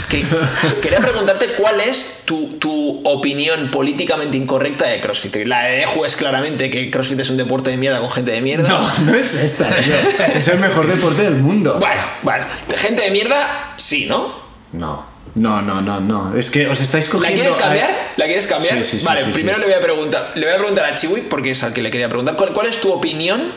Que 0.10 0.24
quería 0.82 1.00
preguntarte 1.02 1.48
cuál 1.58 1.82
es 1.82 2.22
tu, 2.26 2.58
tu 2.60 3.02
opinión 3.06 3.70
políticamente 3.72 4.38
incorrecta 4.38 4.88
de 4.88 5.02
CrossFit. 5.02 5.36
La 5.46 5.64
de 5.66 5.78
Deju 5.80 6.06
es 6.06 6.16
claramente 6.16 6.70
que 6.70 6.90
CrossFit 6.90 7.17
es 7.24 7.30
un 7.30 7.38
deporte 7.38 7.70
de 7.70 7.78
mierda 7.78 8.00
con 8.00 8.12
gente 8.12 8.32
de 8.32 8.42
mierda. 8.42 8.68
No, 8.70 8.92
no 9.06 9.14
es 9.16 9.34
esta, 9.34 9.66
tío. 9.76 9.94
Es 10.36 10.48
el 10.48 10.60
mejor 10.60 10.88
deporte 10.88 11.24
del 11.24 11.36
mundo. 11.36 11.78
Bueno, 11.80 12.02
bueno, 12.24 12.46
gente 12.76 13.02
de 13.04 13.12
mierda, 13.12 13.74
sí, 13.78 14.06
¿no? 14.08 14.34
No, 14.74 15.06
no, 15.36 15.62
no, 15.62 15.82
no, 15.82 16.00
no. 16.00 16.36
Es 16.38 16.50
que 16.50 16.68
os 16.68 16.82
estáis 16.82 17.06
¿La 17.08 17.12
cogiendo. 17.12 17.42
quieres 17.42 17.56
cambiar? 17.56 17.96
¿La 18.18 18.26
quieres 18.26 18.48
cambiar? 18.48 18.78
Sí, 18.80 18.84
sí, 18.84 19.00
sí, 19.00 19.06
vale, 19.06 19.24
primero 19.34 19.58
le 19.60 19.66
voy 19.66 19.74
a 19.76 19.80
preguntar, 19.80 20.32
le 20.36 20.46
voy 20.46 20.54
a 20.56 20.58
preguntar 20.58 20.86
a 20.86 20.96
Chiwi 20.96 21.22
porque 21.22 21.52
es 21.52 21.64
al 21.64 21.74
que 21.74 21.82
le 21.82 21.92
quería 21.92 22.10
preguntar. 22.10 22.36
¿Cuál, 22.36 22.54
cuál 22.54 22.68
es 22.68 22.80
tu 22.82 22.92
opinión 22.92 23.54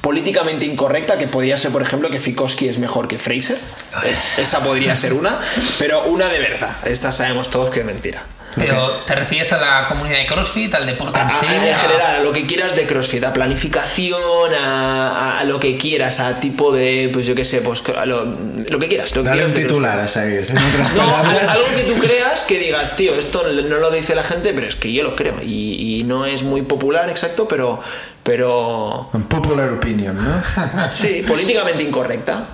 políticamente 0.00 0.66
incorrecta 0.66 1.18
que 1.18 1.26
podría 1.26 1.58
ser, 1.58 1.72
por 1.72 1.82
ejemplo, 1.82 2.10
que 2.10 2.20
Fikowski 2.20 2.68
es 2.68 2.78
mejor 2.78 3.08
que 3.08 3.18
Fraser? 3.18 3.56
Eh, 4.04 4.14
Esa 4.38 4.60
podría 4.60 4.94
ser 4.94 5.12
una, 5.14 5.40
pero 5.78 6.04
una 6.04 6.28
de 6.28 6.38
verdad. 6.38 6.76
Esta 6.84 7.10
sabemos 7.12 7.50
todos 7.50 7.70
que 7.70 7.80
es 7.80 7.86
mentira. 7.86 8.22
Pero, 8.56 8.88
¿te 9.06 9.14
refieres 9.14 9.52
a 9.52 9.58
la 9.58 9.86
comunidad 9.86 10.16
de 10.18 10.26
CrossFit, 10.26 10.74
al 10.74 10.86
deporte 10.86 11.20
en 11.20 11.26
A- 11.26 11.30
sí? 11.30 11.44
a- 11.46 11.68
en 11.68 11.76
general, 11.76 12.14
a 12.16 12.20
lo 12.20 12.32
que 12.32 12.46
quieras 12.46 12.74
de 12.74 12.86
CrossFit, 12.86 13.22
a 13.24 13.32
planificación, 13.32 14.54
a, 14.58 15.38
a 15.40 15.44
lo 15.44 15.60
que 15.60 15.76
quieras, 15.76 16.20
a 16.20 16.40
tipo 16.40 16.72
de, 16.72 17.10
pues 17.12 17.26
yo 17.26 17.34
qué 17.34 17.44
sé, 17.44 17.60
pues 17.60 17.82
a 17.96 18.06
lo, 18.06 18.24
lo 18.24 18.78
que 18.78 18.88
quieras. 18.88 19.14
Lo 19.14 19.22
que 19.22 19.28
Dale 19.28 19.44
un 19.44 19.50
quieras 19.50 19.52
CrossFit. 19.52 19.66
titular 19.68 19.98
a 19.98 20.08
Sagues. 20.08 20.54
No, 20.94 21.16
algo 21.16 21.66
que 21.76 21.82
tú 21.82 21.94
creas 21.98 22.44
que 22.44 22.58
digas, 22.58 22.96
tío, 22.96 23.14
esto 23.14 23.42
no 23.52 23.76
lo 23.76 23.90
dice 23.90 24.14
la 24.14 24.22
gente, 24.24 24.52
pero 24.54 24.66
es 24.66 24.74
que 24.76 24.92
yo 24.92 25.02
lo 25.04 25.14
creo. 25.16 25.34
Y, 25.42 25.98
y 26.00 26.04
no 26.04 26.24
es 26.24 26.42
muy 26.42 26.62
popular, 26.62 27.08
exacto, 27.10 27.46
pero. 27.46 27.80
Pero. 28.22 29.10
Popular 29.28 29.70
opinion, 29.70 30.16
¿no? 30.16 30.42
Sí, 30.92 31.22
políticamente 31.28 31.82
incorrecta. 31.82 32.46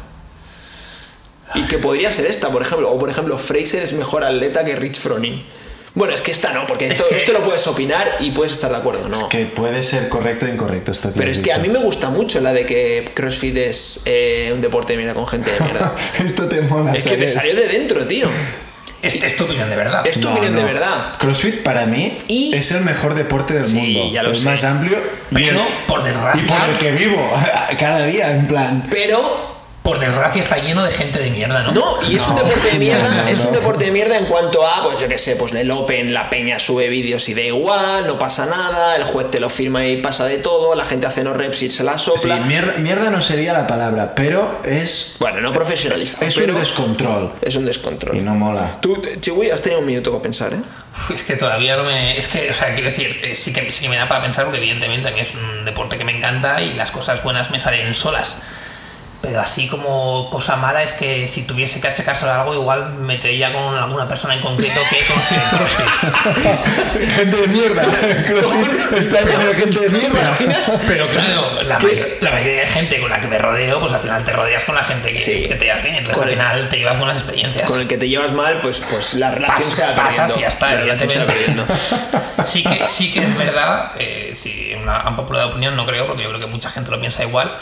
Y 1.55 1.63
que 1.67 1.79
podría 1.79 2.11
ser 2.11 2.27
esta, 2.27 2.49
por 2.51 2.63
ejemplo. 2.63 2.91
O 2.91 2.99
por 2.99 3.11
ejemplo, 3.11 3.37
Fraser 3.39 3.83
es 3.83 3.93
mejor 3.93 4.25
atleta 4.25 4.65
que 4.65 4.75
Rich 4.75 4.99
Froning. 4.99 5.45
Bueno, 5.95 6.15
es 6.15 6.23
que 6.23 6.31
esta 6.31 6.53
no, 6.53 6.67
porque 6.67 6.87
esto, 6.87 7.07
que- 7.09 7.17
esto 7.17 7.33
lo 7.33 7.43
puedes 7.43 7.67
opinar 7.67 8.17
y 8.21 8.31
puedes 8.31 8.53
estar 8.53 8.71
de 8.71 8.77
acuerdo, 8.79 9.09
¿no? 9.11 9.29
Que 9.29 9.45
puede 9.45 9.83
ser 9.83 10.09
correcto 10.09 10.47
e 10.47 10.51
incorrecto 10.51 10.91
esto 10.91 11.13
que 11.13 11.19
Pero 11.19 11.31
es 11.31 11.43
que 11.43 11.53
a 11.53 11.59
mí 11.59 11.69
me 11.69 11.79
gusta 11.81 12.09
mucho 12.09 12.41
la 12.41 12.53
de 12.55 12.65
que 12.65 13.11
CrossFit 13.15 13.57
es 13.59 14.01
eh, 14.07 14.51
un 14.55 14.61
deporte 14.63 14.95
de 14.95 14.97
mierda 14.99 15.13
con 15.15 15.27
gente 15.29 15.53
de 15.53 15.61
mierda. 15.61 15.93
Esto 16.25 16.49
te 16.49 16.63
mola. 16.63 16.95
es 16.95 17.05
que 17.05 17.17
me 17.19 17.29
Sagues. 17.29 17.35
salió 17.35 17.55
de 17.55 17.69
dentro, 17.69 18.07
tío. 18.07 18.27
Es, 19.03 19.17
es 19.17 19.35
tu 19.37 19.45
opinión 19.45 19.69
de 19.69 19.75
verdad. 19.77 20.07
Es 20.07 20.15
tu 20.21 20.29
No, 20.29 20.33
opinión 20.33 20.55
de 20.55 20.63
verdad. 20.63 21.19
CrossFit 21.19 21.63
para 21.63 21.85
mí 21.87 22.17
Y- 22.29 22.55
es 22.55 22.71
el 22.71 22.83
mejor 22.83 23.15
deporte 23.15 23.53
del 23.55 23.65
Sí, 23.65 23.77
mundo. 23.77 24.13
ya 24.15 24.23
lo 24.23 24.31
es 24.33 24.39
sé. 24.39 24.45
más 24.47 24.63
amplio 24.65 24.97
y, 25.31 25.35
Pero, 25.35 25.61
el- 25.61 25.67
por 25.89 26.01
y 26.01 26.05
desgracia, 26.05 26.47
por 26.47 26.71
el 26.71 26.79
que 26.79 26.93
vivo 26.93 27.31
cada 27.79 28.07
día, 28.07 28.31
en 28.33 28.47
plan. 28.47 28.87
Pero 28.91 29.52
por 29.83 29.99
desgracia 29.99 30.41
está 30.41 30.59
lleno 30.59 30.85
de 30.85 30.93
gente 30.93 31.19
de 31.19 31.31
mierda, 31.31 31.63
¿no? 31.65 31.73
No, 31.73 31.99
y 32.09 32.15
es 32.17 32.29
un 32.29 32.37
deporte 32.37 32.69
de 32.71 32.79
mierda, 32.79 33.09
no, 33.17 33.23
no, 33.23 33.29
es 33.29 33.45
un 33.45 33.53
deporte 33.53 33.87
de 33.87 33.91
mierda 33.91 34.17
en 34.17 34.27
cuanto 34.27 34.65
a, 34.67 34.81
pues 34.83 35.01
yo 35.01 35.09
qué 35.09 35.19
sé, 35.19 35.35
pues 35.35 35.53
el 35.55 35.71
Open, 35.73 36.13
la 36.15 36.31
peña 36.31 36.59
sube 36.61 36.89
vídeos 36.89 37.29
y 37.29 37.35
da 37.35 37.41
igual, 37.41 38.07
no 38.07 38.17
pasa 38.19 38.47
nada, 38.47 38.95
el 38.97 39.03
juez 39.03 39.29
te 39.31 39.41
lo 39.41 39.51
firma 39.51 39.85
y 39.87 39.97
pasa 39.97 40.25
de 40.27 40.39
todo, 40.39 40.75
la 40.77 40.85
gente 40.85 41.07
hace 41.07 41.25
no 41.25 41.35
reps 41.35 41.63
y 41.63 41.71
se 41.71 41.83
la 41.83 41.99
Sí, 41.99 42.05
sopla. 42.05 42.37
mierda, 42.37 42.75
mierda 42.79 43.11
no 43.11 43.21
sería 43.21 43.53
la 43.53 43.67
palabra, 43.67 44.15
pero 44.15 44.61
es, 44.65 45.17
bueno, 45.19 45.41
no 45.41 45.53
profesionalizado, 45.53 46.25
es 46.27 46.35
pero 46.37 46.53
un 46.55 46.61
descontrol. 46.61 47.33
es 47.43 47.57
un 47.57 47.65
descontrol. 47.65 48.17
Y 48.17 48.21
no 48.21 48.35
mola. 48.35 48.79
Tú, 48.81 49.03
Chiwi, 49.21 49.51
has 49.51 49.63
tenido 49.63 49.81
un 49.81 49.87
minuto 49.87 50.11
para 50.13 50.23
pensar, 50.23 50.53
¿eh? 50.55 50.59
Uf, 50.95 51.11
es 51.11 51.23
que 51.25 51.35
todavía 51.35 51.77
no 51.77 51.83
me. 51.83 52.17
Es 52.17 52.29
que, 52.29 52.49
o 52.51 52.55
sea, 52.55 52.73
quiero 52.75 52.89
decir, 52.89 53.19
eh, 53.25 53.35
sí 53.35 53.53
que, 53.53 53.73
sí 53.73 53.83
que 53.83 53.89
me 53.89 53.97
da 53.97 54.07
para 54.07 54.23
pensar 54.23 54.45
porque, 54.45 54.59
evidentemente, 54.59 55.09
a 55.09 55.13
mí 55.13 55.21
es 55.21 55.35
un 55.35 55.65
deporte 55.65 55.99
que 55.99 56.05
me 56.05 56.13
encanta 56.17 56.61
y 56.63 56.75
las 56.75 56.91
cosas 56.93 57.23
buenas 57.25 57.51
me 57.51 57.59
salen 57.59 57.93
solas. 57.95 58.37
Pero 59.23 59.41
así 59.41 59.69
como 59.69 60.29
cosa 60.31 60.57
mala 60.57 60.83
es 60.83 60.93
que 60.93 61.29
si 61.29 61.45
tuviese 61.45 61.81
que 61.81 61.87
achacarse 61.87 62.27
algo, 62.29 62.55
igual 62.55 62.91
me 62.95 63.15
metería 63.15 63.53
con 63.53 63.77
alguna 63.77 64.09
persona 64.09 64.35
en 64.35 64.41
concreto 64.41 64.81
que 64.91 64.99
he 64.99 65.07
conocido 65.07 65.41
en 65.43 65.49
CrossFit. 65.57 67.07
gente 67.17 67.37
de 67.37 67.47
mierda. 67.47 67.83
CrossFit 68.27 68.93
está 68.99 69.21
lleno 69.21 69.55
gente 69.55 69.79
de 69.81 69.89
mierda. 69.91 70.37
Pero 70.89 71.07
claro, 71.07 71.63
la, 71.63 71.79
la 72.21 72.31
mayoría 72.33 72.61
de 72.63 72.67
gente 72.67 73.01
con 73.01 73.11
la 73.11 73.21
que 73.21 73.29
me 73.29 73.39
rodeo, 73.39 73.79
pues 73.79 73.93
al 73.93 74.01
final 74.01 74.25
te 74.25 74.33
rodeas 74.33 74.65
con 74.65 74.75
la 74.75 74.83
gente 74.85 75.13
que, 75.13 75.21
Sí. 75.21 75.45
que 75.49 75.55
te 75.55 75.67
llevas 75.67 75.83
bien. 75.85 75.95
Entonces 75.97 76.19
Con 76.19 76.25
al 76.27 76.33
el- 76.33 76.37
final 76.39 76.69
te 76.69 76.77
llevas 76.79 76.99
buenas 76.99 77.17
experiencias. 77.19 77.71
Con 77.71 77.81
el 77.81 77.87
que 77.87 77.99
te 77.99 78.09
llevas 78.09 78.33
mal, 78.33 78.61
pues, 78.61 78.83
pues 78.91 79.15
la 79.15 79.31
relación 79.31 79.69
Pas- 79.71 79.73
se 79.73 79.83
va 79.87 79.95
pasas 79.95 80.37
y 80.37 80.41
ya 80.41 80.49
está, 80.49 80.73
la 80.75 80.81
relación 80.81 81.11
se 81.11 81.19
va 81.21 81.27
perdiendo. 81.27 81.65
Sí 82.43 82.65
que, 82.65 82.85
sí 82.87 83.13
que 83.13 83.23
es 83.23 83.39
verdad, 83.39 83.93
eh, 83.99 84.33
sí, 84.35 84.73
una 84.75 85.09
unpopular 85.09 85.45
opinión 85.47 85.77
no 85.77 85.87
creo, 85.87 86.09
porque 86.09 86.25
yo 86.25 86.29
creo 86.31 86.41
que 86.41 86.47
mucha 86.47 86.71
gente 86.71 86.91
lo 86.91 86.99
piensa 86.99 87.23
igual, 87.23 87.57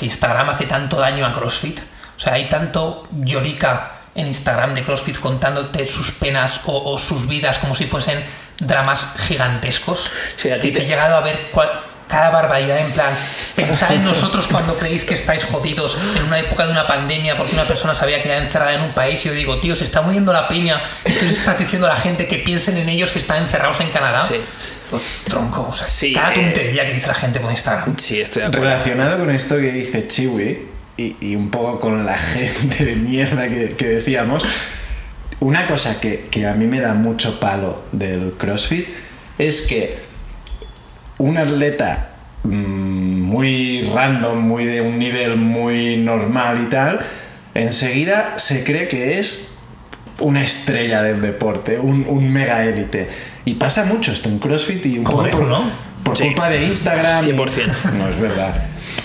Instagram 0.00 0.50
hace 0.50 0.66
tanto 0.66 0.98
daño 0.98 1.26
a 1.26 1.32
CrossFit. 1.32 1.78
O 2.16 2.20
sea, 2.20 2.34
hay 2.34 2.48
tanto 2.48 3.06
llorica 3.12 3.92
en 4.14 4.28
Instagram 4.28 4.74
de 4.74 4.84
CrossFit 4.84 5.18
contándote 5.18 5.86
sus 5.86 6.12
penas 6.12 6.60
o, 6.66 6.92
o 6.92 6.98
sus 6.98 7.26
vidas 7.26 7.58
como 7.58 7.74
si 7.74 7.86
fuesen 7.86 8.24
dramas 8.60 9.08
gigantescos. 9.26 10.10
Sí, 10.36 10.50
a 10.50 10.60
ti 10.60 10.70
te- 10.70 10.84
he 10.84 10.86
llegado 10.86 11.16
a 11.16 11.20
ver 11.20 11.48
cuál- 11.52 11.70
cada 12.08 12.30
barbaridad 12.30 12.78
en 12.78 12.92
plan, 12.92 13.12
pensad 13.56 13.92
en 13.92 14.04
nosotros 14.04 14.46
cuando 14.46 14.76
creéis 14.76 15.04
que 15.04 15.14
estáis 15.14 15.44
jodidos 15.44 15.96
en 16.16 16.24
una 16.24 16.38
época 16.38 16.66
de 16.66 16.72
una 16.72 16.86
pandemia 16.86 17.36
porque 17.36 17.54
una 17.54 17.64
persona 17.64 17.94
se 17.94 18.04
había 18.04 18.22
quedado 18.22 18.42
encerrada 18.42 18.74
en 18.74 18.82
un 18.82 18.92
país 18.92 19.24
y 19.24 19.28
yo 19.28 19.34
digo, 19.34 19.58
tío, 19.58 19.74
se 19.74 19.84
está 19.84 20.02
muriendo 20.02 20.32
la 20.32 20.46
peña 20.46 20.82
y 21.04 21.12
tú 21.12 21.24
estás 21.26 21.58
diciendo 21.58 21.86
a 21.86 21.94
la 21.94 22.00
gente 22.00 22.26
que 22.28 22.38
piensen 22.38 22.76
en 22.76 22.88
ellos 22.88 23.10
que 23.10 23.18
están 23.18 23.42
encerrados 23.42 23.80
en 23.80 23.88
Canadá. 23.90 24.22
Sí, 24.26 24.36
Tronco, 25.24 25.68
o 25.70 25.74
sea, 25.74 25.86
Sí, 25.86 26.12
cada 26.12 26.32
eh, 26.32 26.34
tontería 26.34 26.86
que 26.86 26.94
dice 26.94 27.06
la 27.06 27.14
gente 27.14 27.40
por 27.40 27.50
Instagram. 27.50 27.96
sí, 27.96 28.20
estoy 28.20 28.42
de 28.42 28.48
acuerdo. 28.48 28.66
Relacionado 28.66 29.18
con 29.18 29.30
esto 29.30 29.56
que 29.56 29.72
dice 29.72 30.06
Chiwi 30.06 30.68
y, 30.96 31.16
y 31.20 31.36
un 31.36 31.50
poco 31.50 31.80
con 31.80 32.04
la 32.04 32.18
gente 32.18 32.84
de 32.84 32.96
mierda 32.96 33.48
que, 33.48 33.74
que 33.76 33.86
decíamos, 33.88 34.46
una 35.40 35.66
cosa 35.66 36.00
que, 36.00 36.28
que 36.30 36.46
a 36.46 36.52
mí 36.54 36.66
me 36.66 36.80
da 36.80 36.94
mucho 36.94 37.40
palo 37.40 37.82
del 37.92 38.34
CrossFit 38.38 38.86
es 39.38 39.62
que 39.62 39.98
un 41.18 41.36
atleta 41.38 42.08
mm, 42.42 42.48
muy 43.22 43.82
random, 43.94 44.38
muy 44.38 44.64
de 44.64 44.80
un 44.80 44.98
nivel 44.98 45.36
muy 45.36 45.96
normal 45.96 46.60
y 46.66 46.70
tal, 46.70 47.00
enseguida 47.54 48.34
se 48.38 48.64
cree 48.64 48.88
que 48.88 49.18
es 49.18 49.56
una 50.20 50.42
estrella 50.44 51.02
del 51.02 51.20
deporte, 51.20 51.78
un, 51.78 52.06
un 52.08 52.32
mega 52.32 52.64
élite. 52.64 53.08
Y 53.44 53.54
pasa 53.54 53.84
mucho 53.84 54.12
esto 54.12 54.28
en 54.28 54.38
CrossFit 54.38 54.86
y 54.86 54.98
un 54.98 55.04
Como 55.04 55.24
poco 55.24 55.38
por- 55.38 55.48
¿no? 55.48 55.70
por 56.04 56.16
Sí. 56.16 56.24
culpa 56.24 56.48
de 56.50 56.64
Instagram. 56.66 57.24
y- 57.28 57.32
100%. 57.32 57.72
No, 57.98 58.08
es 58.08 58.20
verdad. 58.20 58.54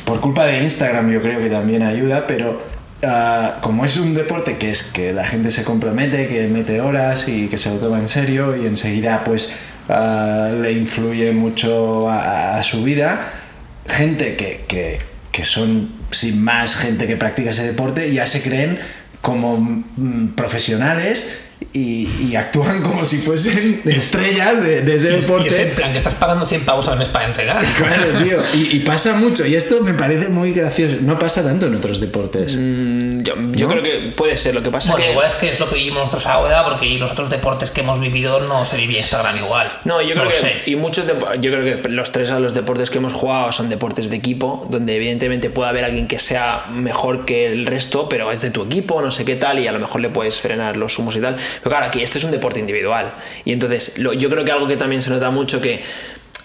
Por 0.05 0.20
culpa 0.20 0.45
de 0.45 0.64
Instagram 0.64 1.12
yo 1.12 1.22
creo 1.22 1.39
que 1.39 1.49
también 1.49 1.82
ayuda, 1.82 2.28
pero 2.28 2.62
ah, 3.03 3.57
como 3.62 3.86
es 3.86 3.97
un 3.97 4.14
deporte 4.14 4.57
que 4.57 4.70
es 4.70 4.84
que 4.84 5.14
la 5.14 5.26
gente 5.26 5.49
se 5.51 5.64
compromete, 5.64 6.28
que 6.28 6.47
mete 6.47 6.82
horas 6.82 7.28
y 7.28 7.47
que 7.47 7.57
se 7.57 7.70
lo 7.70 7.78
toma 7.78 7.99
en 7.99 8.07
serio 8.07 8.55
y 8.55 8.66
enseguida 8.68 9.24
pues 9.24 9.53
ah, 9.89 10.51
le 10.61 10.71
influye 10.71 11.31
mucho 11.31 12.09
a, 12.09 12.61
su 12.63 12.83
vida, 12.83 13.21
gente 13.87 14.35
que, 14.35 14.65
que- 14.67 14.99
que 15.31 15.45
son 15.45 15.91
sin 16.11 16.43
más 16.43 16.75
gente 16.75 17.05
que 17.07 17.15
practica 17.15 17.51
ese 17.51 17.65
deporte 17.65 18.11
ya 18.13 18.25
se 18.25 18.41
creen 18.41 18.79
como 19.21 19.57
mm, 19.57 20.29
profesionales 20.35 21.41
y, 21.74 22.07
y 22.30 22.36
actúan 22.36 22.82
como 22.82 23.03
si 23.05 23.18
fuesen 23.18 23.82
estrellas 23.86 24.64
de, 24.64 24.82
de 24.82 24.95
ese 24.95 25.12
Y 25.12 25.16
es 25.16 25.28
deporte. 25.28 25.62
en 25.62 25.70
plan 25.76 25.91
que 25.91 25.97
estás 25.99 26.16
pagando 26.16 26.45
100 26.45 26.66
pavos 26.66 26.88
al 26.88 26.97
mes 26.97 27.10
para 27.10 27.26
entrenar. 27.26 27.64
Claro, 27.78 28.05
tío. 28.24 28.38
Y, 28.55 28.78
y 28.78 28.80
pasa 28.80 29.14
mucho. 29.14 29.45
Y 29.45 29.55
esto 29.55 29.82
me 29.82 29.93
parece 29.93 30.30
muy 30.30 30.53
gracioso. 30.53 30.97
No 31.01 31.18
pasa 31.20 31.43
tanto 31.43 31.68
en 31.68 31.76
otros 31.76 31.99
deportes. 32.01 32.55
Mm, 32.57 33.22
Yo, 33.24 33.36
yo 33.53 33.68
¿No? 33.68 33.74
creo 33.74 33.84
que 33.84 34.12
puede 34.16 34.36
ser. 34.38 34.55
Lo 34.55 34.64
que 34.64 34.72
pasa 34.72 34.91
Bueno, 34.91 35.05
que. 35.05 35.12
igual 35.12 35.28
es 35.28 35.36
que 35.36 35.49
es 35.49 35.60
lo 35.60 35.70
que 35.70 35.76
vivimos 35.76 35.99
nosotros 35.99 36.26
ahora, 36.26 36.64
porque 36.66 36.86
los 36.97 37.12
otros 37.12 37.30
deportes 37.30 37.72
que 37.72 37.82
hemos 37.82 37.99
vivido 37.99 38.39
no 38.41 38.66
se 38.66 38.78
vivía 38.78 38.99
Instagram 38.99 39.36
igual. 39.38 39.68
No, 39.86 40.01
yo 40.01 40.16
creo 40.16 40.28
que 40.28 40.34
sé. 40.36 40.53
y 40.66 40.76
muchos 40.76 41.05
depo- 41.07 41.34
yo 41.39 41.51
creo 41.51 41.82
que 41.82 41.89
los 41.89 42.12
tres 42.12 42.32
a 42.32 42.39
los 42.39 42.53
deportes 42.53 42.89
que 42.89 42.97
hemos 42.97 43.14
jugado 43.14 43.51
son 43.51 43.70
deportes 43.70 44.10
de 44.10 44.16
equipo, 44.16 44.68
donde 44.70 44.95
evidentemente 44.95 45.49
puede 45.49 45.70
haber 45.70 45.84
alguien 45.86 46.07
que 46.07 46.20
sea 46.20 46.66
mejor 46.74 47.26
que 47.26 47.51
el 47.51 47.66
resto, 47.66 48.10
pero 48.10 48.32
es 48.32 48.41
de 48.41 48.49
tu 48.49 48.64
equipo, 48.64 49.01
no 49.01 49.12
sé 49.12 49.26
qué 49.26 49.36
tal, 49.36 49.60
y 49.60 49.68
a 49.68 49.72
lo 49.72 49.80
mejor 49.80 50.01
le 50.01 50.10
puedes 50.10 50.39
frenar 50.39 50.78
los 50.78 50.97
humos 50.99 51.16
y 51.16 51.22
tal. 51.22 51.38
Pero 51.58 51.72
claro, 51.72 51.86
aquí 51.88 52.02
este 52.02 52.18
es 52.18 52.24
un 52.24 52.32
deporte 52.32 52.60
individual. 52.60 53.14
Y 53.45 53.52
entonces, 53.52 53.93
yo 53.95 54.30
creo 54.30 54.43
que 54.43 54.52
algo 54.52 54.68
que 54.68 54.78
también 54.78 55.02
se 55.02 55.10
nota 55.10 55.32
mucho 55.32 55.62
que 55.62 55.82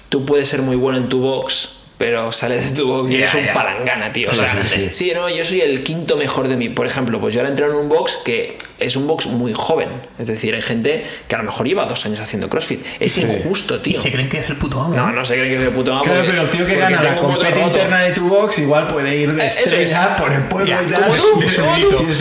tú 0.09 0.25
puedes 0.25 0.49
ser 0.49 0.63
muy 0.63 0.77
bueno 0.77 0.99
en 0.99 1.09
tu 1.09 1.21
box. 1.21 1.84
Pero 2.05 2.31
sales 2.33 2.71
de 2.71 2.77
tu 2.77 2.87
box 2.87 3.11
y 3.11 3.15
eres 3.17 3.33
un 3.33 3.45
ya. 3.47 3.53
palangana, 3.55 4.13
tío. 4.13 4.29
Sí, 4.29 4.37
o 4.37 4.47
sea, 4.47 4.67
sí, 4.67 4.89
sí. 4.91 5.13
no, 5.15 5.31
yo 5.31 5.43
soy 5.45 5.63
el 5.63 5.83
quinto 5.83 6.19
mejor 6.19 6.49
de 6.49 6.57
mí. 6.57 6.69
Por 6.69 6.87
ejemplo, 6.87 7.19
pues 7.19 7.33
yo 7.33 7.41
ahora 7.41 7.49
entreno 7.49 7.73
en 7.73 7.79
un 7.79 7.89
box 7.89 8.19
que 8.25 8.55
es 8.79 8.95
un 8.97 9.07
box 9.07 9.27
muy 9.27 9.55
joven. 9.55 9.89
Es 10.19 10.27
decir, 10.27 10.55
hay 10.55 10.61
gente 10.61 11.03
que 11.29 11.35
a 11.35 11.39
lo 11.39 11.45
mejor 11.45 11.67
lleva 11.67 11.87
dos 11.87 12.05
años 12.05 12.21
haciendo 12.21 12.51
CrossFit. 12.51 12.85
Es 13.01 13.13
Sí. 13.13 13.23
injusto, 13.23 13.77
Y 13.77 13.79
tío. 13.79 14.01
se 14.03 14.13
creen 14.13 14.29
que 14.29 14.39
es 14.39 14.49
el 14.51 14.57
puto 14.57 14.81
amo. 14.83 14.95
No, 14.95 15.13
no 15.13 15.25
se 15.25 15.35
creen 15.37 15.49
que 15.49 15.57
es 15.57 15.63
de 15.63 15.71
puto 15.71 15.93
amo. 15.95 16.03
Claro, 16.05 16.19
porque- 16.21 16.31
pero 16.33 16.43
el 16.43 16.51
tío 16.51 16.67
que 16.67 16.75
gana 16.77 17.03
la 17.03 17.15
roto. 17.15 17.41
interna 17.67 18.01
de 18.01 18.13
tu 18.13 18.29
box 18.29 18.59
igual 18.59 18.87
puede 18.87 19.17
ir 19.17 19.33
de 19.33 19.43
Eh, 19.43 19.47
estrella 19.47 20.15
es. 20.15 20.21
por 20.21 20.31
el 20.33 20.43
pueblo 20.47 20.75
y 20.83 20.91
tal. 20.93 21.03
como 21.05 21.17
tú, 21.17 21.43
Y 21.43 21.47
es- 21.47 21.59
como 21.59 21.75
tú. 21.89 22.05
y 22.07 22.11
es 22.11 22.19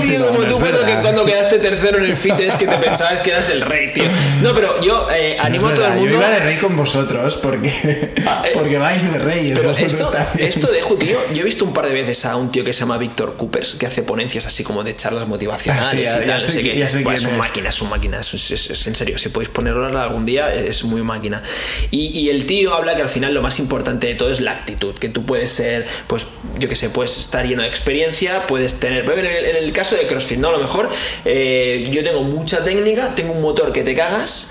tío, 0.00 0.26
como 0.28 0.38
No, 0.40 0.46
tú 0.46 0.54
es 0.54 0.60
cuando, 0.60 0.78
que 0.80 0.84
verdad. 0.86 1.02
cuando 1.02 1.24
quedaste 1.26 1.58
tercero 1.58 1.98
en 1.98 2.04
el 2.04 2.16
fitness 2.16 2.54
que 2.56 2.66
te 2.66 2.76
pensabas 2.76 3.20
que 3.20 3.30
eras 3.30 3.48
el 3.50 3.60
rey, 3.62 3.90
tío. 3.92 4.04
No, 4.42 4.54
pero 4.54 4.80
yo 4.80 5.06
eh, 5.14 5.36
animo 5.40 5.66
Es 5.66 5.72
a 5.72 5.74
todo 5.74 5.86
el 5.86 5.92
mundo. 5.94 6.10
Yo 6.10 6.16
iba 6.16 6.30
de 6.30 6.40
rey 6.40 6.56
con 6.56 6.76
vosotros 6.76 7.36
porque, 7.36 8.13
porque 8.54 8.78
vais 8.78 9.10
de 9.12 9.18
reyes. 9.18 9.58
Pero 9.58 9.70
esto, 9.72 10.10
esto 10.38 10.66
dejo, 10.68 10.96
tío. 10.96 11.18
Yo 11.32 11.40
he 11.40 11.44
visto 11.44 11.64
un 11.64 11.72
par 11.72 11.86
de 11.86 11.92
veces 11.94 12.24
a 12.24 12.36
un 12.36 12.50
tío 12.52 12.64
que 12.64 12.72
se 12.72 12.80
llama 12.80 12.98
Víctor 12.98 13.36
Coopers 13.36 13.74
que 13.74 13.86
hace 13.86 14.02
ponencias 14.02 14.46
así 14.46 14.62
como 14.64 14.82
de 14.84 14.94
charlas 14.96 15.26
motivacionales 15.26 16.10
Ah, 16.10 16.18
sí, 16.18 16.24
y 16.24 16.26
tal. 16.26 16.40
sé 16.40 16.46
no 16.48 16.52
sé 16.52 16.62
quién 16.62 16.82
es 16.82 17.24
un 17.26 17.36
máquina, 17.38 17.68
es 17.70 17.80
un 17.82 17.90
máquina. 17.90 18.20
Es, 18.20 18.34
es- 18.34 18.70
es- 18.70 18.86
en 18.86 18.94
serio, 18.94 19.18
si 19.18 19.28
podéis 19.28 19.48
ponerlo 19.50 19.86
algún 19.98 20.24
día, 20.24 20.52
es 20.54 20.84
muy 20.84 21.02
máquina. 21.02 21.42
Y, 21.90 22.18
y 22.18 22.30
el 22.30 22.46
tío 22.46 22.74
habla 22.74 22.94
que 22.96 23.02
al 23.02 23.08
final 23.08 23.34
lo 23.34 23.42
más 23.42 23.58
importante 23.58 24.06
de 24.06 24.14
todo 24.14 24.30
es 24.30 24.40
la 24.40 24.52
actitud. 24.52 24.94
Que 24.94 25.08
tú 25.08 25.24
puedes 25.26 25.52
ser, 25.52 25.86
pues, 26.06 26.26
yo 26.58 26.68
que 26.68 26.76
sé, 26.76 26.90
puedes 26.90 27.18
estar 27.18 27.46
lleno 27.46 27.62
de 27.62 27.68
experiencia, 27.68 28.46
puedes 28.46 28.76
tener. 28.76 29.04
En 29.10 29.18
el, 29.26 29.26
en 29.44 29.56
el 29.64 29.72
caso 29.72 29.96
de 29.96 30.06
CrossFit, 30.06 30.38
¿no? 30.38 30.48
A 30.48 30.52
lo 30.52 30.58
mejor 30.58 30.88
eh, 31.24 31.86
yo 31.90 32.02
tengo 32.02 32.22
mucha 32.22 32.62
técnica, 32.64 33.14
tengo 33.14 33.32
un 33.32 33.40
motor 33.42 33.72
que 33.72 33.82
te 33.82 33.94
cagas. 33.94 34.48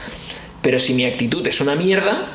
Pero 0.63 0.79
si 0.79 0.93
mi 0.93 1.05
actitud 1.05 1.45
es 1.45 1.59
una 1.61 1.75
mierda, 1.75 2.33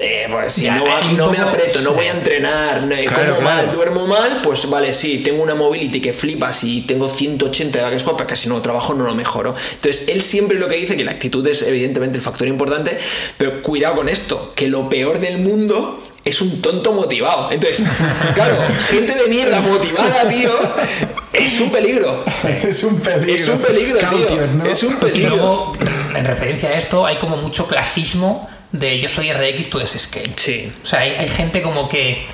eh, 0.00 0.26
pues 0.30 0.54
si 0.54 0.62
Ya, 0.62 0.76
no, 0.76 1.30
me 1.30 1.36
aprieto, 1.38 1.82
no 1.82 1.92
voy 1.92 2.06
a 2.06 2.12
entrenar, 2.12 2.82
no- 2.82 2.96
Claro, 2.96 3.36
como 3.36 3.44
mal, 3.46 3.70
duermo 3.70 4.06
mal, 4.06 4.40
pues 4.42 4.68
vale, 4.68 4.94
sí, 4.94 5.18
tengo 5.18 5.42
una 5.42 5.54
mobility 5.54 6.00
que 6.00 6.12
flipas 6.14 6.64
y 6.64 6.80
tengo 6.80 7.10
180 7.10 7.78
de 7.78 7.84
back 7.84 8.00
squat, 8.00 8.16
pero 8.16 8.26
casi 8.28 8.48
no 8.48 8.60
trabajo, 8.62 8.94
no 8.94 9.04
lo 9.04 9.14
mejoro. 9.14 9.54
Entonces, 9.74 10.08
él 10.08 10.22
siempre 10.22 10.58
lo 10.58 10.66
que 10.66 10.76
dice, 10.76 10.96
que 10.96 11.04
la 11.04 11.12
actitud 11.12 11.46
es 11.46 11.60
evidentemente 11.62 12.16
el 12.16 12.22
factor 12.24 12.48
importante, 12.48 12.96
pero 13.36 13.60
cuidado 13.62 13.96
con 13.96 14.08
esto, 14.08 14.52
que 14.56 14.66
lo 14.68 14.88
peor 14.88 15.20
del 15.20 15.38
mundo 15.38 16.02
es 16.24 16.40
un 16.40 16.62
tonto 16.62 16.92
motivado. 16.92 17.50
Entonces, 17.50 17.84
claro, 18.34 18.56
gente 18.90 19.14
de 19.14 19.28
mierda 19.28 19.60
motivada, 19.60 20.28
tío, 20.28 20.52
es 21.32 21.58
un 21.60 21.70
peligro. 21.70 22.24
Es 22.44 22.84
un 22.84 23.00
peligro. 23.00 23.34
Es 23.34 23.48
un 23.48 23.58
peligro, 23.58 23.98
tío. 23.98 24.70
Es 24.70 24.82
un 24.82 24.92
Y 24.92 24.96
peligro. 24.96 25.36
luego, 25.36 25.76
en 26.14 26.24
referencia 26.24 26.68
a 26.70 26.74
esto, 26.74 27.04
hay 27.06 27.16
como 27.16 27.36
mucho 27.36 27.66
clasismo 27.66 28.48
de 28.70 29.00
yo 29.00 29.08
soy 29.08 29.32
RX, 29.32 29.68
tú 29.70 29.78
eres 29.78 29.92
skate. 29.98 30.38
Sí. 30.38 30.72
O 30.82 30.86
sea, 30.86 31.00
hay, 31.00 31.10
hay 31.12 31.28
gente 31.28 31.60
como 31.62 31.88
que, 31.88 32.24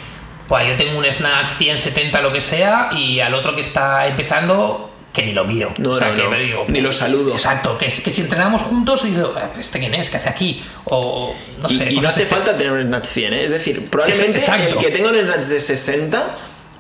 pues 0.47 0.69
yo 0.69 0.77
tengo 0.77 0.99
un 0.99 1.05
Snatch 1.05 1.49
100, 1.59 1.79
70, 1.79 2.21
lo 2.21 2.33
que 2.33 2.41
sea, 2.41 2.89
y 2.93 3.21
al 3.21 3.35
otro 3.35 3.55
que 3.55 3.61
está 3.63 4.07
empezando, 4.07 4.91
que 5.19 5.27
ni 5.27 5.33
lo 5.33 5.45
miro. 5.45 5.73
No, 5.79 5.91
o 5.91 5.99
sea, 5.99 6.09
no, 6.11 6.15
que 6.17 6.23
no. 6.25 6.31
me 6.31 6.39
digo, 6.41 6.65
Ni 6.69 6.81
lo 6.81 6.93
saludo. 6.93 7.33
Exacto, 7.35 7.77
que, 7.77 7.87
es- 7.87 8.01
que 8.01 8.11
si 8.11 8.21
entrenamos 8.23 8.63
juntos, 8.63 9.03
y 9.05 9.09
digo, 9.11 9.35
"Eh, 9.37 9.61
¿este 9.61 9.79
quién 9.81 9.95
es? 9.95 10.11
¿Qué 10.11 10.17
hace 10.19 10.29
aquí? 10.29 10.63
O 10.85 11.35
no 11.61 11.69
Y- 11.71 11.75
sé. 11.79 11.93
y, 11.93 12.01
no 12.01 12.09
hace 12.09 12.23
así. 12.23 12.31
falta 12.35 12.57
tener 12.57 12.73
un 12.73 12.83
snatch 12.87 13.07
100, 13.07 13.33
¿eh? 13.35 13.45
es 13.45 13.51
decir, 13.51 13.87
probablemente 13.91 14.39
exacto. 14.39 14.77
el 14.79 14.85
que 14.85 14.91
tenga 14.91 15.11
un 15.11 15.17
snatch 15.17 15.45
de 15.47 15.61
60 15.61 16.37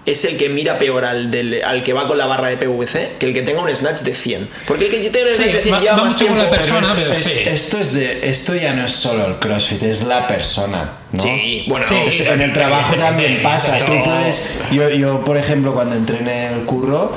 es 0.06 0.24
el 0.24 0.38
que 0.38 0.48
mira 0.48 0.78
peor 0.78 1.04
al, 1.04 1.30
del, 1.30 1.62
al 1.62 1.82
que 1.82 1.92
va 1.92 2.06
con 2.08 2.16
la 2.16 2.24
barra 2.24 2.48
de 2.48 2.56
PVC 2.56 3.16
que 3.18 3.26
el 3.26 3.34
que 3.34 3.42
tenga 3.42 3.60
un 3.60 3.68
snatch 3.74 4.00
de 4.00 4.14
100. 4.14 4.48
Porque 4.66 4.86
el 4.86 4.90
que 4.90 5.10
tenga 5.10 5.26
un 5.30 5.36
Sí, 5.36 5.42
snatch 5.42 5.52
de 5.56 5.62
100 5.64 5.74
va- 5.74 5.78
lleva 5.80 5.96
va 5.96 6.04
más 6.04 6.16
tiempo. 6.16 6.48
persona, 6.50 6.80
Es- 6.86 6.94
pero 6.94 7.10
es- 7.10 7.18
sí. 7.18 7.34
Esto 7.44 7.78
es 7.78 7.92
de 7.92 8.20
esto 8.30 8.54
ya 8.54 8.72
no 8.72 8.86
es 8.86 8.92
solo 8.92 9.26
el 9.26 9.34
CrossFit, 9.38 9.82
es 9.82 10.02
la 10.04 10.26
persona, 10.26 10.92
¿no? 11.12 11.22
Sí, 11.22 11.64
bueno, 11.68 11.84
Sí, 11.86 11.96
Es- 12.06 12.20
en 12.20 12.40
el 12.40 12.52
trabajo 12.54 12.94
también 12.94 13.40
pasa. 13.42 13.76
Tú 13.84 14.02
puedes. 14.02 14.42
Yo, 14.70 14.88
yo, 14.88 15.22
por 15.24 15.36
ejemplo, 15.36 15.74
cuando 15.74 15.94
entré 15.96 16.18
en 16.20 16.28
el 16.28 16.60
curro, 16.64 17.12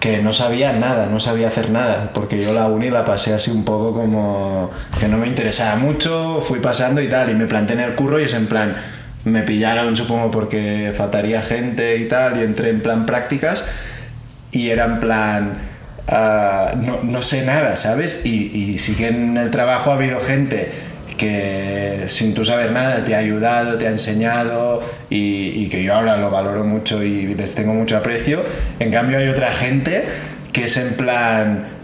que 0.00 0.18
no 0.22 0.32
sabía 0.32 0.72
nada, 0.72 1.06
no 1.06 1.20
sabía 1.20 1.48
hacer 1.48 1.70
nada, 1.70 2.10
porque 2.14 2.42
yo 2.42 2.54
la 2.54 2.66
uni 2.66 2.88
la 2.88 3.04
pasé 3.04 3.34
así 3.34 3.50
un 3.50 3.64
poco 3.66 3.92
como 3.92 4.70
que 4.98 5.08
no 5.08 5.18
me 5.18 5.26
interesaba 5.26 5.76
mucho, 5.76 6.40
fui 6.40 6.58
pasando 6.58 7.02
y 7.02 7.08
tal, 7.08 7.30
y 7.30 7.34
me 7.34 7.46
planté 7.46 7.74
en 7.74 7.80
el 7.80 7.94
curro 7.94 8.18
y 8.18 8.24
es 8.24 8.32
en 8.32 8.46
plan. 8.46 8.74
Me 9.24 9.42
pillaron, 9.42 9.94
supongo, 9.98 10.30
porque 10.30 10.92
faltaría 10.96 11.42
gente 11.42 11.98
y 11.98 12.08
tal, 12.08 12.40
y 12.40 12.44
entré 12.44 12.70
en 12.70 12.80
plan 12.80 13.04
prácticas, 13.04 13.66
y 14.52 14.70
era 14.70 14.86
en 14.86 15.00
plan. 15.00 15.58
ah, 16.08 16.72
no, 16.80 17.00
no 17.02 17.20
sé 17.20 17.44
nada, 17.44 17.76
¿sabes? 17.76 18.22
Y, 18.24 18.46
y 18.54 18.78
sí 18.78 18.94
que 18.94 19.08
en 19.08 19.36
el 19.36 19.50
trabajo 19.50 19.90
ha 19.90 19.94
habido 19.94 20.18
gente 20.20 20.72
que 21.20 22.04
sin 22.06 22.32
tú 22.32 22.46
saber 22.46 22.72
nada 22.72 23.04
te 23.04 23.14
ha 23.14 23.18
ayudado, 23.18 23.76
te 23.76 23.86
ha 23.86 23.90
enseñado 23.90 24.80
y, 25.10 25.68
que 25.68 25.84
yo 25.84 25.94
ahora 25.94 26.16
lo 26.16 26.30
valoro 26.30 26.64
mucho 26.64 27.02
y 27.02 27.34
les 27.34 27.54
tengo 27.54 27.74
mucho 27.74 27.98
aprecio. 27.98 28.42
En 28.78 28.90
cambio 28.90 29.18
hay 29.18 29.28
otra 29.28 29.52
gente 29.52 30.04
que 30.50 30.64
es 30.64 30.76
en 30.78 30.94
plan... 30.94 31.79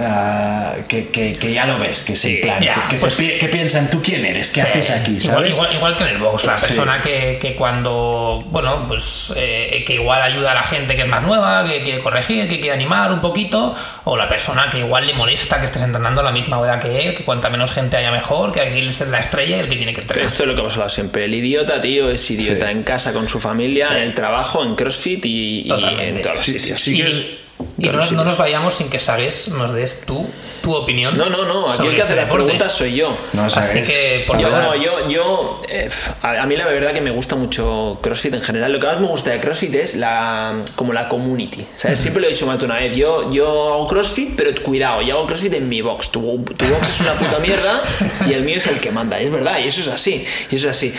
ah, 0.00 0.74
que, 0.88 1.08
que- 1.08 1.32
que 1.34 1.52
ya 1.52 1.66
lo 1.66 1.78
ves, 1.78 2.02
que 2.02 2.12
es 2.14 2.24
en 2.24 2.40
plan, 2.40 2.62
ya, 2.62 2.74
que, 2.74 2.80
que- 2.96 2.96
pues- 3.00 3.16
que- 3.16 3.38
que 3.38 3.48
piensan, 3.48 3.90
¿tú 3.90 4.02
quién 4.02 4.24
eres? 4.24 4.50
¿Qué 4.52 4.60
Sí. 4.62 4.66
haces 4.66 4.90
aquí? 4.90 5.12
Igual, 5.12 5.22
¿Sabes? 5.36 5.54
igual, 5.54 5.74
igual 5.74 5.96
que 5.96 6.04
en 6.04 6.10
el 6.10 6.18
box, 6.18 6.44
la 6.44 6.58
Sí. 6.58 6.66
persona 6.66 7.02
que, 7.02 7.38
que 7.40 7.54
cuando, 7.56 8.44
bueno, 8.50 8.84
pues 8.88 9.32
eh, 9.36 9.82
que 9.86 9.94
igual 9.94 10.22
ayuda 10.22 10.52
a 10.52 10.54
la 10.54 10.62
gente 10.62 10.96
que 10.96 11.02
es 11.02 11.08
más 11.08 11.22
nueva, 11.22 11.64
que 11.68 11.82
quiere 11.82 12.00
corregir, 12.00 12.48
que 12.48 12.60
quiere 12.60 12.72
animar 12.74 13.12
un 13.12 13.20
poquito, 13.20 13.74
o 14.04 14.16
la 14.16 14.28
persona 14.28 14.68
que 14.70 14.78
igual 14.78 15.06
le 15.06 15.14
molesta 15.14 15.58
que 15.60 15.66
estés 15.66 15.82
entrenando 15.82 16.20
a 16.20 16.24
la 16.24 16.32
misma 16.32 16.58
hora 16.58 16.78
que 16.80 17.06
él, 17.08 17.14
que 17.16 17.24
cuanta 17.24 17.50
menos 17.50 17.70
gente 17.72 17.96
haya 17.96 18.10
mejor, 18.10 18.52
que 18.52 18.60
aquí 18.60 18.86
es 18.86 19.00
la 19.08 19.20
estrella 19.20 19.56
y 19.56 19.60
el 19.60 19.68
que 19.68 19.76
tiene 19.76 19.94
que 19.94 20.00
entrenar. 20.02 20.26
Esto 20.26 20.42
es 20.42 20.48
lo 20.48 20.54
que 20.54 20.60
hemos 20.60 20.72
hablado 20.74 20.90
siempre. 20.90 21.24
El 21.24 21.34
idiota, 21.34 21.80
tío, 21.80 22.10
es 22.10 22.30
idiota 22.30 22.66
Sí. 22.66 22.72
en 22.72 22.82
casa 22.82 23.12
con 23.12 23.28
su 23.28 23.40
familia, 23.40 23.88
Sí. 23.88 23.94
en 23.96 24.02
el 24.02 24.14
trabajo, 24.14 24.64
en 24.64 24.74
CrossFit 24.74 25.24
y, 25.26 25.68
en 25.98 26.22
todos 26.22 26.36
los 26.36 26.44
Sí, 26.44 26.58
sitios. 26.58 26.80
sí, 26.80 26.90
sí 26.90 26.96
y 27.02 27.38
y 27.78 27.88
no, 27.88 28.24
nos 28.24 28.36
vayamos 28.36 28.74
sin 28.74 28.90
que 28.90 28.98
sabes, 28.98 29.48
nos 29.48 29.72
des 29.72 30.00
tú 30.02 30.26
tu 30.66 30.74
opinión. 30.74 31.16
No, 31.16 31.30
no, 31.30 31.44
no. 31.44 31.70
Aquí 31.70 31.86
el 31.86 31.94
que 31.94 32.02
hace 32.02 32.12
este 32.12 32.16
las 32.16 32.24
deporte. 32.24 32.44
preguntas 32.44 32.72
soy 32.72 32.96
yo. 32.96 33.16
No 33.34 33.44
Así 33.44 33.82
que, 33.82 34.24
por 34.26 34.36
yo, 34.36 34.48
favor. 34.48 34.64
no, 34.64 34.74
yo, 34.74 35.08
yo 35.08 35.60
eh, 35.68 35.88
a, 36.22 36.44
mí 36.44 36.56
la 36.56 36.66
verdad 36.66 36.92
que 36.92 37.00
me 37.00 37.12
gusta 37.12 37.36
mucho 37.36 38.00
CrossFit 38.02 38.34
en 38.34 38.42
general. 38.42 38.72
Lo 38.72 38.80
que 38.80 38.86
más 38.88 39.00
me 39.00 39.06
gusta 39.06 39.30
de 39.30 39.40
CrossFit 39.40 39.74
es 39.76 39.94
la 39.94 40.60
como 40.74 40.92
la 40.92 41.08
community. 41.08 41.64
¿sabes? 41.76 42.00
Siempre 42.00 42.20
lo 42.20 42.26
he 42.26 42.30
dicho 42.30 42.46
más 42.46 42.58
de 42.58 42.64
una 42.64 42.76
vez. 42.76 42.96
Yo, 42.96 43.30
yo 43.30 43.74
hago 43.74 43.86
CrossFit, 43.86 44.34
pero 44.36 44.50
cuidado, 44.62 45.02
yo 45.02 45.18
hago 45.18 45.26
CrossFit 45.26 45.54
en 45.54 45.68
mi 45.68 45.82
box. 45.82 46.10
Tu, 46.10 46.20
tu 46.20 46.66
box 46.66 46.88
es 46.88 47.00
una 47.02 47.14
puta 47.14 47.38
mierda 47.38 47.82
y 48.26 48.32
el 48.32 48.42
mío 48.42 48.56
es 48.56 48.66
el 48.66 48.80
que 48.80 48.90
manda. 48.90 49.20
Es 49.20 49.30
verdad, 49.30 49.60
y 49.60 49.68
eso 49.68 49.80
es 49.82 49.88
así. 49.88 50.26
Y 50.50 50.56
eso 50.56 50.68
es 50.68 50.76
así. 50.76 50.92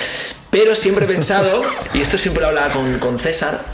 Pero 0.50 0.76
siempre 0.76 1.04
he 1.04 1.08
pensado, 1.10 1.62
y 1.94 2.02
esto 2.02 2.18
siempre 2.18 2.42
lo 2.42 2.48
hablaba 2.48 2.70
con, 2.70 3.00
con 3.00 3.20
César, 3.20 3.66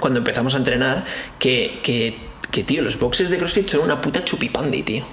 cuando 0.00 0.18
empezamos 0.18 0.54
a 0.54 0.58
entrenar, 0.58 1.04
que, 1.38 1.80
que, 1.82 2.16
que, 2.50 2.62
tío, 2.62 2.82
los 2.82 2.98
boxes 2.98 3.30
de 3.30 3.38
CrossFit 3.38 3.68
son 3.68 3.82
una 3.82 4.00
puta 4.00 4.24
chupipandi, 4.24 4.82
tío. 4.82 5.04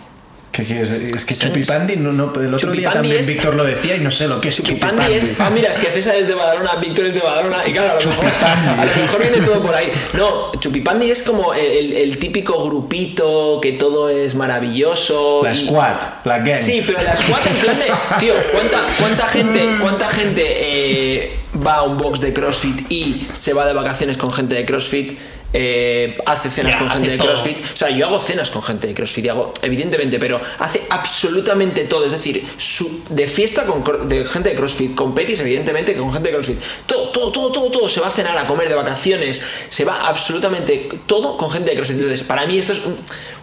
¿Qué 0.53 0.63
quieres? 0.65 0.91
Es 0.91 1.25
que 1.25 1.33
Chupipandi, 1.33 1.95
no, 1.97 2.13
no, 2.13 2.31
el 2.39 2.53
otro 2.53 2.71
día 2.71 2.91
también 2.93 3.17
es- 3.17 3.27
Víctor 3.27 3.55
lo 3.55 3.63
decía 3.63 3.95
y 3.95 3.99
no 4.01 4.11
sé 4.11 4.27
lo 4.27 4.39
que 4.39 4.49
es 4.49 4.55
Chupipandi 4.57 5.01
Chupipandi. 5.03 5.31
es. 5.31 5.39
Ah, 5.39 5.49
mira, 5.49 5.71
es 5.71 5.79
que 5.79 5.87
César 5.89 6.15
es 6.15 6.27
de 6.27 6.35
Badalona, 6.35 6.75
Víctor 6.75 7.07
es 7.07 7.15
de 7.15 7.21
Badalona, 7.21 7.67
y 7.67 7.73
claro, 7.73 7.97
a 7.97 8.01
lo 8.03 8.09
mejor, 8.11 8.25
a 8.27 8.85
lo 8.85 9.01
mejor 9.01 9.21
viene 9.21 9.37
todo 9.45 9.63
por 9.63 9.73
ahí. 9.73 9.91
No, 10.13 10.51
Chupipandi 10.59 11.09
es 11.09 11.23
como 11.23 11.55
el, 11.55 11.93
el 11.93 12.19
típico 12.19 12.63
grupito 12.63 13.57
que 13.63 13.71
todo 13.71 14.09
es 14.09 14.35
maravilloso. 14.35 15.41
La 15.43 15.53
y- 15.53 15.65
squad, 15.65 15.95
la 16.23 16.39
gang. 16.39 16.57
Sí, 16.57 16.83
pero 16.85 17.01
la 17.01 17.17
squad 17.17 17.39
en 17.47 17.55
plan 17.55 17.79
de. 17.79 17.85
Tío, 18.19 18.33
¿cuánta, 18.51 18.77
cuánta 18.99 19.27
gente, 19.27 19.67
cuánta 19.81 20.07
gente 20.09 20.43
eh, 20.45 21.39
va 21.65 21.77
a 21.77 21.81
un 21.83 21.97
box 21.97 22.19
de 22.21 22.31
CrossFit 22.31 22.91
y 22.91 23.27
se 23.31 23.53
va 23.53 23.65
de 23.65 23.73
vacaciones 23.73 24.17
con 24.17 24.31
gente 24.31 24.53
de 24.53 24.65
CrossFit? 24.65 25.17
Eh, 25.53 26.17
hace 26.25 26.49
cenas 26.49 26.73
Ya, 26.73 26.79
con 26.79 26.89
gente 26.89 27.09
de 27.11 27.17
todo. 27.17 27.27
CrossFit. 27.29 27.59
O 27.73 27.77
sea, 27.77 27.89
yo 27.89 28.07
hago 28.07 28.19
cenas 28.19 28.49
con 28.49 28.61
gente 28.63 28.87
de 28.87 28.93
CrossFit, 28.93 29.25
y 29.25 29.29
hago, 29.29 29.53
evidentemente, 29.61 30.17
pero 30.19 30.41
hace 30.59 30.81
absolutamente 30.89 31.83
todo. 31.83 32.05
Es 32.05 32.11
decir, 32.11 32.43
su- 32.57 33.03
de 33.09 33.27
fiesta 33.27 33.63
con 33.65 34.07
de 34.07 34.25
gente 34.25 34.49
de 34.49 34.55
CrossFit, 34.55 34.95
con 34.95 35.13
Petis, 35.13 35.39
evidentemente, 35.39 35.93
con 35.95 36.11
gente 36.11 36.29
de 36.29 36.35
CrossFit. 36.35 36.59
Todo, 36.85 37.09
todo, 37.09 37.31
todo, 37.31 37.51
todo, 37.51 37.71
todo. 37.71 37.89
Se 37.89 37.99
va 38.01 38.07
a 38.07 38.11
cenar, 38.11 38.37
a 38.37 38.47
comer 38.47 38.67
de 38.67 38.75
vacaciones. 38.75 39.41
Se 39.69 39.85
va 39.85 40.07
absolutamente 40.07 40.89
todo 41.05 41.37
con 41.37 41.49
gente 41.51 41.69
de 41.71 41.75
CrossFit. 41.77 41.97
Entonces, 41.97 42.23
para 42.23 42.45
mí 42.47 42.57
esto 42.57 42.73
es 42.73 42.79
un 42.79 42.97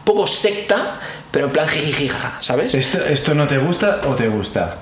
poco 0.04 0.26
secta, 0.26 1.00
pero 1.30 1.46
en 1.46 1.52
plan 1.52 1.68
jijiji, 1.68 2.08
jaja, 2.08 2.38
¿sabes? 2.42 2.74
¿Esto, 2.74 2.98
¿Esto 3.04 3.34
no 3.34 3.46
te 3.46 3.58
gusta 3.58 4.00
o 4.08 4.14
te 4.16 4.28
gusta? 4.28 4.78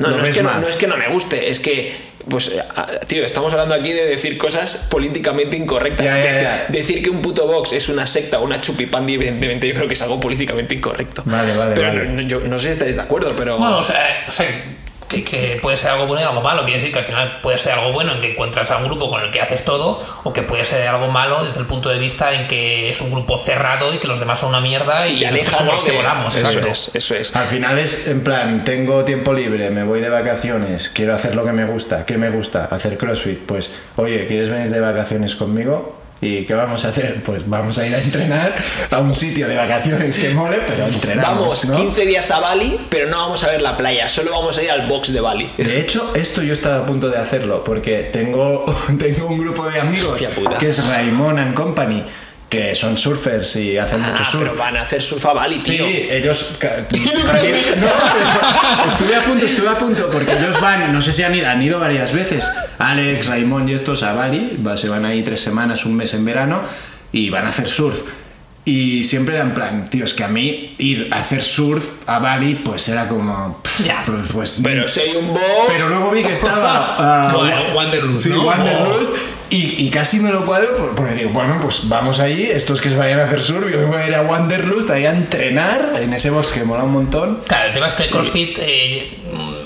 No, 0.00 0.08
¿Lo 0.08 0.16
no 0.16 0.22
es, 0.24 0.34
que 0.34 0.42
no, 0.42 0.58
no 0.58 0.66
es 0.66 0.76
que 0.76 0.86
no 0.86 0.96
me 0.96 1.06
guste, 1.08 1.50
es 1.50 1.60
que, 1.60 1.94
pues, 2.28 2.48
eh, 2.48 2.62
tío, 3.06 3.24
estamos 3.24 3.52
hablando 3.52 3.74
aquí 3.74 3.92
de 3.92 4.06
decir 4.06 4.36
cosas 4.38 4.88
políticamente 4.90 5.56
incorrectas. 5.56 6.06
Ya, 6.06 6.16
ya, 6.18 6.24
Decir- 6.32 6.42
ya. 6.42 6.66
Decir 6.68 7.02
que 7.02 7.10
un 7.10 7.20
puto 7.22 7.46
box 7.46 7.72
es 7.74 7.88
una 7.88 8.06
secta 8.06 8.40
o 8.40 8.44
una 8.44 8.60
chupipandi, 8.60 9.14
evidentemente, 9.14 9.68
yo 9.68 9.74
creo 9.74 9.86
que 9.86 9.94
es 9.94 10.02
algo 10.02 10.18
políticamente 10.18 10.74
incorrecto. 10.74 11.22
Vale, 11.26 11.54
vale, 11.56 11.74
Pero 11.74 11.88
vale. 11.88 12.06
no- 12.08 12.22
yo 12.22 12.40
no 12.40 12.58
sé 12.58 12.66
si 12.66 12.70
estaréis 12.72 12.96
de 12.96 13.02
acuerdo, 13.02 13.34
pero. 13.36 13.58
Bueno, 13.58 13.78
o 13.78 13.82
sea, 13.82 14.24
o 14.26 14.32
sea, 14.32 14.46
que, 15.10 15.24
que 15.24 15.58
puede 15.60 15.76
ser 15.76 15.90
algo 15.90 16.06
bueno 16.06 16.22
y 16.22 16.24
algo 16.24 16.40
malo. 16.40 16.62
Quiere 16.62 16.78
decir 16.78 16.92
que 16.92 17.00
al 17.00 17.04
final 17.04 17.40
puede 17.42 17.58
ser 17.58 17.72
algo 17.72 17.92
bueno 17.92 18.12
en 18.12 18.20
que 18.20 18.32
encuentras 18.32 18.70
a 18.70 18.78
un 18.78 18.84
grupo 18.84 19.10
con 19.10 19.22
el 19.22 19.30
que 19.30 19.40
haces 19.40 19.64
todo, 19.64 20.02
o 20.22 20.32
que 20.32 20.42
puede 20.42 20.64
ser 20.64 20.86
algo 20.86 21.08
malo 21.08 21.44
desde 21.44 21.58
el 21.60 21.66
punto 21.66 21.90
de 21.90 21.98
vista 21.98 22.32
en 22.32 22.46
que 22.46 22.88
es 22.88 23.00
un 23.00 23.10
grupo 23.10 23.36
cerrado 23.36 23.92
y 23.92 23.98
que 23.98 24.06
los 24.06 24.20
demás 24.20 24.38
son 24.38 24.50
una 24.50 24.60
mierda 24.60 25.06
y, 25.08 25.16
y 25.16 25.20
te 25.20 25.30
nosotros 25.30 25.32
aleja, 25.32 25.56
somos 25.58 25.66
¿no? 25.66 25.72
los 25.72 25.82
que 25.84 25.92
volamos. 25.96 26.36
Eso 26.36 26.46
exacto. 26.46 26.68
es, 26.68 26.90
eso 26.94 27.14
es. 27.14 27.36
Al 27.36 27.46
final 27.48 27.78
es 27.78 28.08
en 28.08 28.22
plan, 28.22 28.64
tengo 28.64 29.04
tiempo 29.04 29.32
libre, 29.32 29.70
me 29.70 29.82
voy 29.82 30.00
de 30.00 30.08
vacaciones, 30.08 30.88
quiero 30.88 31.14
hacer 31.14 31.34
lo 31.34 31.44
que 31.44 31.52
me 31.52 31.64
gusta. 31.64 32.06
¿Qué 32.06 32.16
me 32.16 32.30
gusta? 32.30 32.66
Hacer 32.70 32.96
CrossFit. 32.96 33.40
Pues, 33.40 33.70
oye, 33.96 34.26
¿quieres 34.28 34.48
venir 34.48 34.70
de 34.70 34.80
vacaciones 34.80 35.34
conmigo? 35.34 35.99
¿Y 36.22 36.44
qué 36.44 36.52
vamos 36.52 36.84
a 36.84 36.88
hacer? 36.88 37.22
Pues 37.22 37.48
vamos 37.48 37.78
a 37.78 37.86
ir 37.86 37.94
a 37.94 37.98
entrenar 37.98 38.54
a 38.90 38.98
un 38.98 39.14
sitio 39.14 39.48
de 39.48 39.56
vacaciones 39.56 40.18
que 40.18 40.30
mole, 40.30 40.58
pero 40.66 40.84
entrenamos. 40.84 41.38
Vamos 41.38 41.64
¿no? 41.64 41.76
15 41.76 42.06
días 42.06 42.30
a 42.30 42.40
Bali, 42.40 42.78
pero 42.90 43.08
no 43.08 43.16
vamos 43.16 43.42
a 43.42 43.48
ver 43.48 43.62
la 43.62 43.76
playa, 43.76 44.06
solo 44.08 44.30
vamos 44.30 44.58
a 44.58 44.62
ir 44.62 44.70
al 44.70 44.86
box 44.86 45.12
de 45.14 45.20
Bali. 45.20 45.50
De 45.56 45.80
hecho, 45.80 46.12
esto 46.14 46.42
yo 46.42 46.52
estaba 46.52 46.78
a 46.78 46.86
punto 46.86 47.08
de 47.08 47.16
hacerlo 47.16 47.64
porque 47.64 48.10
tengo, 48.12 48.66
tengo 48.98 49.28
un 49.28 49.38
grupo 49.38 49.66
de 49.70 49.80
amigos 49.80 50.22
que 50.58 50.66
es 50.66 50.86
Raimon 50.86 51.38
and 51.38 51.54
Company, 51.54 52.04
que 52.50 52.74
son 52.74 52.98
surfers 52.98 53.54
y 53.56 53.78
hacen 53.78 54.00
mucho 54.02 54.24
Ah, 54.26 54.30
surf. 54.30 54.42
pero 54.42 54.56
van 54.56 54.76
a 54.76 54.82
hacer 54.82 55.00
surf 55.00 55.24
a 55.24 55.32
Bali, 55.32 55.58
tío. 55.58 55.86
Sí, 55.86 56.08
ellos. 56.10 56.56
No, 56.90 58.86
estuve 58.86 59.14
a 59.16 59.24
punto, 59.24 59.46
estuve 59.46 59.68
a 59.68 59.78
punto, 59.78 60.10
porque 60.10 60.32
ellos 60.32 60.60
van, 60.60 60.92
no 60.92 61.00
sé 61.00 61.12
si 61.12 61.22
han 61.22 61.34
ido, 61.34 61.48
han 61.48 61.62
ido 61.62 61.78
varias 61.80 62.12
veces. 62.12 62.50
Alex, 62.78 63.26
Raimón 63.28 63.68
y 63.68 63.72
estos 63.72 64.02
a 64.02 64.12
Bali, 64.12 64.58
se 64.76 64.88
van 64.88 65.04
ahí 65.04 65.22
tres 65.22 65.40
semanas, 65.40 65.84
un 65.86 65.96
mes 65.96 66.12
en 66.14 66.24
verano, 66.24 66.60
y 67.12 67.30
van 67.30 67.46
a 67.46 67.50
hacer 67.50 67.68
surf. 67.68 68.00
Y 68.64 69.04
siempre 69.04 69.36
era 69.36 69.44
en 69.44 69.54
plan, 69.54 69.88
tío, 69.88 70.04
es 70.04 70.12
que 70.12 70.22
a 70.22 70.28
mí 70.28 70.74
ir 70.78 71.08
a 71.12 71.20
hacer 71.20 71.42
surf 71.42 71.86
a 72.06 72.18
Bali, 72.18 72.56
pues 72.56 72.88
era 72.88 73.08
como. 73.08 73.58
pff, 73.62 73.86
Ya. 73.86 74.02
pues, 74.04 74.26
pues, 74.32 74.60
Pero 74.62 74.86
si 74.86 75.00
hay 75.00 75.16
un 75.16 75.28
box. 75.28 75.42
pero 75.66 75.88
luego 75.88 76.10
vi 76.10 76.22
que 76.22 76.34
estaba. 76.34 77.32
Bueno, 77.32 77.62
Wa- 77.70 77.74
Wanderlust, 77.74 78.22
Sí, 78.24 78.28
¿no? 78.28 78.42
Wanderlust, 78.42 79.14
Y, 79.50 79.84
y 79.86 79.90
casi 79.90 80.20
me 80.20 80.30
lo 80.30 80.46
cuadro 80.46 80.76
por- 80.76 80.94
porque 80.94 81.14
digo, 81.14 81.30
bueno, 81.30 81.58
pues 81.60 81.88
vamos 81.88 82.20
allí, 82.20 82.44
estos 82.44 82.80
que 82.80 82.88
se 82.88 82.96
vayan 82.96 83.18
a 83.20 83.24
hacer 83.24 83.40
surf, 83.40 83.68
yo 83.70 83.78
me 83.78 83.86
voy 83.86 83.96
a 84.00 84.06
ir 84.06 84.14
a 84.14 84.22
Wanderlust 84.22 84.88
ahí 84.90 85.06
a 85.06 85.10
entrenar 85.10 85.92
en 86.00 86.12
ese 86.12 86.30
bosque, 86.30 86.62
mola 86.62 86.84
un 86.84 86.92
montón. 86.92 87.40
Claro, 87.48 87.66
el 87.66 87.72
tema 87.74 87.88
es 87.88 87.94
que 87.94 88.04
el 88.04 88.10
CrossFit 88.10 88.58
eh, 88.60 89.12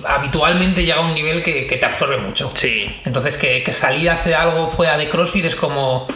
habitualmente 0.04 0.84
llega 0.84 0.98
a 0.98 1.00
un 1.06 1.14
nivel 1.14 1.42
que, 1.42 1.66
que 1.66 1.76
te 1.76 1.86
absorbe 1.86 2.16
mucho. 2.16 2.50
Sí. 2.56 2.94
Entonces, 3.04 3.36
que, 3.36 3.62
que 3.62 3.72
salir 3.72 4.10
a 4.10 4.14
hacer 4.14 4.34
algo 4.34 4.68
fuera 4.68 4.96
de 4.96 5.08
CrossFit 5.08 5.44
es 5.44 5.54
como. 5.56 6.06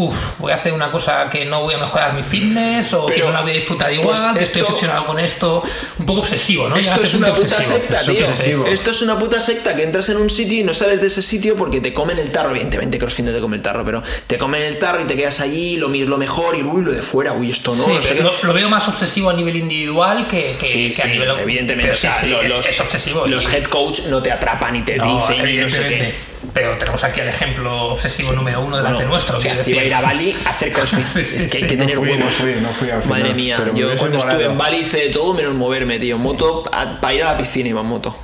Uff, 0.00 0.38
voy 0.38 0.52
a 0.52 0.54
hacer 0.54 0.72
una 0.72 0.92
cosa 0.92 1.28
que 1.28 1.44
no 1.44 1.62
voy 1.62 1.74
a 1.74 1.78
mejorar 1.78 2.14
mi 2.14 2.22
fitness 2.22 2.92
o 2.92 3.04
que 3.06 3.18
no 3.18 3.32
la 3.32 3.40
voy 3.40 3.50
a 3.50 3.54
disfrutar 3.54 3.92
igual, 3.92 4.16
pues 4.16 4.38
que 4.38 4.44
estoy 4.44 4.60
esto- 4.62 4.72
obsesionado 4.72 5.06
con 5.06 5.18
esto. 5.18 5.60
Un 5.98 6.06
poco 6.06 6.20
obsesivo, 6.20 6.68
¿no? 6.68 6.76
Esto 6.76 7.00
es 7.02 7.14
un 7.14 7.24
una 7.24 7.34
puta 7.34 7.56
obsesivo. 7.56 7.78
secta, 7.80 7.96
Es 7.96 8.06
tío. 8.06 8.12
obsesivo. 8.26 8.66
Esto 8.68 8.90
es 8.92 9.02
una 9.02 9.18
puta 9.18 9.40
secta 9.40 9.74
que 9.74 9.82
entras 9.82 10.08
en 10.10 10.18
un 10.18 10.30
sitio 10.30 10.60
y 10.60 10.62
no 10.62 10.72
sales 10.72 11.00
de 11.00 11.08
ese 11.08 11.20
sitio 11.20 11.56
porque 11.56 11.80
te 11.80 11.92
comen 11.92 12.16
el 12.18 12.30
tarro. 12.30 12.50
Evidentemente, 12.50 12.96
CrossFit 12.96 13.24
no 13.26 13.32
te 13.32 13.40
come 13.40 13.56
el 13.56 13.62
tarro, 13.62 13.84
pero 13.84 14.00
te 14.28 14.38
comen 14.38 14.62
el 14.62 14.78
tarro 14.78 15.02
y 15.02 15.04
te 15.06 15.16
quedas 15.16 15.40
allí, 15.40 15.76
lo, 15.78 15.88
lo 15.88 16.16
mejor 16.16 16.54
y 16.54 16.62
uy, 16.62 16.84
lo 16.84 16.92
de 16.92 17.02
fuera, 17.02 17.32
uy, 17.32 17.50
esto 17.50 17.74
no. 17.74 17.82
Sí, 17.84 17.90
no 17.94 18.02
sé 18.02 18.14
lo, 18.22 18.32
lo 18.44 18.52
veo 18.52 18.68
más 18.68 18.86
obsesivo 18.86 19.30
a 19.30 19.32
nivel 19.32 19.56
individual 19.56 20.28
que, 20.28 20.56
que, 20.60 20.66
Sí, 20.66 20.90
que 20.94 21.02
a 21.02 21.06
nivel. 21.06 21.28
evidentemente. 21.40 21.90
Pero 21.90 21.92
o 21.94 21.96
sí, 21.96 22.06
sea, 22.06 22.20
sí, 22.20 22.26
lo- 22.28 22.42
es, 22.42 22.50
los, 22.50 22.68
es 22.68 22.80
obsesivo. 22.80 23.26
Los 23.26 23.52
y- 23.52 23.56
head 23.56 23.64
coach 23.64 24.02
no 24.08 24.22
te 24.22 24.30
atrapan 24.30 24.76
y 24.76 24.82
te 24.82 24.96
no, 24.96 25.12
dicen 25.18 25.48
y 25.48 25.56
no 25.56 25.68
sé 25.68 25.80
qué. 25.88 26.14
Pero 26.58 26.76
tenemos 26.76 27.04
aquí 27.04 27.20
el 27.20 27.28
ejemplo 27.28 27.90
obsesivo 27.92 28.32
número 28.32 28.60
uno 28.60 28.76
delante 28.78 28.96
Bueno, 29.04 29.10
nuestro. 29.12 29.36
O 29.36 29.40
sea, 29.40 29.52
quiero 29.52 29.64
si 29.64 29.74
va 29.74 29.80
a 29.82 29.84
ir 29.84 29.94
a 29.94 30.00
Bali 30.00 30.36
a 30.44 30.50
hacer 30.50 30.72
CrossFit. 30.74 31.06
Sí, 31.06 31.24
sí, 31.24 31.36
es 31.36 31.46
que 31.46 31.58
hay 31.58 31.66
que 31.68 31.76
No 31.76 31.80
tener 31.86 31.96
fui, 31.96 32.08
no 32.08 32.14
huevos. 32.16 32.34
fui, 32.34 32.52
no 32.60 32.68
fui 32.70 32.90
al 32.90 33.02
final, 33.02 33.20
Madre 33.20 33.34
mía, 33.34 33.56
yo 33.74 33.96
cuando 33.96 34.18
estuve 34.18 34.44
en 34.46 34.58
Bali 34.58 34.78
hice 34.78 34.98
de 34.98 35.08
todo 35.10 35.34
menos 35.34 35.54
moverme, 35.54 36.00
tío. 36.00 36.18
Moto 36.18 36.64
para 36.64 37.14
ir 37.14 37.22
a 37.22 37.32
la 37.32 37.38
piscina 37.38 37.68
iba 37.68 37.80
en 37.80 37.86
moto. 37.86 38.16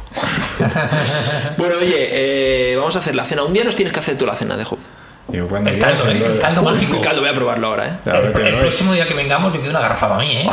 bueno, 1.56 1.76
oye, 1.80 2.08
eh, 2.72 2.76
vamos 2.76 2.96
a 2.96 2.98
hacer 2.98 3.14
la 3.14 3.24
cena. 3.24 3.44
Un 3.44 3.52
día 3.52 3.62
nos 3.62 3.76
tienes 3.76 3.92
que 3.92 4.00
hacer 4.00 4.18
tú 4.18 4.26
la 4.26 4.34
cena, 4.34 4.56
dejo. 4.56 4.78
Digo, 5.26 5.48
cuando 5.48 5.70
El 5.70 5.78
caldo, 5.78 6.10
¿eh? 6.10 6.22
El 6.34 6.38
caldo 6.38 6.62
mágico. 6.62 7.00
Caldo, 7.00 7.22
voy 7.22 7.30
a 7.30 7.34
probarlo 7.34 7.68
ahora, 7.68 7.86
¿eh? 7.86 7.92
Claro, 8.04 8.28
El, 8.38 8.46
el 8.46 8.58
próximo 8.60 8.92
día 8.92 9.08
que 9.08 9.14
vengamos, 9.14 9.52
yo 9.54 9.58
quiero 9.60 9.70
una 9.70 9.80
garrafa 9.80 10.08
para 10.10 10.20
mí, 10.20 10.36
¿eh? 10.36 10.46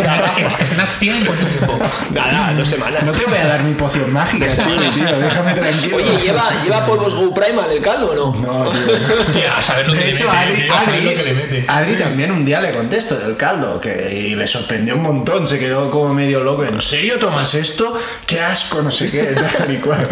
Snacks 0.00 0.70
Snacks 0.72 0.92
100 0.94 1.16
en 1.16 1.24
cuánto 1.26 1.44
tiempo. 1.46 1.78
Nada, 2.12 2.54
dos 2.54 2.66
semanas. 2.66 3.02
No 3.04 3.12
te 3.12 3.26
voy 3.26 3.36
a 3.36 3.46
dar 3.46 3.62
mi 3.62 3.74
poción 3.74 4.10
mágica, 4.10 4.46
Chini, 4.48 4.90
tío, 4.90 5.18
déjame 5.18 5.52
tranquilo. 5.52 5.96
Oye, 5.96 6.16
¿lleva, 6.22 6.62
¿lleva 6.62 6.86
polvos 6.86 7.14
Go 7.14 7.34
Primal 7.34 7.70
el 7.70 7.82
caldo 7.82 8.10
o 8.12 8.14
no? 8.14 8.40
No, 8.40 8.70
tío. 8.70 8.80
Hostia, 9.18 9.58
a 9.58 9.62
saber 9.62 9.86
lo 9.88 9.92
que 9.92 9.98
De 10.00 10.10
hecho, 10.12 10.30
Adri, 10.30 10.66
Adri, 10.70 11.32
mete. 11.34 11.64
Adri 11.68 11.94
también 11.96 12.32
un 12.32 12.44
día 12.46 12.60
le 12.62 12.72
contesto 12.72 13.16
del 13.18 13.36
caldo 13.36 13.78
que, 13.80 14.14
y 14.14 14.34
le 14.34 14.46
sorprendió 14.46 14.94
un 14.96 15.02
montón, 15.02 15.46
se 15.46 15.58
quedó 15.58 15.90
como 15.90 16.14
medio 16.14 16.40
loco. 16.42 16.64
¿En 16.64 16.80
serio 16.80 17.18
tomas 17.18 17.52
esto? 17.54 17.92
¡Qué 18.26 18.40
asco! 18.40 18.80
No 18.82 18.90
sé 18.90 19.10
qué, 19.10 19.24
tal 19.58 19.70
y 19.70 19.76
cual. 19.76 20.08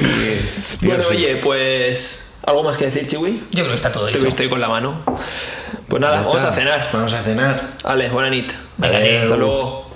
Y, 0.00 0.76
tío, 0.78 0.88
bueno, 0.88 1.04
sí. 1.04 1.14
oye, 1.16 1.36
pues. 1.36 2.24
¿Algo 2.48 2.62
más 2.62 2.78
que 2.78 2.86
decir, 2.86 3.06
Chiwi? 3.06 3.42
Yo 3.50 3.62
creo 3.62 3.68
que 3.68 3.74
está 3.74 3.92
todo 3.92 4.06
dicho. 4.06 4.26
ahí 4.26 4.48
con 4.48 4.58
la 4.58 4.68
mano. 4.68 5.04
Pues 5.86 6.00
nada, 6.00 6.22
vamos 6.22 6.42
a 6.42 6.50
cenar. 6.50 6.88
Vamos 6.94 7.12
a 7.12 7.22
cenar. 7.22 7.60
Vale, 7.84 8.08
buena 8.08 8.30
nit. 8.30 8.54
Venga. 8.78 8.96
Hasta 8.96 9.36
luego. 9.36 9.87